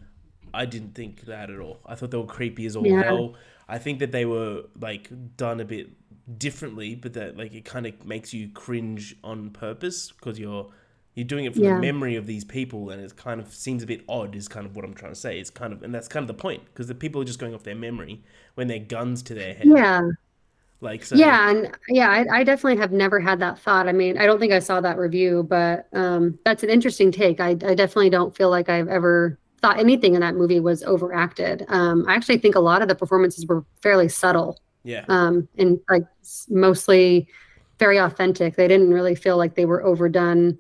I 0.54 0.66
didn't 0.66 0.96
think 0.96 1.22
that 1.26 1.50
at 1.50 1.60
all. 1.60 1.80
I 1.86 1.96
thought 1.96 2.12
they 2.12 2.18
were 2.18 2.26
creepy 2.26 2.66
as 2.66 2.76
all 2.76 2.88
Yeah. 2.88 3.04
hell. 3.04 3.36
I 3.68 3.78
think 3.78 4.00
that 4.00 4.12
they 4.12 4.26
were 4.26 4.64
like 4.80 5.10
done 5.38 5.60
a 5.60 5.66
bit 5.66 5.90
differently, 6.38 6.96
but 6.96 7.14
that 7.14 7.38
like 7.38 7.54
it 7.54 7.66
kind 7.66 7.86
of 7.88 8.06
makes 8.06 8.34
you 8.34 8.50
cringe 8.50 9.16
on 9.24 9.52
purpose 9.52 10.12
because 10.12 10.40
you're 10.40 10.72
you're 11.16 11.26
doing 11.28 11.46
it 11.46 11.56
from 11.56 11.66
Yeah. 11.66 11.76
the 11.76 11.76
memory 11.82 12.16
of 12.16 12.28
these 12.28 12.46
people, 12.46 12.90
and 12.92 13.02
it 13.02 13.16
kind 13.18 13.42
of 13.42 13.54
seems 13.54 13.84
a 13.84 13.88
bit 13.88 14.04
odd. 14.08 14.36
Is 14.36 14.48
kind 14.48 14.66
of 14.66 14.76
what 14.76 14.86
I'm 14.86 14.94
trying 14.94 15.12
to 15.12 15.20
say. 15.20 15.40
It's 15.40 15.50
kind 15.50 15.74
of 15.74 15.84
and 15.84 15.94
that's 15.94 16.08
kind 16.08 16.24
of 16.24 16.28
the 16.28 16.34
point 16.42 16.64
because 16.66 16.88
the 16.88 16.96
people 16.96 17.22
are 17.22 17.26
just 17.26 17.40
going 17.40 17.54
off 17.54 17.64
their 17.64 17.76
memory 17.76 18.24
when 18.56 18.68
they're 18.68 18.80
guns 18.80 19.22
to 19.24 19.34
their 19.34 19.54
head. 19.54 19.68
Yeah. 19.68 20.02
like 20.82 21.04
so. 21.04 21.16
Yeah, 21.16 21.50
and 21.50 21.78
yeah, 21.90 22.10
I, 22.10 22.40
I 22.40 22.44
definitely 22.44 22.78
have 22.80 22.92
never 22.92 23.20
had 23.20 23.40
that 23.40 23.60
thought. 23.60 23.88
I 23.90 23.92
mean, 23.92 24.18
I 24.18 24.26
don't 24.26 24.40
think 24.40 24.54
I 24.54 24.60
saw 24.60 24.80
that 24.82 24.98
review, 24.98 25.44
but 25.44 25.88
um, 25.94 26.40
that's 26.46 26.64
an 26.64 26.70
interesting 26.70 27.12
take. 27.12 27.40
I, 27.42 27.50
I 27.50 27.76
definitely 27.76 28.10
don't 28.10 28.36
feel 28.36 28.50
like 28.50 28.70
I've 28.70 28.88
ever 28.88 29.38
thought 29.60 29.80
anything 29.80 30.16
in 30.16 30.22
that 30.22 30.36
movie 30.36 30.60
was 30.60 30.84
overacted. 30.84 31.66
Um, 31.68 32.06
I 32.08 32.16
actually 32.16 32.38
think 32.40 32.56
a 32.56 32.60
lot 32.60 32.82
of 32.82 32.88
the 32.88 32.96
performances 32.96 33.46
were 33.46 33.64
fairly 33.82 34.10
subtle 34.10 34.60
yeah, 34.84 35.06
um, 35.08 35.48
and 35.58 35.80
like 35.90 36.04
mostly 36.50 37.28
very 37.78 37.98
authentic. 37.98 38.56
They 38.56 38.68
didn't 38.68 38.94
really 38.94 39.16
feel 39.16 39.38
like 39.38 39.56
they 39.56 39.66
were 39.66 39.84
overdone 39.84 40.60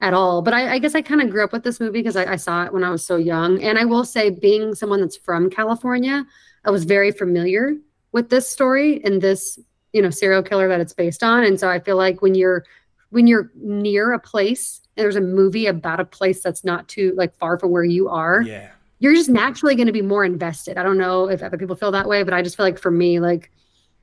at 0.00 0.14
all. 0.14 0.42
But 0.42 0.54
I, 0.54 0.74
I 0.74 0.78
guess 0.78 0.94
I 0.94 1.02
kind 1.02 1.22
of 1.22 1.30
grew 1.30 1.44
up 1.44 1.52
with 1.52 1.64
this 1.64 1.80
movie 1.80 2.00
because 2.00 2.16
I, 2.16 2.32
I 2.32 2.36
saw 2.36 2.64
it 2.64 2.72
when 2.72 2.84
I 2.84 2.90
was 2.90 3.04
so 3.04 3.16
young. 3.16 3.62
And 3.62 3.78
I 3.78 3.84
will 3.84 4.04
say, 4.04 4.30
being 4.30 4.74
someone 4.74 5.00
that's 5.00 5.16
from 5.16 5.48
California, 5.48 6.24
I 6.64 6.70
was 6.70 6.84
very 6.84 7.12
familiar 7.12 7.74
with 8.12 8.28
this 8.28 8.48
story 8.48 9.02
and 9.04 9.22
this, 9.22 9.58
you 9.92 10.02
know, 10.02 10.10
serial 10.10 10.42
killer 10.42 10.68
that 10.68 10.80
it's 10.80 10.92
based 10.92 11.22
on. 11.22 11.44
And 11.44 11.58
so 11.58 11.68
I 11.68 11.80
feel 11.80 11.96
like 11.96 12.22
when 12.22 12.34
you're 12.34 12.64
when 13.10 13.26
you're 13.26 13.50
near 13.54 14.12
a 14.12 14.18
place 14.18 14.80
and 14.96 15.04
there's 15.04 15.16
a 15.16 15.20
movie 15.20 15.66
about 15.66 16.00
a 16.00 16.04
place 16.04 16.42
that's 16.42 16.64
not 16.64 16.88
too 16.88 17.12
like 17.16 17.34
far 17.36 17.58
from 17.58 17.70
where 17.70 17.84
you 17.84 18.08
are, 18.08 18.42
yeah, 18.42 18.70
you're 18.98 19.14
just 19.14 19.28
naturally 19.28 19.74
going 19.74 19.86
to 19.86 19.92
be 19.92 20.02
more 20.02 20.24
invested. 20.24 20.78
I 20.78 20.82
don't 20.82 20.98
know 20.98 21.28
if 21.28 21.42
other 21.42 21.58
people 21.58 21.76
feel 21.76 21.92
that 21.92 22.08
way, 22.08 22.22
but 22.22 22.32
I 22.34 22.42
just 22.42 22.56
feel 22.56 22.64
like 22.64 22.78
for 22.78 22.90
me, 22.90 23.20
like 23.20 23.50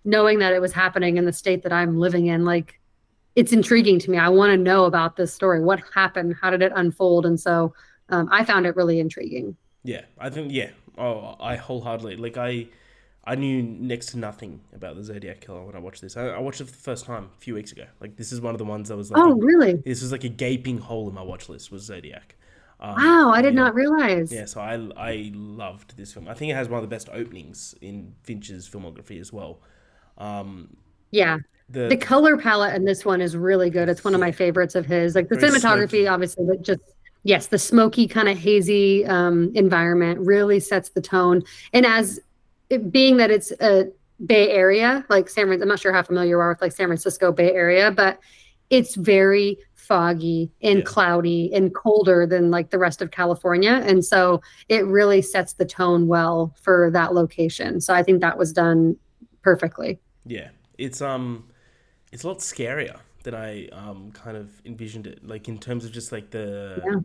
knowing 0.05 0.39
that 0.39 0.53
it 0.53 0.61
was 0.61 0.71
happening 0.71 1.17
in 1.17 1.25
the 1.25 1.33
state 1.33 1.63
that 1.63 1.73
I'm 1.73 1.99
living 1.99 2.27
in, 2.27 2.45
like 2.45 2.79
it's 3.35 3.51
intriguing 3.51 3.99
to 3.99 4.11
me. 4.11 4.17
I 4.17 4.29
want 4.29 4.51
to 4.51 4.57
know 4.57 4.85
about 4.85 5.15
this 5.15 5.33
story. 5.33 5.61
What 5.61 5.81
happened? 5.93 6.35
How 6.39 6.51
did 6.51 6.61
it 6.61 6.71
unfold? 6.75 7.25
And 7.25 7.39
so 7.39 7.73
um, 8.09 8.29
I 8.31 8.45
found 8.45 8.65
it 8.65 8.75
really 8.75 8.99
intriguing. 8.99 9.55
yeah. 9.83 10.01
I 10.19 10.29
think 10.29 10.51
yeah. 10.51 10.69
Oh, 10.97 11.35
I 11.39 11.55
wholeheartedly 11.55 12.17
like 12.17 12.37
I. 12.37 12.67
I 13.25 13.35
knew 13.35 13.63
next 13.63 14.07
to 14.07 14.17
nothing 14.17 14.59
about 14.75 14.95
the 14.97 15.03
Zodiac 15.03 15.39
Killer 15.39 15.63
when 15.63 15.75
I 15.75 15.79
watched 15.79 16.01
this. 16.01 16.17
I, 16.17 16.27
I 16.27 16.39
watched 16.39 16.59
it 16.59 16.65
for 16.65 16.71
the 16.71 16.77
first 16.77 17.05
time 17.05 17.29
a 17.33 17.39
few 17.39 17.53
weeks 17.55 17.71
ago. 17.71 17.85
Like 18.01 18.17
this 18.17 18.31
is 18.33 18.41
one 18.41 18.53
of 18.53 18.57
the 18.59 18.65
ones 18.65 18.89
that 18.89 18.97
was 18.97 19.11
like 19.11 19.21
Oh, 19.23 19.33
really? 19.35 19.75
this 19.75 20.01
was 20.01 20.11
like 20.11 20.25
a 20.25 20.29
gaping 20.29 20.77
hole 20.77 21.07
in 21.07 21.15
my 21.15 21.21
watch 21.21 21.47
list 21.47 21.71
was 21.71 21.83
Zodiac. 21.83 22.35
Um, 22.81 22.95
Wow, 22.97 23.31
I 23.33 23.41
did 23.41 23.53
yeah. 23.53 23.61
not 23.61 23.75
realize. 23.75 24.31
Yeah, 24.31 24.43
so 24.45 24.59
I 24.59 24.73
I 24.97 25.31
loved 25.33 25.95
this 25.95 26.11
film. 26.13 26.27
I 26.27 26.33
think 26.33 26.51
it 26.51 26.55
has 26.55 26.67
one 26.67 26.83
of 26.83 26.89
the 26.89 26.93
best 26.93 27.07
openings 27.13 27.73
in 27.81 28.13
Finch's 28.23 28.67
filmography 28.69 29.21
as 29.21 29.31
well. 29.31 29.61
Um, 30.17 30.75
Yeah. 31.11 31.37
the, 31.69 31.87
The 31.87 31.97
color 31.97 32.35
palette 32.37 32.75
in 32.75 32.83
this 32.83 33.05
one 33.05 33.21
is 33.21 33.37
really 33.37 33.69
good. 33.69 33.87
It's 33.87 34.03
one 34.03 34.13
of 34.13 34.19
my 34.19 34.31
favorites 34.33 34.75
of 34.75 34.85
his. 34.85 35.15
Like 35.15 35.29
the 35.29 35.35
cinematography, 35.37 35.89
smoky. 35.89 36.07
obviously, 36.07 36.45
but 36.45 36.61
just 36.61 36.81
yes, 37.23 37.47
the 37.47 37.57
smoky 37.57 38.05
kind 38.05 38.27
of 38.27 38.37
hazy 38.37 39.05
um, 39.05 39.51
environment 39.55 40.19
really 40.19 40.59
sets 40.59 40.89
the 40.89 41.01
tone. 41.01 41.41
And 41.71 41.85
as 41.85 42.19
it, 42.69 42.91
being 42.91 43.17
that 43.17 43.31
it's 43.31 43.51
a 43.61 43.87
Bay 44.25 44.49
Area, 44.51 45.05
like 45.09 45.29
San, 45.29 45.47
Fran- 45.47 45.61
I'm 45.61 45.67
not 45.67 45.79
sure 45.79 45.93
how 45.93 46.03
familiar 46.03 46.29
you 46.31 46.39
are 46.39 46.49
with 46.49 46.61
like 46.61 46.71
San 46.71 46.87
Francisco 46.87 47.31
Bay 47.31 47.51
Area, 47.53 47.91
but 47.91 48.19
it's 48.69 48.95
very 48.95 49.57
foggy 49.75 50.49
and 50.61 50.79
Yeah. 50.79 50.85
cloudy 50.85 51.53
and 51.53 51.73
colder 51.75 52.25
than 52.25 52.49
like 52.49 52.69
the 52.69 52.79
rest 52.79 53.01
of 53.01 53.11
California, 53.11 53.81
and 53.85 54.03
so 54.03 54.41
it 54.69 54.85
really 54.85 55.21
sets 55.21 55.53
the 55.53 55.65
tone 55.65 56.07
well 56.07 56.53
for 56.61 56.89
that 56.91 57.13
location. 57.13 57.81
So 57.81 57.93
I 57.93 58.01
think 58.03 58.21
that 58.21 58.37
was 58.37 58.53
done 58.53 58.95
perfectly. 59.41 59.99
yeah, 60.25 60.49
it's 60.77 61.01
um, 61.01 61.49
it's 62.13 62.23
a 62.23 62.27
lot 62.27 62.39
scarier 62.39 62.97
than 63.23 63.35
I 63.35 63.67
um, 63.69 64.11
kind 64.13 64.37
of 64.37 64.49
envisioned 64.65 65.07
it. 65.07 65.25
Like 65.27 65.47
in 65.49 65.57
terms 65.59 65.83
of 65.85 65.91
just 65.91 66.11
like 66.13 66.29
the 66.31 66.81
Yeah. 66.85 66.99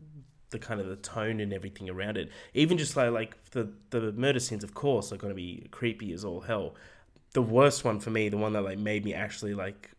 The 0.51 0.59
kind 0.59 0.81
of 0.81 0.87
the 0.87 0.97
tone 0.97 1.41
and 1.41 1.53
everything 1.53 1.89
around 1.89 2.17
it. 2.17 2.31
Even 2.55 2.79
just 2.79 2.97
like 2.97 3.11
like 3.11 3.51
the 3.51 3.71
the 3.91 4.13
murder 4.13 4.41
scenes, 4.41 4.65
of 4.65 4.75
course, 4.75 5.13
are 5.13 5.17
going 5.17 5.31
to 5.31 5.37
be 5.37 5.67
creepy 5.71 6.13
as 6.13 6.25
all 6.25 6.41
hell. 6.41 6.75
The 7.33 7.43
worst 7.43 7.85
one 7.85 8.01
for 8.01 8.11
me, 8.11 8.29
the 8.29 8.39
one 8.39 8.53
that 8.55 8.63
like 8.63 8.79
made 8.79 9.05
me 9.05 9.15
actually 9.15 9.55
like 9.55 9.91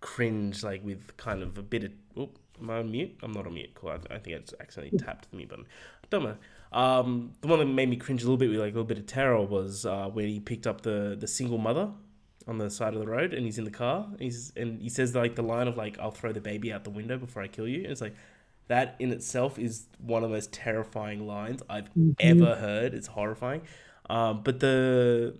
cringe, 0.00 0.62
like 0.62 0.84
with 0.84 1.16
kind 1.16 1.42
of 1.42 1.58
a 1.58 1.62
bit 1.62 1.84
of. 1.84 1.92
Oop, 2.18 2.38
am 2.60 2.70
I 2.70 2.78
on 2.78 2.90
mute? 2.90 3.16
I'm 3.22 3.32
not 3.32 3.46
on 3.46 3.54
mute. 3.54 3.70
Cool. 3.74 3.90
I, 3.90 4.14
I 4.14 4.18
think 4.18 4.36
I 4.36 4.40
just 4.40 4.54
accidentally 4.60 4.98
tapped 4.98 5.30
the 5.30 5.36
mute 5.36 5.48
button. 5.48 5.66
Don't 6.10 6.24
know. 6.24 6.36
Um, 6.72 7.32
the 7.40 7.48
one 7.48 7.60
that 7.60 7.66
made 7.66 7.88
me 7.88 7.96
cringe 7.96 8.22
a 8.22 8.24
little 8.24 8.36
bit 8.36 8.50
with 8.50 8.58
like 8.58 8.72
a 8.72 8.74
little 8.74 8.84
bit 8.84 8.98
of 8.98 9.06
terror 9.06 9.40
was 9.42 9.86
uh, 9.86 10.08
when 10.12 10.26
he 10.26 10.40
picked 10.40 10.66
up 10.66 10.80
the 10.80 11.16
the 11.18 11.28
single 11.28 11.58
mother 11.58 11.90
on 12.46 12.58
the 12.58 12.68
side 12.68 12.94
of 12.94 13.00
the 13.00 13.06
road 13.06 13.32
and 13.32 13.46
he's 13.46 13.58
in 13.58 13.64
the 13.64 13.70
car. 13.70 14.08
He's 14.18 14.52
and 14.56 14.82
he 14.82 14.88
says 14.88 15.14
like 15.14 15.36
the 15.36 15.42
line 15.42 15.68
of 15.68 15.76
like 15.76 15.98
I'll 15.98 16.10
throw 16.10 16.32
the 16.32 16.40
baby 16.40 16.72
out 16.72 16.84
the 16.84 16.90
window 16.90 17.16
before 17.16 17.42
I 17.42 17.48
kill 17.48 17.68
you. 17.68 17.82
And 17.82 17.92
it's 17.92 18.00
like 18.00 18.14
that 18.68 18.96
in 18.98 19.12
itself 19.12 19.58
is 19.58 19.86
one 19.98 20.22
of 20.24 20.30
the 20.30 20.34
most 20.34 20.52
terrifying 20.52 21.26
lines 21.26 21.62
I've 21.68 21.88
ever 22.20 22.54
heard. 22.56 22.94
It's 22.94 23.06
horrifying. 23.08 23.62
Um, 24.08 24.42
but 24.42 24.60
the 24.60 25.38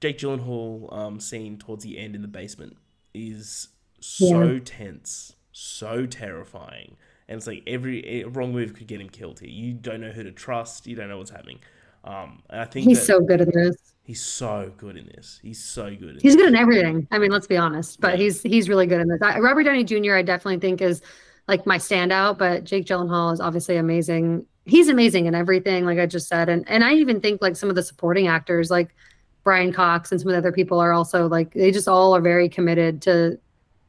Jake 0.00 0.18
Gyllenhaal 0.18 0.92
um, 0.96 1.20
scene 1.20 1.58
towards 1.58 1.84
the 1.84 1.98
end 1.98 2.14
in 2.14 2.22
the 2.22 2.28
basement 2.28 2.76
is 3.12 3.68
so 4.00 4.58
tense, 4.58 5.34
so 5.52 6.06
terrifying. 6.06 6.96
And 7.28 7.38
it's 7.38 7.46
like 7.46 7.62
every 7.66 8.04
eh, 8.04 8.24
wrong 8.26 8.52
move 8.52 8.74
could 8.74 8.86
get 8.86 9.00
him 9.00 9.08
killed 9.08 9.40
here. 9.40 9.48
You 9.48 9.72
don't 9.72 10.00
know 10.00 10.10
who 10.10 10.22
to 10.24 10.32
trust. 10.32 10.86
You 10.86 10.94
don't 10.94 11.08
know 11.08 11.18
what's 11.18 11.30
happening. 11.30 11.58
Um, 12.04 12.42
and 12.50 12.60
I 12.60 12.66
think 12.66 12.86
He's 12.86 13.02
so 13.02 13.20
good 13.22 13.40
in 13.40 13.50
this. 13.50 13.76
he's 14.02 14.20
so 14.22 14.70
good 14.76 14.98
in 14.98 15.06
this. 15.06 15.40
He's 15.42 15.62
so 15.64 15.84
good. 15.88 16.16
In 16.16 16.20
He's 16.20 16.34
this. 16.34 16.36
good 16.36 16.48
in 16.48 16.54
everything. 16.56 17.08
I 17.10 17.18
mean, 17.18 17.30
let's 17.30 17.46
be 17.46 17.56
honest, 17.56 17.98
but 18.00 18.12
Yeah. 18.18 18.24
he's 18.24 18.42
he's 18.42 18.68
really 18.68 18.86
good 18.86 19.00
in 19.00 19.08
this. 19.08 19.22
I, 19.22 19.38
Robert 19.38 19.62
Downey 19.62 19.84
Jr. 19.84 20.16
I 20.16 20.22
definitely 20.22 20.58
think 20.60 20.82
is 20.82 21.00
like 21.48 21.66
my 21.66 21.78
standout, 21.78 22.38
but 22.38 22.64
Jake 22.64 22.86
Gyllenhaal 22.86 23.32
is 23.32 23.40
obviously 23.40 23.76
amazing. 23.76 24.46
He's 24.64 24.88
amazing 24.88 25.26
in 25.26 25.34
everything, 25.34 25.84
like 25.84 25.98
I 25.98 26.06
just 26.06 26.28
said, 26.28 26.48
and 26.48 26.68
and 26.68 26.84
I 26.84 26.94
even 26.94 27.20
think 27.20 27.42
like 27.42 27.56
some 27.56 27.68
of 27.68 27.76
the 27.76 27.82
supporting 27.82 28.28
actors, 28.28 28.70
like 28.70 28.94
Brian 29.42 29.72
Cox 29.72 30.10
and 30.10 30.20
some 30.20 30.28
of 30.28 30.32
the 30.32 30.38
other 30.38 30.52
people, 30.52 30.80
are 30.80 30.92
also 30.92 31.28
like 31.28 31.52
they 31.52 31.70
just 31.70 31.88
all 31.88 32.14
are 32.16 32.20
very 32.20 32.48
committed 32.48 33.02
to 33.02 33.38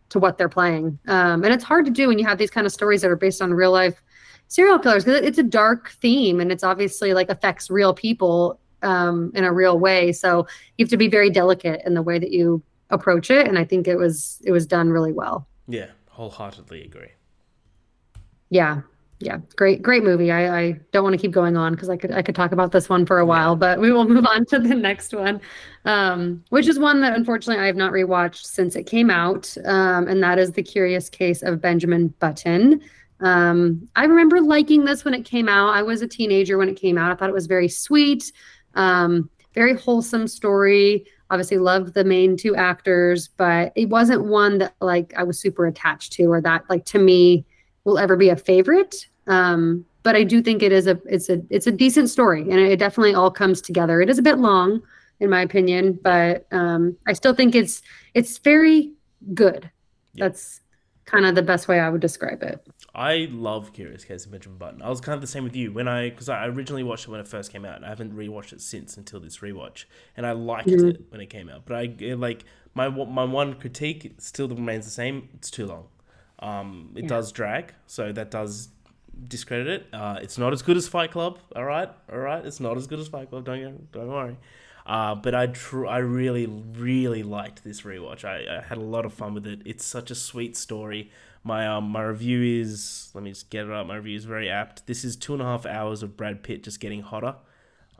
to 0.09 0.19
what 0.19 0.37
they're 0.37 0.49
playing. 0.49 0.99
Um, 1.07 1.43
and 1.43 1.53
it's 1.53 1.63
hard 1.63 1.85
to 1.85 1.91
do 1.91 2.07
when 2.07 2.19
you 2.19 2.25
have 2.25 2.37
these 2.37 2.51
kind 2.51 2.67
of 2.67 2.73
stories 2.73 3.01
that 3.01 3.09
are 3.09 3.15
based 3.15 3.41
on 3.41 3.53
real 3.53 3.71
life 3.71 4.01
serial 4.47 4.77
killers 4.77 5.03
because 5.03 5.21
it's 5.21 5.39
a 5.39 5.43
dark 5.43 5.89
theme 5.89 6.39
and 6.39 6.51
it's 6.51 6.63
obviously 6.63 7.15
like 7.15 7.29
affects 7.29 7.71
real 7.71 7.95
people 7.95 8.59
um, 8.83 9.31
in 9.33 9.43
a 9.43 9.51
real 9.51 9.79
way. 9.79 10.11
So 10.11 10.45
you 10.77 10.85
have 10.85 10.91
to 10.91 10.97
be 10.97 11.07
very 11.07 11.31
delicate 11.31 11.81
in 11.85 11.95
the 11.95 12.03
way 12.03 12.19
that 12.19 12.31
you 12.31 12.61
approach 12.91 13.31
it 13.31 13.47
and 13.47 13.57
i 13.57 13.63
think 13.63 13.87
it 13.87 13.95
was 13.95 14.41
it 14.45 14.51
was 14.51 14.65
done 14.65 14.89
really 14.89 15.11
well 15.11 15.47
Yeah, 15.67 15.87
wholeheartedly 16.09 16.83
agree. 16.83 17.11
Yeah. 18.55 18.81
Yeah. 19.19 19.39
Great 19.55 19.81
great 19.81 20.03
movie. 20.03 20.31
I 20.31 20.59
i 20.59 20.79
don't 20.91 21.03
want 21.03 21.13
to 21.13 21.21
keep 21.21 21.31
going 21.31 21.55
on 21.55 21.73
because 21.73 21.89
i 21.89 21.95
could 21.95 22.11
i 22.11 22.21
could 22.21 22.35
talk 22.35 22.51
about 22.51 22.71
this 22.71 22.89
one 22.89 23.05
for 23.05 23.19
a 23.19 23.25
while 23.25 23.55
but 23.55 23.79
we 23.79 23.91
will 23.91 24.07
move 24.15 24.25
on 24.25 24.45
to 24.47 24.59
the 24.59 24.75
next 24.75 25.13
one 25.13 25.39
um 25.85 26.43
which 26.49 26.67
is 26.67 26.77
one 26.77 26.99
that 27.01 27.15
unfortunately 27.15 27.63
i 27.63 27.65
have 27.65 27.77
not 27.77 27.93
rewatched 27.93 28.45
since 28.45 28.75
it 28.75 28.83
came 28.83 29.09
out 29.09 29.55
um 29.65 30.07
and 30.09 30.21
that 30.21 30.37
is 30.37 30.51
the 30.51 30.63
curious 30.63 31.09
case 31.09 31.43
of 31.43 31.61
benjamin 31.61 32.09
button. 32.19 32.81
Um 33.21 33.87
i 33.95 34.03
remember 34.03 34.41
liking 34.41 34.83
this 34.83 35.05
when 35.05 35.13
it 35.13 35.23
came 35.23 35.47
out. 35.47 35.69
I 35.69 35.81
was 35.81 36.01
a 36.01 36.07
teenager 36.07 36.57
when 36.57 36.69
it 36.69 36.75
came 36.75 36.97
out. 36.97 37.11
I 37.11 37.15
thought 37.15 37.29
it 37.29 37.39
was 37.41 37.47
very 37.47 37.69
sweet 37.69 38.31
um 38.73 39.29
very 39.53 39.75
wholesome 39.75 40.27
story. 40.27 41.05
Obviously 41.29 41.57
loved 41.57 41.93
the 41.93 42.03
main 42.03 42.35
two 42.35 42.55
actors 42.55 43.29
but 43.29 43.71
it 43.75 43.87
wasn't 43.89 44.25
one 44.25 44.57
that 44.59 44.75
like 44.81 45.13
i 45.15 45.23
was 45.23 45.39
super 45.39 45.65
attached 45.65 46.11
to 46.13 46.25
or 46.25 46.41
that 46.41 46.63
like 46.69 46.85
to 46.85 46.99
me 46.99 47.45
will 47.85 47.97
ever 47.97 48.15
be 48.17 48.29
a 48.29 48.35
favorite 48.35 49.07
um 49.27 49.85
but 50.03 50.15
i 50.15 50.23
do 50.23 50.41
think 50.41 50.61
it 50.61 50.71
is 50.71 50.87
a 50.87 50.99
it's 51.05 51.29
a 51.29 51.41
it's 51.49 51.67
a 51.67 51.71
decent 51.71 52.09
story 52.09 52.41
and 52.41 52.59
it 52.59 52.77
definitely 52.77 53.13
all 53.15 53.31
comes 53.31 53.61
together 53.61 54.01
it 54.01 54.09
is 54.09 54.17
a 54.19 54.21
bit 54.21 54.37
long 54.39 54.81
in 55.19 55.29
my 55.29 55.41
opinion 55.41 55.97
but 56.03 56.45
um 56.51 56.95
i 57.07 57.13
still 57.13 57.33
think 57.33 57.55
it's 57.55 57.81
it's 58.13 58.37
very 58.39 58.91
good 59.33 59.69
Yeah. 60.13 60.25
that's 60.25 60.61
kind 61.05 61.25
of 61.25 61.35
the 61.35 61.41
best 61.43 61.67
way 61.67 61.79
i 61.79 61.89
would 61.89 62.01
describe 62.01 62.43
it 62.43 62.59
I 62.97 63.27
love 63.29 63.73
Curious 63.73 64.05
Case 64.05 64.25
of 64.25 64.31
Benjamin 64.31 64.57
Button. 64.57 64.81
I 64.81 64.87
was 64.89 65.01
kind 65.01 65.15
of 65.15 65.19
the 65.19 65.27
same 65.27 65.43
with 65.43 65.53
you 65.53 65.73
when 65.73 65.85
I 65.85 66.09
because 66.11 66.29
I 66.29 66.45
originally 66.47 66.81
watched 66.81 67.07
it 67.07 67.11
when 67.11 67.19
it 67.19 67.27
first 67.27 67.51
came 67.51 67.65
out. 67.65 67.75
and 67.75 67.83
I 67.85 67.89
haven't 67.89 68.15
rewatched 68.15 68.53
it 68.53 68.61
since 68.61 68.95
until 68.95 69.19
this 69.19 69.39
rewatch, 69.39 69.83
and 70.15 70.25
I 70.25 70.31
liked 70.31 70.69
Mhm. 70.69 70.91
it 70.91 71.01
when 71.09 71.19
it 71.19 71.25
came 71.25 71.49
out. 71.49 71.65
But 71.65 71.75
I 71.75 72.13
like 72.13 72.45
my 72.73 72.87
my 72.87 73.25
one 73.25 73.55
critique 73.55 74.15
still 74.19 74.47
remains 74.47 74.85
the 74.85 74.91
same. 74.91 75.27
It's 75.33 75.51
too 75.51 75.65
long. 75.65 75.87
Um, 76.39 76.91
it 76.95 77.03
Yeah. 77.03 77.07
does 77.09 77.31
drag, 77.31 77.73
so 77.87 78.11
that 78.11 78.29
does 78.31 78.69
discredit 79.27 79.67
it. 79.67 79.87
Uh, 79.93 80.19
it's 80.21 80.37
not 80.37 80.51
as 80.53 80.61
good 80.61 80.75
as 80.77 80.87
Fight 80.87 81.11
Club. 81.11 81.39
All 81.55 81.63
right, 81.63 81.89
all 82.11 82.19
right. 82.19 82.45
It's 82.45 82.59
not 82.59 82.75
as 82.77 82.87
good 82.87 82.99
as 82.99 83.07
Fight 83.07 83.29
Club. 83.29 83.45
Don't 83.45 83.91
don't 83.91 84.07
worry. 84.09 84.37
Uh, 84.85 85.15
but 85.15 85.33
I 85.33 85.47
tr- 85.47 85.87
I 85.87 85.97
really 85.99 86.45
really 86.45 87.23
liked 87.23 87.63
this 87.63 87.81
rewatch. 87.81 88.23
I, 88.25 88.57
I 88.57 88.61
had 88.61 88.77
a 88.77 88.81
lot 88.81 89.05
of 89.05 89.13
fun 89.13 89.33
with 89.33 89.47
it. 89.47 89.61
It's 89.65 89.83
such 89.85 90.11
a 90.11 90.15
sweet 90.15 90.55
story. 90.57 91.09
My 91.43 91.65
um 91.67 91.85
my 91.89 92.03
review 92.03 92.41
is 92.61 93.09
let 93.13 93.23
me 93.23 93.31
just 93.31 93.49
get 93.49 93.65
it 93.65 93.71
up. 93.71 93.87
My 93.87 93.95
review 93.95 94.15
is 94.17 94.25
very 94.25 94.49
apt. 94.49 94.85
This 94.87 95.03
is 95.05 95.15
two 95.15 95.33
and 95.33 95.41
a 95.41 95.45
half 95.45 95.65
hours 95.65 96.03
of 96.03 96.17
Brad 96.17 96.43
Pitt 96.43 96.63
just 96.63 96.79
getting 96.79 97.01
hotter. 97.01 97.35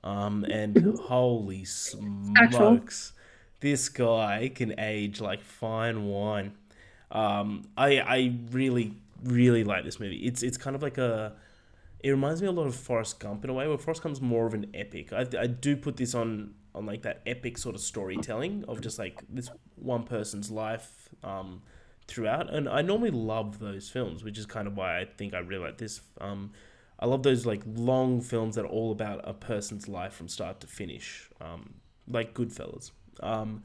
Um 0.03 0.43
and 0.45 0.95
holy 1.03 1.63
smokes, 1.65 3.13
this 3.61 3.89
guy 3.89 4.51
can 4.53 4.79
age 4.79 5.21
like 5.21 5.41
fine 5.41 6.05
wine. 6.05 6.53
Um 7.11 7.63
I 7.77 7.99
I 7.99 8.35
really 8.51 8.93
really 9.23 9.63
like 9.63 9.83
this 9.83 9.99
movie. 9.99 10.17
It's 10.17 10.43
it's 10.43 10.57
kind 10.57 10.75
of 10.75 10.81
like 10.81 10.97
a 10.97 11.33
it 12.05 12.11
reminds 12.11 12.39
me 12.39 12.47
a 12.47 12.51
lot 12.51 12.67
of 12.67 12.75
Forrest 12.75 13.19
Gump 13.19 13.43
in 13.43 13.49
a 13.49 13.53
way, 13.53 13.67
where 13.67 13.79
Forrest 13.79 14.03
Gump's 14.03 14.21
more 14.21 14.45
of 14.45 14.53
an 14.53 14.67
epic. 14.75 15.11
I, 15.11 15.25
I 15.39 15.47
do 15.47 15.75
put 15.75 15.97
this 15.97 16.13
on 16.13 16.53
on 16.75 16.85
like 16.85 17.01
that 17.03 17.21
epic 17.25 17.57
sort 17.57 17.73
of 17.73 17.81
storytelling 17.81 18.65
of 18.67 18.81
just 18.81 18.99
like 18.99 19.23
this 19.29 19.49
one 19.75 20.03
person's 20.03 20.51
life 20.51 21.09
um, 21.23 21.61
throughout, 22.07 22.53
and 22.53 22.69
I 22.69 22.81
normally 22.81 23.11
love 23.11 23.59
those 23.59 23.89
films, 23.89 24.23
which 24.23 24.37
is 24.37 24.45
kind 24.45 24.67
of 24.67 24.77
why 24.77 24.99
I 24.99 25.05
think 25.05 25.33
I 25.33 25.39
really 25.39 25.63
like 25.63 25.77
this. 25.77 26.01
Um, 26.21 26.51
I 26.99 27.07
love 27.07 27.23
those 27.23 27.45
like 27.45 27.63
long 27.65 28.21
films 28.21 28.55
that 28.55 28.65
are 28.65 28.69
all 28.69 28.91
about 28.91 29.21
a 29.23 29.33
person's 29.33 29.87
life 29.87 30.13
from 30.13 30.27
start 30.27 30.59
to 30.59 30.67
finish, 30.67 31.29
um, 31.41 31.73
like 32.07 32.33
Goodfellas. 32.33 32.91
Um, 33.21 33.63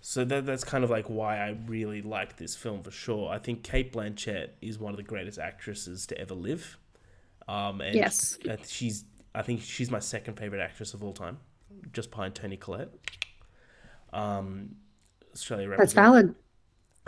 so 0.00 0.24
that, 0.24 0.46
that's 0.46 0.64
kind 0.64 0.84
of 0.84 0.90
like 0.90 1.06
why 1.06 1.38
I 1.38 1.56
really 1.66 2.02
like 2.02 2.36
this 2.36 2.54
film 2.54 2.82
for 2.82 2.90
sure. 2.90 3.30
I 3.30 3.38
think 3.38 3.62
Cate 3.62 3.92
Blanchett 3.92 4.50
is 4.62 4.78
one 4.78 4.92
of 4.92 4.96
the 4.96 5.02
greatest 5.02 5.38
actresses 5.38 6.06
to 6.06 6.18
ever 6.18 6.34
live. 6.34 6.78
Um, 7.48 7.80
and 7.80 7.94
Yes. 7.94 8.38
she's 8.66 9.04
I 9.34 9.42
think 9.42 9.60
she's 9.62 9.90
my 9.90 9.98
second 9.98 10.36
favorite 10.38 10.60
actress 10.60 10.94
of 10.94 11.04
all 11.04 11.12
time, 11.12 11.38
just 11.92 12.10
behind 12.10 12.34
Toni 12.34 12.56
Collette. 12.56 12.90
Um, 14.12 14.76
Australia 15.34 15.68
represent. 15.68 15.86
that's 15.88 15.92
valid 15.92 16.34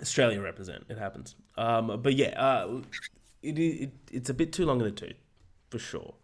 Australia 0.01 0.41
represent. 0.41 0.85
It 0.89 0.99
happens. 0.99 1.35
Um, 1.57 2.01
but 2.03 2.15
yeah, 2.15 2.41
uh, 2.41 2.83
it, 3.43 3.59
it 3.59 3.93
it's 4.13 4.31
a 4.31 4.35
bit 4.35 4.53
too 4.53 4.67
long 4.67 4.79
in 4.81 4.85
the 4.85 4.91
tooth, 4.91 5.17
for 5.71 5.79
sure. 5.79 6.15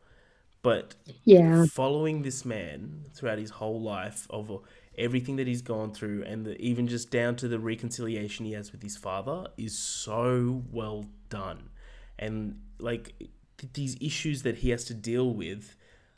But 0.63 0.95
yeah 1.25 1.67
following 1.67 2.23
this 2.23 2.45
man 2.45 3.05
throughout 3.15 3.39
his 3.39 3.51
whole 3.51 3.81
life 3.81 4.27
of 4.31 4.51
everything 4.97 5.37
that 5.37 5.47
he's 5.47 5.63
gone 5.63 5.93
through 5.93 6.23
and 6.25 6.45
the, 6.45 6.61
even 6.61 6.87
just 6.87 7.11
down 7.11 7.37
to 7.37 7.49
the 7.49 7.59
reconciliation 7.59 8.45
he 8.45 8.53
has 8.53 8.73
with 8.73 8.83
his 8.83 8.97
father 8.97 9.47
is 9.57 9.77
so 9.77 10.63
well 10.71 11.05
done 11.29 11.71
and 12.19 12.61
like 12.79 13.15
th- 13.59 13.73
these 13.73 13.97
issues 14.01 14.43
that 14.43 14.59
he 14.59 14.71
has 14.71 14.85
to 14.85 14.95
deal 14.95 15.33
with 15.33 15.77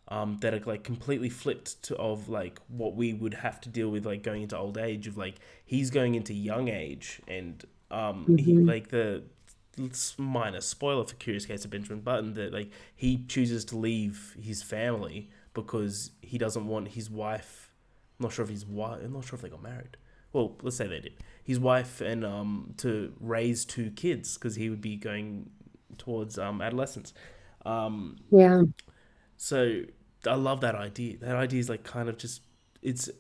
um, 0.09 0.39
that 0.41 0.55
are 0.55 0.61
like 0.61 0.85
completely 0.85 1.29
flipped 1.29 1.83
to 1.85 1.97
of 1.97 2.29
like 2.29 2.61
what 2.68 2.95
we 2.95 3.12
would 3.12 3.35
have 3.35 3.61
to 3.62 3.68
deal 3.68 3.89
with 3.89 4.07
like 4.07 4.22
going 4.22 4.43
into 4.43 4.57
old 4.57 4.79
age 4.79 5.07
of 5.07 5.16
like 5.16 5.37
he's 5.64 5.91
going 5.91 6.14
into 6.14 6.33
young 6.33 6.68
age 6.68 7.20
and 7.27 7.64
um 7.91 8.37
he, 8.39 8.55
like 8.55 8.89
the 8.89 9.22
minor 10.18 10.61
spoiler 10.61 11.05
for 11.05 11.14
Curious 11.16 11.47
Case 11.47 11.64
of 11.64 11.70
Benjamin 11.70 12.01
Button 12.01 12.35
that 12.35 12.53
like 12.53 12.70
he 12.95 13.24
chooses 13.27 13.64
to 13.66 13.77
leave 13.77 14.37
his 14.41 14.62
family 14.62 15.29
because 15.55 16.11
he 16.20 16.39
doesn't 16.39 16.66
want 16.66 16.89
his 16.89 17.11
wife. 17.11 17.66
I'm 18.19 18.25
not 18.25 18.33
sure 18.33 18.45
if 18.45 18.51
his 18.51 18.67
wife. 18.67 19.01
I'm 19.03 19.12
not 19.12 19.25
sure 19.25 19.37
if 19.37 19.43
they 19.43 19.49
got 19.49 19.62
married. 19.62 19.97
Well, 20.33 20.57
let's 20.62 20.77
say 20.77 20.87
they 20.87 21.01
did. 21.01 21.14
His 21.45 21.59
wife 21.61 22.01
and 22.01 22.25
um 22.25 22.75
to 22.79 23.12
raise 23.21 23.64
two 23.64 23.91
kids 23.91 24.37
because 24.37 24.57
he 24.57 24.71
would 24.71 24.81
be 24.81 24.97
going 24.97 25.51
towards 25.99 26.39
um 26.39 26.61
adolescence. 26.62 27.12
Um, 27.64 28.19
yeah 28.31 28.62
so 29.37 29.83
I 30.27 30.35
love 30.35 30.61
that 30.62 30.75
idea. 30.75 31.19
That 31.19 31.37
idea 31.37 31.61
is 31.61 31.69
like 31.69 31.85
kind 31.85 32.09
of 32.09 32.19
just 32.19 32.43
it's 32.83 33.11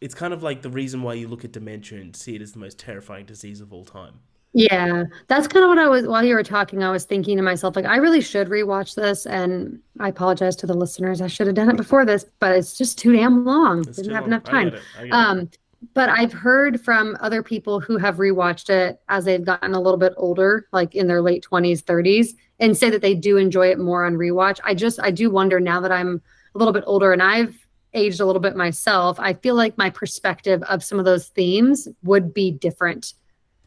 it's 0.00 0.14
kind 0.14 0.32
of 0.32 0.42
like 0.42 0.62
the 0.62 0.70
reason 0.70 1.02
why 1.02 1.14
you 1.14 1.28
look 1.28 1.44
at 1.44 1.52
dementia 1.52 2.00
and 2.00 2.14
see 2.14 2.34
it 2.36 2.42
as 2.42 2.52
the 2.52 2.58
most 2.58 2.78
terrifying 2.78 3.26
disease 3.26 3.60
of 3.60 3.72
all 3.72 3.84
time. 3.84 4.20
Yeah, 4.56 5.04
that's 5.26 5.48
kind 5.48 5.64
of 5.64 5.68
what 5.68 5.78
I 5.78 5.88
was 5.88 6.06
while 6.06 6.22
you 6.24 6.34
were 6.34 6.44
talking, 6.44 6.82
I 6.84 6.92
was 6.92 7.04
thinking 7.04 7.36
to 7.36 7.42
myself, 7.42 7.74
like, 7.74 7.86
I 7.86 7.96
really 7.96 8.20
should 8.20 8.48
rewatch 8.48 8.94
this. 8.94 9.26
And 9.26 9.80
I 9.98 10.08
apologize 10.08 10.54
to 10.56 10.66
the 10.66 10.74
listeners. 10.74 11.20
I 11.20 11.26
should 11.26 11.48
have 11.48 11.56
done 11.56 11.68
it 11.70 11.76
before 11.76 12.04
this, 12.06 12.24
but 12.38 12.52
it's 12.56 12.78
just 12.78 12.96
too 12.96 13.12
damn 13.12 13.44
long. 13.44 13.80
It's 13.80 13.96
Didn't 13.96 14.14
have 14.14 14.22
long. 14.22 14.28
enough 14.30 14.44
time. 14.44 14.70
get 14.70 14.74
it. 14.78 14.82
I 14.96 15.00
get 15.00 15.06
it. 15.08 15.12
Um, 15.12 15.50
but 15.92 16.08
I've 16.08 16.32
heard 16.32 16.80
from 16.80 17.16
other 17.20 17.42
people 17.42 17.80
who 17.80 17.98
have 17.98 18.16
rewatched 18.16 18.70
it 18.70 19.00
as 19.08 19.24
they've 19.24 19.44
gotten 19.44 19.74
a 19.74 19.80
little 19.80 19.98
bit 19.98 20.14
older, 20.16 20.66
like 20.72 20.94
in 20.94 21.08
their 21.08 21.20
late 21.20 21.44
20s, 21.50 21.82
30s, 21.82 22.28
and 22.60 22.76
say 22.76 22.88
that 22.90 23.02
they 23.02 23.14
do 23.14 23.36
enjoy 23.36 23.68
it 23.68 23.78
more 23.80 24.04
on 24.06 24.14
rewatch. 24.14 24.60
I 24.64 24.74
just, 24.74 25.00
I 25.02 25.10
do 25.10 25.30
wonder 25.30 25.58
now 25.58 25.80
that 25.80 25.92
I'm 25.92 26.22
a 26.54 26.58
little 26.58 26.72
bit 26.72 26.84
older 26.86 27.12
and 27.12 27.22
I've 27.22 27.54
aged 27.92 28.20
a 28.20 28.24
little 28.24 28.40
bit 28.40 28.56
myself, 28.56 29.18
I 29.18 29.34
feel 29.34 29.56
like 29.56 29.76
my 29.76 29.90
perspective 29.90 30.62
of 30.64 30.82
some 30.84 30.98
of 31.00 31.04
those 31.04 31.26
themes 31.28 31.88
would 32.04 32.32
be 32.32 32.52
different 32.52 33.14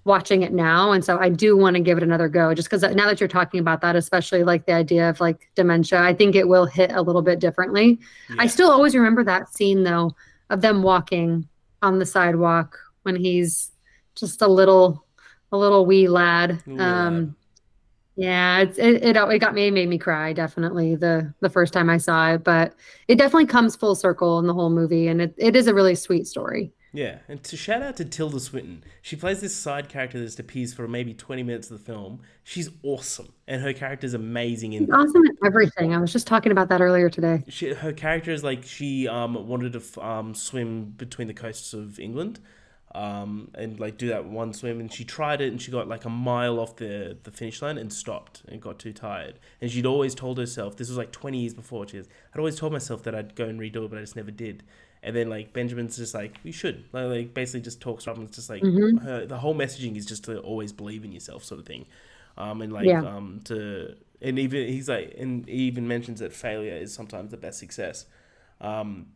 watching 0.07 0.41
it 0.41 0.53
now. 0.53 0.91
And 0.91 1.05
so 1.05 1.19
I 1.19 1.29
do 1.29 1.55
want 1.55 1.75
to 1.75 1.81
give 1.81 1.97
it 1.97 2.03
another 2.03 2.27
go 2.27 2.55
just 2.55 2.69
because 2.69 2.81
now 2.95 3.05
that 3.05 3.19
you're 3.19 3.27
talking 3.27 3.59
about 3.59 3.81
that, 3.81 3.95
especially 3.95 4.43
like 4.43 4.65
the 4.65 4.71
idea 4.73 5.09
of 5.09 5.19
like 5.19 5.49
dementia, 5.53 5.99
I 5.99 6.13
think 6.13 6.35
it 6.35 6.47
will 6.47 6.65
hit 6.65 6.91
a 6.93 7.01
little 7.01 7.21
bit 7.21 7.39
differently. 7.39 7.99
Yeah. 8.29 8.37
I 8.39 8.47
still 8.47 8.71
always 8.71 8.95
remember 8.95 9.23
that 9.25 9.53
scene 9.53 9.83
though 9.83 10.15
of 10.49 10.61
them 10.61 10.81
walking 10.81 11.47
on 11.83 11.99
the 11.99 12.05
sidewalk 12.05 12.79
when 13.03 13.15
he's 13.15 13.71
just 14.15 14.41
a 14.41 14.47
little 14.47 15.05
a 15.51 15.57
little 15.57 15.85
wee 15.85 16.07
lad. 16.07 16.63
Yeah. 16.65 17.05
Um 17.05 17.35
yeah, 18.15 18.61
it's 18.61 18.79
it, 18.79 19.03
it 19.03 19.15
it 19.15 19.39
got 19.39 19.53
me 19.53 19.69
made 19.69 19.89
me 19.89 19.99
cry 19.99 20.33
definitely 20.33 20.95
the 20.95 21.31
the 21.41 21.49
first 21.49 21.71
time 21.71 21.89
I 21.89 21.97
saw 21.97 22.31
it, 22.31 22.43
but 22.43 22.73
it 23.07 23.17
definitely 23.17 23.45
comes 23.45 23.75
full 23.75 23.93
circle 23.93 24.39
in 24.39 24.47
the 24.47 24.55
whole 24.55 24.71
movie 24.71 25.07
and 25.07 25.21
it, 25.21 25.35
it 25.37 25.55
is 25.55 25.67
a 25.67 25.73
really 25.73 25.93
sweet 25.93 26.25
story. 26.25 26.73
Yeah, 26.93 27.19
and 27.27 27.43
to 27.43 27.57
shout 27.57 27.81
out 27.81 27.97
to 27.97 28.05
Tilda 28.05 28.39
Swinton. 28.39 28.83
She 29.01 29.15
plays 29.15 29.41
this 29.41 29.55
side 29.55 29.89
character 29.89 30.19
that 30.19 30.25
just 30.25 30.39
appears 30.39 30.73
for 30.73 30.87
maybe 30.87 31.13
20 31.13 31.43
minutes 31.43 31.69
of 31.69 31.79
the 31.79 31.83
film. 31.83 32.21
She's 32.43 32.69
awesome, 32.81 33.33
and 33.47 33.61
her 33.61 33.73
character 33.73 34.07
is 34.07 34.13
amazing. 34.13 34.73
In 34.73 34.91
awesome 34.91 35.25
at 35.25 35.35
everything. 35.45 35.93
I 35.93 35.99
was 35.99 36.13
just 36.13 36.27
talking 36.27 36.51
about 36.51 36.69
that 36.69 36.81
earlier 36.81 37.09
today. 37.09 37.43
She, 37.49 37.73
her 37.73 37.91
character 37.91 38.31
is 38.31 38.43
like 38.43 38.63
she 38.63 39.07
um, 39.07 39.47
wanted 39.47 39.73
to 39.73 40.05
um, 40.05 40.33
swim 40.33 40.93
between 40.97 41.27
the 41.27 41.33
coasts 41.33 41.73
of 41.73 41.99
England, 41.99 42.39
um, 42.95 43.51
and 43.53 43.79
like 43.79 43.97
do 43.97 44.07
that 44.07 44.25
one 44.25 44.53
swim, 44.53 44.79
and 44.79 44.91
she 44.91 45.03
tried 45.03 45.41
it, 45.41 45.51
and 45.51 45.61
she 45.61 45.71
got 45.71 45.89
like 45.89 46.05
a 46.05 46.09
mile 46.09 46.57
off 46.57 46.77
the 46.77 47.17
the 47.23 47.31
finish 47.31 47.61
line 47.61 47.77
and 47.77 47.91
stopped 47.91 48.43
and 48.47 48.61
got 48.61 48.79
too 48.79 48.93
tired. 48.93 49.39
And 49.59 49.69
she'd 49.69 49.85
always 49.85 50.15
told 50.15 50.37
herself 50.37 50.77
this 50.77 50.87
was 50.87 50.97
like 50.97 51.11
20 51.11 51.37
years 51.37 51.53
before. 51.53 51.85
She 51.85 51.99
I'd 51.99 52.37
always 52.37 52.55
told 52.55 52.71
myself 52.71 53.03
that 53.03 53.13
I'd 53.13 53.35
go 53.35 53.45
and 53.45 53.59
redo 53.59 53.83
it, 53.83 53.89
but 53.89 53.97
I 53.97 54.01
just 54.01 54.15
never 54.15 54.31
did. 54.31 54.63
And 55.03 55.15
then 55.15 55.29
like 55.29 55.53
Benjamin's 55.53 55.97
just 55.97 56.13
like 56.13 56.37
you 56.43 56.51
should 56.51 56.85
like, 56.91 57.05
like 57.05 57.33
basically 57.33 57.61
just 57.61 57.79
talks 57.79 58.07
and 58.07 58.23
it's 58.23 58.35
just 58.35 58.49
like 58.49 58.61
mm-hmm. 58.61 58.97
her, 58.97 59.25
the 59.25 59.37
whole 59.37 59.55
messaging 59.55 59.95
is 59.95 60.05
just 60.05 60.25
to 60.25 60.39
always 60.39 60.73
believe 60.73 61.05
in 61.05 61.11
yourself 61.11 61.43
sort 61.43 61.59
of 61.59 61.65
thing, 61.65 61.85
um 62.37 62.61
and 62.61 62.73
like 62.73 62.85
yeah. 62.85 63.01
um 63.01 63.39
to 63.45 63.95
and 64.21 64.39
even 64.39 64.67
he's 64.67 64.89
like 64.89 65.15
and 65.17 65.47
he 65.47 65.53
even 65.53 65.87
mentions 65.87 66.19
that 66.19 66.33
failure 66.33 66.75
is 66.75 66.93
sometimes 66.93 67.31
the 67.31 67.37
best 67.37 67.59
success, 67.59 68.05
um, 68.59 69.07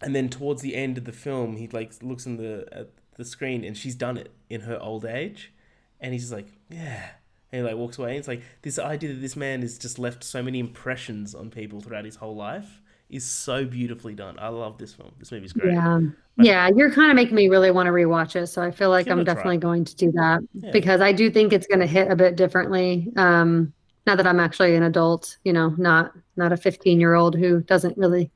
and 0.00 0.14
then 0.14 0.28
towards 0.28 0.60
the 0.60 0.74
end 0.74 0.98
of 0.98 1.04
the 1.04 1.12
film 1.12 1.56
he 1.56 1.68
like 1.68 1.92
looks 2.02 2.26
in 2.26 2.36
the 2.36 2.66
at 2.72 2.88
the 3.16 3.24
screen 3.24 3.62
and 3.64 3.76
she's 3.76 3.94
done 3.94 4.16
it 4.18 4.32
in 4.50 4.62
her 4.62 4.78
old 4.82 5.04
age, 5.04 5.52
and 6.00 6.12
he's 6.12 6.22
just 6.22 6.32
like 6.32 6.48
yeah 6.68 7.10
and 7.52 7.60
he 7.60 7.62
like 7.62 7.76
walks 7.76 7.98
away. 7.98 8.10
And 8.10 8.18
it's 8.18 8.28
like 8.28 8.42
this 8.62 8.78
idea 8.78 9.14
that 9.14 9.20
this 9.20 9.36
man 9.36 9.62
has 9.62 9.78
just 9.78 9.98
left 9.98 10.24
so 10.24 10.42
many 10.42 10.58
impressions 10.58 11.34
on 11.34 11.50
people 11.50 11.80
throughout 11.80 12.04
his 12.04 12.16
whole 12.16 12.34
life 12.34 12.81
is 13.12 13.24
so 13.24 13.64
beautifully 13.64 14.14
done. 14.14 14.36
I 14.38 14.48
love 14.48 14.78
this 14.78 14.94
film. 14.94 15.12
This 15.18 15.30
movie's 15.30 15.52
great. 15.52 15.74
Yeah. 15.74 16.00
But 16.36 16.46
yeah, 16.46 16.70
you're 16.74 16.90
kind 16.90 17.10
of 17.10 17.14
making 17.14 17.34
me 17.34 17.48
really 17.48 17.70
want 17.70 17.86
to 17.86 17.92
rewatch 17.92 18.34
it. 18.36 18.46
So 18.46 18.62
I 18.62 18.70
feel 18.70 18.88
like 18.88 19.06
I'm 19.06 19.22
definitely 19.22 19.58
try. 19.58 19.68
going 19.68 19.84
to 19.84 19.94
do 19.94 20.10
that 20.12 20.40
yeah. 20.54 20.70
because 20.72 21.00
I 21.00 21.12
do 21.12 21.30
think 21.30 21.52
it's 21.52 21.66
going 21.66 21.80
to 21.80 21.86
hit 21.86 22.10
a 22.10 22.16
bit 22.16 22.36
differently. 22.36 23.12
Um, 23.16 23.72
now 24.06 24.16
that 24.16 24.26
I'm 24.26 24.40
actually 24.40 24.74
an 24.74 24.82
adult, 24.82 25.36
you 25.44 25.52
know, 25.52 25.74
not 25.76 26.12
not 26.36 26.52
a 26.52 26.56
15 26.56 26.98
year 26.98 27.14
old 27.14 27.36
who 27.36 27.60
doesn't 27.60 27.96
really 27.98 28.30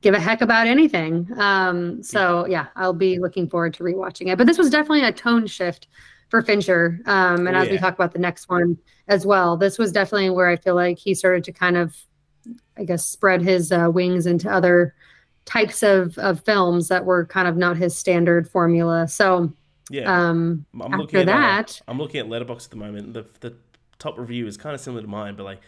give 0.00 0.14
a 0.14 0.20
heck 0.20 0.40
about 0.40 0.66
anything. 0.66 1.28
Um, 1.36 2.02
so 2.02 2.46
yeah, 2.46 2.66
I'll 2.74 2.92
be 2.92 3.18
looking 3.18 3.48
forward 3.48 3.74
to 3.74 3.84
rewatching 3.84 4.32
it. 4.32 4.38
But 4.38 4.46
this 4.46 4.58
was 4.58 4.70
definitely 4.70 5.04
a 5.04 5.12
tone 5.12 5.46
shift 5.46 5.88
for 6.30 6.42
Fincher. 6.42 7.00
Um, 7.06 7.46
and 7.46 7.56
oh, 7.56 7.60
as 7.60 7.66
yeah. 7.66 7.72
we 7.72 7.78
talk 7.78 7.94
about 7.94 8.12
the 8.12 8.18
next 8.18 8.48
one 8.48 8.78
as 9.08 9.26
well, 9.26 9.56
this 9.56 9.78
was 9.78 9.92
definitely 9.92 10.30
where 10.30 10.48
I 10.48 10.56
feel 10.56 10.74
like 10.74 10.98
he 10.98 11.14
started 11.14 11.44
to 11.44 11.52
kind 11.52 11.76
of 11.76 11.96
I 12.76 12.84
guess, 12.84 13.04
spread 13.04 13.42
his 13.42 13.72
uh, 13.72 13.90
wings 13.92 14.26
into 14.26 14.50
other 14.50 14.94
types 15.44 15.82
of, 15.82 16.18
of 16.18 16.44
films 16.44 16.88
that 16.88 17.04
were 17.04 17.26
kind 17.26 17.48
of 17.48 17.56
not 17.56 17.76
his 17.76 17.96
standard 17.96 18.48
formula. 18.50 19.08
So, 19.08 19.52
yeah, 19.90 20.12
um, 20.12 20.66
I'm 20.74 20.94
after 20.94 20.98
looking 20.98 21.20
at, 21.20 21.28
uh, 21.28 21.32
that, 21.32 21.82
uh, 21.86 21.90
I'm 21.90 21.98
looking 21.98 22.20
at 22.20 22.26
Letterboxd 22.26 22.64
at 22.64 22.70
the 22.70 22.76
moment. 22.76 23.14
The 23.14 23.26
the 23.40 23.54
top 23.98 24.18
review 24.18 24.46
is 24.46 24.56
kind 24.56 24.74
of 24.74 24.80
similar 24.80 25.02
to 25.02 25.08
mine, 25.08 25.36
but 25.36 25.44
like. 25.44 25.60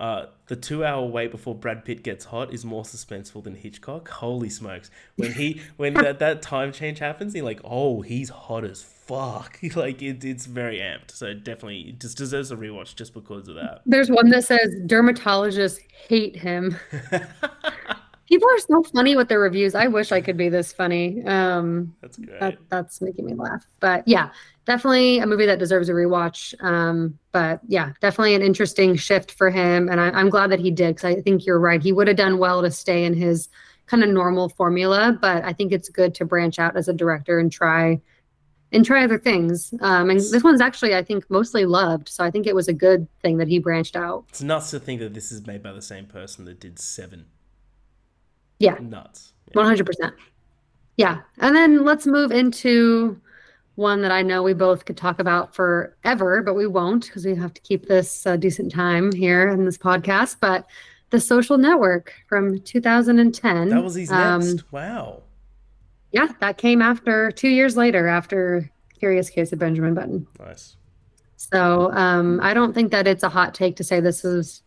Uh, 0.00 0.26
the 0.46 0.56
two-hour 0.56 1.04
wait 1.04 1.30
before 1.30 1.54
Brad 1.54 1.84
Pitt 1.84 2.02
gets 2.02 2.24
hot 2.24 2.54
is 2.54 2.64
more 2.64 2.84
suspenseful 2.84 3.44
than 3.44 3.54
Hitchcock. 3.54 4.08
Holy 4.08 4.48
smokes! 4.48 4.90
When 5.16 5.34
he 5.34 5.60
when 5.76 5.92
that, 5.92 6.20
that 6.20 6.40
time 6.40 6.72
change 6.72 7.00
happens, 7.00 7.34
you're 7.34 7.44
like, 7.44 7.60
oh, 7.64 8.00
he's 8.00 8.30
hot 8.30 8.64
as 8.64 8.82
fuck. 8.82 9.58
like 9.76 10.00
it, 10.00 10.24
it's 10.24 10.46
very 10.46 10.78
amped. 10.78 11.10
So 11.10 11.34
definitely 11.34 11.80
it 11.80 12.00
just 12.00 12.16
deserves 12.16 12.50
a 12.50 12.56
rewatch 12.56 12.96
just 12.96 13.12
because 13.12 13.46
of 13.46 13.56
that. 13.56 13.82
There's 13.84 14.10
one 14.10 14.30
that 14.30 14.44
says 14.44 14.74
dermatologists 14.86 15.80
hate 16.08 16.34
him. 16.34 16.78
People 18.26 18.48
are 18.48 18.58
so 18.58 18.82
funny 18.94 19.16
with 19.16 19.28
their 19.28 19.40
reviews. 19.40 19.74
I 19.74 19.88
wish 19.88 20.12
I 20.12 20.22
could 20.22 20.38
be 20.38 20.48
this 20.48 20.72
funny. 20.72 21.22
Um, 21.26 21.94
that's 22.00 22.16
great. 22.16 22.40
That, 22.40 22.58
that's 22.70 23.02
making 23.02 23.26
me 23.26 23.34
laugh. 23.34 23.66
But 23.80 24.08
yeah, 24.08 24.30
definitely 24.70 25.18
a 25.18 25.26
movie 25.26 25.46
that 25.46 25.58
deserves 25.58 25.88
a 25.88 25.92
rewatch. 25.92 26.54
Um, 26.62 27.18
but 27.32 27.60
yeah, 27.66 27.92
definitely 28.00 28.36
an 28.36 28.42
interesting 28.42 28.94
shift 28.94 29.32
for 29.32 29.50
him, 29.50 29.88
and 29.88 30.00
I, 30.00 30.10
I'm 30.10 30.30
glad 30.30 30.50
that 30.50 30.60
he 30.60 30.70
did 30.70 30.94
because 30.94 31.16
I 31.16 31.20
think 31.20 31.44
you're 31.44 31.58
right. 31.58 31.82
He 31.82 31.92
would 31.92 32.06
have 32.06 32.16
done 32.16 32.38
well 32.38 32.62
to 32.62 32.70
stay 32.70 33.04
in 33.04 33.12
his 33.12 33.48
kind 33.86 34.04
of 34.04 34.10
normal 34.10 34.48
formula, 34.48 35.18
but 35.20 35.44
I 35.44 35.52
think 35.52 35.72
it's 35.72 35.88
good 35.88 36.14
to 36.14 36.24
branch 36.24 36.60
out 36.60 36.76
as 36.76 36.86
a 36.86 36.92
director 36.92 37.40
and 37.40 37.50
try 37.50 38.00
and 38.70 38.84
try 38.84 39.02
other 39.02 39.18
things. 39.18 39.74
Um, 39.80 40.10
and 40.10 40.20
this 40.20 40.44
one's 40.44 40.60
actually, 40.60 40.94
I 40.94 41.02
think, 41.02 41.28
mostly 41.28 41.64
loved. 41.64 42.08
So 42.08 42.22
I 42.22 42.30
think 42.30 42.46
it 42.46 42.54
was 42.54 42.68
a 42.68 42.72
good 42.72 43.08
thing 43.20 43.38
that 43.38 43.48
he 43.48 43.58
branched 43.58 43.96
out. 43.96 44.26
It's 44.28 44.40
nuts 44.40 44.70
to 44.70 44.78
think 44.78 45.00
that 45.00 45.12
this 45.12 45.32
is 45.32 45.44
made 45.44 45.64
by 45.64 45.72
the 45.72 45.82
same 45.82 46.06
person 46.06 46.44
that 46.44 46.60
did 46.60 46.78
Seven. 46.78 47.26
Yeah. 48.60 48.76
Nuts. 48.80 49.32
One 49.54 49.66
hundred 49.66 49.86
percent. 49.86 50.14
Yeah. 50.96 51.22
And 51.38 51.56
then 51.56 51.84
let's 51.84 52.06
move 52.06 52.30
into 52.30 53.20
one 53.74 54.02
that 54.02 54.12
I 54.12 54.22
know 54.22 54.42
we 54.42 54.52
both 54.52 54.84
could 54.84 54.96
talk 54.96 55.20
about 55.20 55.54
forever, 55.54 56.42
but 56.42 56.54
we 56.54 56.66
won't 56.66 57.06
because 57.06 57.24
we 57.24 57.34
have 57.36 57.54
to 57.54 57.60
keep 57.62 57.86
this 57.86 58.26
uh, 58.26 58.36
decent 58.36 58.72
time 58.72 59.12
here 59.12 59.48
in 59.48 59.64
this 59.64 59.78
podcast. 59.78 60.36
But 60.40 60.66
The 61.10 61.20
Social 61.20 61.56
Network 61.56 62.12
from 62.28 62.60
2010. 62.60 63.68
That 63.68 63.82
was 63.82 63.94
his 63.94 64.10
um, 64.10 64.40
next. 64.40 64.72
Wow. 64.72 65.22
Yeah, 66.12 66.28
that 66.40 66.58
came 66.58 66.82
after 66.82 67.30
two 67.30 67.48
years 67.48 67.76
later 67.76 68.08
after 68.08 68.70
Curious 68.98 69.30
Case 69.30 69.52
of 69.52 69.58
Benjamin 69.58 69.94
Button. 69.94 70.26
Nice. 70.38 70.76
So 71.36 71.90
um, 71.92 72.38
I 72.42 72.52
don't 72.52 72.74
think 72.74 72.90
that 72.92 73.06
it's 73.06 73.22
a 73.22 73.28
hot 73.28 73.54
take 73.54 73.76
to 73.76 73.84
say 73.84 74.00
this 74.00 74.24
is 74.24 74.62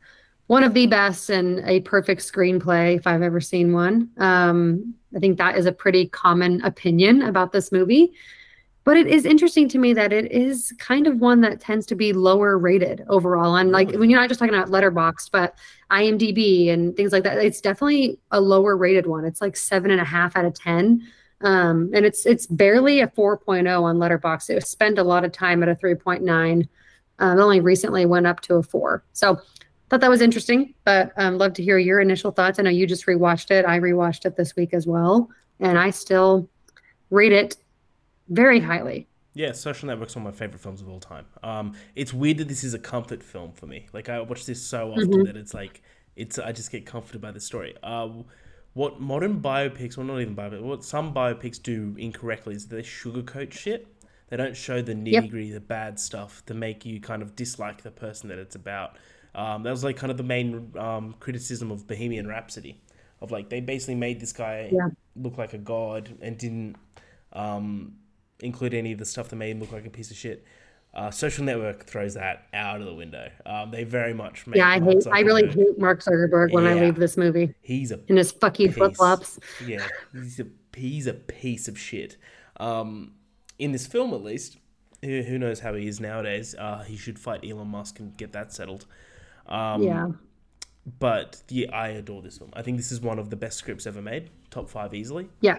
one 0.48 0.64
of 0.64 0.74
the 0.74 0.88
best 0.88 1.30
and 1.30 1.60
a 1.68 1.82
perfect 1.82 2.22
screenplay 2.22 2.98
if 2.98 3.06
I've 3.06 3.22
ever 3.22 3.40
seen 3.40 3.74
one. 3.74 4.10
Um, 4.18 4.96
I 5.16 5.20
think 5.20 5.38
that 5.38 5.58
is 5.58 5.66
a 5.66 5.72
pretty 5.72 6.08
common 6.08 6.64
opinion 6.66 7.22
about 7.22 7.52
this 7.52 7.72
movie. 7.72 8.14
But 8.86 8.98
it 8.98 9.08
is 9.08 9.26
interesting 9.26 9.70
to 9.70 9.78
me 9.78 9.94
that 9.94 10.12
it 10.12 10.32
is 10.32 10.74
kind 10.78 11.08
of 11.08 11.20
one 11.20 11.40
that 11.42 11.62
tends 11.62 11.86
to 11.86 11.96
be 11.96 12.12
lower 12.12 12.58
rated 12.58 13.06
overall. 13.08 13.56
And 13.56 13.72
like 13.72 13.92
when 13.92 14.10
you're 14.10 14.20
not 14.20 14.28
just 14.28 14.40
talking 14.40 14.54
about 14.54 14.70
Letterboxd, 14.70 15.32
but 15.32 15.58
IMDb 15.90 16.70
and 16.70 16.96
things 16.96 17.14
like 17.14 17.24
that, 17.24 17.38
it's 17.38 17.62
definitely 17.62 18.20
a 18.32 18.42
lower 18.42 18.76
rated 18.76 19.08
one. 19.08 19.24
It's 19.24 19.42
like 19.42 19.56
seven 19.56 19.90
and 19.90 20.02
a 20.02 20.06
half 20.06 20.36
out 20.36 20.46
of 20.46 20.54
10 20.54 21.02
um, 21.44 21.92
and 21.94 22.06
it's 22.06 22.26
it's 22.26 22.48
barely 22.48 23.02
a 23.02 23.08
4.0 23.08 23.82
on 23.82 23.98
Letterboxd. 23.98 24.50
It 24.50 24.66
spent 24.66 24.98
a 24.98 25.04
lot 25.04 25.26
of 25.26 25.32
time 25.32 25.62
at 25.62 25.70
a 25.70 25.76
3.9. 25.76 26.68
Um, 27.20 27.40
only 27.40 27.60
recently 27.60 28.06
went 28.06 28.26
up 28.26 28.42
to 28.42 28.56
a 28.56 28.64
four. 28.64 29.04
So 29.14 29.40
thought 29.90 30.02
that 30.02 30.10
was 30.10 30.22
interesting, 30.22 30.74
but 30.84 31.12
um, 31.18 31.38
love 31.38 31.54
to 31.54 31.64
hear 31.64 31.78
your 31.78 32.00
initial 32.00 32.32
thoughts. 32.32 32.58
I 32.58 32.64
know 32.64 32.72
you 32.72 32.88
just 32.88 33.06
rewatched 33.06 33.52
it. 33.52 33.66
I 33.66 33.80
rewatched 33.80 34.26
it 34.26 34.36
this 34.36 34.56
week 34.56 34.74
as 34.74 34.88
well, 34.88 35.30
and 35.60 35.78
I 35.78 35.92
still 35.92 36.50
rate 37.12 37.34
it 37.34 37.58
very 38.30 38.60
highly. 38.60 39.08
Yeah, 39.34 39.52
Social 39.52 39.88
Network's 39.88 40.16
one 40.16 40.26
of 40.28 40.34
my 40.34 40.38
favorite 40.38 40.62
films 40.62 40.82
of 40.82 40.90
all 40.90 41.00
time. 41.00 41.26
Um, 41.42 41.74
it's 41.96 42.14
weird 42.14 42.38
that 42.38 42.48
this 42.48 42.64
is 42.64 42.74
a 42.74 42.80
comfort 42.80 43.24
film 43.24 43.52
for 43.52 43.66
me. 43.66 43.88
Like 43.92 44.10
I 44.10 44.22
watch 44.22 44.46
this 44.46 44.62
so 44.62 44.92
often 44.92 45.10
mm-hmm. 45.10 45.24
that 45.24 45.36
it's 45.36 45.54
like 45.54 45.82
it's 46.16 46.38
I 46.38 46.52
just 46.52 46.72
get 46.72 46.86
comforted 46.86 47.22
by 47.22 47.32
the 47.32 47.40
story. 47.40 47.76
Uh, 47.82 48.10
what 48.74 49.00
modern 49.00 49.42
biopics, 49.42 49.98
well, 49.98 50.06
not 50.06 50.20
even 50.20 50.36
biopics, 50.36 50.62
what 50.62 50.84
some 50.84 51.14
biopics 51.14 51.62
do 51.62 51.96
incorrectly 51.98 52.56
is 52.56 52.68
they 52.68 52.82
sugarcoat 52.82 53.52
shit. 53.52 53.88
They 54.30 54.38
don't 54.38 54.56
show 54.56 54.82
the 54.82 54.94
nitty 54.94 55.30
gritty, 55.30 55.48
yep. 55.48 55.56
the 55.56 55.62
bad 55.62 56.00
stuff 56.00 56.44
to 56.48 56.56
make 56.56 56.86
you 56.86 57.00
kind 57.00 57.22
of 57.22 57.36
dislike 57.36 57.84
the 57.84 57.92
person 57.92 58.30
that 58.30 58.40
it's 58.40 58.56
about. 58.56 58.98
Um, 59.36 59.64
that 59.64 59.72
was 59.72 59.84
like 59.84 59.98
kind 59.98 60.12
of 60.12 60.18
the 60.18 60.24
main 60.24 60.72
um, 60.78 61.16
criticism 61.20 61.72
of 61.72 61.88
Bohemian 61.88 62.28
Rhapsody, 62.28 62.82
of 63.22 63.32
like 63.32 63.50
they 63.50 63.62
basically 63.62 63.96
made 63.96 64.20
this 64.20 64.34
guy 64.34 64.70
yeah. 64.72 64.88
look 65.16 65.38
like 65.38 65.54
a 65.54 65.58
god 65.58 66.18
and 66.22 66.38
didn't 66.38 66.78
um, 67.34 67.94
include 68.44 68.74
any 68.74 68.92
of 68.92 69.00
the 69.00 69.06
stuff 69.06 69.30
that 69.30 69.36
made 69.36 69.52
him 69.52 69.60
look 69.60 69.72
like 69.72 69.86
a 69.86 69.90
piece 69.90 70.12
of 70.12 70.18
shit. 70.18 70.46
Uh, 70.94 71.10
social 71.10 71.44
network 71.44 71.86
throws 71.86 72.14
that 72.14 72.46
out 72.54 72.80
of 72.80 72.86
the 72.86 72.94
window. 72.94 73.28
Um, 73.48 73.72
they 73.72 73.84
very 73.84 74.14
much 74.14 74.46
make 74.46 74.58
yeah. 74.58 74.70
I 74.70 74.80
hate. 74.80 75.08
I 75.12 75.22
really 75.22 75.48
hate 75.48 75.80
Mark 75.80 76.04
Zuckerberg 76.04 76.50
yeah. 76.50 76.56
when 76.56 76.68
I 76.68 76.76
leave 76.76 76.96
this 76.96 77.18
movie. 77.18 77.56
He's 77.62 77.92
a 77.92 78.00
in 78.08 78.18
his 78.18 78.32
fucky 78.32 78.72
flip 78.72 78.96
flops. 78.96 79.40
Yeah, 79.66 79.88
he's 80.14 80.40
a 80.40 80.46
he's 80.76 81.08
a 81.08 81.14
piece 81.14 81.68
of 81.68 81.80
shit. 81.80 82.18
Um, 82.58 83.14
in 83.58 83.72
this 83.72 83.88
film, 83.88 84.14
at 84.14 84.22
least, 84.22 84.58
who, 85.02 85.24
who 85.24 85.40
knows 85.40 85.60
how 85.62 85.74
he 85.74 85.88
is 85.88 86.00
nowadays? 86.00 86.54
Uh, 86.54 86.84
he 86.84 86.96
should 86.96 87.18
fight 87.18 87.44
Elon 87.44 87.70
Musk 87.70 88.00
and 88.00 88.16
get 88.16 88.34
that 88.34 88.54
settled. 88.54 88.86
Um, 89.48 89.82
yeah. 89.82 90.08
But 91.00 91.42
yeah, 91.50 91.72
I 91.72 91.90
adore 91.90 92.22
this 92.22 92.38
film. 92.38 92.52
I 92.54 92.62
think 92.62 92.78
this 92.78 92.92
is 92.92 93.02
one 93.02 93.18
of 93.18 93.30
the 93.30 93.36
best 93.36 93.58
scripts 93.58 93.88
ever 93.88 94.02
made. 94.02 94.30
Top 94.52 94.70
five 94.70 94.94
easily. 94.94 95.30
Yeah. 95.42 95.58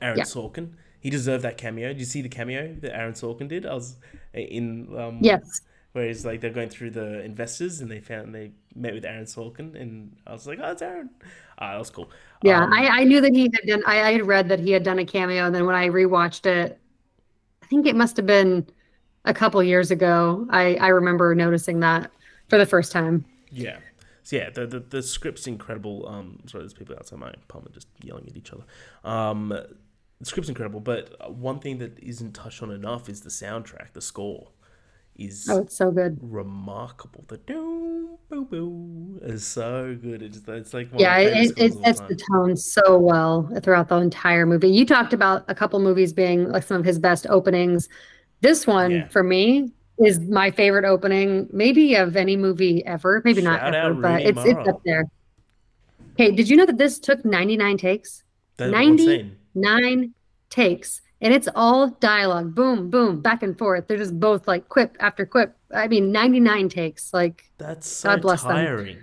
Aaron 0.00 0.18
Yeah. 0.18 0.24
Sorkin. 0.24 0.72
He 1.06 1.10
deserved 1.10 1.44
that 1.44 1.56
cameo. 1.56 1.88
Did 1.88 2.00
you 2.00 2.04
see 2.14 2.22
the 2.22 2.28
cameo 2.38 2.74
that 2.82 2.92
Aaron 3.00 3.14
Sorkin 3.14 3.48
did? 3.48 3.64
I 3.64 3.74
was 3.74 3.96
in 4.34 4.64
um, 5.02 5.18
Yes. 5.20 5.60
where 5.92 6.06
it's 6.10 6.24
like 6.24 6.40
they're 6.40 6.50
going 6.60 6.68
through 6.76 6.90
the 6.90 7.22
investors 7.22 7.80
and 7.80 7.88
they 7.90 8.00
found 8.00 8.34
they 8.34 8.50
met 8.74 8.92
with 8.94 9.04
Aaron 9.04 9.24
Sorkin 9.24 9.68
and 9.80 10.16
I 10.26 10.32
was 10.32 10.46
like, 10.46 10.58
oh, 10.62 10.72
it's 10.72 10.82
Aaron. 10.82 11.10
Ah, 11.58 11.72
that 11.72 11.78
was 11.78 11.90
cool. 11.90 12.10
Yeah, 12.42 12.64
Um, 12.64 12.72
I, 12.72 12.88
I 13.00 13.04
knew 13.04 13.20
that 13.20 13.34
he 13.34 13.42
had 13.54 13.66
done. 13.66 13.82
I, 13.86 13.96
I 14.08 14.12
had 14.12 14.26
read 14.26 14.48
that 14.48 14.60
he 14.60 14.70
had 14.72 14.82
done 14.82 14.98
a 14.98 15.04
cameo, 15.06 15.46
and 15.46 15.54
then 15.54 15.64
when 15.64 15.74
I 15.76 15.88
rewatched 15.88 16.44
it, 16.46 16.78
I 17.62 17.66
think 17.66 17.86
it 17.86 17.96
must 17.96 18.16
have 18.18 18.26
been 18.26 18.66
a 19.24 19.34
couple 19.34 19.62
years 19.62 19.90
ago. 19.90 20.46
I 20.50 20.76
I 20.76 20.88
remember 20.88 21.34
noticing 21.34 21.80
that 21.80 22.10
for 22.48 22.58
the 22.58 22.66
first 22.66 22.92
time. 22.92 23.24
Yeah. 23.50 23.78
So 24.22 24.36
yeah, 24.36 24.50
the, 24.50 24.66
the 24.66 24.80
the 24.80 25.02
script's 25.02 25.46
incredible. 25.46 26.06
Um, 26.08 26.40
sorry, 26.46 26.62
there's 26.64 26.74
people 26.74 26.96
outside 26.98 27.18
my 27.18 27.30
apartment 27.30 27.74
just 27.74 27.88
yelling 28.02 28.26
at 28.28 28.36
each 28.36 28.52
other. 28.52 28.64
Um, 29.04 29.54
the 30.20 30.24
script's 30.26 30.48
incredible, 30.48 30.80
but 30.80 31.34
one 31.34 31.58
thing 31.60 31.78
that 31.78 31.98
isn't 31.98 32.32
touched 32.32 32.62
on 32.62 32.70
enough 32.70 33.08
is 33.08 33.20
the 33.20 33.28
soundtrack. 33.30 33.92
The 33.92 34.00
score 34.00 34.48
is 35.16 35.48
Oh, 35.50 35.58
it's 35.58 35.76
so 35.76 35.90
good. 35.90 36.18
remarkable. 36.20 37.24
The 37.28 37.38
doo 37.38 38.18
boo 38.28 38.44
boo 38.44 39.18
is 39.22 39.46
so 39.46 39.96
good. 40.00 40.22
It's 40.22 40.40
it's 40.46 40.74
like 40.74 40.90
one 40.90 41.00
Yeah, 41.00 41.18
it, 41.18 41.36
it, 41.36 41.58
it 41.58 41.72
scores 41.72 41.76
of 41.76 41.84
sets 41.84 42.00
the 42.08 42.16
time. 42.16 42.26
tone 42.32 42.56
so 42.56 42.98
well 42.98 43.50
throughout 43.62 43.88
the 43.88 43.96
entire 43.96 44.46
movie. 44.46 44.68
You 44.68 44.84
talked 44.86 45.12
about 45.12 45.44
a 45.48 45.54
couple 45.54 45.78
movies 45.80 46.12
being 46.12 46.50
like 46.50 46.62
some 46.64 46.78
of 46.78 46.84
his 46.84 46.98
best 46.98 47.26
openings. 47.28 47.88
This 48.40 48.66
one, 48.66 48.90
Yeah. 48.90 49.08
for 49.08 49.22
me, 49.22 49.70
is 49.98 50.20
my 50.20 50.50
favorite 50.50 50.84
opening, 50.84 51.48
maybe 51.52 51.94
of 51.94 52.16
any 52.16 52.36
movie 52.36 52.84
ever. 52.84 53.22
Maybe 53.24 53.40
not 53.40 53.74
ever, 53.74 53.94
but 53.94 54.08
Rooney 54.10 54.24
it's 54.24 54.44
it's 54.44 54.68
up 54.68 54.82
there. 54.84 55.04
Okay, 56.12 56.30
did 56.32 56.48
you 56.50 56.56
know 56.56 56.66
that 56.66 56.76
this 56.78 56.98
took 56.98 57.24
99 57.24 57.78
takes? 57.78 58.22
That 58.58 58.70
90 58.70 58.88
one 58.88 58.98
scene. 58.98 59.35
Nine 59.56 60.14
takes. 60.50 61.00
And 61.22 61.32
it's 61.32 61.48
all 61.54 61.88
dialogue, 61.88 62.54
boom, 62.54 62.90
boom, 62.90 63.22
back 63.22 63.42
and 63.42 63.56
forth. 63.58 63.88
They're 63.88 63.96
just 63.96 64.20
both 64.20 64.46
like 64.46 64.68
quip 64.68 64.96
after 65.00 65.24
quip. 65.24 65.56
I 65.74 65.88
mean, 65.88 66.12
99 66.12 66.68
takes. 66.68 67.12
Like, 67.14 67.50
That's 67.56 67.88
so 67.88 68.10
God 68.10 68.22
bless 68.22 68.42
them. 68.42 68.52
tiring. 68.52 68.98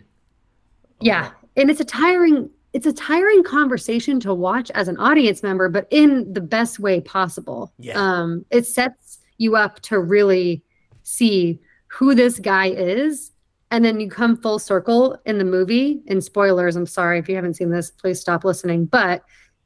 yeah. 1.01 1.31
And 1.57 1.69
it's 1.69 1.79
a 1.79 1.85
tiring, 1.85 2.49
it's 2.73 2.85
a 2.85 2.93
tiring 2.93 3.43
conversation 3.43 4.19
to 4.21 4.33
watch 4.33 4.69
as 4.71 4.87
an 4.87 4.97
audience 4.97 5.41
member, 5.43 5.69
but 5.69 5.87
in 5.89 6.31
the 6.33 6.41
best 6.41 6.79
way 6.79 7.01
possible. 7.01 7.73
Yeah. 7.79 7.93
Um, 7.95 8.45
it 8.51 8.65
sets 8.67 9.19
you 9.39 9.55
up 9.55 9.79
to 9.81 9.99
really 9.99 10.63
see 11.01 11.59
who 11.87 12.13
this 12.15 12.39
guy 12.39 12.67
is. 12.69 13.31
And 13.71 13.83
then 13.83 13.99
you 13.99 14.07
come 14.09 14.37
full 14.37 14.59
circle 14.59 15.17
in 15.25 15.39
the 15.39 15.43
movie. 15.45 16.01
And 16.07 16.23
spoilers, 16.23 16.75
I'm 16.75 16.85
sorry 16.85 17.17
if 17.17 17.27
you 17.27 17.35
haven't 17.35 17.55
seen 17.55 17.71
this, 17.71 17.89
please 17.89 18.19
stop 18.19 18.43
listening. 18.43 18.85
But 18.85 19.23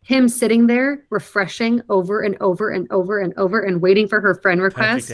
him 0.07 0.29
sitting 0.29 0.67
there 0.67 1.03
refreshing 1.09 1.81
over 1.89 2.21
and 2.21 2.37
over 2.39 2.69
and 2.69 2.89
over 2.93 3.19
and 3.19 3.33
over 3.35 3.59
and 3.59 3.81
waiting 3.81 4.07
for 4.07 4.21
her 4.21 4.35
friend 4.35 4.61
request. 4.61 5.11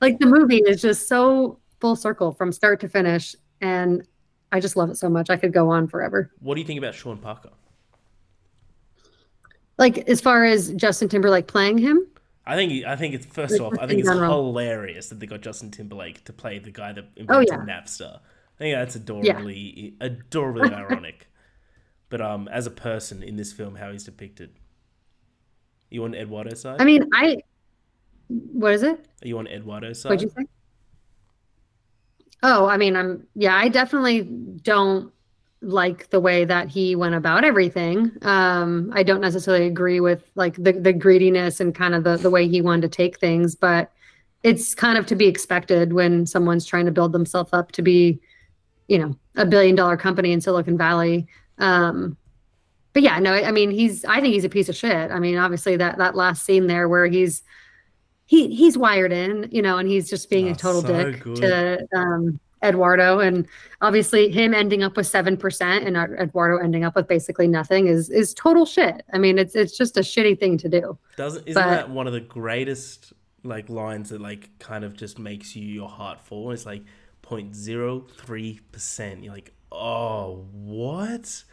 Like 0.00 0.18
the 0.18 0.26
movie 0.26 0.56
is 0.66 0.82
just 0.82 1.06
so 1.06 1.60
full 1.80 1.94
circle 1.94 2.32
from 2.32 2.50
start 2.50 2.80
to 2.80 2.88
finish. 2.88 3.36
And 3.60 4.04
I 4.50 4.58
just 4.58 4.74
love 4.76 4.90
it 4.90 4.96
so 4.96 5.08
much. 5.08 5.30
I 5.30 5.36
could 5.36 5.52
go 5.52 5.70
on 5.70 5.86
forever. 5.86 6.32
What 6.40 6.56
do 6.56 6.60
you 6.60 6.66
think 6.66 6.78
about 6.78 6.92
Sean 6.96 7.18
Parker? 7.18 7.50
Like 9.78 9.98
as 10.08 10.20
far 10.20 10.44
as 10.44 10.72
Justin 10.72 11.08
Timberlake 11.08 11.46
playing 11.46 11.78
him, 11.78 12.04
I 12.44 12.56
think 12.56 12.84
I 12.84 12.96
think 12.96 13.14
it's 13.14 13.26
first 13.26 13.52
Like, 13.60 13.74
off, 13.74 13.78
I 13.80 13.86
think 13.86 14.00
it's 14.00 14.08
general. 14.08 14.46
hilarious 14.46 15.08
that 15.10 15.20
they 15.20 15.26
got 15.26 15.40
Justin 15.42 15.70
Timberlake 15.70 16.24
to 16.24 16.32
play 16.32 16.58
the 16.58 16.72
guy 16.72 16.92
that 16.92 17.04
Oh, 17.28 17.38
invented 17.40 17.48
yeah. 17.68 17.80
Napster. 17.80 18.16
I 18.16 18.58
think 18.58 18.74
that's 18.74 18.96
adorably 18.96 19.94
adorably 20.00 20.72
ironic. 20.74 21.28
But 22.12 22.20
um, 22.20 22.46
as 22.48 22.66
a 22.66 22.70
person 22.70 23.22
in 23.22 23.36
this 23.36 23.54
film, 23.54 23.74
how 23.74 23.90
he's 23.90 24.04
depicted. 24.04 24.50
You 25.88 26.04
on 26.04 26.14
Eduardo's 26.14 26.60
side? 26.60 26.78
I 26.78 26.84
mean, 26.84 27.08
I 27.14 27.38
what 28.28 28.74
is 28.74 28.82
it? 28.82 29.08
Are 29.24 29.26
you 29.26 29.38
on 29.38 29.46
Eduardo's 29.46 30.02
side? 30.02 30.10
What'd 30.10 30.22
you 30.22 30.30
say? 30.36 30.46
Oh, 32.42 32.66
I 32.66 32.76
mean, 32.76 32.96
I'm 32.96 33.26
yeah, 33.34 33.56
I 33.56 33.68
definitely 33.68 34.24
don't 34.24 35.10
like 35.62 36.10
the 36.10 36.20
way 36.20 36.44
that 36.44 36.68
he 36.68 36.94
went 36.94 37.14
about 37.14 37.44
everything. 37.44 38.12
Um, 38.20 38.92
I 38.94 39.02
don't 39.04 39.22
necessarily 39.22 39.66
agree 39.66 40.00
with 40.00 40.22
like 40.34 40.56
the 40.56 40.72
the 40.72 40.92
greediness 40.92 41.60
and 41.60 41.74
kind 41.74 41.94
of 41.94 42.04
the 42.04 42.18
the 42.18 42.28
way 42.28 42.46
he 42.46 42.60
wanted 42.60 42.82
to 42.82 42.88
take 42.94 43.18
things, 43.18 43.54
but 43.54 43.90
it's 44.42 44.74
kind 44.74 44.98
of 44.98 45.06
to 45.06 45.16
be 45.16 45.28
expected 45.28 45.94
when 45.94 46.26
someone's 46.26 46.66
trying 46.66 46.84
to 46.84 46.92
build 46.92 47.12
themselves 47.12 47.54
up 47.54 47.72
to 47.72 47.80
be, 47.80 48.20
you 48.88 48.98
know, 48.98 49.16
a 49.36 49.46
billion 49.46 49.74
dollar 49.76 49.96
company 49.96 50.30
in 50.30 50.42
Silicon 50.42 50.76
Valley. 50.76 51.26
Um, 51.58 52.16
but 52.92 53.02
yeah, 53.02 53.18
no, 53.18 53.32
I 53.32 53.48
I 53.48 53.50
mean, 53.52 53.70
he's 53.70 54.04
I 54.04 54.20
think 54.20 54.34
he's 54.34 54.44
a 54.44 54.48
piece 54.48 54.68
of 54.68 54.76
shit. 54.76 55.10
I 55.10 55.18
mean, 55.18 55.36
obviously 55.38 55.76
that 55.76 55.98
that 55.98 56.14
last 56.14 56.44
scene 56.44 56.66
there 56.66 56.88
where 56.88 57.06
he's 57.06 57.42
he 58.26 58.54
he's 58.54 58.76
wired 58.78 59.12
in, 59.12 59.48
you 59.50 59.62
know, 59.62 59.78
and 59.78 59.88
he's 59.88 60.08
just 60.10 60.28
being 60.30 60.48
Oh, 60.48 60.52
a 60.52 60.54
total 60.54 60.82
so 60.82 61.10
dick 61.12 61.22
good. 61.22 61.36
to 61.36 61.88
um, 61.96 62.38
Eduardo, 62.62 63.18
and 63.20 63.46
obviously 63.80 64.30
him 64.30 64.54
ending 64.54 64.82
up 64.82 64.96
with 64.96 65.06
seven 65.06 65.36
percent 65.36 65.84
and 65.86 65.96
Eduardo 65.96 66.58
ending 66.62 66.84
up 66.84 66.94
with 66.94 67.08
basically 67.08 67.46
nothing 67.48 67.86
is 67.88 68.10
is 68.10 68.34
total 68.34 68.66
shit. 68.66 69.02
I 69.12 69.18
mean, 69.18 69.38
it's 69.38 69.54
it's 69.54 69.76
just 69.76 69.96
a 69.96 70.00
shitty 70.00 70.38
thing 70.38 70.58
to 70.58 70.68
do. 70.68 70.98
Doesn't 71.16 71.48
isn't 71.48 71.62
but- 71.62 71.70
that 71.70 71.90
one 71.90 72.06
of 72.06 72.12
the 72.12 72.20
greatest 72.20 73.12
like 73.44 73.68
lines 73.68 74.10
that 74.10 74.20
like 74.20 74.50
kind 74.58 74.84
of 74.84 74.94
just 74.96 75.18
makes 75.18 75.56
you 75.56 75.64
your 75.66 75.88
heart 75.88 76.20
fall? 76.20 76.50
It's 76.52 76.64
like 76.66 76.82
0.03 77.22 78.60
percent. 78.70 79.24
You're 79.24 79.32
like, 79.32 79.52
oh, 79.72 80.46
what? 80.52 81.44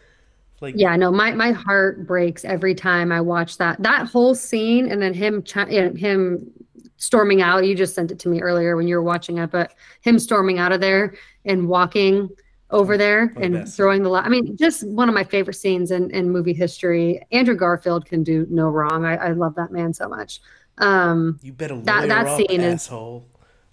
Like, 0.61 0.75
Yeah, 0.77 0.95
no, 0.97 1.11
my 1.11 1.31
my 1.33 1.51
heart 1.51 2.05
breaks 2.05 2.43
every 2.43 2.75
time 2.75 3.11
I 3.11 3.21
watch 3.21 3.57
that 3.57 3.81
that 3.81 4.07
whole 4.07 4.35
scene, 4.35 4.91
and 4.91 5.01
then 5.01 5.13
him 5.13 5.41
know, 5.89 5.95
him 5.95 6.51
storming 6.97 7.41
out. 7.41 7.65
You 7.65 7.75
just 7.75 7.95
sent 7.95 8.11
it 8.11 8.19
to 8.19 8.29
me 8.29 8.41
earlier 8.41 8.75
when 8.75 8.87
you 8.87 8.95
were 8.97 9.03
watching 9.03 9.37
it, 9.37 9.51
but 9.51 9.73
him 10.01 10.19
storming 10.19 10.59
out 10.59 10.71
of 10.73 10.81
there 10.81 11.13
and 11.45 11.69
walking 11.69 12.29
over 12.71 12.97
there 12.97 13.31
the 13.37 13.41
and 13.41 13.73
throwing 13.73 14.03
the. 14.03 14.11
I 14.11 14.27
mean, 14.27 14.57
just 14.57 14.85
one 14.85 15.07
of 15.07 15.15
my 15.15 15.23
favorite 15.23 15.53
scenes 15.55 15.91
in 15.91 16.11
in 16.11 16.29
movie 16.29 16.53
history. 16.53 17.25
Andrew 17.31 17.55
Garfield 17.55 18.05
can 18.05 18.21
do 18.23 18.45
no 18.49 18.67
wrong. 18.67 19.05
I, 19.05 19.15
I 19.15 19.31
love 19.31 19.55
that 19.55 19.71
man 19.71 19.93
so 19.93 20.09
much. 20.09 20.41
Um, 20.77 21.39
You 21.41 21.53
better 21.53 21.75
That- 21.81 22.09
that 22.09 22.27
up, 22.27 22.37
scene 22.37 22.59
is- 22.61 22.73
asshole. 22.73 23.25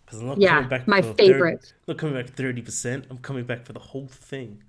Because 0.06 0.20
I'm 0.20 0.26
not 0.28 0.42
Yeah, 0.42 0.46
coming 0.46 0.68
back 0.68 0.86
my 0.86 1.02
favorite. 1.02 1.60
30, 1.60 1.66
not 1.88 1.98
coming 1.98 2.14
back 2.14 2.30
thirty 2.34 2.62
percent. 2.62 3.06
I'm 3.10 3.18
coming 3.18 3.44
back 3.44 3.66
for 3.66 3.72
the 3.74 3.80
whole 3.80 4.08
thing. 4.08 4.62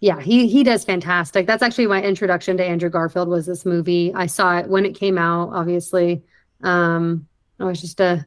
Yeah, 0.00 0.20
he 0.20 0.46
he 0.48 0.62
does 0.62 0.84
fantastic. 0.84 1.46
That's 1.46 1.62
actually 1.62 1.86
my 1.88 2.02
introduction 2.02 2.56
to 2.58 2.64
Andrew 2.64 2.88
Garfield 2.88 3.28
was 3.28 3.46
this 3.46 3.66
movie. 3.66 4.12
I 4.14 4.26
saw 4.26 4.58
it 4.58 4.68
when 4.68 4.84
it 4.86 4.94
came 4.94 5.18
out, 5.18 5.50
obviously. 5.52 6.22
Um, 6.62 7.26
I 7.58 7.64
was 7.64 7.80
just 7.80 8.00
a 8.00 8.24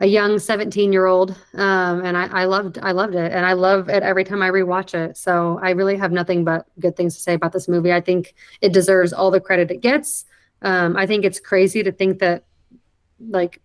a 0.00 0.06
young 0.06 0.38
17 0.38 0.92
year 0.92 1.06
old 1.06 1.32
um, 1.54 2.04
and 2.04 2.16
I, 2.18 2.26
I 2.42 2.44
loved 2.46 2.78
I 2.82 2.92
loved 2.92 3.14
it 3.14 3.32
and 3.32 3.46
I 3.46 3.54
love 3.54 3.88
it 3.90 4.02
every 4.02 4.24
time 4.24 4.42
I 4.42 4.50
rewatch 4.50 4.94
it. 4.94 5.16
So 5.18 5.60
I 5.62 5.70
really 5.72 5.96
have 5.96 6.12
nothing 6.12 6.44
but 6.44 6.66
good 6.80 6.96
things 6.96 7.16
to 7.16 7.22
say 7.22 7.34
about 7.34 7.52
this 7.52 7.68
movie. 7.68 7.92
I 7.92 8.00
think 8.02 8.34
it 8.62 8.72
deserves 8.72 9.12
all 9.12 9.30
the 9.30 9.40
credit 9.40 9.70
it 9.70 9.80
gets. 9.82 10.24
Um, 10.62 10.96
I 10.96 11.06
think 11.06 11.24
it's 11.24 11.40
crazy 11.40 11.82
to 11.84 11.92
think 11.92 12.20
that 12.20 12.44
like 13.20 13.60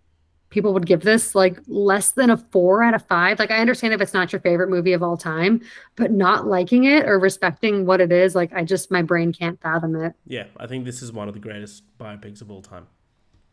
people 0.50 0.72
would 0.72 0.86
give 0.86 1.02
this 1.02 1.34
like 1.34 1.58
less 1.66 2.12
than 2.12 2.30
a 2.30 2.36
four 2.36 2.82
out 2.82 2.94
of 2.94 3.04
five. 3.06 3.38
Like 3.38 3.50
I 3.50 3.58
understand 3.58 3.94
if 3.94 4.00
it's 4.00 4.14
not 4.14 4.32
your 4.32 4.40
favorite 4.40 4.70
movie 4.70 4.92
of 4.92 5.02
all 5.02 5.16
time, 5.16 5.60
but 5.96 6.10
not 6.10 6.46
liking 6.46 6.84
it 6.84 7.06
or 7.08 7.18
respecting 7.18 7.86
what 7.86 8.00
it 8.00 8.12
is, 8.12 8.34
like 8.34 8.52
I 8.52 8.64
just 8.64 8.90
my 8.90 9.02
brain 9.02 9.32
can't 9.32 9.60
fathom 9.60 9.96
it. 9.96 10.14
Yeah, 10.26 10.44
I 10.56 10.66
think 10.66 10.84
this 10.84 11.02
is 11.02 11.12
one 11.12 11.28
of 11.28 11.34
the 11.34 11.40
greatest 11.40 11.82
biopics 11.98 12.40
of 12.40 12.50
all 12.50 12.62
time, 12.62 12.86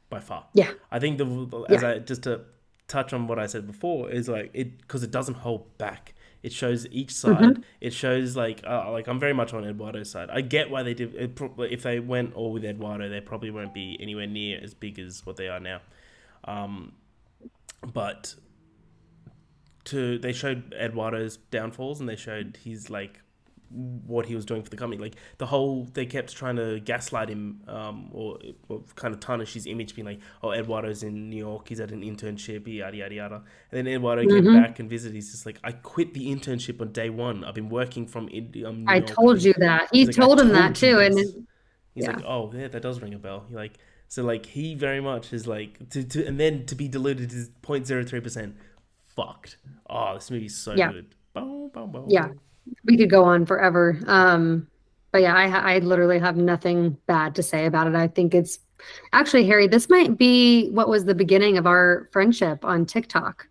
by 0.10 0.20
far. 0.20 0.46
Yeah. 0.54 0.72
I 0.91 1.00
think 1.00 1.18
the 1.18 1.66
as 1.70 1.84
I 1.84 2.00
just 2.00 2.24
to 2.24 2.41
touch 2.88 3.14
on 3.14 3.28
what 3.28 3.39
I 3.39 3.48
said 3.48 3.66
before 3.68 4.10
is 4.10 4.30
like 4.30 4.52
it 4.54 4.78
because 4.80 5.04
it 5.04 5.12
doesn't 5.12 5.36
hold 5.36 5.78
back. 5.78 6.14
It 6.43 6.54
shows 6.54 6.86
each 6.91 7.12
side. 7.12 7.38
Mm-hmm. 7.38 7.62
It 7.82 7.91
shows 7.91 8.36
like 8.36 8.62
uh, 8.68 8.91
like 8.91 9.08
I'm 9.08 9.20
very 9.20 9.34
much 9.34 9.54
on 9.54 9.66
Eduardo's 9.66 10.12
side. 10.12 10.30
I 10.30 10.41
get 10.41 10.70
why 10.70 10.84
they 10.84 10.93
did. 10.93 11.16
It, 11.16 11.41
if 11.60 11.82
they 11.82 12.00
went 12.00 12.36
all 12.36 12.52
with 12.52 12.64
Eduardo, 12.64 13.10
they 13.10 13.20
probably 13.20 13.50
won't 13.50 13.74
be 13.74 13.98
anywhere 14.00 14.28
near 14.28 14.60
as 14.62 14.76
big 14.76 15.00
as 15.00 15.26
what 15.26 15.38
they 15.38 15.48
are 15.48 15.60
now. 15.60 15.82
Um, 16.46 16.93
but 17.93 18.36
to 19.86 20.18
they 20.18 20.34
showed 20.34 20.74
Eduardo's 20.78 21.38
downfalls 21.52 22.00
and 22.00 22.10
they 22.10 22.16
showed 22.16 22.58
his 22.64 22.89
like 22.89 23.22
what 23.72 24.26
he 24.28 24.36
was 24.36 24.46
doing 24.46 24.64
for 24.64 24.70
the 24.70 24.78
company. 24.78 25.02
Like 25.02 25.16
the 25.38 25.46
whole, 25.48 25.86
they 25.93 26.06
kept 26.06 26.36
trying 26.36 26.56
to 26.58 26.80
gaslight 26.80 27.30
him, 27.30 27.62
um, 27.68 28.10
or, 28.14 28.38
or 28.70 28.84
kind 28.96 29.14
of 29.14 29.20
tarnish 29.20 29.54
his 29.54 29.66
image, 29.66 29.96
being 29.96 30.06
like, 30.06 30.20
"Oh, 30.43 30.52
Eduardo's 30.52 31.04
in 31.04 31.30
New 31.30 31.38
York. 31.38 31.68
He's 31.68 31.80
at 31.80 31.91
an 31.91 32.02
internship. 32.02 32.68
Yada 32.68 32.96
yada 32.96 33.16
yada." 33.16 33.36
And 33.36 33.43
then 33.72 33.88
Eduardo 33.88 34.22
came 34.28 34.46
back 34.46 34.80
and 34.80 34.89
visited. 34.89 35.16
He's 35.16 35.32
just 35.32 35.46
like, 35.46 35.60
"I 35.64 35.72
quit 35.72 36.14
the 36.14 36.28
internship 36.34 36.80
on 36.80 36.91
day 36.91 37.10
one. 37.10 37.43
I've 37.43 37.56
been 37.56 37.70
working 37.70 38.08
from 38.08 38.30
India." 38.32 38.70
um, 38.70 38.86
I 38.88 38.98
York." 38.98 39.08
told 39.08 39.43
you 39.43 39.54
that. 39.58 39.89
He 39.91 40.00
He's 40.00 40.08
like, 40.10 40.20
"I 40.20 40.22
told 40.26 40.39
him 40.39 40.50
that 40.50 40.76
told 40.76 40.82
you 40.82 40.91
too. 40.93 41.00
And 41.00 41.18
this." 41.18 41.30
it- 41.30 41.43
He's 41.96 42.06
Yeah. 42.06 42.12
like, 42.12 42.26
"Oh, 42.26 42.52
yeah, 42.54 42.68
that 42.68 42.82
does 42.82 43.02
ring 43.02 43.14
a 43.14 43.18
bell." 43.20 43.46
You're 43.50 43.60
like, 43.60 43.78
So 44.08 44.24
like 44.24 44.45
he 44.45 44.76
very 44.76 45.01
much 45.01 45.34
is 45.34 45.47
like 45.47 45.89
to, 45.89 46.03
to 46.03 46.26
and 46.26 46.39
then 46.39 46.66
to 46.68 46.76
be 46.76 46.88
diluted 46.88 47.30
to 47.32 47.47
0.03 47.64 48.24
percent, 48.24 48.56
fucked. 49.16 49.58
Oh, 49.89 50.14
this 50.16 50.32
movie's 50.32 50.56
so 50.56 50.74
Yeah. 50.74 50.91
good. 50.91 51.08
Yeah. 52.08 52.30
We 52.86 52.97
could 52.97 53.10
go 53.10 53.24
on 53.26 53.45
forever. 53.45 53.99
Um, 54.08 54.68
but 55.12 55.22
yeah, 55.22 55.36
I, 55.36 55.76
I 55.76 55.80
literally 55.80 56.20
have 56.20 56.36
nothing 56.38 56.97
bad 57.08 57.36
to 57.36 57.43
say 57.43 57.66
about 57.66 57.88
it. 57.88 57.95
I 57.95 58.08
think 58.08 58.34
it's 58.34 58.60
actually, 59.14 59.45
Harry, 59.45 59.68
this 59.68 59.89
might 59.89 60.18
be 60.18 60.70
what 60.72 60.89
was 60.89 61.06
the 61.06 61.16
beginning 61.16 61.58
of 61.58 61.68
our 61.68 62.10
friendship 62.12 62.66
on 62.66 62.86
TikTok. 62.86 63.47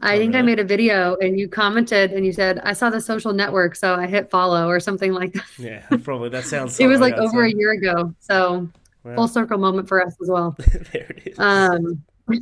I 0.00 0.14
Oh, 0.14 0.18
think 0.18 0.36
I 0.36 0.42
made 0.42 0.60
a 0.60 0.64
video 0.64 1.16
and 1.16 1.38
you 1.38 1.48
commented 1.48 2.12
and 2.12 2.24
you 2.24 2.32
said, 2.32 2.60
I 2.60 2.72
saw 2.72 2.88
the 2.88 3.00
social 3.00 3.32
network, 3.32 3.74
so 3.74 3.94
I 3.94 4.06
hit 4.06 4.30
follow 4.30 4.68
or 4.68 4.78
something 4.78 5.12
like 5.12 5.32
that. 5.32 5.44
Yeah, 5.58 5.84
probably 6.04 6.28
that 6.28 6.44
sounds. 6.44 6.78
It 6.80 6.86
was 6.86 7.00
like 7.00 7.14
over 7.14 7.44
a 7.44 7.50
year 7.52 7.72
ago. 7.72 8.14
So 8.20 8.68
Wow. 9.08 9.14
full 9.14 9.28
circle 9.28 9.58
moment 9.58 9.88
for 9.88 10.04
us 10.04 10.14
as 10.20 10.28
well. 10.28 10.56
there 10.92 11.14
it 11.16 11.28
is. 11.28 11.38
Um, 11.38 12.02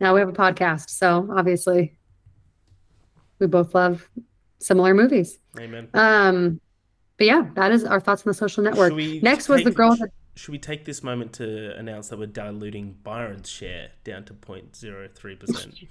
now 0.00 0.14
we 0.14 0.20
have 0.20 0.28
a 0.28 0.32
podcast, 0.32 0.90
so 0.90 1.28
obviously 1.34 1.96
we 3.38 3.46
both 3.46 3.74
love 3.74 4.08
similar 4.58 4.94
movies. 4.94 5.38
Amen. 5.58 5.88
Um, 5.94 6.60
but 7.16 7.26
yeah, 7.26 7.48
that 7.54 7.72
is 7.72 7.84
our 7.84 8.00
thoughts 8.00 8.22
on 8.22 8.30
the 8.30 8.34
social 8.34 8.62
network. 8.62 8.92
Next 9.22 9.48
was 9.48 9.62
the 9.62 9.70
take- 9.70 9.76
girl 9.76 9.96
the 9.96 10.10
Should 10.34 10.52
we 10.52 10.58
take 10.58 10.84
this 10.84 11.02
moment 11.02 11.32
to 11.34 11.76
announce 11.76 12.08
that 12.08 12.18
we're 12.18 12.26
diluting 12.26 12.96
Byron's 13.02 13.48
share 13.48 13.90
down 14.02 14.24
to 14.24 14.34
0.03 14.34 15.40
percent? 15.40 15.74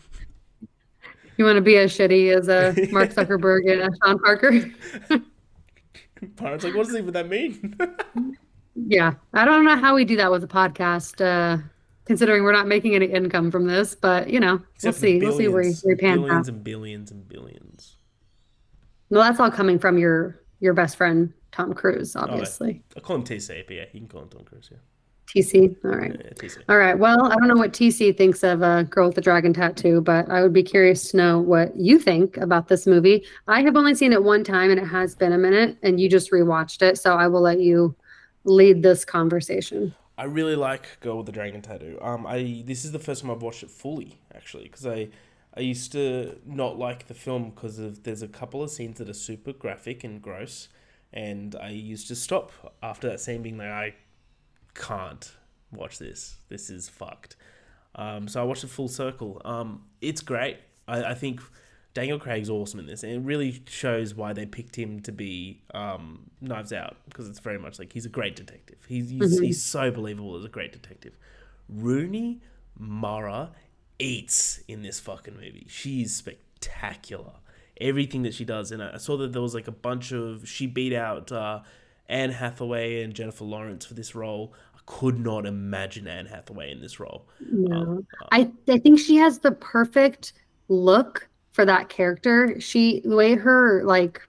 You 1.36 1.46
want 1.46 1.56
to 1.56 1.62
be 1.62 1.78
as 1.78 1.92
shitty 1.92 2.32
as 2.32 2.48
uh, 2.48 2.76
Mark 2.92 3.10
Zuckerberg 3.12 3.72
and 3.72 3.82
uh, 3.82 3.90
Sean 4.04 4.20
Parker? 4.20 4.52
Byron's 6.36 6.64
like, 6.64 6.76
what 6.76 6.86
does 6.86 6.96
even 6.96 7.12
that 7.14 7.28
mean? 7.28 7.76
Yeah, 8.76 9.14
I 9.34 9.46
don't 9.46 9.66
know 9.66 9.76
how 9.76 9.96
we 9.96 10.06
do 10.06 10.16
that 10.18 10.32
with 10.32 10.44
a 10.44 10.48
podcast, 10.48 11.24
uh, 11.24 11.62
considering 12.06 12.44
we're 12.44 12.54
not 12.54 12.68
making 12.68 12.96
any 12.96 13.06
income 13.06 13.52
from 13.52 13.68
this. 13.68 13.96
But 13.96 14.30
you 14.30 14.40
know, 14.40 14.56
we'll 14.56 14.66
Except 14.76 14.96
for 14.96 15.02
see. 15.02 15.20
We'll 15.20 15.38
see 15.38 15.48
where 15.48 15.72
we 15.86 15.96
pan 15.96 16.22
billions 16.22 16.48
out. 16.48 16.54
and 16.54 16.64
billions 16.64 17.12
and 17.12 17.28
billions. 17.28 17.98
Well, 19.10 19.22
that's 19.22 19.40
all 19.40 19.52
coming 19.52 19.78
from 19.80 19.98
your 19.98 20.42
your 20.60 20.74
best 20.74 20.96
friend 20.96 21.34
Tom 21.52 21.74
Cruise, 21.74 22.16
obviously. 22.16 22.82
I 22.98 23.00
call 23.00 23.18
him 23.18 23.24
TC, 23.24 23.66
but 23.68 23.76
yeah, 23.76 23.86
you 23.94 24.00
can 24.00 24.10
call 24.10 24.24
him 24.24 24.30
Tom 24.30 24.44
Cruise. 24.44 24.72
Yeah, 24.72 24.78
TC. 25.28 25.76
All 25.86 25.92
right. 25.92 26.20
yeah 26.20 26.32
TC. 26.32 26.64
All 26.68 26.78
right. 26.78 26.98
Well, 26.98 27.32
I 27.32 27.36
don't 27.36 27.48
know 27.48 27.56
what 27.56 27.74
TC 27.74 28.18
thinks 28.18 28.44
of 28.44 28.64
a 28.64 28.86
girl 28.86 29.10
with 29.10 29.18
a 29.20 29.22
dragon 29.22 29.54
tattoo, 29.54 30.02
but 30.02 30.30
I 30.32 30.42
would 30.42 30.54
be 30.54 30.64
curious 30.64 31.12
to 31.12 31.18
know 31.18 31.40
what 31.40 31.76
you 31.76 32.00
think 32.00 32.38
about 32.38 32.70
this 32.70 32.88
movie. 32.88 33.24
I 33.48 33.62
have 33.62 33.76
only 33.76 33.94
seen 33.94 34.14
it 34.14 34.24
one 34.24 34.44
time 34.44 34.72
and 34.72 34.80
it 34.80 34.88
has 34.88 35.14
been 35.14 35.32
a 35.32 35.38
minute, 35.38 35.78
and 35.84 36.00
you 36.00 36.10
just 36.10 36.32
rewatched 36.32 36.82
it. 36.82 36.98
So 36.98 37.16
I 37.16 37.28
will 37.28 37.42
let 37.42 37.60
you 37.60 37.96
lead 38.44 38.84
this 38.84 39.06
conversation. 39.06 39.96
I 40.18 40.26
really 40.26 40.56
like 40.56 41.00
Girl 41.00 41.18
with 41.18 41.26
the 41.26 41.32
Dragon 41.32 41.62
Tattoo. 41.62 41.98
Um, 42.02 42.28
I 42.28 42.64
this 42.66 42.86
is 42.86 42.92
the 42.92 43.00
first 43.00 43.22
time 43.22 43.32
I've 43.32 43.42
watched 43.42 43.64
it 43.64 43.72
fully 43.72 44.20
actually 44.34 44.64
because 44.64 44.86
I 44.86 45.10
I 45.56 45.62
used 45.62 45.92
to 45.94 46.40
not 46.46 46.78
like 46.78 47.08
the 47.08 47.14
film 47.14 47.52
because 47.52 47.80
of 47.80 48.04
there's 48.04 48.22
a 48.22 48.28
couple 48.28 48.62
of 48.62 48.70
scenes 48.70 48.98
that 49.00 49.10
are 49.10 49.14
super 49.14 49.54
graphic 49.54 50.04
and 50.04 50.22
gross, 50.22 50.70
and 51.12 51.56
I 51.56 51.70
used 51.70 52.08
to 52.10 52.16
stop 52.16 52.52
after 52.82 53.10
that 53.10 53.20
scene 53.20 53.42
being 53.42 53.58
like 53.58 53.68
I 53.70 53.94
can't 54.76 55.32
watch 55.72 55.98
this. 55.98 56.38
This 56.50 56.70
is 56.70 56.90
fucked. 56.90 57.36
Um, 57.96 58.28
so 58.28 58.42
I 58.42 58.44
watched 58.44 58.64
it 58.64 58.70
full 58.70 58.88
circle. 58.88 59.42
Um, 59.46 59.84
it's 60.02 60.22
great. 60.22 60.58
I, 60.88 61.04
I 61.04 61.14
think 61.14 61.42
Daniel 61.94 62.18
Craig's 62.18 62.50
awesome 62.50 62.80
in 62.80 62.88
this, 62.88 63.04
and 63.04 63.12
it 63.12 63.20
really 63.20 63.62
shows 63.68 64.16
why 64.16 64.34
they 64.34 64.46
picked 64.46 64.76
him 64.76 65.00
to 65.02 65.12
be 65.12 65.62
um, 65.74 66.32
Knives 66.42 66.74
Out 66.74 66.98
because 67.08 67.30
it's 67.30 67.40
very 67.40 67.60
much 67.60 67.78
like 67.78 67.94
he's 67.94 68.06
a 68.06 68.10
great 68.10 68.36
detective. 68.36 68.78
He's 68.88 69.10
he's, 69.10 69.40
he's 69.40 69.62
so 69.62 69.92
believable 69.92 70.36
as 70.36 70.44
a 70.44 70.50
great 70.50 70.72
detective. 70.72 71.16
Rooney 71.70 72.42
Mara 72.78 73.52
eats 74.00 74.62
in 74.68 74.82
this 74.82 75.00
fucking 75.00 75.36
movie. 75.36 75.68
She's 75.70 76.16
spectacular. 76.16 77.34
Everything 77.80 78.24
that 78.24 78.34
she 78.34 78.46
does, 78.46 78.72
and 78.72 78.82
I 78.82 78.94
I 78.96 78.98
saw 78.98 79.18
that 79.18 79.34
there 79.34 79.42
was 79.42 79.54
like 79.54 79.68
a 79.68 79.72
bunch 79.72 80.12
of 80.12 80.48
she 80.48 80.66
beat 80.66 80.94
out 80.94 81.32
uh, 81.32 81.60
Anne 82.10 82.32
Hathaway 82.32 83.04
and 83.04 83.14
Jennifer 83.14 83.44
Lawrence 83.44 83.86
for 83.86 83.94
this 83.94 84.16
role. 84.16 84.54
I 84.76 84.80
could 84.88 85.20
not 85.20 85.46
imagine 85.46 86.08
Anne 86.08 86.26
Hathaway 86.26 86.72
in 86.72 86.82
this 86.82 87.00
role. 87.00 87.28
No. 87.52 88.04
I, 88.32 88.52
I 88.68 88.78
think 88.80 89.00
she 89.00 89.16
has 89.18 89.40
the 89.40 89.52
perfect 89.52 90.34
look 90.70 91.30
for 91.54 91.66
that 91.66 91.90
character. 91.90 92.60
She, 92.60 93.02
the 93.06 93.16
way 93.16 93.36
her, 93.36 93.84
like, 93.86 94.22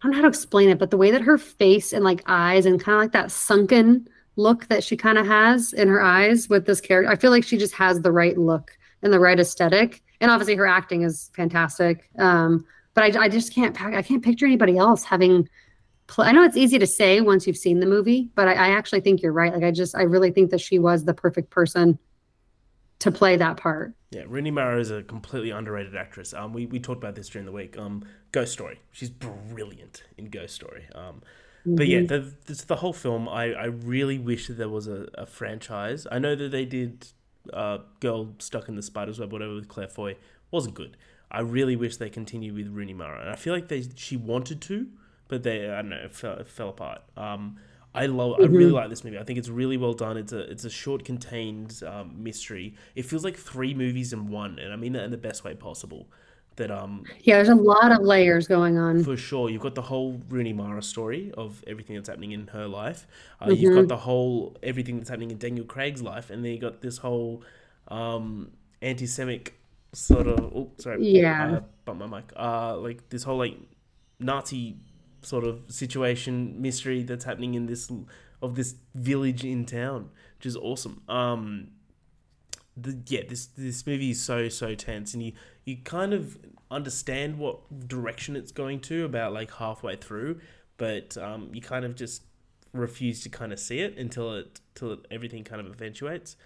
I 0.00 0.04
don't 0.04 0.12
know 0.12 0.16
how 0.16 0.22
to 0.22 0.28
explain 0.28 0.68
it, 0.68 0.78
but 0.78 0.90
the 0.90 0.96
way 0.96 1.10
that 1.10 1.22
her 1.22 1.38
face 1.38 1.92
and 1.92 2.04
like 2.04 2.22
eyes 2.26 2.66
and 2.66 2.80
kind 2.80 2.96
of 2.96 3.02
like 3.02 3.12
that 3.12 3.30
sunken 3.30 4.08
look 4.36 4.66
that 4.68 4.84
she 4.84 4.96
kind 4.96 5.18
of 5.18 5.26
has 5.26 5.72
in 5.72 5.88
her 5.88 6.00
eyes 6.00 6.48
with 6.48 6.66
this 6.66 6.80
character, 6.80 7.10
I 7.10 7.16
feel 7.16 7.30
like 7.30 7.44
she 7.44 7.56
just 7.56 7.74
has 7.74 8.00
the 8.00 8.12
right 8.12 8.38
look 8.38 8.76
and 9.02 9.12
the 9.12 9.20
right 9.20 9.38
aesthetic. 9.38 10.02
And 10.20 10.30
obviously 10.30 10.54
her 10.56 10.66
acting 10.66 11.02
is 11.02 11.30
fantastic. 11.34 12.08
Um, 12.18 12.64
but 12.94 13.16
I, 13.16 13.24
I 13.24 13.28
just 13.28 13.54
can't, 13.54 13.80
I 13.80 14.02
can't 14.02 14.24
picture 14.24 14.46
anybody 14.46 14.76
else 14.76 15.04
having. 15.04 15.48
Pl- 16.06 16.24
I 16.24 16.32
know 16.32 16.42
it's 16.42 16.56
easy 16.56 16.78
to 16.78 16.86
say 16.86 17.20
once 17.20 17.46
you've 17.46 17.56
seen 17.56 17.80
the 17.80 17.86
movie, 17.86 18.30
but 18.34 18.48
I, 18.48 18.52
I 18.52 18.68
actually 18.70 19.00
think 19.00 19.20
you're 19.20 19.32
right. 19.32 19.52
Like 19.52 19.64
I 19.64 19.70
just, 19.70 19.94
I 19.94 20.02
really 20.02 20.30
think 20.30 20.50
that 20.50 20.60
she 20.60 20.78
was 20.78 21.04
the 21.04 21.14
perfect 21.14 21.50
person 21.50 21.98
to 23.00 23.12
play 23.12 23.36
that 23.36 23.56
part. 23.56 23.94
Yeah, 24.10 24.22
Rooney 24.26 24.50
Mara 24.50 24.80
is 24.80 24.90
a 24.90 25.02
completely 25.02 25.50
underrated 25.50 25.94
actress. 25.94 26.32
Um, 26.32 26.52
we, 26.54 26.64
we 26.66 26.80
talked 26.80 26.98
about 26.98 27.14
this 27.14 27.28
during 27.28 27.44
the 27.44 27.52
week. 27.52 27.76
Um, 27.76 28.04
Ghost 28.32 28.52
Story. 28.52 28.80
She's 28.90 29.10
brilliant 29.10 30.04
in 30.16 30.30
Ghost 30.30 30.54
Story. 30.54 30.86
Um, 30.94 31.22
but 31.66 31.86
yeah, 31.86 32.00
the, 32.00 32.32
this, 32.46 32.62
the 32.64 32.76
whole 32.76 32.94
film, 32.94 33.28
I, 33.28 33.52
I 33.52 33.64
really 33.64 34.18
wish 34.18 34.46
that 34.46 34.54
there 34.54 34.68
was 34.70 34.86
a, 34.86 35.08
a 35.14 35.26
franchise. 35.26 36.06
I 36.10 36.18
know 36.18 36.34
that 36.34 36.50
they 36.50 36.64
did 36.64 37.08
uh, 37.52 37.78
Girl 38.00 38.34
Stuck 38.38 38.68
in 38.68 38.76
the 38.76 38.82
Spider's 38.82 39.20
Web, 39.20 39.30
whatever, 39.32 39.54
with 39.54 39.68
Claire 39.68 39.88
Foy. 39.88 40.16
Wasn't 40.50 40.74
good. 40.74 40.96
I 41.30 41.40
really 41.40 41.76
wish 41.76 41.98
they 41.98 42.08
continued 42.08 42.54
with 42.54 42.68
Rooney 42.68 42.94
Mara. 42.94 43.20
And 43.20 43.30
I 43.30 43.36
feel 43.36 43.52
like 43.52 43.68
they 43.68 43.84
she 43.94 44.16
wanted 44.16 44.62
to, 44.62 44.86
but 45.28 45.42
they, 45.42 45.68
I 45.68 45.76
don't 45.76 45.90
know, 45.90 45.96
it 45.96 46.14
fell, 46.14 46.34
it 46.34 46.48
fell 46.48 46.70
apart. 46.70 47.02
Um, 47.16 47.58
I 47.94 48.06
love. 48.06 48.36
I 48.40 48.44
really 48.44 48.70
like 48.70 48.90
this 48.90 49.02
movie. 49.02 49.18
I 49.18 49.24
think 49.24 49.38
it's 49.38 49.48
really 49.48 49.76
well 49.76 49.94
done. 49.94 50.16
It's 50.16 50.32
a 50.32 50.40
it's 50.50 50.64
a 50.64 50.70
short, 50.70 51.04
contained 51.04 51.82
um, 51.86 52.22
mystery. 52.22 52.74
It 52.94 53.04
feels 53.06 53.24
like 53.24 53.36
three 53.36 53.74
movies 53.74 54.12
in 54.12 54.28
one, 54.28 54.58
and 54.58 54.72
I 54.72 54.76
mean 54.76 54.92
that 54.92 55.04
in 55.04 55.10
the 55.10 55.16
best 55.16 55.44
way 55.44 55.54
possible. 55.54 56.06
That 56.56 56.70
um, 56.70 57.04
Yeah, 57.20 57.36
there's 57.36 57.48
a 57.48 57.54
lot 57.54 57.92
of 57.92 58.00
layers 58.00 58.48
going 58.48 58.78
on. 58.78 59.04
for 59.04 59.16
sure, 59.16 59.48
you've 59.48 59.62
got 59.62 59.74
the 59.76 59.82
whole 59.82 60.20
Rooney 60.28 60.52
Mara 60.52 60.82
story 60.82 61.32
of 61.36 61.62
everything 61.66 61.94
that's 61.96 62.08
happening 62.08 62.32
in 62.32 62.48
her 62.48 62.66
life. 62.66 63.06
Uh, 63.40 63.50
You've 63.52 63.74
got 63.74 63.88
the 63.88 63.96
whole 63.96 64.56
everything 64.62 64.96
that's 64.98 65.08
happening 65.08 65.30
in 65.30 65.38
Daniel 65.38 65.64
Craig's 65.64 66.02
life, 66.02 66.30
and 66.30 66.44
then 66.44 66.52
you 66.52 66.58
got 66.58 66.82
this 66.82 66.98
whole 66.98 67.42
um, 67.88 68.50
anti-Semitic 68.82 69.54
sort 69.92 70.26
of. 70.26 70.40
Oh, 70.40 70.72
sorry. 70.78 71.06
Yeah. 71.08 71.58
Uh, 71.58 71.60
bump 71.84 72.00
my 72.00 72.06
mic. 72.06 72.32
Uh, 72.36 72.76
like 72.76 73.08
this 73.08 73.22
whole 73.22 73.38
like 73.38 73.56
Nazi 74.18 74.76
sort 75.22 75.44
of 75.44 75.62
situation 75.68 76.60
mystery 76.60 77.02
that's 77.02 77.24
happening 77.24 77.54
in 77.54 77.66
this 77.66 77.90
of 78.40 78.54
this 78.54 78.76
village 78.94 79.44
in 79.44 79.64
town, 79.64 80.10
which 80.36 80.46
is 80.46 80.56
awesome. 80.56 81.02
Um, 81.08 81.68
the, 82.76 82.98
yeah, 83.06 83.22
this 83.28 83.46
this 83.46 83.86
movie 83.86 84.10
is 84.10 84.22
so 84.22 84.48
so 84.48 84.74
tense, 84.74 85.14
and 85.14 85.22
you 85.22 85.32
you 85.64 85.76
kind 85.78 86.14
of 86.14 86.38
understand 86.70 87.38
what 87.38 87.88
direction 87.88 88.36
it's 88.36 88.52
going 88.52 88.80
to 88.80 89.04
about 89.04 89.32
like 89.32 89.52
halfway 89.54 89.96
through, 89.96 90.40
but 90.76 91.16
um, 91.16 91.50
you 91.52 91.60
kind 91.60 91.84
of 91.84 91.96
just 91.96 92.22
refuse 92.72 93.22
to 93.22 93.28
kind 93.28 93.52
of 93.52 93.58
see 93.58 93.80
it 93.80 93.96
until 93.96 94.34
it 94.34 94.60
till 94.74 94.92
it, 94.92 95.00
everything 95.10 95.44
kind 95.44 95.60
of 95.60 95.66
eventuates. 95.72 96.36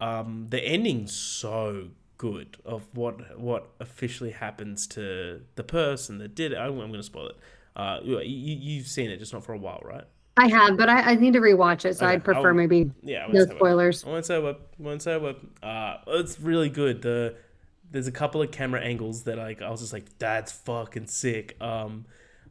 Um, 0.00 0.46
the 0.50 0.60
ending's 0.60 1.14
so 1.14 1.88
good 2.18 2.56
of 2.64 2.86
what 2.94 3.38
what 3.38 3.68
officially 3.80 4.30
happens 4.30 4.86
to 4.86 5.42
the 5.56 5.64
person 5.64 6.18
that 6.18 6.34
did 6.34 6.52
it. 6.52 6.56
I'm, 6.56 6.72
I'm 6.72 6.88
going 6.88 6.94
to 6.94 7.02
spoil 7.02 7.28
it. 7.28 7.36
Uh, 7.76 8.00
you, 8.02 8.18
you 8.20 8.56
you've 8.56 8.86
seen 8.88 9.10
it, 9.10 9.18
just 9.18 9.32
not 9.32 9.44
for 9.44 9.52
a 9.52 9.58
while, 9.58 9.80
right? 9.84 10.04
I 10.38 10.48
have, 10.48 10.76
but 10.76 10.88
I, 10.88 11.12
I 11.12 11.14
need 11.14 11.32
to 11.34 11.40
rewatch 11.40 11.84
it, 11.84 11.96
so 11.96 12.04
Okay, 12.06 12.14
I'd 12.14 12.24
prefer 12.24 12.48
I'll- 12.48 12.54
maybe 12.54 12.90
Yeah, 13.02 13.26
no 13.30 13.44
spoilers. 13.46 14.04
I 14.04 14.08
won't 14.08 14.26
say 14.26 14.38
what. 14.38 14.70
Won't 14.78 15.02
say 15.02 15.16
what. 15.18 15.40
Uh, 15.62 15.98
it's 16.08 16.40
really 16.40 16.68
good. 16.70 17.02
The 17.02 17.34
there's 17.90 18.06
a 18.08 18.12
couple 18.12 18.42
of 18.42 18.50
camera 18.50 18.80
angles 18.80 19.22
that 19.24 19.38
like 19.38 19.62
I 19.62 19.70
was 19.70 19.80
just 19.80 19.92
like, 19.92 20.06
that's 20.18 20.52
fucking 20.52 21.06
sick. 21.06 21.56
Um, 21.60 22.06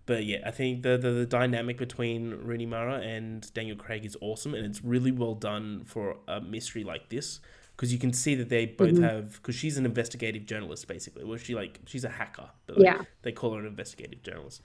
but 0.06 0.24
yeah, 0.26 0.40
I 0.46 0.52
think 0.52 0.84
the 0.84 0.98
the, 0.98 1.10
the 1.12 1.26
dynamic 1.26 1.78
between 1.78 2.32
Rooney 2.44 2.66
Mara 2.68 3.00
and 3.02 3.52
Daniel 3.54 3.76
Craig 3.78 4.06
is 4.06 4.16
awesome, 4.22 4.54
and 4.54 4.66
it's 4.66 4.84
really 4.84 5.12
well 5.12 5.34
done 5.36 5.84
for 5.86 6.18
a 6.28 6.40
mystery 6.42 6.84
like 6.84 7.10
this 7.10 7.40
because 7.76 7.92
you 7.92 8.00
can 8.00 8.14
see 8.14 8.36
that 8.36 8.50
they 8.50 8.66
both 8.68 8.92
Mm-hmm. 8.94 9.04
have 9.04 9.34
because 9.34 9.56
she's 9.56 9.78
an 9.78 9.86
investigative 9.86 10.46
journalist 10.46 10.88
basically. 10.88 11.24
Well, 11.24 11.38
she 11.38 11.54
like 11.56 11.80
she's 11.86 12.04
a 12.06 12.10
hacker, 12.10 12.50
but 12.68 12.78
like, 12.78 12.86
Yeah. 12.86 13.02
they 13.24 13.32
call 13.32 13.54
her 13.54 13.60
an 13.60 13.66
investigative 13.68 14.24
journalist. 14.24 14.62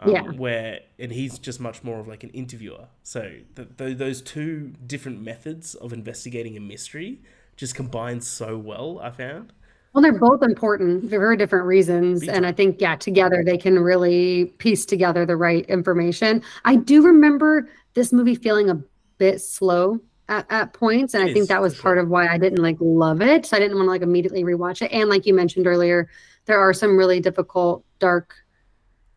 Um, 0.00 0.10
Yeah. 0.10 0.22
Where 0.22 0.80
and 0.98 1.12
he's 1.12 1.38
just 1.38 1.60
much 1.60 1.84
more 1.84 2.00
of 2.00 2.08
like 2.08 2.24
an 2.24 2.30
interviewer. 2.30 2.88
So 3.02 3.20
th- 3.54 3.68
th- 3.76 3.98
those 3.98 4.22
two 4.22 4.72
different 4.86 5.20
methods 5.20 5.74
of 5.74 5.92
investigating 5.92 6.56
a 6.56 6.60
mystery 6.60 7.20
just 7.56 7.74
combine 7.74 8.20
so 8.20 8.56
well. 8.56 8.98
I 9.02 9.10
found. 9.10 9.52
Well, 9.92 10.02
they're 10.02 10.18
both 10.18 10.42
important 10.42 11.02
for 11.02 11.08
very 11.08 11.36
different 11.36 11.66
reasons. 11.66 12.26
And 12.28 12.46
I 12.46 12.52
think, 12.52 12.80
yeah, 12.80 12.94
together 12.96 13.42
they 13.44 13.58
can 13.58 13.78
really 13.78 14.46
piece 14.58 14.86
together 14.86 15.26
the 15.26 15.36
right 15.36 15.66
information. 15.66 16.42
I 16.64 16.76
do 16.76 17.02
remember 17.02 17.68
this 17.94 18.12
movie 18.12 18.36
feeling 18.36 18.70
a 18.70 18.80
bit 19.18 19.40
slow 19.40 19.98
at, 20.28 20.46
at 20.48 20.72
points, 20.72 21.12
and 21.12 21.24
It 21.26 21.30
I 21.30 21.34
think 21.34 21.48
that 21.48 21.60
was 21.60 21.74
for 21.74 21.82
part 21.82 21.96
sure. 21.96 22.04
of 22.04 22.08
why 22.08 22.28
I 22.28 22.38
didn't 22.38 22.62
like 22.62 22.76
love 22.78 23.20
it. 23.20 23.44
So 23.46 23.56
I 23.56 23.60
didn't 23.60 23.76
want 23.76 23.88
to 23.88 23.90
like 23.90 24.02
immediately 24.02 24.44
rewatch 24.44 24.80
it. 24.80 24.92
And 24.92 25.10
like 25.10 25.26
you 25.26 25.34
mentioned 25.34 25.66
earlier, 25.66 26.08
there 26.46 26.60
are 26.60 26.72
some 26.72 26.96
really 26.96 27.18
difficult, 27.18 27.84
dark 27.98 28.34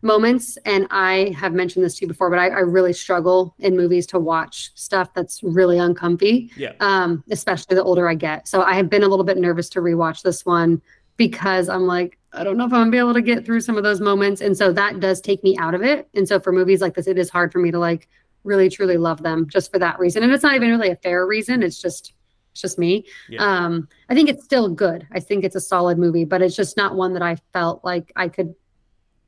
moments, 0.04 0.58
and 0.66 0.88
I 0.92 1.34
have 1.38 1.54
mentioned 1.54 1.84
this 1.86 1.96
to 1.96 2.02
you 2.06 2.08
before, 2.08 2.30
but 2.30 2.38
I, 2.40 2.48
I 2.50 2.60
really 2.60 2.94
struggle 2.94 3.56
in 3.60 3.76
movies 3.78 4.06
to 4.08 4.20
watch 4.20 4.72
stuff 4.76 5.14
that's 5.14 5.42
really 5.44 5.78
uncomfy 5.80 6.52
Yeah. 6.58 6.74
um, 6.80 7.24
especially 7.32 7.76
the 7.76 7.84
older 7.84 8.08
I 8.10 8.16
get. 8.16 8.48
So 8.48 8.62
I 8.62 8.74
have 8.74 8.90
been 8.90 9.04
a 9.04 9.08
little 9.08 9.26
bit 9.26 9.38
nervous 9.38 9.70
to 9.70 9.80
rewatch 9.80 10.22
this 10.22 10.46
one 10.46 10.82
because 11.18 11.70
I'm 11.70 11.88
like, 11.88 12.18
I 12.34 12.44
don't 12.44 12.58
know 12.58 12.66
if 12.66 12.74
I'm 12.74 12.82
gonna 12.82 12.92
be 12.92 12.98
able 12.98 13.14
to 13.14 13.22
get 13.22 13.46
through 13.46 13.62
some 13.62 13.78
of 13.78 13.84
those 13.84 14.02
moments. 14.02 14.42
And 14.42 14.58
so 14.58 14.72
that 14.74 15.00
does 15.00 15.22
take 15.22 15.44
me 15.44 15.58
out 15.58 15.74
of 15.76 15.84
it. 15.84 16.08
And 16.16 16.28
so 16.28 16.40
for 16.40 16.52
movies 16.52 16.82
like 16.82 16.96
this, 16.96 17.08
it 17.08 17.18
is 17.18 17.30
hard 17.30 17.52
for 17.52 17.60
me 17.60 17.72
to 17.72 17.80
like 17.80 18.08
really 18.44 18.70
truly 18.70 18.98
love 18.98 19.24
them 19.24 19.48
just 19.48 19.72
for 19.72 19.80
that 19.80 20.00
reason. 20.00 20.24
And 20.24 20.32
it's 20.34 20.44
not 20.44 20.56
even 20.56 20.70
really 20.70 20.90
a 20.90 20.96
fair 20.98 21.26
reason. 21.26 21.64
It's 21.64 21.80
just 21.82 22.14
it's 22.52 22.62
just 22.62 22.78
me. 22.78 23.06
Yeah. 23.30 23.44
Um, 23.44 23.88
I 24.10 24.16
think 24.16 24.30
it's 24.30 24.44
still 24.44 24.70
good. 24.70 25.08
I 25.12 25.20
think 25.20 25.44
it's 25.44 25.56
a 25.56 25.62
solid 25.62 25.98
movie, 25.98 26.26
but 26.26 26.42
it's 26.42 26.56
just 26.56 26.78
not 26.78 26.96
one 26.96 27.14
that 27.14 27.22
I 27.24 27.38
felt 27.54 27.84
like 27.86 28.12
I 28.16 28.28
could 28.28 28.54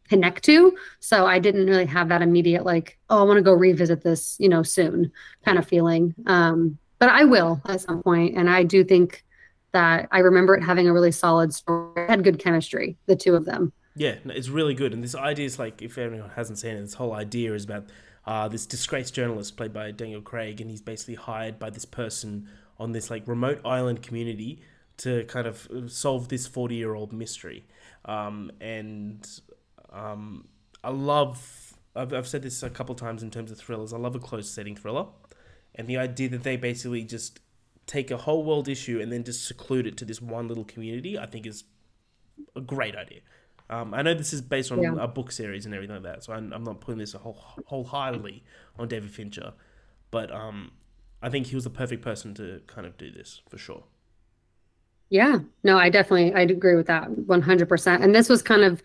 connect 0.10 0.43
to. 0.45 0.76
So 0.99 1.26
I 1.26 1.39
didn't 1.39 1.68
really 1.68 1.86
have 1.86 2.10
that 2.10 2.22
immediate 2.22 2.66
like, 2.66 2.97
oh, 3.10 3.20
I 3.20 3.24
want 3.24 3.38
to 3.38 3.43
go 3.43 3.53
revisit 3.53 4.03
this, 4.03 4.36
you 4.39 4.49
know, 4.49 4.64
soon 4.64 5.12
kind 5.43 5.58
of 5.58 5.68
feeling. 5.68 6.14
Um, 6.28 6.78
but 6.99 7.10
I 7.10 7.24
will 7.24 7.62
at 7.68 7.82
some 7.82 8.01
point, 8.03 8.38
and 8.38 8.49
I 8.49 8.64
do 8.64 8.84
think 8.84 9.24
that 9.74 10.08
I 10.12 10.20
remember 10.20 10.56
it 10.56 10.64
having 10.64 10.88
a 10.88 10.93
really 10.93 11.12
solid 11.12 11.53
story. 11.53 12.03
It 12.03 12.10
had 12.10 12.24
good 12.24 12.39
chemistry, 12.39 12.97
the 13.08 13.16
two 13.16 13.36
of 13.36 13.45
them. 13.45 13.74
Yeah, 13.95 14.16
no, 14.24 14.34
it's 14.34 14.49
really 14.49 14.74
good. 14.74 14.93
And 14.93 15.03
this 15.03 15.16
idea 15.16 15.45
is 15.45 15.60
like, 15.60 15.82
if 15.82 15.97
anyone 15.97 16.30
hasn't 16.36 16.60
seen 16.60 16.76
it, 16.76 16.82
this 16.82 16.93
whole 16.93 17.14
idea 17.14 17.53
is 17.53 17.66
about 17.66 17.86
uh, 18.26 18.47
this 18.47 18.66
disgraced 18.66 19.14
journalist 19.14 19.56
played 19.58 19.74
by 19.74 19.91
Daniel 19.91 20.22
Craig, 20.22 20.62
and 20.62 20.70
he's 20.70 20.82
basically 20.82 21.16
hired 21.16 21.60
by 21.60 21.70
this 21.70 21.86
person 21.86 22.47
on 22.78 22.91
this 22.91 23.10
like 23.10 23.28
remote 23.28 23.62
island 23.64 24.01
community 24.01 24.62
to 24.97 25.24
kind 25.26 25.47
of 25.47 25.68
uh, 25.72 25.88
solve 25.88 26.30
this 26.30 26.47
40 26.47 26.76
year 26.76 26.95
old 26.95 27.14
mystery. 27.14 27.66
Um, 28.06 28.51
and 28.62 29.28
um, 29.92 30.48
I 30.84 30.90
love, 30.90 31.74
I've, 31.96 32.14
I've 32.14 32.28
said 32.28 32.44
this 32.44 32.64
a 32.64 32.70
couple 32.70 32.96
times 32.96 33.24
in 33.24 33.32
terms 33.32 33.52
of 33.52 33.58
thrillers, 33.58 33.94
I 33.94 33.98
love 33.98 34.16
a 34.16 34.20
closed 34.20 34.54
setting 34.54 34.76
thriller. 34.76 35.08
And 35.76 35.88
the 35.88 35.98
idea 35.98 36.30
that 36.30 36.44
they 36.44 36.58
basically 36.58 37.04
just 37.04 37.40
take 37.88 38.12
a 38.12 38.18
whole 38.18 38.44
world 38.44 38.68
issue 38.68 39.00
and 39.02 39.12
then 39.12 39.24
just 39.24 39.46
seclude 39.46 39.88
it 39.88 39.98
to 39.98 40.06
this 40.06 40.22
one 40.22 40.48
little 40.48 40.64
community, 40.66 41.20
I 41.20 41.26
think 41.26 41.46
is 41.46 41.66
a 42.56 42.62
great 42.62 42.96
idea. 42.96 43.22
Um, 43.70 43.94
I 43.94 44.02
know 44.02 44.14
this 44.14 44.34
is 44.34 44.42
based 44.42 44.72
on 44.72 44.82
Yeah. 44.82 44.96
a 44.98 45.08
book 45.08 45.32
series 45.32 45.66
and 45.66 45.74
everything 45.74 45.96
like 45.96 46.04
that, 46.04 46.24
so 46.24 46.34
I'm, 46.34 46.54
I'm 46.54 46.64
not 46.64 46.82
putting 46.82 47.00
this 47.00 47.14
a 47.16 47.18
whole, 47.20 47.38
wholeheartedly 47.66 48.44
on 48.78 48.88
David 48.88 49.12
Fincher, 49.12 49.54
but 50.12 50.32
um, 50.32 50.72
I 51.22 51.30
think 51.30 51.48
he 51.48 51.56
was 51.56 51.64
the 51.64 51.72
perfect 51.72 52.04
person 52.04 52.34
to 52.36 52.62
kind 52.68 52.86
of 52.86 52.98
do 52.98 53.12
this 53.12 53.42
for 53.50 53.58
sure. 53.58 53.84
Yeah, 55.10 55.40
no, 55.64 55.78
I 55.78 55.90
definitely 55.90 56.34
I 56.34 56.42
agree 56.42 56.76
with 56.76 56.88
that 56.88 57.10
100%. 57.10 58.04
And 58.04 58.14
this 58.14 58.28
was 58.30 58.42
kind 58.42 58.64
of 58.64 58.82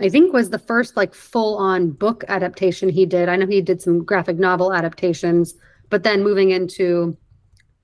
I 0.00 0.08
think 0.08 0.32
was 0.32 0.50
the 0.50 0.58
first 0.58 0.96
like 0.96 1.14
full 1.14 1.56
on 1.58 1.90
book 1.90 2.24
adaptation 2.28 2.88
he 2.88 3.04
did. 3.06 3.28
I 3.28 3.36
know 3.36 3.46
he 3.46 3.60
did 3.60 3.82
some 3.82 4.04
graphic 4.04 4.38
novel 4.38 4.72
adaptations, 4.72 5.54
but 5.90 6.02
then 6.02 6.22
moving 6.22 6.50
into 6.50 7.16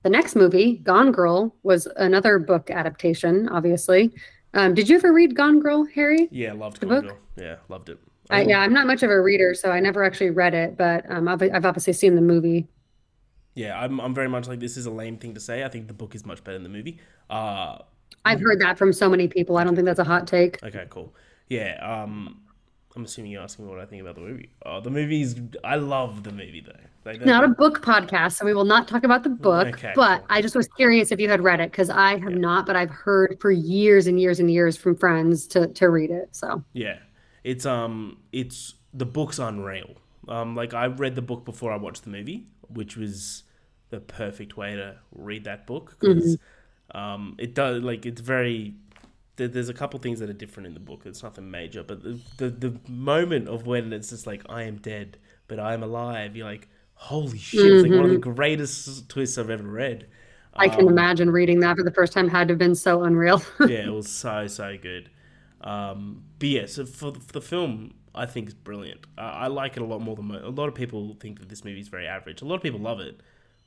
the 0.02 0.10
next 0.10 0.36
movie, 0.36 0.78
Gone 0.78 1.12
Girl, 1.12 1.54
was 1.62 1.86
another 1.96 2.38
book 2.38 2.70
adaptation, 2.70 3.48
obviously. 3.48 4.14
Um, 4.54 4.72
did 4.74 4.88
you 4.88 4.96
ever 4.96 5.12
read 5.12 5.34
Gone 5.34 5.60
Girl, 5.60 5.84
Harry? 5.94 6.28
Yeah, 6.30 6.52
loved 6.52 6.80
The 6.80 6.86
Gone 6.86 7.00
book? 7.02 7.04
Girl. 7.08 7.18
Yeah, 7.36 7.56
loved 7.68 7.88
it. 7.90 7.98
I, 8.30 8.42
Um, 8.42 8.48
yeah, 8.48 8.60
I'm 8.60 8.72
not 8.72 8.86
much 8.86 9.02
of 9.02 9.10
a 9.10 9.20
reader, 9.20 9.54
so 9.54 9.70
I 9.70 9.80
never 9.80 10.02
actually 10.04 10.30
read 10.30 10.54
it, 10.54 10.76
but 10.76 11.04
um, 11.10 11.28
I've, 11.28 11.42
I've 11.42 11.64
obviously 11.66 11.92
seen 11.92 12.14
the 12.14 12.22
movie. 12.22 12.68
yeah, 13.54 13.78
I'm, 13.78 14.00
I'm 14.00 14.14
very 14.14 14.28
much 14.28 14.48
like 14.48 14.60
this 14.60 14.76
is 14.76 14.86
a 14.86 14.90
lame 14.90 15.18
thing 15.18 15.34
to 15.34 15.40
say. 15.40 15.64
I 15.64 15.68
think 15.68 15.88
the 15.88 15.94
book 15.94 16.14
is 16.14 16.24
much 16.26 16.44
better 16.44 16.58
than 16.58 16.64
the 16.64 16.68
movie. 16.68 17.00
Uh, 17.30 17.78
I've 18.24 18.40
heard 18.40 18.60
that 18.60 18.76
from 18.78 18.92
so 18.92 19.08
many 19.08 19.28
people. 19.28 19.56
I 19.56 19.64
don't 19.64 19.74
think 19.74 19.86
that's 19.86 19.98
a 20.00 20.04
hot 20.04 20.26
take. 20.26 20.62
okay, 20.62 20.86
cool. 20.90 21.14
Yeah, 21.48 21.78
um, 21.80 22.42
I'm 22.94 23.04
assuming 23.04 23.30
you're 23.30 23.42
asking 23.42 23.66
me 23.66 23.70
what 23.70 23.80
I 23.80 23.86
think 23.86 24.02
about 24.02 24.14
the 24.14 24.22
movie. 24.22 24.50
Oh, 24.64 24.80
the 24.80 24.90
movie's 24.90 25.36
I 25.62 25.76
love 25.76 26.22
the 26.22 26.32
movie 26.32 26.64
though. 26.66 26.72
Like, 27.04 27.24
Not 27.24 27.44
a 27.44 27.48
book 27.48 27.82
podcast, 27.82 28.32
so 28.32 28.44
we 28.44 28.52
will 28.52 28.64
not 28.64 28.88
talk 28.88 29.04
about 29.04 29.22
the 29.22 29.28
book. 29.28 29.68
Okay, 29.68 29.92
but 29.94 30.18
cool. 30.18 30.26
I 30.28 30.42
just 30.42 30.56
was 30.56 30.66
curious 30.66 31.12
if 31.12 31.20
you 31.20 31.28
had 31.28 31.40
read 31.40 31.60
it 31.60 31.70
because 31.70 31.88
I 31.88 32.18
have 32.18 32.34
not, 32.34 32.66
but 32.66 32.74
I've 32.74 32.90
heard 32.90 33.38
for 33.40 33.52
years 33.52 34.08
and 34.08 34.18
years 34.18 34.40
and 34.40 34.50
years 34.50 34.76
from 34.76 34.96
friends 34.96 35.46
to 35.48 35.68
to 35.68 35.88
read 35.88 36.10
it. 36.10 36.34
So 36.34 36.64
Yeah, 36.72 36.98
it's 37.44 37.64
um, 37.64 38.18
it's 38.32 38.74
the 38.92 39.06
book's 39.06 39.38
unreal. 39.38 39.94
Um, 40.26 40.56
like 40.56 40.74
I 40.74 40.86
read 40.86 41.14
the 41.14 41.22
book 41.22 41.44
before 41.44 41.70
I 41.70 41.76
watched 41.76 42.02
the 42.02 42.10
movie, 42.10 42.46
which 42.68 42.96
was 42.96 43.44
the 43.90 44.00
perfect 44.00 44.56
way 44.56 44.74
to 44.74 44.96
read 45.12 45.44
that 45.44 45.64
book 45.66 45.96
because 46.00 46.38
um, 46.92 47.36
it 47.38 47.54
does 47.54 47.82
like 47.82 48.04
it's 48.04 48.20
very. 48.20 48.74
There- 49.36 49.48
There's 49.48 49.68
a 49.68 49.74
couple 49.74 49.98
things 50.00 50.20
that 50.20 50.28
are 50.30 50.34
different 50.34 50.66
in 50.66 50.74
the 50.74 50.80
book. 50.80 51.02
It's 51.04 51.22
nothing 51.22 51.50
major, 51.50 51.82
but 51.82 52.02
the, 52.02 52.18
the 52.38 52.50
the 52.50 52.80
moment 52.88 53.48
of 53.48 53.66
when 53.66 53.92
it's 53.92 54.10
just 54.10 54.26
like 54.26 54.42
I 54.48 54.62
am 54.64 54.76
dead, 54.76 55.18
but 55.48 55.58
I 55.60 55.74
am 55.74 55.82
alive. 55.82 56.36
You're 56.36 56.46
like, 56.46 56.68
holy 56.94 57.38
shit! 57.38 57.64
It's 57.64 57.82
like 57.82 57.92
one 57.92 58.04
of 58.04 58.10
the 58.10 58.18
greatest 58.18 59.08
twists 59.08 59.38
I've 59.38 59.50
ever 59.50 59.64
read. 59.68 60.06
I 60.58 60.68
can 60.68 60.82
Um, 60.86 60.88
imagine 60.88 61.30
reading 61.30 61.60
that 61.60 61.76
for 61.76 61.82
the 61.82 61.90
first 61.90 62.14
time 62.14 62.28
had 62.28 62.48
to 62.48 62.52
have 62.52 62.58
been 62.58 62.74
so 62.74 63.02
unreal. 63.04 63.42
yeah, 63.60 63.86
it 63.86 63.92
was 63.92 64.10
so 64.10 64.46
so 64.46 64.76
good. 64.80 65.10
Um, 65.60 66.22
but 66.38 66.48
yeah, 66.48 66.66
so 66.66 66.84
for, 66.86 67.12
for 67.14 67.32
the 67.32 67.40
film, 67.40 67.94
I 68.14 68.26
think 68.26 68.46
it's 68.46 68.54
brilliant. 68.54 69.00
Uh, 69.18 69.22
I 69.22 69.46
like 69.48 69.76
it 69.76 69.82
a 69.82 69.86
lot 69.86 70.00
more 70.00 70.16
than 70.16 70.26
mo- 70.26 70.40
a 70.42 70.50
lot 70.50 70.68
of 70.68 70.74
people 70.74 71.14
think 71.20 71.40
that 71.40 71.48
this 71.48 71.64
movie 71.64 71.80
is 71.80 71.88
very 71.88 72.06
average. 72.06 72.40
A 72.42 72.44
lot 72.44 72.54
of 72.56 72.62
people 72.62 72.80
love 72.80 73.00
it, 73.00 73.20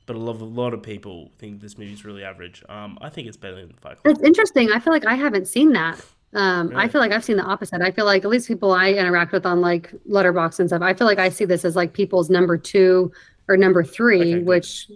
but 0.06 0.16
a 0.16 0.18
lot 0.18 0.32
of, 0.36 0.40
a 0.40 0.44
lot 0.44 0.74
of 0.74 0.82
people 0.82 1.30
think 1.38 1.60
this 1.60 1.78
movie 1.78 1.92
is 1.92 2.04
really 2.04 2.24
average. 2.24 2.62
Um, 2.68 2.98
I 3.00 3.08
think 3.10 3.28
it's 3.28 3.36
better 3.36 3.56
than 3.56 3.72
Fight 3.80 3.98
Club. 3.98 4.14
That's 4.16 4.26
interesting. 4.26 4.70
I 4.72 4.80
feel 4.80 4.92
like 4.92 5.06
I 5.06 5.14
haven't 5.14 5.46
seen 5.46 5.72
that. 5.74 6.00
Um, 6.32 6.72
I 6.76 6.86
feel 6.88 7.00
like 7.00 7.10
I've 7.12 7.24
seen 7.24 7.36
the 7.36 7.42
opposite. 7.44 7.80
I 7.82 7.90
feel 7.90 8.04
like 8.04 8.22
at 8.24 8.30
least 8.30 8.46
people 8.46 8.70
I 8.72 8.92
interact 8.92 9.32
with 9.32 9.44
on 9.46 9.60
like 9.60 9.92
Letterboxd 10.08 10.60
and 10.60 10.68
stuff, 10.68 10.82
I 10.82 10.94
feel 10.94 11.06
like 11.06 11.18
I 11.18 11.28
see 11.28 11.44
this 11.44 11.64
as 11.64 11.74
like 11.74 11.92
people's 11.92 12.30
number 12.30 12.56
two 12.56 13.10
or 13.48 13.56
number 13.56 13.82
three, 13.82 14.20
Okay, 14.20 14.32
good. 14.34 14.46
which 14.46 14.88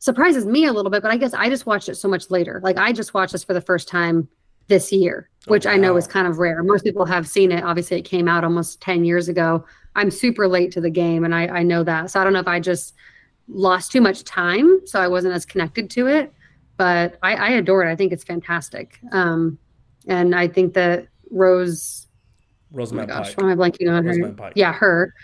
surprises 0.00 0.46
me 0.46 0.64
a 0.66 0.72
little 0.72 0.90
bit. 0.90 1.02
But 1.02 1.10
I 1.10 1.16
guess 1.16 1.34
I 1.34 1.48
just 1.48 1.66
watched 1.66 1.88
it 1.88 1.96
so 1.96 2.08
much 2.08 2.30
later. 2.30 2.60
Like 2.62 2.78
I 2.78 2.92
just 2.92 3.12
watched 3.14 3.32
this 3.32 3.44
for 3.44 3.52
the 3.54 3.60
first 3.60 3.88
time 3.88 4.28
this 4.68 4.90
year, 4.90 5.28
Oh, 5.46 5.50
which 5.52 5.66
I 5.66 5.76
know 5.76 5.96
is 5.96 6.06
kind 6.06 6.26
of 6.26 6.38
rare. 6.38 6.62
Most 6.62 6.82
people 6.84 7.04
have 7.04 7.28
seen 7.28 7.52
it. 7.52 7.62
Obviously, 7.62 7.98
it 7.98 8.02
came 8.02 8.26
out 8.28 8.44
almost 8.44 8.80
10 8.80 9.04
years 9.04 9.28
ago. 9.28 9.64
I'm 9.96 10.10
super 10.10 10.48
late 10.48 10.72
to 10.72 10.80
the 10.80 10.88
game, 10.90 11.24
and 11.24 11.34
I, 11.34 11.46
I 11.48 11.62
know 11.62 11.84
that. 11.84 12.10
So 12.10 12.20
I 12.20 12.24
don't 12.24 12.32
know 12.32 12.40
if 12.40 12.48
I 12.48 12.58
just 12.60 12.94
lost 13.48 13.92
too 13.92 14.00
much 14.00 14.24
time, 14.24 14.86
so 14.86 15.00
I 15.00 15.08
wasn't 15.08 15.34
as 15.34 15.44
connected 15.44 15.90
to 15.90 16.06
it. 16.06 16.32
But 16.76 17.18
I, 17.22 17.34
I 17.34 17.48
adore 17.50 17.84
it. 17.84 17.90
I 17.90 17.96
think 17.96 18.12
it's 18.12 18.24
fantastic. 18.24 18.98
Um, 19.12 19.58
and 20.08 20.34
I 20.34 20.48
think 20.48 20.74
that 20.74 21.08
Rose, 21.30 22.08
oh 22.76 22.86
my 22.92 23.06
gosh, 23.06 23.28
Pike. 23.28 23.36
why 23.38 23.50
am 23.50 23.60
I 23.60 23.68
blanking 23.68 23.90
on 23.90 24.04
her? 24.04 24.32
Pike. 24.32 24.52
Yeah, 24.56 24.72
her. 24.72 25.14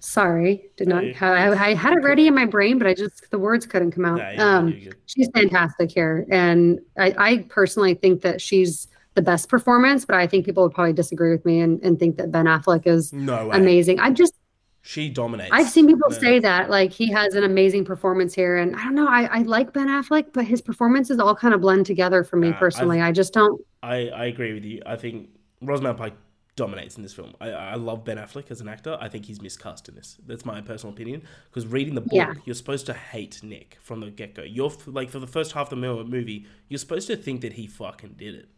Sorry, 0.00 0.68
did 0.76 0.88
not. 0.88 1.04
Hey. 1.04 1.12
have 1.12 1.52
I, 1.52 1.66
I 1.66 1.74
had 1.74 1.92
it 1.92 2.00
ready 2.00 2.26
in 2.26 2.34
my 2.34 2.44
brain, 2.44 2.76
but 2.78 2.88
I 2.88 2.94
just 2.94 3.30
the 3.30 3.38
words 3.38 3.66
couldn't 3.66 3.92
come 3.92 4.04
out. 4.04 4.18
Nah, 4.18 4.30
you're 4.30 4.40
um, 4.42 4.68
you're 4.70 4.94
she's 5.06 5.28
fantastic 5.32 5.92
here, 5.92 6.26
and 6.28 6.80
I, 6.98 7.14
I 7.16 7.36
personally 7.48 7.94
think 7.94 8.22
that 8.22 8.40
she's 8.40 8.88
the 9.14 9.22
best 9.22 9.48
performance. 9.48 10.04
But 10.04 10.16
I 10.16 10.26
think 10.26 10.44
people 10.44 10.64
would 10.64 10.74
probably 10.74 10.92
disagree 10.92 11.30
with 11.30 11.44
me 11.44 11.60
and, 11.60 11.80
and 11.84 12.00
think 12.00 12.16
that 12.16 12.32
Ben 12.32 12.46
Affleck 12.46 12.84
is 12.86 13.12
No 13.12 13.52
amazing. 13.52 14.00
I 14.00 14.10
just 14.10 14.34
She 14.84 15.08
dominates. 15.08 15.50
I've 15.52 15.68
seen 15.68 15.86
people 15.86 16.10
No. 16.10 16.16
say 16.18 16.38
that 16.40 16.68
like 16.68 16.90
he 16.92 17.10
has 17.12 17.34
an 17.34 17.44
amazing 17.44 17.84
performance 17.84 18.34
here, 18.34 18.56
and 18.58 18.74
I 18.74 18.82
don't 18.84 18.96
know. 18.96 19.06
I, 19.08 19.22
I 19.24 19.38
like 19.42 19.72
Ben 19.72 19.86
Affleck, 19.88 20.32
but 20.32 20.44
his 20.44 20.60
performances 20.60 21.18
all 21.20 21.36
kind 21.36 21.54
of 21.54 21.60
blend 21.60 21.86
together 21.86 22.24
for 22.24 22.36
me 22.36 22.48
I've- 22.48 22.58
personally. 22.58 23.00
I 23.00 23.12
just 23.12 23.32
don't. 23.32 23.60
I, 23.84 24.08
I 24.08 24.24
agree 24.26 24.52
with 24.52 24.64
you. 24.64 24.82
I 24.84 24.96
think 24.96 25.28
Rosamund 25.60 25.98
Pike 25.98 26.14
dominates 26.56 26.96
in 26.96 27.02
this 27.02 27.14
film. 27.14 27.32
I, 27.40 27.50
I 27.50 27.74
love 27.76 28.04
Ben 28.04 28.16
Affleck 28.18 28.50
as 28.50 28.60
an 28.60 28.68
actor. 28.68 28.98
I 29.00 29.08
think 29.08 29.24
he's 29.24 29.40
miscast 29.40 29.88
in 29.88 29.94
this. 29.94 30.18
That's 30.26 30.44
my 30.44 30.60
personal 30.60 30.92
opinion. 30.92 31.22
Because 31.48 31.66
reading 31.66 31.94
the 31.94 32.00
book, 32.02 32.12
Yeah. 32.12 32.34
you're 32.44 32.54
supposed 32.54 32.84
to 32.86 32.92
hate 32.92 33.40
Nick 33.42 33.78
from 33.80 34.00
the 34.00 34.10
get 34.10 34.34
go. 34.34 34.42
You're 34.42 34.66
f- 34.70 34.86
like 34.86 35.10
for 35.10 35.18
the 35.20 35.26
first 35.26 35.52
half 35.52 35.72
of 35.72 35.80
the 35.80 36.04
movie, 36.04 36.46
you're 36.68 36.78
supposed 36.78 37.06
to 37.06 37.16
think 37.16 37.40
that 37.40 37.54
he 37.54 37.66
fucking 37.68 38.14
did 38.18 38.34
it, 38.34 38.48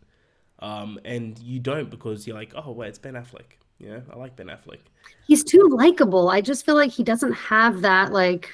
um, 0.58 0.98
and 1.04 1.38
you 1.38 1.60
don't 1.60 1.88
because 1.90 2.26
you're 2.26 2.36
like, 2.36 2.52
oh 2.56 2.72
wait, 2.72 2.88
it's 2.88 2.98
Ben 2.98 3.14
Affleck. 3.14 3.58
Yeah, 3.84 4.00
I 4.10 4.16
like 4.16 4.34
Ben 4.34 4.46
Affleck. 4.46 4.78
He's 5.26 5.44
too 5.44 5.68
likable. 5.70 6.30
I 6.30 6.40
just 6.40 6.64
feel 6.64 6.74
like 6.74 6.90
he 6.90 7.04
doesn't 7.04 7.34
have 7.34 7.82
that 7.82 8.12
like. 8.12 8.50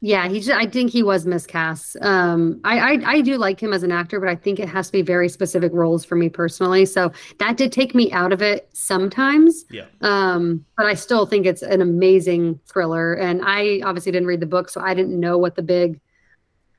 Yeah, 0.00 0.28
he. 0.28 0.40
Just, 0.40 0.50
I 0.50 0.66
think 0.66 0.90
he 0.90 1.02
was 1.02 1.26
miscast. 1.26 1.96
Um, 2.00 2.60
I, 2.64 2.78
I 2.78 3.12
I 3.12 3.20
do 3.20 3.36
like 3.36 3.60
him 3.60 3.72
as 3.72 3.82
an 3.82 3.92
actor, 3.92 4.18
but 4.20 4.28
I 4.28 4.34
think 4.34 4.58
it 4.58 4.68
has 4.68 4.86
to 4.86 4.92
be 4.92 5.02
very 5.02 5.28
specific 5.28 5.72
roles 5.74 6.04
for 6.04 6.16
me 6.16 6.28
personally. 6.30 6.86
So 6.86 7.12
that 7.38 7.56
did 7.56 7.72
take 7.72 7.94
me 7.94 8.10
out 8.12 8.32
of 8.32 8.40
it 8.40 8.68
sometimes. 8.72 9.64
Yeah, 9.70 9.86
Um, 10.00 10.64
but 10.76 10.86
I 10.86 10.94
still 10.94 11.26
think 11.26 11.44
it's 11.44 11.62
an 11.62 11.82
amazing 11.82 12.60
thriller. 12.66 13.14
And 13.14 13.42
I 13.44 13.80
obviously 13.84 14.12
didn't 14.12 14.28
read 14.28 14.40
the 14.40 14.46
book, 14.46 14.70
so 14.70 14.80
I 14.80 14.94
didn't 14.94 15.18
know 15.18 15.36
what 15.38 15.56
the 15.56 15.62
big 15.62 16.00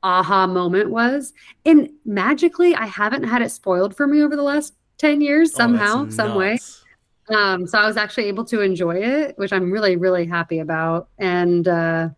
aha 0.03 0.47
moment 0.47 0.89
was. 0.89 1.33
And 1.65 1.89
magically, 2.05 2.75
I 2.75 2.85
haven't 2.85 3.23
had 3.23 3.41
it 3.41 3.51
spoiled 3.51 3.95
for 3.95 4.07
me 4.07 4.23
over 4.23 4.35
the 4.35 4.43
last 4.43 4.73
10 4.99 5.21
years 5.21 5.51
Oh, 5.53 5.57
somehow, 5.57 6.03
that's 6.03 6.15
some 6.15 6.35
way. 6.35 6.59
Um, 7.33 7.67
so 7.67 7.77
I 7.77 7.85
was 7.85 7.97
actually 7.97 8.25
able 8.25 8.45
to 8.45 8.61
enjoy 8.61 8.97
it, 8.97 9.37
which 9.37 9.51
I'm 9.51 9.71
really, 9.71 9.95
really 9.97 10.25
happy 10.25 10.59
about. 10.59 11.09
And 11.19 11.67
uh 11.67 12.09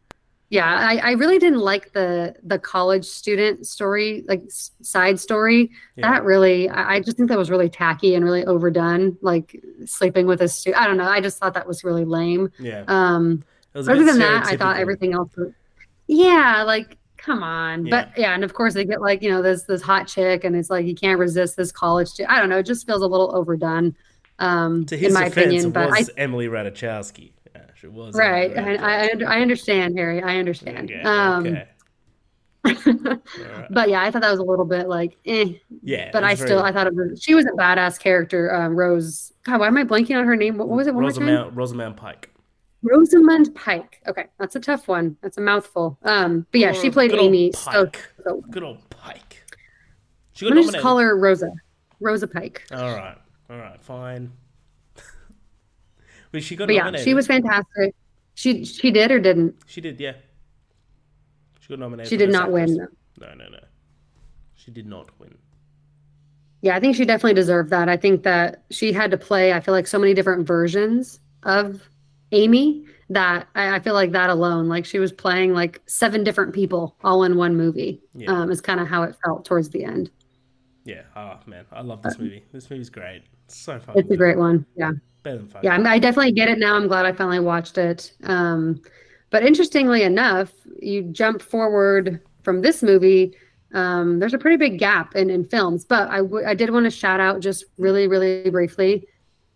Yeah, 0.52 0.66
I, 0.68 0.98
I 0.98 1.12
really 1.14 1.38
didn't 1.40 1.60
like 1.60 1.94
the 1.94 2.36
the 2.44 2.58
college 2.60 3.06
student 3.06 3.66
story, 3.68 4.24
like 4.28 4.42
s- 4.46 4.72
side 4.82 5.20
story. 5.20 5.72
Yeah. 5.96 6.12
That 6.12 6.24
really, 6.24 6.70
I, 6.70 6.96
I 6.96 7.00
just 7.02 7.18
think 7.18 7.30
that 7.30 7.38
was 7.38 7.50
really 7.52 7.70
tacky 7.70 8.16
and 8.16 8.24
really 8.26 8.46
overdone. 8.46 9.18
Like 9.22 9.62
sleeping 9.86 10.26
with 10.28 10.42
a 10.42 10.48
student. 10.48 10.82
I 10.82 10.88
don't 10.88 10.98
know. 10.98 11.10
I 11.10 11.22
just 11.22 11.38
thought 11.40 11.54
that 11.54 11.68
was 11.68 11.84
really 11.84 12.06
lame. 12.06 12.52
Yeah. 12.60 12.84
Um, 12.88 13.44
It 13.74 13.78
was 13.78 13.88
a 13.88 13.92
other 13.94 14.06
than 14.06 14.20
that, 14.20 14.46
I 14.48 14.58
thought 14.58 14.78
everything 14.78 15.14
else 15.14 15.30
was, 15.38 15.52
yeah, 16.08 16.64
like 16.66 16.98
come 17.18 17.44
on. 17.44 17.86
Yeah. 17.86 18.06
But 18.06 18.18
yeah, 18.18 18.34
and 18.34 18.44
of 18.44 18.54
course 18.54 18.74
they 18.74 18.86
get 18.86 19.02
like, 19.02 19.22
you 19.22 19.30
know, 19.30 19.42
this 19.44 19.64
this 19.64 19.82
hot 19.84 20.08
chick 20.08 20.44
and 20.46 20.56
it's 20.56 20.70
like 20.72 20.86
you 20.86 20.96
can't 20.96 21.20
resist 21.20 21.58
this 21.58 21.72
college 21.72 22.14
chick. 22.16 22.26
I 22.30 22.40
don't 22.40 22.50
know, 22.50 22.58
it 22.60 22.66
just 22.66 22.88
feels 22.88 23.02
a 23.04 23.08
little 23.08 23.36
overdone. 23.36 23.96
Um 24.40 24.86
To 24.88 24.96
in 24.96 25.14
my 25.14 25.26
defense, 25.26 25.38
opinion. 25.48 25.72
But 25.72 25.92
I 25.94 26.00
was 26.00 26.10
Emily 26.18 26.48
Ratajkowski. 26.48 27.34
Yeah, 27.56 27.62
she 27.76 27.88
was. 27.88 28.16
right. 28.16 28.58
I, 28.58 28.76
I 28.76 29.10
I 29.38 29.42
understand, 29.42 29.98
Harry. 29.98 30.22
I 30.24 30.38
understand. 30.38 30.90
Okay, 30.92 31.02
Um 31.02 31.46
okay. 31.48 31.68
But 33.72 33.90
yeah, 33.90 34.02
I 34.02 34.12
thought 34.12 34.22
that 34.22 34.32
was 34.32 34.40
a 34.40 34.44
little 34.44 34.66
bit 34.66 34.88
like 34.88 35.18
eh. 35.26 35.54
Yeah. 35.82 36.10
But 36.12 36.24
I 36.24 36.32
was 36.32 36.40
still 36.40 36.60
very- 36.60 36.70
I 36.70 36.74
thought 36.74 36.88
it 36.88 36.96
was 36.96 37.22
she 37.22 37.36
was 37.36 37.46
a 37.46 37.52
badass 37.52 38.00
character, 38.00 38.54
um, 38.54 38.76
Rose. 38.76 39.32
God, 39.44 39.60
why 39.60 39.68
am 39.68 39.78
I 39.78 39.84
blanking 39.84 40.18
on 40.18 40.26
her 40.26 40.36
name? 40.36 40.58
What, 40.58 40.68
what 40.68 40.78
was 40.78 40.88
it 40.88 40.94
one 40.94 41.04
more 41.04 41.12
time? 41.12 41.28
Rosamund, 41.28 41.56
Rosamund 41.58 41.98
Pike. 41.98 42.30
Rosamund 42.82 43.54
Pike. 43.56 44.02
Okay, 44.08 44.26
that's 44.40 44.56
a 44.56 44.60
tough 44.60 44.88
one. 44.88 45.18
That's 45.22 45.38
a 45.38 45.42
mouthful. 45.42 45.98
Um, 46.04 46.46
but 46.52 46.62
yeah, 46.62 46.72
she 46.74 46.90
played 46.90 47.12
Amy. 47.14 47.52
So, 47.54 47.86
Pike. 47.86 48.06
so 48.24 48.42
Good 48.50 48.64
old 48.64 48.90
Pike. 48.90 49.44
She 50.34 50.48
I'm 50.48 50.54
gonna 50.54 50.64
just 50.64 50.78
call 50.80 50.98
her 50.98 51.18
Rosa. 51.18 51.52
Rosa 52.00 52.28
Pike. 52.28 52.64
All 52.72 52.96
right. 52.96 53.18
All 53.50 53.58
right. 53.58 53.82
Fine. 53.82 54.32
But 56.32 56.44
she 56.44 56.56
got 56.56 56.68
But 56.68 56.76
yeah, 56.76 56.82
nominated. 56.84 57.06
she 57.06 57.14
was 57.16 57.26
fantastic. 57.26 57.96
She 58.36 58.64
she 58.64 58.92
did 58.92 59.10
or 59.12 59.20
didn't. 59.20 59.56
She 59.66 59.82
did. 59.82 60.00
Yeah. 60.00 60.14
She 61.60 61.70
got 61.70 61.80
nominated. 61.80 62.08
She 62.10 62.18
did 62.18 62.32
not 62.32 62.52
win. 62.52 62.70
Actress. 62.80 62.90
No, 63.20 63.34
no, 63.34 63.50
no. 63.50 63.60
She 64.54 64.70
did 64.70 64.86
not 64.86 65.10
win. 65.20 65.36
Yeah, 66.62 66.76
I 66.76 66.80
think 66.80 66.96
she 66.96 67.04
definitely 67.06 67.34
deserved 67.34 67.70
that. 67.72 67.90
I 67.90 67.98
think 67.98 68.24
that 68.24 68.64
she 68.70 68.92
had 68.94 69.10
to 69.12 69.18
play, 69.18 69.54
I 69.54 69.60
feel 69.60 69.74
like 69.74 69.88
so 69.88 69.98
many 69.98 70.14
different 70.14 70.46
versions 70.46 71.20
of 71.44 71.82
Amy 72.32 72.86
that 73.10 73.48
I, 73.56 73.76
I 73.76 73.80
feel 73.80 73.94
like 73.96 74.12
that 74.12 74.30
alone, 74.30 74.68
like 74.68 74.86
she 74.86 75.00
was 75.00 75.12
playing 75.12 75.54
like 75.54 75.82
seven 75.88 76.24
different 76.24 76.54
people 76.54 76.96
all 77.04 77.24
in 77.24 77.38
one 77.38 77.56
movie. 77.58 78.02
Yeah. 78.14 78.30
Um, 78.32 78.52
is 78.52 78.62
kind 78.62 78.80
of 78.80 78.88
how 78.88 79.04
it 79.04 79.16
felt 79.26 79.46
towards 79.46 79.70
the 79.70 79.84
end. 79.84 80.12
Yeah. 80.86 81.04
Oh 81.16 81.40
man, 81.48 81.66
I 81.72 81.82
love 81.82 82.04
this 82.04 82.20
movie. 82.20 82.44
This 82.52 82.70
movie's 82.70 82.90
great. 82.90 83.24
It's 83.50 83.58
so 83.60 83.80
fun. 83.80 83.98
It's 83.98 84.12
a 84.12 84.18
great 84.18 84.38
one. 84.38 84.66
Yeah. 84.76 84.92
Better 85.24 85.38
than 85.38 85.48
fun. 85.48 85.62
Yeah, 85.64 85.72
I'm- 85.74 85.84
definitely 86.00 86.32
get 86.32 86.50
it 86.50 86.60
now. 86.60 86.76
I'm 86.76 86.88
glad 86.88 87.06
I 87.06 87.12
finally 87.12 87.40
watched 87.40 87.78
it. 87.78 88.14
Um, 88.24 88.82
but 89.32 89.44
interestingly 89.44 90.04
enough, 90.04 90.52
you 90.80 91.04
jump 91.04 91.42
forward 91.42 92.22
from 92.44 92.62
this 92.62 92.82
movie. 92.84 93.36
Um, 93.74 94.20
there's 94.20 94.34
a 94.34 94.38
pretty 94.38 94.58
big 94.58 94.80
gap 94.80 95.16
in, 95.16 95.30
in 95.30 95.46
films, 95.46 95.84
but 95.84 96.10
I, 96.10 96.18
w- 96.18 96.46
I 96.46 96.54
did 96.54 96.70
want 96.70 96.86
to 96.86 96.90
shout 96.92 97.20
out 97.20 97.40
just 97.40 97.66
really, 97.78 98.08
really 98.08 98.50
briefly 98.50 99.08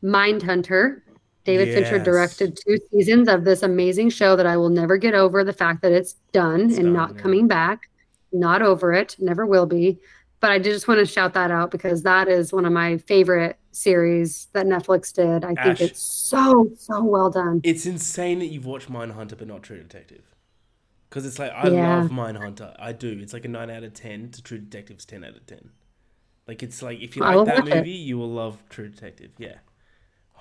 Mindhunter. 0.04 1.02
David 1.46 1.74
Fincher 1.74 2.00
directed 2.00 2.58
two 2.66 2.78
seasons 2.92 3.28
of 3.28 3.44
this 3.44 3.64
amazing 3.64 4.10
show 4.10 4.36
that 4.36 4.46
I 4.46 4.56
will 4.56 4.70
never 4.70 4.98
get 4.98 5.14
over 5.14 5.44
the 5.44 5.52
fact 5.54 5.82
that 5.82 5.92
it's 5.92 6.14
done 6.32 6.70
It's 6.70 6.78
and 6.78 6.86
done, 6.88 6.94
not 6.94 7.16
yeah. 7.16 7.22
coming 7.22 7.48
back. 7.48 7.90
Not 8.32 8.62
over 8.62 8.94
it, 8.94 9.16
never 9.20 9.46
will 9.46 9.66
be. 9.66 10.00
But 10.40 10.52
I 10.52 10.60
just 10.60 10.88
want 10.88 11.00
to 11.00 11.06
shout 11.06 11.34
that 11.34 11.52
out 11.52 11.70
because 11.72 12.04
that 12.04 12.28
is 12.28 12.52
one 12.54 12.66
of 12.66 12.72
my 12.74 12.98
favorite 12.98 13.58
series 13.76 14.48
that 14.54 14.66
Netflix 14.66 15.14
did. 15.14 15.44
I 15.44 15.56
think 15.56 15.82
it's 15.82 16.02
so, 16.02 16.70
so 16.78 17.04
well 17.04 17.30
done. 17.30 17.62
It's 17.64 17.86
insane 17.86 18.40
that 18.40 18.48
you've 18.48 18.66
watched 18.66 18.90
Mindhunter 18.92 19.38
but 19.38 19.48
not 19.48 19.64
True 19.64 19.78
Detective. 19.82 20.24
Because 21.10 21.26
it's 21.26 21.40
like, 21.40 21.52
I 21.52 21.70
Yeah. 21.70 22.00
love 22.00 22.10
Mindhunter. 22.10 22.76
I 22.80 22.92
do. 22.92 23.20
It's 23.22 23.34
like 23.34 23.46
a 23.46 23.50
9 23.50 23.70
out 23.70 23.84
of 23.84 23.94
10 23.94 24.32
to 24.32 24.42
True 24.44 24.58
Detective's 24.60 25.06
10 25.06 25.24
out 25.24 25.36
of 25.36 25.46
10. 25.46 25.70
Like, 26.48 26.64
it's 26.64 26.82
like, 26.82 27.00
if 27.02 27.16
you 27.16 27.22
like 27.22 27.46
that 27.46 27.64
watch 27.64 27.70
it. 27.70 27.76
movie, 27.76 27.92
you 27.92 28.18
will 28.18 28.32
love 28.32 28.64
True 28.70 28.90
Detective. 28.90 29.32
Yeah. 29.38 29.58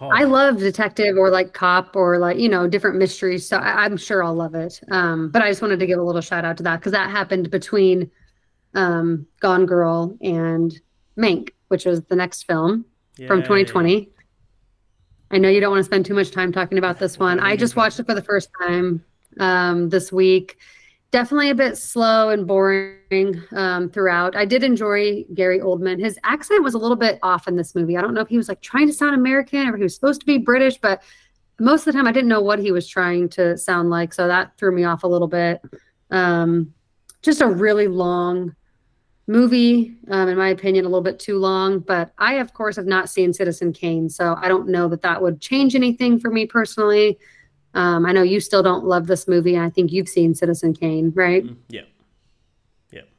Oh, 0.00 0.08
I 0.10 0.24
love 0.24 0.58
detective 0.58 1.16
or 1.16 1.30
like 1.30 1.52
cop 1.52 1.94
or 1.94 2.18
like, 2.18 2.38
you 2.38 2.48
know, 2.48 2.66
different 2.66 2.96
mysteries. 2.96 3.46
So 3.46 3.58
I, 3.58 3.84
I'm 3.84 3.96
sure 3.96 4.24
I'll 4.24 4.34
love 4.34 4.54
it. 4.54 4.80
Um, 4.90 5.30
but 5.30 5.42
I 5.42 5.48
just 5.50 5.62
wanted 5.62 5.78
to 5.80 5.86
give 5.86 5.98
a 5.98 6.02
little 6.02 6.20
shout 6.20 6.44
out 6.44 6.56
to 6.56 6.62
that 6.64 6.80
because 6.80 6.92
that 6.92 7.10
happened 7.10 7.50
between 7.50 8.10
um, 8.74 9.26
Gone 9.40 9.66
Girl 9.66 10.16
and 10.22 10.78
Mank, 11.18 11.50
which 11.68 11.84
was 11.84 12.02
the 12.04 12.16
next 12.16 12.44
film 12.44 12.86
from 13.26 13.42
2020. 13.42 14.10
I 15.30 15.38
know 15.38 15.48
you 15.48 15.60
don't 15.60 15.70
want 15.70 15.80
to 15.80 15.84
spend 15.84 16.04
too 16.04 16.14
much 16.14 16.30
time 16.30 16.52
talking 16.52 16.78
about 16.78 16.98
this 16.98 17.18
one. 17.18 17.40
I 17.40 17.56
just 17.56 17.74
watched 17.74 17.98
it 17.98 18.06
for 18.06 18.14
the 18.14 18.22
first 18.22 18.50
time 18.60 19.02
um, 19.40 19.88
this 19.88 20.12
week. 20.12 20.58
Definitely 21.10 21.50
a 21.50 21.54
bit 21.54 21.76
slow 21.76 22.30
and 22.30 22.46
boring 22.46 23.42
um, 23.52 23.90
throughout. 23.90 24.36
I 24.36 24.44
did 24.44 24.62
enjoy 24.62 25.24
Gary 25.34 25.60
Oldman. 25.60 26.00
His 26.00 26.18
accent 26.24 26.62
was 26.62 26.74
a 26.74 26.78
little 26.78 26.96
bit 26.96 27.18
off 27.22 27.48
in 27.48 27.56
this 27.56 27.74
movie. 27.74 27.96
I 27.96 28.02
don't 28.02 28.14
know 28.14 28.20
if 28.20 28.28
he 28.28 28.36
was 28.36 28.48
like 28.48 28.60
trying 28.60 28.86
to 28.86 28.92
sound 28.92 29.14
American 29.14 29.68
or 29.68 29.76
he 29.76 29.82
was 29.82 29.94
supposed 29.94 30.20
to 30.20 30.26
be 30.26 30.38
British, 30.38 30.78
but 30.78 31.02
most 31.58 31.86
of 31.86 31.92
the 31.92 31.92
time 31.92 32.06
I 32.06 32.12
didn't 32.12 32.28
know 32.28 32.40
what 32.40 32.58
he 32.58 32.72
was 32.72 32.88
trying 32.88 33.28
to 33.30 33.56
sound 33.56 33.90
like. 33.90 34.12
So 34.12 34.26
that 34.26 34.56
threw 34.58 34.74
me 34.74 34.84
off 34.84 35.02
a 35.02 35.08
little 35.08 35.28
bit. 35.28 35.60
Um, 36.10 36.74
just 37.22 37.40
a 37.40 37.46
really 37.46 37.88
long 37.88 38.54
movie, 39.32 39.96
um, 40.08 40.28
in 40.28 40.36
my 40.38 40.48
opinion, 40.50 40.84
a 40.84 40.88
little 40.88 41.02
bit 41.02 41.18
too 41.18 41.38
long. 41.38 41.80
But 41.80 42.12
I, 42.18 42.34
of 42.34 42.52
course, 42.54 42.76
have 42.76 42.86
not 42.86 43.08
seen 43.08 43.32
Citizen 43.32 43.72
Kane, 43.72 44.08
so 44.08 44.36
I 44.40 44.46
don't 44.48 44.68
know 44.68 44.86
that 44.88 45.02
that 45.02 45.20
would 45.22 45.40
change 45.40 45.74
anything 45.74 46.20
for 46.20 46.30
me 46.30 46.46
personally. 46.46 47.18
Um, 47.74 48.04
I 48.06 48.12
know 48.12 48.22
you 48.22 48.38
still 48.38 48.62
don't 48.62 48.84
love 48.84 49.06
this 49.06 49.26
movie, 49.26 49.54
and 49.56 49.64
I 49.64 49.70
think 49.70 49.90
you've 49.90 50.08
seen 50.08 50.34
Citizen 50.34 50.74
Kane, 50.74 51.10
right? 51.16 51.44
Mm, 51.44 51.56
Yeah. 51.68 51.82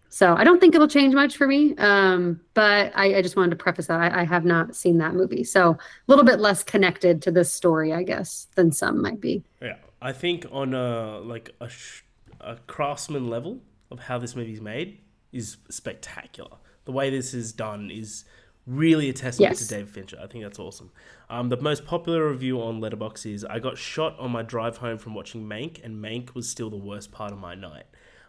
So 0.09 0.35
I 0.35 0.43
don't 0.43 0.59
think 0.59 0.75
it'll 0.75 0.87
change 0.87 1.15
much 1.15 1.37
for 1.37 1.47
me. 1.47 1.75
Um, 1.77 2.39
but 2.53 2.91
I, 2.95 3.15
I 3.15 3.21
just 3.23 3.35
wanted 3.35 3.49
to 3.49 3.55
preface 3.55 3.87
that 3.87 3.99
I, 3.99 4.21
I 4.21 4.23
have 4.25 4.45
not 4.45 4.75
seen 4.75 4.99
that 4.99 5.15
movie, 5.15 5.43
so 5.43 5.71
a 5.71 5.77
little 6.05 6.23
bit 6.23 6.39
less 6.39 6.63
connected 6.63 7.19
to 7.23 7.31
this 7.31 7.51
story, 7.51 7.91
I 7.91 8.03
guess, 8.03 8.47
than 8.53 8.71
some 8.71 9.01
might 9.01 9.19
be. 9.19 9.41
Yeah, 9.59 9.77
I 10.03 10.11
think 10.11 10.45
on 10.51 10.75
a 10.75 11.17
like 11.17 11.49
a, 11.59 11.67
sh- 11.67 12.03
a 12.39 12.57
craftsman 12.67 13.27
level 13.27 13.61
of 13.89 14.01
how 14.01 14.19
this 14.19 14.35
movie's 14.35 14.61
made 14.61 14.99
is 15.33 15.57
spectacular. 15.69 16.57
The 16.85 16.91
way 16.91 17.09
this 17.09 17.33
is 17.33 17.51
done 17.53 17.89
is 17.91 18.25
really 18.65 19.09
a 19.09 19.13
testament 19.13 19.51
Yes. 19.51 19.67
to 19.67 19.67
David 19.67 19.89
Fincher. 19.89 20.17
I 20.23 20.27
think 20.27 20.43
that's 20.43 20.59
awesome. 20.59 20.91
Um, 21.29 21.49
the 21.49 21.57
most 21.57 21.85
popular 21.85 22.29
review 22.29 22.61
on 22.61 22.79
Letterboxd 22.79 23.33
is 23.33 23.43
I 23.45 23.59
got 23.59 23.77
shot 23.77 24.17
on 24.19 24.31
my 24.31 24.41
drive 24.43 24.77
home 24.77 24.97
from 24.97 25.13
watching 25.15 25.43
Mank, 25.47 25.83
and 25.83 26.01
Mank 26.03 26.33
was 26.33 26.47
still 26.47 26.69
the 26.69 26.77
worst 26.77 27.11
part 27.11 27.31
of 27.33 27.39
my 27.39 27.55
night. 27.55 27.85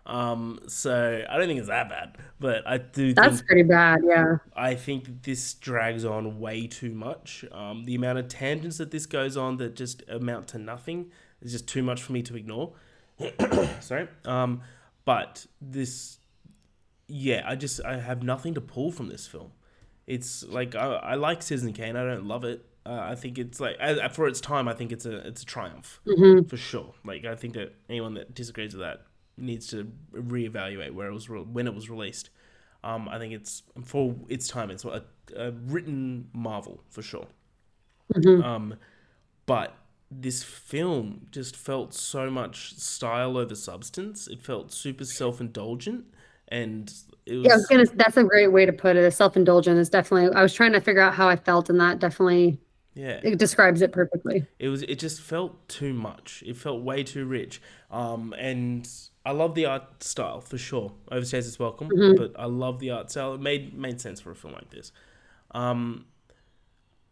Um, 0.07 0.61
so 0.67 1.25
I 1.31 1.39
don't 1.39 1.47
think 1.47 1.59
it's 1.61 1.69
that 1.69 1.89
bad, 1.89 2.19
but 2.39 2.67
I 2.67 2.77
do 2.79 3.15
That's 3.15 3.37
think 3.37 3.47
pretty 3.47 3.63
bad, 3.63 4.01
yeah. 4.05 4.37
I 4.55 4.75
think 4.75 5.23
this 5.23 5.55
drags 5.55 6.05
on 6.05 6.41
way 6.41 6.67
too 6.67 6.93
much. 6.93 7.45
Um, 7.53 7.85
the 7.85 7.95
amount 7.95 8.19
of 8.19 8.29
tangents 8.29 8.77
that 8.79 8.91
this 8.91 9.07
goes 9.07 9.37
on 9.37 9.57
that 9.59 9.77
just 9.77 10.03
amount 10.09 10.49
to 10.49 10.59
nothing 10.59 11.11
is 11.41 11.53
just 11.53 11.67
too 11.69 11.83
much 11.83 12.03
for 12.03 12.13
me 12.13 12.23
to 12.23 12.37
ignore. 12.37 12.73
Sorry. 13.81 14.09
Um, 14.27 14.61
but 15.07 15.47
this, 15.61 16.19
yeah, 17.07 17.43
I 17.47 17.55
just 17.57 17.85
I 17.85 17.99
have 17.99 18.23
nothing 18.23 18.55
to 18.55 18.61
pull 18.61 18.91
from 18.91 19.09
this 19.09 19.27
film. 19.27 19.53
It's 20.07 20.43
like 20.45 20.75
I, 20.75 20.87
I 20.97 21.15
like 21.15 21.43
Citizen 21.43 21.73
Kane. 21.73 21.97
I 21.97 22.05
don't 22.05 22.27
love 22.27 22.45
it. 22.45 22.65
Uh, 22.87 22.99
I 23.01 23.15
think 23.15 23.39
it's 23.39 23.61
like 23.61 23.77
for 24.13 24.27
its 24.29 24.41
time. 24.41 24.69
I 24.69 24.75
think 24.75 24.93
it's 24.93 25.07
a 25.07 25.27
it's 25.27 25.43
a 25.43 25.47
triumph 25.47 26.01
hmm 26.07 26.47
for 26.47 26.57
sure. 26.57 26.95
Like 27.05 27.25
I 27.25 27.35
think 27.37 27.55
that 27.55 27.75
anyone 27.89 28.15
that 28.15 28.35
disagrees 28.35 28.75
with 28.75 28.83
that 28.83 29.03
needs 29.37 29.67
to 29.69 29.91
reevaluate 30.13 30.93
where 30.93 31.09
it 31.09 31.13
was 31.15 31.29
re- 31.29 31.41
when 31.41 31.67
it 31.67 31.75
was 31.75 31.91
released. 31.91 32.31
Um, 32.83 33.09
I 33.09 33.19
think 33.19 33.33
it's 33.33 33.63
for 33.85 34.15
its 34.29 34.47
time. 34.47 34.71
It's 34.71 34.85
a, 34.85 35.03
a 35.35 35.53
written 35.53 36.29
marvel 36.35 36.83
for 36.91 37.01
sure. 37.03 37.27
hmm 38.15 38.41
Um, 38.41 38.77
but 39.47 39.77
this 40.11 40.43
film 40.43 41.27
just 41.31 41.57
felt 41.57 41.95
so 41.95 42.31
much 42.31 42.75
style 42.77 43.37
over 43.37 43.55
substance. 43.55 44.29
It 44.29 44.43
felt 44.43 44.73
super 44.73 45.05
self 45.05 45.41
indulgent, 45.41 46.07
and 46.55 46.93
it 47.27 47.37
was 47.37 47.45
Yeah, 47.47 47.53
I 47.53 47.57
was 47.57 47.67
gonna. 47.67 47.85
That's 47.95 48.17
a 48.17 48.25
great 48.25 48.53
way 48.53 48.65
to 48.67 48.73
put 48.73 48.97
it. 48.97 49.13
Self 49.13 49.37
indulgent 49.37 49.79
is 49.79 49.89
definitely. 49.91 50.35
I 50.35 50.43
was 50.43 50.55
trying 50.55 50.73
to 50.73 50.81
figure 50.81 51.03
out 51.03 51.15
how 51.15 51.29
I 51.29 51.37
felt, 51.37 51.69
and 51.71 51.81
that 51.81 51.99
definitely 51.99 52.59
yeah. 52.95 53.19
it 53.23 53.39
describes 53.39 53.83
it 53.83 53.93
perfectly. 53.93 54.47
it 54.59 54.69
was 54.69 54.83
it 54.83 54.99
just 55.01 55.21
felt 55.21 55.69
too 55.69 55.93
much 55.93 56.45
it 56.47 56.57
felt 56.57 56.81
way 56.83 57.03
too 57.03 57.25
rich 57.25 57.61
um 57.91 58.33
and 58.39 58.89
i 59.27 59.33
love 59.33 59.57
the 59.57 59.67
art 59.67 60.01
style 60.05 60.41
for 60.41 60.57
sure 60.57 60.93
overstays 61.11 61.39
is 61.41 61.59
welcome 61.59 61.89
Mhm. 61.89 62.17
but 62.17 62.33
i 62.39 62.45
love 62.47 62.79
the 62.79 62.91
art 62.93 63.11
style 63.11 63.35
it 63.35 63.41
made 63.41 63.75
made 63.77 64.01
sense 64.01 64.21
for 64.21 64.31
a 64.31 64.35
film 64.37 64.55
like 64.55 64.71
this 64.71 64.93
um 65.51 66.05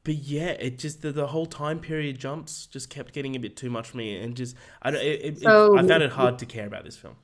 but 0.04 0.14
yeah 0.14 0.50
it 0.50 0.78
just 0.78 1.02
the, 1.02 1.10
the 1.10 1.26
whole 1.26 1.46
time 1.46 1.80
period 1.80 2.16
jumps 2.16 2.66
just 2.66 2.88
kept 2.88 3.12
getting 3.12 3.34
a 3.34 3.40
bit 3.40 3.56
too 3.56 3.68
much 3.70 3.88
for 3.90 3.96
me 3.96 4.16
and 4.22 4.36
just 4.36 4.54
i 4.82 4.90
don't 4.92 5.02
it, 5.02 5.20
it, 5.24 5.38
So- 5.40 5.76
i 5.76 5.84
found 5.84 6.04
it 6.04 6.10
hard 6.12 6.38
to 6.38 6.46
care 6.46 6.66
about 6.68 6.84
this 6.84 6.96
film 6.96 7.16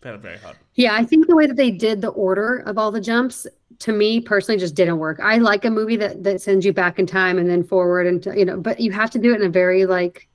found 0.00 0.16
it 0.16 0.22
very 0.22 0.38
hard 0.38 0.56
Yeah, 0.74 0.94
I 0.94 1.04
think 1.04 1.26
the 1.26 1.36
way 1.36 1.46
that 1.46 1.56
they 1.56 1.70
did 1.70 2.00
the 2.00 2.08
order 2.08 2.58
of 2.66 2.78
all 2.78 2.90
the 2.90 3.00
jumps 3.00 3.46
to 3.80 3.92
me 3.92 4.20
personally 4.20 4.58
just 4.58 4.74
didn't 4.74 4.98
work. 4.98 5.20
I 5.22 5.38
like 5.38 5.64
a 5.64 5.70
movie 5.70 5.96
that 5.96 6.22
that 6.24 6.40
sends 6.40 6.66
you 6.66 6.72
back 6.72 6.98
in 6.98 7.06
time 7.06 7.38
and 7.38 7.48
then 7.48 7.64
forward 7.64 8.06
and 8.06 8.24
you 8.36 8.44
know, 8.44 8.58
but 8.58 8.80
you 8.80 8.92
have 8.92 9.10
to 9.10 9.18
do 9.18 9.32
it 9.32 9.40
in 9.40 9.46
a 9.46 9.50
very 9.50 9.86
like 9.86 10.28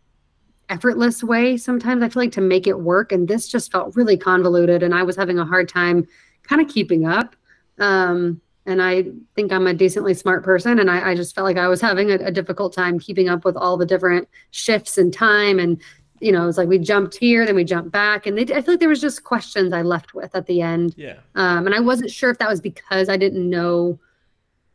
effortless 0.69 1.23
way 1.23 1.57
sometimes 1.57 2.01
i 2.01 2.09
feel 2.09 2.23
like 2.23 2.31
to 2.31 2.41
make 2.41 2.65
it 2.65 2.79
work 2.79 3.11
and 3.11 3.27
this 3.27 3.47
just 3.47 3.71
felt 3.71 3.95
really 3.95 4.17
convoluted 4.17 4.81
and 4.81 4.95
i 4.95 5.03
was 5.03 5.15
having 5.15 5.37
a 5.37 5.45
hard 5.45 5.69
time 5.69 6.07
kind 6.43 6.61
of 6.61 6.67
keeping 6.67 7.05
up 7.05 7.35
um, 7.79 8.41
and 8.65 8.81
i 8.81 9.03
think 9.35 9.51
i'm 9.51 9.67
a 9.67 9.73
decently 9.73 10.13
smart 10.13 10.43
person 10.43 10.79
and 10.79 10.89
i, 10.89 11.11
I 11.11 11.15
just 11.15 11.35
felt 11.35 11.45
like 11.45 11.57
i 11.57 11.67
was 11.67 11.81
having 11.81 12.09
a, 12.09 12.15
a, 12.15 12.31
difficult 12.31 12.73
time 12.73 12.97
keeping 12.97 13.29
up 13.29 13.45
with 13.45 13.55
all 13.55 13.77
the 13.77 13.85
different 13.85 14.27
shifts 14.51 14.97
in 14.97 15.11
time 15.11 15.59
and 15.59 15.79
you 16.25 16.31
know 16.31 16.43
it 16.43 16.47
was 16.47 16.57
like 16.57 16.67
we 16.67 16.79
jumped 16.79 17.15
here 17.15 17.45
then 17.45 17.55
we 17.55 17.63
jumped 17.63 17.91
back 17.91 18.25
and 18.25 18.37
they, 18.37 18.41
i 18.53 18.61
feel 18.61 18.73
like 18.73 18.79
there 18.79 18.89
was 18.89 19.01
just 19.01 19.23
questions 19.23 19.73
i 19.73 19.81
left 19.81 20.13
with 20.13 20.35
at 20.35 20.47
the 20.47 20.61
end 20.61 20.93
yeah 20.97 21.17
um, 21.35 21.65
and 21.65 21.75
i 21.75 21.79
wasn't 21.79 22.09
sure 22.09 22.29
if 22.29 22.37
that 22.39 22.49
was 22.49 22.61
because 22.61 23.09
i 23.09 23.17
didn't 23.17 23.49
know 23.49 23.99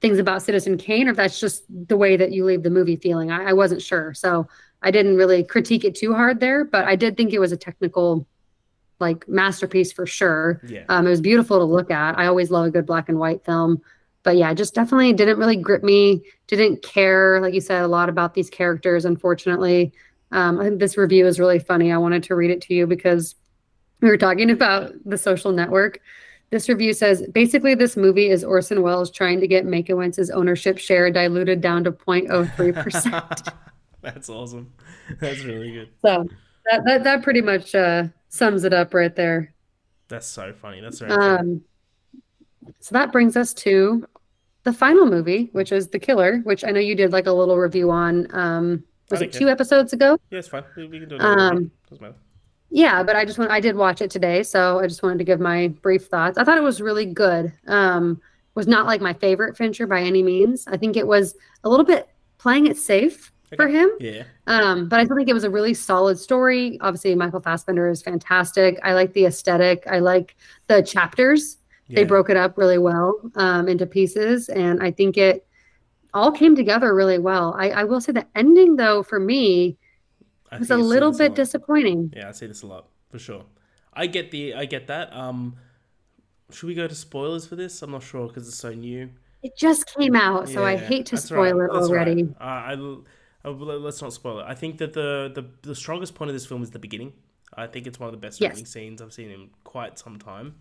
things 0.01 0.19
about 0.19 0.43
citizen 0.43 0.79
kane 0.79 1.09
or 1.09 1.11
if 1.11 1.17
that's 1.17 1.41
just 1.41 1.65
the 1.89 1.97
way 1.97 2.17
that 2.17 2.33
you 2.33 2.45
leave 2.45 2.63
the 2.63 2.71
movie 2.71 2.97
feeling 2.97 3.31
I, 3.31 3.51
I 3.51 3.53
wasn't 3.53 3.83
sure 3.83 4.15
so 4.15 4.49
I 4.83 4.91
didn't 4.91 5.17
really 5.17 5.45
critique 5.45 5.85
it 5.85 5.95
too 5.95 6.15
hard 6.15 6.41
there, 6.41 6.65
but 6.65 6.85
I 6.85 6.97
did 6.97 7.17
think 7.17 7.33
it 7.33 7.39
was 7.39 7.53
a 7.53 7.57
technical 7.57 8.27
like 8.99 9.27
masterpiece 9.29 9.93
for 9.93 10.07
sure. 10.07 10.61
Yeah. 10.67 10.85
Um, 10.89 11.07
it 11.07 11.11
was 11.11 11.21
beautiful 11.21 11.59
to 11.59 11.65
look 11.65 11.91
at. 11.91 12.19
I 12.19 12.27
always 12.27 12.51
love 12.51 12.67
a 12.67 12.71
good 12.71 12.87
black 12.87 13.09
and 13.09 13.19
white 13.19 13.45
film. 13.45 13.81
But 14.23 14.37
yeah, 14.37 14.53
just 14.53 14.75
definitely 14.75 15.15
didn't 15.15 15.39
really 15.39 15.57
grip 15.57 15.83
me. 15.83 16.23
Didn't 16.47 16.83
care, 16.83 17.41
like 17.41 17.55
you 17.55 17.63
said, 17.63 17.83
a 17.83 17.89
lot 17.89 18.11
about 18.11 18.35
these 18.35 18.51
characters, 18.51 19.07
unfortunately. 19.07 19.93
Um, 20.33 20.61
I 20.61 20.65
think 20.65 20.79
this 20.79 20.97
review 20.97 21.27
is 21.27 21.41
really 21.41 21.59
funny. 21.59 21.93
I 21.93 21.99
wanted 21.99 22.23
to 22.25 22.35
read 22.35 22.51
it 22.51 22.61
to 22.63 22.75
you 22.75 22.87
because 22.87 23.35
we 24.01 24.09
were 24.09 24.17
talking 24.17 24.51
about 24.51 24.93
the 25.05 25.19
social 25.19 25.53
network. 25.53 26.01
This 26.51 26.69
review 26.69 26.93
says 26.93 27.27
basically, 27.33 27.75
this 27.75 27.97
movie 27.97 28.31
is 28.31 28.43
Orson 28.43 28.83
Welles 28.83 29.11
trying 29.11 29.41
to 29.41 29.47
get 29.47 29.67
Mankiewicz's 29.67 30.31
ownership 30.31 30.79
share 30.79 31.11
diluted 31.11 31.61
down 31.61 31.85
to 31.85 31.93
0.03%. 31.93 33.53
That's 34.03 34.29
awesome. 34.29 34.73
That's 35.21 35.45
really 35.45 35.73
good. 35.73 35.91
So 36.01 36.27
that 36.67 36.85
that, 36.87 37.05
that 37.05 37.23
pretty 37.23 37.43
much 37.43 37.75
uh, 37.75 38.05
sums 38.29 38.65
it 38.65 38.73
up 38.73 38.95
right 38.95 39.15
there. 39.15 39.53
That's 40.09 40.27
so 40.27 40.53
funny. 40.53 40.81
That's 40.81 40.99
very 40.99 41.13
um, 41.13 41.63
so 42.81 42.95
that 42.95 43.13
brings 43.13 43.37
us 43.37 43.53
to 43.55 44.07
the 44.65 44.73
final 44.73 45.07
movie, 45.07 45.51
which 45.53 45.73
is 45.73 45.89
The 45.89 45.99
Killer, 45.99 46.39
which 46.45 46.65
I 46.65 46.71
know 46.71 46.81
you 46.81 46.95
did 46.95 47.13
like 47.13 47.27
a 47.27 47.33
little 47.33 47.57
review 47.57 47.91
on. 47.91 48.27
Um, 48.35 48.85
was 49.11 49.23
it 49.23 49.33
two 49.33 49.49
episodes 49.49 49.93
ago? 49.93 50.19
Yeah, 50.31 50.39
it's 50.39 50.49
fine. 50.49 50.65
We, 50.77 50.87
we 50.87 51.01
can 51.01 51.09
do 51.09 51.17
it. 51.17 51.21
Um, 51.21 51.71
Doesn't 51.89 52.03
matter. 52.03 52.17
Yeah, 52.71 53.03
but 53.03 53.17
I 53.17 53.25
just 53.25 53.39
want 53.39 53.51
I 53.51 53.61
did 53.61 53.75
watch 53.75 54.01
it 54.01 54.11
today, 54.11 54.43
so 54.43 54.79
I 54.79 54.87
just 54.87 55.03
wanted 55.03 55.19
to 55.19 55.25
give 55.25 55.41
my 55.41 55.69
brief 55.83 56.07
thoughts. 56.07 56.39
I 56.39 56.45
thought 56.45 56.57
it 56.57 56.63
was 56.63 56.81
really 56.81 57.07
good. 57.07 57.53
Um, 57.67 58.21
was 58.55 58.69
not 58.69 58.87
like 58.87 59.01
my 59.01 59.13
favorite 59.13 59.57
Fincher 59.57 59.87
by 59.87 60.01
any 60.01 60.23
means. 60.23 60.67
I 60.69 60.77
think 60.77 60.97
it 60.97 61.07
was 61.07 61.35
a 61.65 61.69
little 61.69 61.85
bit 61.85 62.09
playing 62.39 62.67
it 62.67 62.77
safe 62.77 63.33
for 63.57 63.67
him. 63.67 63.91
Yeah. 63.99 64.25
Um, 64.47 64.89
but 64.89 65.01
I 65.01 65.05
still 65.05 65.17
think 65.17 65.29
it 65.29 65.35
was 65.35 65.45
a 65.45 65.51
really 65.51 65.75
solid 65.75 66.19
story. 66.19 66.79
Obviously, 66.81 67.15
Michael 67.15 67.41
Fassbender 67.41 67.89
is 67.89 68.03
fantastic. 68.03 68.79
I 68.85 68.93
like 68.93 69.13
the 69.13 69.27
aesthetic. 69.27 69.85
I 69.89 69.99
like 69.99 70.37
the 70.69 70.83
chapters. 70.83 71.59
Yeah. 71.89 71.97
They 71.97 72.05
broke 72.05 72.31
it 72.31 72.37
up 72.37 72.57
really 72.57 72.79
well 72.79 73.21
um, 73.35 73.67
into 73.67 73.87
pieces, 73.87 74.49
and 74.49 74.81
I 74.81 74.93
think 74.93 75.17
it 75.17 75.45
all 76.15 76.33
came 76.33 76.57
together 76.57 76.95
really 76.95 77.19
well. 77.19 77.55
I, 77.59 77.71
I 77.71 77.85
will 77.85 78.01
say 78.01 78.13
the 78.13 78.27
ending, 78.35 78.77
though, 78.77 79.03
for 79.03 79.21
me, 79.21 79.77
I 80.51 80.59
was 80.59 80.71
a 80.71 80.77
little 80.77 81.13
bit 81.13 81.33
a 81.33 81.35
disappointing. 81.35 82.13
Yeah, 82.17 82.29
I 82.29 82.33
say 82.33 82.47
this 82.47 82.63
a 82.63 82.67
lot 82.67 82.87
for 83.11 83.19
sure. 83.19 83.45
I 83.93 84.07
get 84.07 84.31
the, 84.31 84.55
I 84.55 84.65
get 84.65 84.87
that. 84.89 85.15
Um, 85.15 85.57
should 86.53 86.67
we 86.67 86.75
go 86.75 86.87
to 86.87 86.95
spoilers 86.95 87.47
for 87.47 87.57
this? 87.57 87.83
I'm 87.83 87.93
not 87.93 88.03
sure 88.03 88.27
because 88.29 88.49
it's 88.49 88.57
so 88.57 88.73
new. 88.73 89.11
It 89.43 89.57
just 89.57 89.87
came 89.97 90.17
out, 90.17 90.49
so 90.49 90.61
yeah, 90.61 90.67
I 90.67 90.77
hate 90.77 91.07
to 91.07 91.17
spoil 91.17 91.55
right. 91.55 91.65
it 91.65 91.73
that's 91.73 91.89
already. 91.89 92.25
Right. 92.25 92.37
Uh, 92.41 93.05
I 93.45 93.49
uh, 93.49 93.51
let's 93.53 94.03
not 94.03 94.13
spoil 94.13 94.41
it. 94.41 94.45
I 94.47 94.55
think 94.55 94.79
that 94.79 94.93
the, 94.93 95.33
the 95.35 95.47
the 95.63 95.75
strongest 95.75 96.15
point 96.15 96.29
of 96.29 96.35
this 96.35 96.45
film 96.45 96.63
is 96.63 96.71
the 96.71 96.79
beginning. 96.79 97.15
I 97.55 97.67
think 97.67 97.87
it's 97.87 97.99
one 97.99 98.09
of 98.09 98.13
the 98.13 98.19
best 98.19 98.41
yes. 98.41 98.69
scenes 98.69 99.01
I've 99.01 99.13
seen 99.13 99.31
in 99.31 99.49
quite 99.65 99.99
some 99.99 100.19
time. 100.19 100.57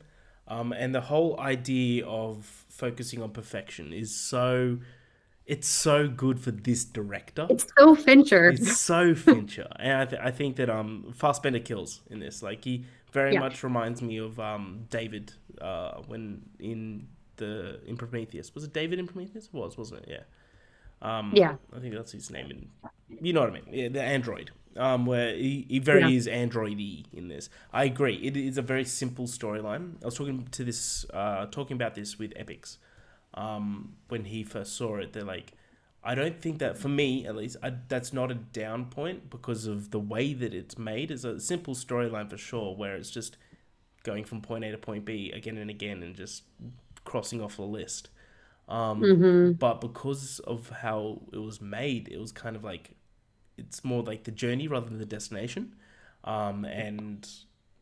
Um, 0.47 0.73
and 0.73 0.95
the 0.95 1.01
whole 1.01 1.39
idea 1.39 2.05
of 2.07 2.45
focusing 2.69 3.21
on 3.21 3.31
perfection 3.31 3.93
is 3.93 4.15
so 4.15 4.80
it's 5.49 5.67
so 5.67 6.07
good 6.07 6.39
for 6.39 6.51
this 6.51 6.85
director. 6.85 7.47
It's 7.49 7.65
so 7.77 7.95
Fincher. 7.95 8.49
It's 8.49 8.77
so 8.77 9.15
Fincher, 9.15 9.67
and 9.80 10.01
I, 10.01 10.05
th- 10.05 10.21
I 10.23 10.31
think 10.31 10.55
that 10.57 10.69
um 10.69 11.11
Fassbender 11.15 11.59
kills 11.59 12.01
in 12.09 12.19
this. 12.19 12.43
Like 12.43 12.63
he 12.63 12.85
very 13.11 13.34
yeah. 13.34 13.39
much 13.39 13.63
reminds 13.63 14.01
me 14.01 14.17
of 14.17 14.39
um 14.39 14.85
David 14.89 15.34
uh 15.59 16.01
when 16.07 16.43
in 16.59 17.07
the 17.38 17.81
in 17.85 17.97
Prometheus 17.97 18.53
was 18.53 18.63
it 18.63 18.73
David 18.73 18.99
in 18.99 19.07
Prometheus? 19.07 19.45
It 19.47 19.53
was 19.53 19.77
wasn't 19.77 20.03
it? 20.03 20.09
Yeah. 20.09 20.23
Um, 21.01 21.31
yeah, 21.34 21.55
I 21.76 21.80
think 21.80 21.95
that's 21.95 22.11
his 22.11 22.30
name. 22.30 22.51
In, 22.51 22.69
you 23.21 23.34
know 23.34 23.41
what 23.41 23.49
I 23.49 23.53
mean? 23.53 23.63
Yeah, 23.71 23.88
the 23.89 24.03
android. 24.03 24.51
Um, 24.77 25.05
where 25.05 25.34
he, 25.34 25.65
he 25.67 25.80
very 25.80 26.01
yeah. 26.01 26.17
is 26.17 26.27
androidy 26.27 27.05
in 27.11 27.27
this. 27.27 27.49
I 27.73 27.85
agree. 27.85 28.15
It 28.15 28.38
is 28.38 28.57
a 28.57 28.61
very 28.61 28.85
simple 28.85 29.26
storyline. 29.26 29.95
I 30.03 30.05
was 30.05 30.15
talking 30.15 30.47
to 30.51 30.63
this, 30.63 31.05
uh, 31.11 31.47
talking 31.47 31.76
about 31.76 31.95
this 31.95 32.19
with 32.19 32.34
Epix. 32.35 32.77
Um, 33.40 33.95
when 34.10 34.26
he 34.26 34.44
first 34.44 34.76
saw 34.76 34.98
it, 34.98 35.14
they're 35.14 35.24
like, 35.24 35.53
I 36.03 36.16
don't 36.16 36.41
think 36.41 36.60
that 36.60 36.78
for 36.78 36.90
me 36.90 37.26
at 37.26 37.36
least, 37.36 37.57
I, 37.64 37.74
that's 37.88 38.11
not 38.14 38.32
a 38.32 38.36
down 38.36 38.86
point 38.86 39.30
because 39.30 39.66
of 39.66 39.91
the 39.91 39.99
way 39.99 40.34
that 40.34 40.53
it's 40.53 40.78
made. 40.78 41.11
It's 41.11 41.24
a 41.24 41.40
simple 41.40 41.76
storyline 41.76 42.30
for 42.30 42.38
sure, 42.38 42.76
where 42.76 42.95
it's 42.95 43.11
just 43.11 43.38
going 44.03 44.26
from 44.26 44.41
point 44.41 44.64
A 44.66 44.72
to 44.72 44.78
point 44.78 45.06
B 45.06 45.32
again 45.32 45.57
and 45.57 45.70
again 45.70 46.03
and 46.03 46.16
just 46.16 46.44
crossing 47.06 47.41
off 47.41 47.60
a 47.60 47.64
list. 47.64 48.10
Um, 48.68 49.02
mm-hmm. 49.02 49.52
But 49.53 49.82
because 49.82 50.40
of 50.40 50.70
how 50.70 51.22
it 51.34 51.40
was 51.40 51.60
made, 51.61 52.07
it 52.10 52.20
was 52.20 52.32
kind 52.32 52.56
of 52.56 52.64
like 52.64 52.95
it's 53.57 53.84
more 53.84 54.03
like 54.03 54.24
the 54.24 54.32
journey 54.32 54.68
rather 54.68 54.88
than 54.88 54.99
the 54.99 55.06
destination, 55.06 55.76
um, 56.24 56.66
and 56.66 57.28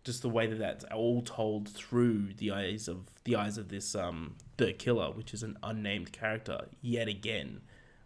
just 0.08 0.22
the 0.22 0.30
way 0.30 0.48
that 0.48 0.58
that's 0.58 0.86
all 0.86 1.22
told 1.22 1.68
through 1.68 2.34
the 2.38 2.50
eyes 2.50 2.88
of 2.88 3.06
the 3.26 3.36
eyes 3.36 3.58
of 3.58 3.68
this 3.68 3.94
um, 3.94 4.36
the 4.56 4.72
killer, 4.72 5.12
which 5.12 5.34
is 5.34 5.44
an 5.44 5.58
unnamed 5.62 6.14
character 6.14 6.62
yet 6.82 7.10
again, 7.10 7.60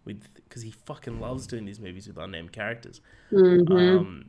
with 0.04 0.34
because 0.34 0.64
he 0.64 0.72
fucking 0.72 1.22
loves 1.22 1.46
doing 1.46 1.64
these 1.64 1.80
movies 1.80 2.08
with 2.08 2.18
unnamed 2.18 2.52
characters. 2.52 3.02
Mm-hmm. 3.32 3.72
Um, 3.72 4.26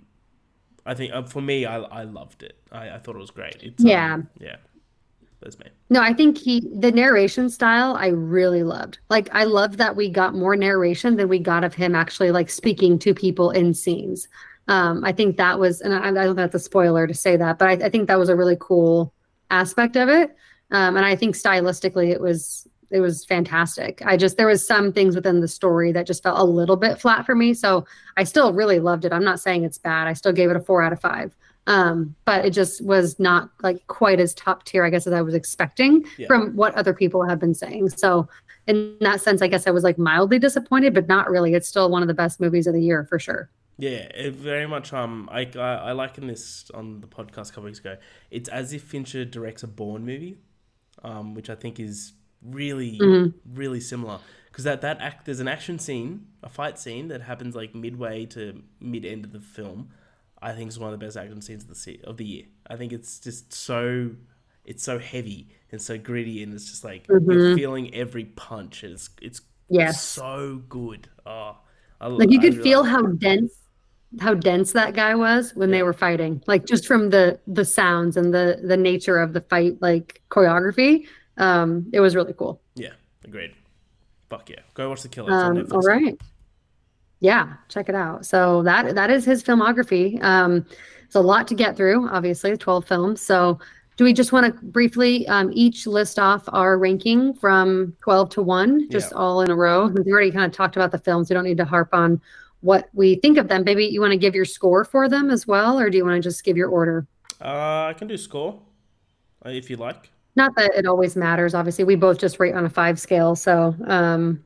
I 0.84 0.92
think 0.92 1.14
uh, 1.14 1.22
for 1.22 1.40
me, 1.40 1.64
I 1.64 1.78
I 1.78 2.04
loved 2.04 2.42
it. 2.42 2.58
I, 2.70 2.90
I 2.90 2.98
thought 2.98 3.16
it 3.16 3.20
was 3.20 3.30
great. 3.30 3.56
It's, 3.62 3.82
yeah, 3.82 4.14
um, 4.14 4.28
yeah. 4.38 4.56
That's 5.40 5.58
me. 5.58 5.66
No, 5.90 6.00
I 6.00 6.12
think 6.12 6.36
he 6.38 6.60
the 6.78 6.92
narration 6.92 7.48
style 7.48 7.94
I 7.94 8.08
really 8.08 8.62
loved. 8.62 8.98
Like 9.08 9.28
I 9.32 9.44
loved 9.44 9.78
that 9.78 9.96
we 9.96 10.10
got 10.10 10.34
more 10.34 10.56
narration 10.56 11.16
than 11.16 11.28
we 11.28 11.38
got 11.38 11.64
of 11.64 11.74
him 11.74 11.94
actually 11.94 12.30
like 12.30 12.50
speaking 12.50 12.98
to 13.00 13.14
people 13.14 13.50
in 13.50 13.74
scenes. 13.74 14.28
Um, 14.68 15.04
I 15.04 15.12
think 15.12 15.36
that 15.36 15.58
was, 15.58 15.80
and 15.80 15.94
I, 15.94 16.08
I 16.08 16.12
don't 16.12 16.26
think 16.26 16.36
that's 16.36 16.54
a 16.54 16.58
spoiler 16.58 17.06
to 17.06 17.14
say 17.14 17.36
that, 17.36 17.58
but 17.58 17.68
I, 17.68 17.86
I 17.86 17.88
think 17.90 18.08
that 18.08 18.18
was 18.18 18.28
a 18.28 18.36
really 18.36 18.56
cool 18.60 19.12
aspect 19.50 19.96
of 19.96 20.08
it. 20.08 20.34
Um, 20.70 20.96
and 20.96 21.04
I 21.04 21.16
think 21.16 21.34
stylistically 21.34 22.10
it 22.10 22.20
was 22.20 22.66
it 22.90 23.00
was 23.00 23.24
fantastic. 23.24 24.02
I 24.04 24.18
just 24.18 24.36
there 24.36 24.46
was 24.46 24.66
some 24.66 24.92
things 24.92 25.14
within 25.14 25.40
the 25.40 25.48
story 25.48 25.92
that 25.92 26.06
just 26.06 26.22
felt 26.22 26.38
a 26.38 26.44
little 26.44 26.76
bit 26.76 27.00
flat 27.00 27.24
for 27.24 27.34
me. 27.34 27.54
So 27.54 27.86
I 28.16 28.24
still 28.24 28.52
really 28.52 28.78
loved 28.78 29.04
it. 29.04 29.12
I'm 29.12 29.24
not 29.24 29.40
saying 29.40 29.64
it's 29.64 29.78
bad. 29.78 30.08
I 30.08 30.12
still 30.12 30.32
gave 30.32 30.50
it 30.50 30.56
a 30.56 30.60
four 30.60 30.82
out 30.82 30.92
of 30.92 31.00
five 31.00 31.34
um, 31.66 32.14
but 32.24 32.44
it 32.44 32.50
just 32.50 32.84
was 32.84 33.18
not 33.20 33.50
like 33.62 33.86
quite 33.86 34.18
as 34.18 34.34
top 34.34 34.64
tier, 34.64 34.84
I 34.84 34.90
guess, 34.90 35.06
as 35.06 35.12
I 35.12 35.22
was 35.22 35.34
expecting 35.34 36.04
yeah. 36.18 36.26
from 36.26 36.56
what 36.56 36.74
other 36.74 36.92
people 36.92 37.24
have 37.24 37.38
been 37.38 37.54
saying. 37.54 37.90
So, 37.90 38.28
in 38.66 38.96
that 39.00 39.20
sense, 39.20 39.42
I 39.42 39.48
guess 39.48 39.66
I 39.66 39.70
was 39.70 39.84
like 39.84 39.98
mildly 39.98 40.38
disappointed, 40.38 40.94
but 40.94 41.08
not 41.08 41.30
really. 41.30 41.54
It's 41.54 41.68
still 41.68 41.90
one 41.90 42.02
of 42.02 42.08
the 42.08 42.14
best 42.14 42.40
movies 42.40 42.66
of 42.66 42.74
the 42.74 42.82
year 42.82 43.04
for 43.04 43.18
sure. 43.18 43.48
Yeah, 43.78 43.90
it 44.14 44.34
very 44.34 44.66
much. 44.66 44.92
Um, 44.92 45.28
I 45.32 45.50
I, 45.56 45.74
I 45.74 45.92
liken 45.92 46.26
this 46.26 46.70
on 46.72 47.00
the 47.00 47.06
podcast 47.06 47.50
a 47.50 47.52
couple 47.52 47.64
weeks 47.64 47.78
ago. 47.78 47.96
It's 48.30 48.48
as 48.48 48.72
if 48.72 48.82
Fincher 48.82 49.24
directs 49.24 49.62
a 49.62 49.68
Bourne 49.68 50.04
movie, 50.04 50.38
um, 51.02 51.34
which 51.34 51.50
I 51.50 51.54
think 51.54 51.80
is 51.80 52.12
really 52.42 52.98
mm-hmm. 52.98 53.38
really 53.54 53.80
similar 53.80 54.18
because 54.50 54.64
that 54.64 54.80
that 54.80 55.00
act 55.00 55.26
there's 55.26 55.40
an 55.40 55.48
action 55.48 55.78
scene, 55.78 56.26
a 56.42 56.48
fight 56.48 56.78
scene 56.78 57.08
that 57.08 57.22
happens 57.22 57.54
like 57.54 57.74
midway 57.74 58.26
to 58.26 58.62
mid 58.80 59.04
end 59.04 59.24
of 59.24 59.32
the 59.32 59.40
film 59.40 59.90
I 60.42 60.52
think 60.52 60.68
is 60.68 60.78
one 60.78 60.92
of 60.92 60.98
the 60.98 61.06
best 61.06 61.16
action 61.16 61.40
scenes 61.40 61.62
of 61.62 61.68
the 61.68 61.74
se- 61.76 62.00
of 62.04 62.16
the 62.16 62.24
year. 62.24 62.44
I 62.66 62.76
think 62.76 62.92
it's 62.92 63.20
just 63.20 63.52
so 63.52 64.10
it's 64.64 64.82
so 64.82 64.98
heavy 64.98 65.48
and 65.70 65.80
so 65.80 65.96
gritty, 65.96 66.42
and 66.42 66.52
it's 66.52 66.68
just 66.68 66.84
like 66.84 67.06
mm-hmm. 67.06 67.30
you're 67.30 67.56
feeling 67.56 67.94
every 67.94 68.24
punch. 68.24 68.82
And 68.82 68.92
It's 68.92 69.08
it's 69.22 69.40
yes. 69.68 70.02
so 70.02 70.62
good. 70.68 71.08
Oh, 71.24 71.56
I, 72.00 72.08
like 72.08 72.30
you 72.30 72.40
could 72.40 72.54
really 72.54 72.64
feel 72.64 72.82
how 72.82 73.02
dense 73.02 73.54
how 74.20 74.34
dense 74.34 74.72
that 74.72 74.94
guy 74.94 75.14
was 75.14 75.54
when 75.54 75.70
they 75.70 75.82
were 75.82 75.92
fighting. 75.92 76.42
Like 76.46 76.66
just 76.66 76.86
from 76.86 77.10
the 77.10 77.38
the 77.46 77.64
sounds 77.64 78.16
and 78.16 78.32
the 78.32 78.60
the 78.62 78.76
nature 78.76 79.18
of 79.18 79.32
the 79.32 79.40
fight, 79.40 79.80
like 79.80 80.20
choreography. 80.30 81.06
Um, 81.38 81.88
it 81.92 82.00
was 82.00 82.14
really 82.14 82.34
cool. 82.34 82.60
Yeah, 82.74 82.92
agreed. 83.24 83.54
Fuck 84.28 84.50
yeah, 84.50 84.60
go 84.74 84.88
watch 84.88 85.02
the 85.02 85.08
killer. 85.08 85.32
Um, 85.32 85.66
all 85.72 85.80
right 85.80 86.18
yeah, 87.22 87.52
check 87.68 87.88
it 87.88 87.94
out. 87.94 88.26
So 88.26 88.64
that 88.64 88.96
that 88.96 89.08
is 89.08 89.24
his 89.24 89.44
filmography. 89.44 90.22
Um, 90.24 90.66
it's 91.06 91.14
a 91.14 91.20
lot 91.20 91.46
to 91.48 91.54
get 91.54 91.76
through, 91.76 92.08
obviously, 92.08 92.56
12 92.56 92.84
films. 92.84 93.20
So 93.20 93.60
do 93.96 94.02
we 94.02 94.12
just 94.12 94.32
want 94.32 94.46
to 94.46 94.64
briefly 94.66 95.26
um, 95.28 95.50
each 95.52 95.86
list 95.86 96.18
off 96.18 96.42
our 96.48 96.78
ranking 96.78 97.32
from 97.34 97.94
12 98.02 98.30
to 98.30 98.42
1, 98.42 98.90
just 98.90 99.12
yeah. 99.12 99.18
all 99.18 99.40
in 99.42 99.50
a 99.50 99.54
row? 99.54 99.86
We 99.86 100.10
already 100.10 100.32
kind 100.32 100.44
of 100.44 100.50
talked 100.50 100.74
about 100.74 100.90
the 100.90 100.98
films. 100.98 101.30
We 101.30 101.34
don't 101.34 101.44
need 101.44 101.58
to 101.58 101.64
harp 101.64 101.90
on 101.92 102.20
what 102.62 102.88
we 102.94 103.16
think 103.16 103.38
of 103.38 103.48
them. 103.48 103.64
Maybe 103.64 103.84
you 103.84 104.00
want 104.00 104.12
to 104.12 104.16
give 104.16 104.34
your 104.34 104.44
score 104.44 104.84
for 104.84 105.08
them 105.08 105.30
as 105.30 105.46
well, 105.46 105.78
or 105.78 105.90
do 105.90 105.98
you 105.98 106.04
want 106.04 106.16
to 106.16 106.28
just 106.28 106.42
give 106.44 106.56
your 106.56 106.68
order? 106.68 107.06
Uh, 107.40 107.86
I 107.90 107.94
can 107.96 108.08
do 108.08 108.16
score 108.16 108.60
uh, 109.44 109.50
if 109.50 109.68
you 109.68 109.76
like. 109.76 110.10
Not 110.34 110.54
that 110.56 110.72
it 110.74 110.86
always 110.86 111.14
matters. 111.14 111.54
Obviously, 111.54 111.84
we 111.84 111.96
both 111.96 112.18
just 112.18 112.40
rate 112.40 112.54
on 112.54 112.64
a 112.64 112.70
five 112.70 112.98
scale, 112.98 113.36
so 113.36 113.76
um, 113.86 114.42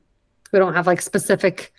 we 0.53 0.59
don't 0.59 0.75
have 0.75 0.87
like 0.87 1.01
specific, 1.01 1.73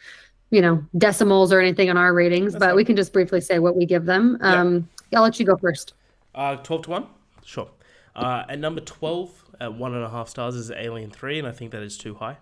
you 0.51 0.61
know, 0.61 0.81
decimals 0.97 1.51
or 1.51 1.59
anything 1.59 1.89
on 1.89 1.97
our 1.97 2.13
ratings. 2.13 2.53
That's 2.53 2.59
but 2.59 2.67
fine. 2.67 2.75
we 2.77 2.85
can 2.85 2.95
just 2.95 3.11
briefly 3.11 3.41
say 3.41 3.59
what 3.59 3.75
we 3.75 3.85
give 3.85 4.05
them. 4.05 4.37
Um, 4.41 4.87
yeah. 5.11 5.17
I'll 5.17 5.23
let 5.23 5.39
you 5.39 5.45
go 5.45 5.57
first. 5.57 5.93
Uh, 6.33 6.55
twelve 6.57 6.83
to 6.83 6.91
one. 6.91 7.07
Sure. 7.43 7.69
Uh, 8.15 8.43
at 8.47 8.59
number 8.59 8.81
twelve, 8.81 9.43
at 9.59 9.73
one 9.73 9.93
and 9.93 10.03
a 10.03 10.09
half 10.09 10.29
stars, 10.29 10.55
is 10.55 10.71
Alien 10.71 11.11
Three, 11.11 11.39
and 11.39 11.47
I 11.47 11.51
think 11.51 11.71
that 11.71 11.81
is 11.81 11.97
too 11.97 12.15
high. 12.15 12.37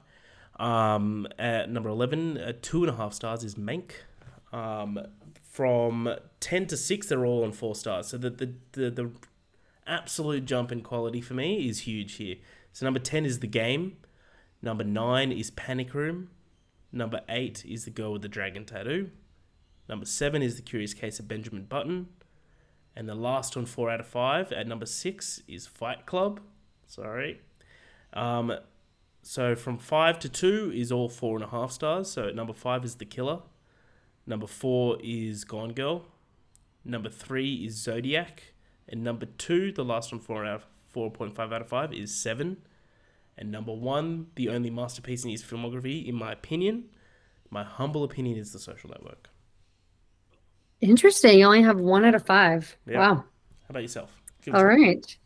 Um, 0.58 1.28
at 1.38 1.70
number 1.70 1.90
11, 1.90 2.38
uh, 2.38 2.54
two 2.62 2.84
and 2.84 2.94
a 2.94 2.96
half 2.96 3.14
stars 3.14 3.44
is 3.44 3.56
Mank. 3.56 3.92
Um, 4.54 5.00
from 5.44 6.10
10 6.40 6.68
to 6.68 6.78
6, 6.78 7.08
they're 7.08 7.26
all 7.26 7.44
on 7.44 7.52
four 7.52 7.76
stars. 7.76 8.08
So 8.08 8.18
the, 8.18 8.30
the, 8.30 8.54
the, 8.74 8.90
the 8.90 9.12
absolute 9.88 10.46
jump 10.46 10.72
in 10.72 10.82
quality 10.82 11.22
for 11.22 11.34
me 11.34 11.68
is 11.68 11.82
huge 11.82 12.16
here. 12.16 12.36
So 12.72 12.86
number 12.86 13.00
10 13.00 13.26
is 13.26 13.40
The 13.40 13.48
Game. 13.48 13.98
Number 14.62 14.84
9 14.84 15.32
is 15.32 15.52
Panic 15.52 15.94
Room. 15.94 16.30
Number 16.92 17.22
8 17.30 17.66
is 17.66 17.86
The 17.86 17.92
Girl 17.92 18.14
with 18.14 18.22
the 18.22 18.28
Dragon 18.28 18.66
Tattoo. 18.66 19.12
Number 19.88 20.06
7 20.06 20.42
is 20.42 20.56
The 20.56 20.62
Curious 20.62 20.94
Case 20.94 21.20
of 21.20 21.28
Benjamin 21.28 21.66
Button. 21.66 22.08
And 22.96 23.10
the 23.10 23.16
last 23.16 23.56
one, 23.56 23.66
4 23.66 23.90
out 23.90 24.00
of 24.00 24.08
5, 24.08 24.54
at 24.54 24.68
number 24.68 24.86
6 24.86 25.42
is 25.48 25.68
Fight 25.68 26.06
Club. 26.06 26.40
Sorry. 26.88 27.42
Um, 28.14 28.54
so 29.28 29.56
from 29.56 29.80
five 29.80 30.20
to 30.20 30.30
two 30.30 30.72
is 30.74 30.92
all 30.92 31.10
four 31.10 31.36
and 31.36 31.44
a 31.44 31.48
half 31.48 31.72
stars. 31.72 32.12
So 32.12 32.30
number 32.30 32.54
five 32.54 32.86
is 32.86 32.96
The 32.96 33.06
Killer. 33.06 33.40
Number 34.28 34.46
four 34.46 34.98
is 35.04 35.44
Gone 35.44 35.74
Girl. 35.74 36.06
Number 36.84 37.10
three 37.10 37.66
is 37.66 37.74
Zodiac. 37.76 38.54
And 38.88 39.04
number 39.04 39.26
two, 39.26 39.72
the 39.72 39.84
last 39.84 40.12
one, 40.12 40.22
four 40.22 40.46
out 40.46 40.58
of 40.58 40.66
four 40.88 41.10
point 41.10 41.36
five 41.36 41.52
out 41.52 41.62
of 41.62 41.68
five, 41.68 41.92
is 41.92 42.14
Seven. 42.14 42.58
And 43.36 43.52
number 43.52 43.74
one, 43.74 44.28
the 44.36 44.50
only 44.50 44.70
masterpiece 44.70 45.24
in 45.24 45.32
his 45.32 45.44
filmography, 45.44 46.08
in 46.08 46.14
my 46.14 46.32
opinion, 46.32 46.86
my 47.50 47.64
humble 47.64 48.04
opinion, 48.04 48.38
is 48.38 48.54
The 48.54 48.60
Social 48.60 48.92
Network. 48.92 49.30
Interesting. 50.82 51.40
You 51.40 51.46
only 51.48 51.64
have 51.64 51.80
one 51.80 52.06
out 52.06 52.14
of 52.14 52.24
five. 52.28 52.78
Yeah. 52.86 53.00
Wow. 53.00 53.16
How 53.16 53.24
about 53.70 53.82
yourself? 53.82 54.22
All 54.54 54.66
right. 54.66 55.18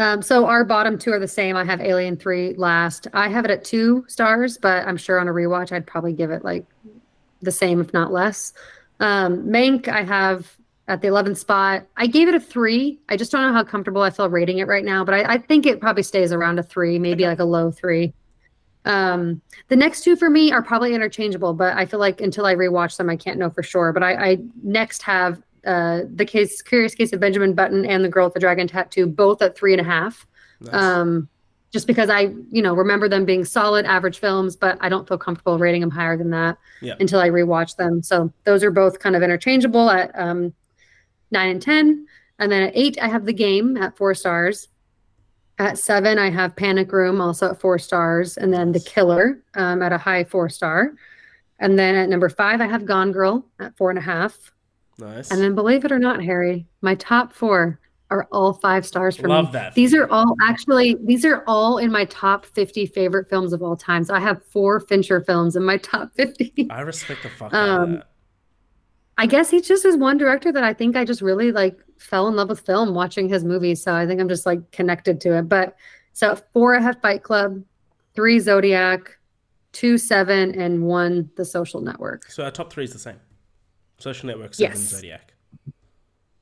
Um, 0.00 0.22
so 0.22 0.46
our 0.46 0.64
bottom 0.64 0.98
two 0.98 1.12
are 1.12 1.18
the 1.18 1.28
same. 1.28 1.56
I 1.56 1.64
have 1.64 1.78
Alien 1.82 2.16
3 2.16 2.54
last. 2.54 3.06
I 3.12 3.28
have 3.28 3.44
it 3.44 3.50
at 3.50 3.64
two 3.64 4.02
stars, 4.08 4.56
but 4.56 4.88
I'm 4.88 4.96
sure 4.96 5.20
on 5.20 5.28
a 5.28 5.30
rewatch, 5.30 5.72
I'd 5.72 5.86
probably 5.86 6.14
give 6.14 6.30
it 6.30 6.42
like 6.42 6.64
the 7.42 7.52
same, 7.52 7.82
if 7.82 7.92
not 7.92 8.10
less. 8.10 8.54
Um, 9.00 9.44
Mank, 9.44 9.88
I 9.88 10.02
have 10.02 10.56
at 10.88 11.02
the 11.02 11.08
11th 11.08 11.36
spot. 11.36 11.86
I 11.98 12.06
gave 12.06 12.28
it 12.28 12.34
a 12.34 12.40
three. 12.40 12.98
I 13.10 13.18
just 13.18 13.30
don't 13.30 13.42
know 13.42 13.52
how 13.52 13.62
comfortable 13.62 14.00
I 14.00 14.08
feel 14.08 14.30
rating 14.30 14.58
it 14.58 14.66
right 14.66 14.86
now, 14.86 15.04
but 15.04 15.14
I, 15.14 15.34
I 15.34 15.38
think 15.38 15.66
it 15.66 15.82
probably 15.82 16.02
stays 16.02 16.32
around 16.32 16.58
a 16.58 16.62
three, 16.62 16.98
maybe 16.98 17.24
okay. 17.24 17.28
like 17.32 17.38
a 17.40 17.44
low 17.44 17.70
three. 17.70 18.14
Um, 18.86 19.42
the 19.68 19.76
next 19.76 20.02
two 20.02 20.16
for 20.16 20.30
me 20.30 20.50
are 20.50 20.62
probably 20.62 20.94
interchangeable, 20.94 21.52
but 21.52 21.76
I 21.76 21.84
feel 21.84 22.00
like 22.00 22.22
until 22.22 22.46
I 22.46 22.54
rewatch 22.54 22.96
them, 22.96 23.10
I 23.10 23.16
can't 23.16 23.38
know 23.38 23.50
for 23.50 23.62
sure. 23.62 23.92
But 23.92 24.02
I, 24.02 24.14
I 24.14 24.38
next 24.62 25.02
have 25.02 25.42
uh, 25.66 26.00
the 26.14 26.24
case, 26.24 26.62
curious 26.62 26.94
case 26.94 27.12
of 27.12 27.20
Benjamin 27.20 27.54
Button 27.54 27.84
and 27.84 28.04
the 28.04 28.08
girl 28.08 28.26
with 28.26 28.34
the 28.34 28.40
dragon 28.40 28.66
tattoo, 28.66 29.06
both 29.06 29.42
at 29.42 29.56
three 29.56 29.72
and 29.72 29.80
a 29.80 29.84
half. 29.84 30.26
Nice. 30.60 30.74
Um, 30.74 31.28
just 31.70 31.86
because 31.86 32.10
I, 32.10 32.32
you 32.50 32.62
know, 32.62 32.74
remember 32.74 33.08
them 33.08 33.24
being 33.24 33.44
solid 33.44 33.86
average 33.86 34.18
films, 34.18 34.56
but 34.56 34.76
I 34.80 34.88
don't 34.88 35.06
feel 35.06 35.18
comfortable 35.18 35.58
rating 35.58 35.80
them 35.80 35.90
higher 35.90 36.16
than 36.16 36.30
that 36.30 36.58
yeah. 36.82 36.94
until 36.98 37.20
I 37.20 37.28
rewatch 37.28 37.76
them. 37.76 38.02
So 38.02 38.32
those 38.44 38.64
are 38.64 38.72
both 38.72 38.98
kind 38.98 39.14
of 39.14 39.22
interchangeable 39.22 39.88
at 39.88 40.10
um, 40.18 40.52
nine 41.30 41.50
and 41.50 41.62
ten, 41.62 42.06
and 42.38 42.50
then 42.50 42.64
at 42.64 42.72
eight 42.74 42.98
I 43.00 43.06
have 43.08 43.24
the 43.24 43.32
game 43.32 43.76
at 43.76 43.96
four 43.96 44.14
stars. 44.14 44.68
At 45.58 45.78
seven 45.78 46.18
I 46.18 46.30
have 46.30 46.56
Panic 46.56 46.90
Room 46.90 47.20
also 47.20 47.50
at 47.50 47.60
four 47.60 47.78
stars, 47.78 48.36
and 48.36 48.52
then 48.52 48.72
The 48.72 48.80
Killer 48.80 49.40
um, 49.54 49.82
at 49.82 49.92
a 49.92 49.98
high 49.98 50.24
four 50.24 50.48
star. 50.48 50.92
And 51.60 51.78
then 51.78 51.94
at 51.94 52.08
number 52.08 52.30
five 52.30 52.60
I 52.60 52.66
have 52.66 52.84
Gone 52.84 53.12
Girl 53.12 53.46
at 53.60 53.76
four 53.76 53.90
and 53.90 53.98
a 53.98 54.02
half. 54.02 54.50
Nice. 55.00 55.30
And 55.30 55.40
then 55.40 55.54
believe 55.54 55.84
it 55.84 55.92
or 55.92 55.98
not, 55.98 56.22
Harry, 56.22 56.66
my 56.82 56.94
top 56.94 57.32
four 57.32 57.80
are 58.10 58.26
all 58.32 58.54
five 58.54 58.84
stars 58.84 59.16
for 59.16 59.28
Love 59.28 59.46
me. 59.46 59.52
that. 59.52 59.74
These 59.74 59.94
are 59.94 60.10
all 60.10 60.34
actually 60.42 60.96
these 61.04 61.24
are 61.24 61.44
all 61.46 61.78
in 61.78 61.92
my 61.92 62.04
top 62.06 62.44
50 62.44 62.86
favorite 62.86 63.28
films 63.28 63.52
of 63.52 63.62
all 63.62 63.76
time. 63.76 64.04
So 64.04 64.14
I 64.14 64.20
have 64.20 64.44
four 64.46 64.80
Fincher 64.80 65.20
films 65.20 65.56
in 65.56 65.64
my 65.64 65.76
top 65.76 66.12
50. 66.16 66.68
I 66.70 66.80
respect 66.80 67.22
the 67.22 67.28
fuck 67.28 67.54
um, 67.54 67.70
out 67.70 67.82
of 67.82 67.88
that. 67.90 68.06
I 69.18 69.26
guess 69.26 69.50
he 69.50 69.60
just 69.60 69.84
is 69.84 69.96
one 69.96 70.16
director 70.16 70.50
that 70.50 70.64
I 70.64 70.72
think 70.72 70.96
I 70.96 71.04
just 71.04 71.20
really 71.20 71.52
like 71.52 71.78
fell 71.98 72.26
in 72.26 72.36
love 72.36 72.48
with 72.48 72.60
film 72.60 72.94
watching 72.94 73.28
his 73.28 73.44
movies. 73.44 73.82
So 73.82 73.94
I 73.94 74.06
think 74.06 74.20
I'm 74.20 74.28
just 74.28 74.46
like 74.46 74.70
connected 74.72 75.20
to 75.22 75.36
it. 75.36 75.48
But 75.48 75.76
so 76.12 76.36
four 76.52 76.76
I 76.76 76.80
have 76.80 77.00
Fight 77.00 77.22
Club, 77.22 77.62
three 78.14 78.40
Zodiac, 78.40 79.18
two 79.72 79.98
Seven, 79.98 80.58
and 80.58 80.82
one 80.82 81.30
The 81.36 81.44
Social 81.44 81.80
Network. 81.80 82.30
So 82.30 82.44
our 82.44 82.50
top 82.50 82.72
three 82.72 82.84
is 82.84 82.92
the 82.92 82.98
same. 82.98 83.20
Social 84.00 84.26
Network, 84.26 84.54
Seven, 84.54 84.72
yes. 84.72 84.80
Zodiac. 84.80 85.32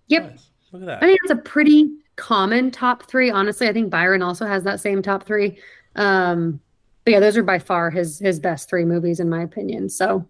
Yep. 0.09 0.31
Nice. 0.31 0.51
Look 0.73 0.83
at 0.83 0.87
that. 0.87 1.03
I 1.03 1.07
think 1.07 1.21
it's 1.23 1.33
a 1.33 1.37
pretty 1.37 1.91
common 2.17 2.71
top 2.71 3.09
three. 3.09 3.31
Honestly, 3.31 3.69
I 3.69 3.73
think 3.73 3.91
Byron 3.91 4.23
also 4.23 4.47
has 4.47 4.65
that 4.65 4.81
same 4.81 5.03
top 5.03 5.25
three. 5.25 5.59
Um, 5.97 6.61
but 7.05 7.13
yeah, 7.13 7.21
those 7.21 7.37
are 7.37 7.43
by 7.43 7.59
far 7.59 7.91
his 7.91 8.19
his 8.19 8.39
best 8.39 8.69
three 8.69 8.85
movies 8.85 9.21
in 9.21 9.31
my 9.31 9.43
opinion. 9.43 9.89
So, 9.89 10.29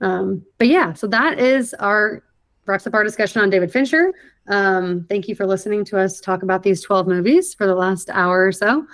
um, 0.00 0.44
but 0.58 0.68
yeah, 0.68 0.92
so 0.92 1.06
that 1.06 1.38
is 1.38 1.74
our 1.74 2.22
wraps 2.66 2.86
up 2.86 2.94
our 2.94 3.04
discussion 3.04 3.40
on 3.40 3.50
David 3.50 3.72
Fincher. 3.72 4.12
Um, 4.48 5.06
thank 5.08 5.26
you 5.26 5.34
for 5.34 5.46
listening 5.46 5.84
to 5.86 5.98
us 5.98 6.20
talk 6.20 6.42
about 6.42 6.62
these 6.62 6.82
12 6.82 7.06
movies 7.06 7.54
for 7.54 7.66
the 7.66 7.74
last 7.74 8.10
hour 8.10 8.46
or 8.46 8.52
so. 8.52 8.86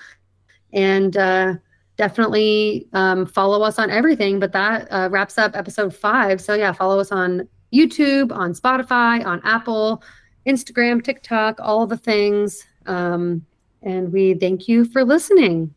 And 0.73 1.17
uh, 1.17 1.55
definitely 1.97 2.89
um, 2.93 3.27
follow 3.27 3.63
us 3.63 3.79
on 3.79 3.91
everything. 3.91 4.39
But 4.39 4.53
that 4.53 4.89
uh, 4.91 5.09
wraps 5.11 5.39
up 5.39 5.57
episode 5.57 5.95
five. 5.95 6.41
So 6.41 6.55
yeah, 6.55 6.73
follow 6.73 6.99
us 7.01 7.13
on 7.13 7.49
YouTube, 7.73 8.33
on 8.33 8.53
Spotify, 8.53 9.25
on 9.25 9.41
Apple, 9.45 10.03
Instagram, 10.47 11.03
TikTok, 11.03 11.59
all 11.61 11.87
the 11.87 11.97
things. 11.97 12.65
Um, 12.87 13.45
and 13.83 14.13
we 14.13 14.35
thank 14.35 14.69
you 14.69 14.85
for 14.85 15.05
listening. 15.05 15.75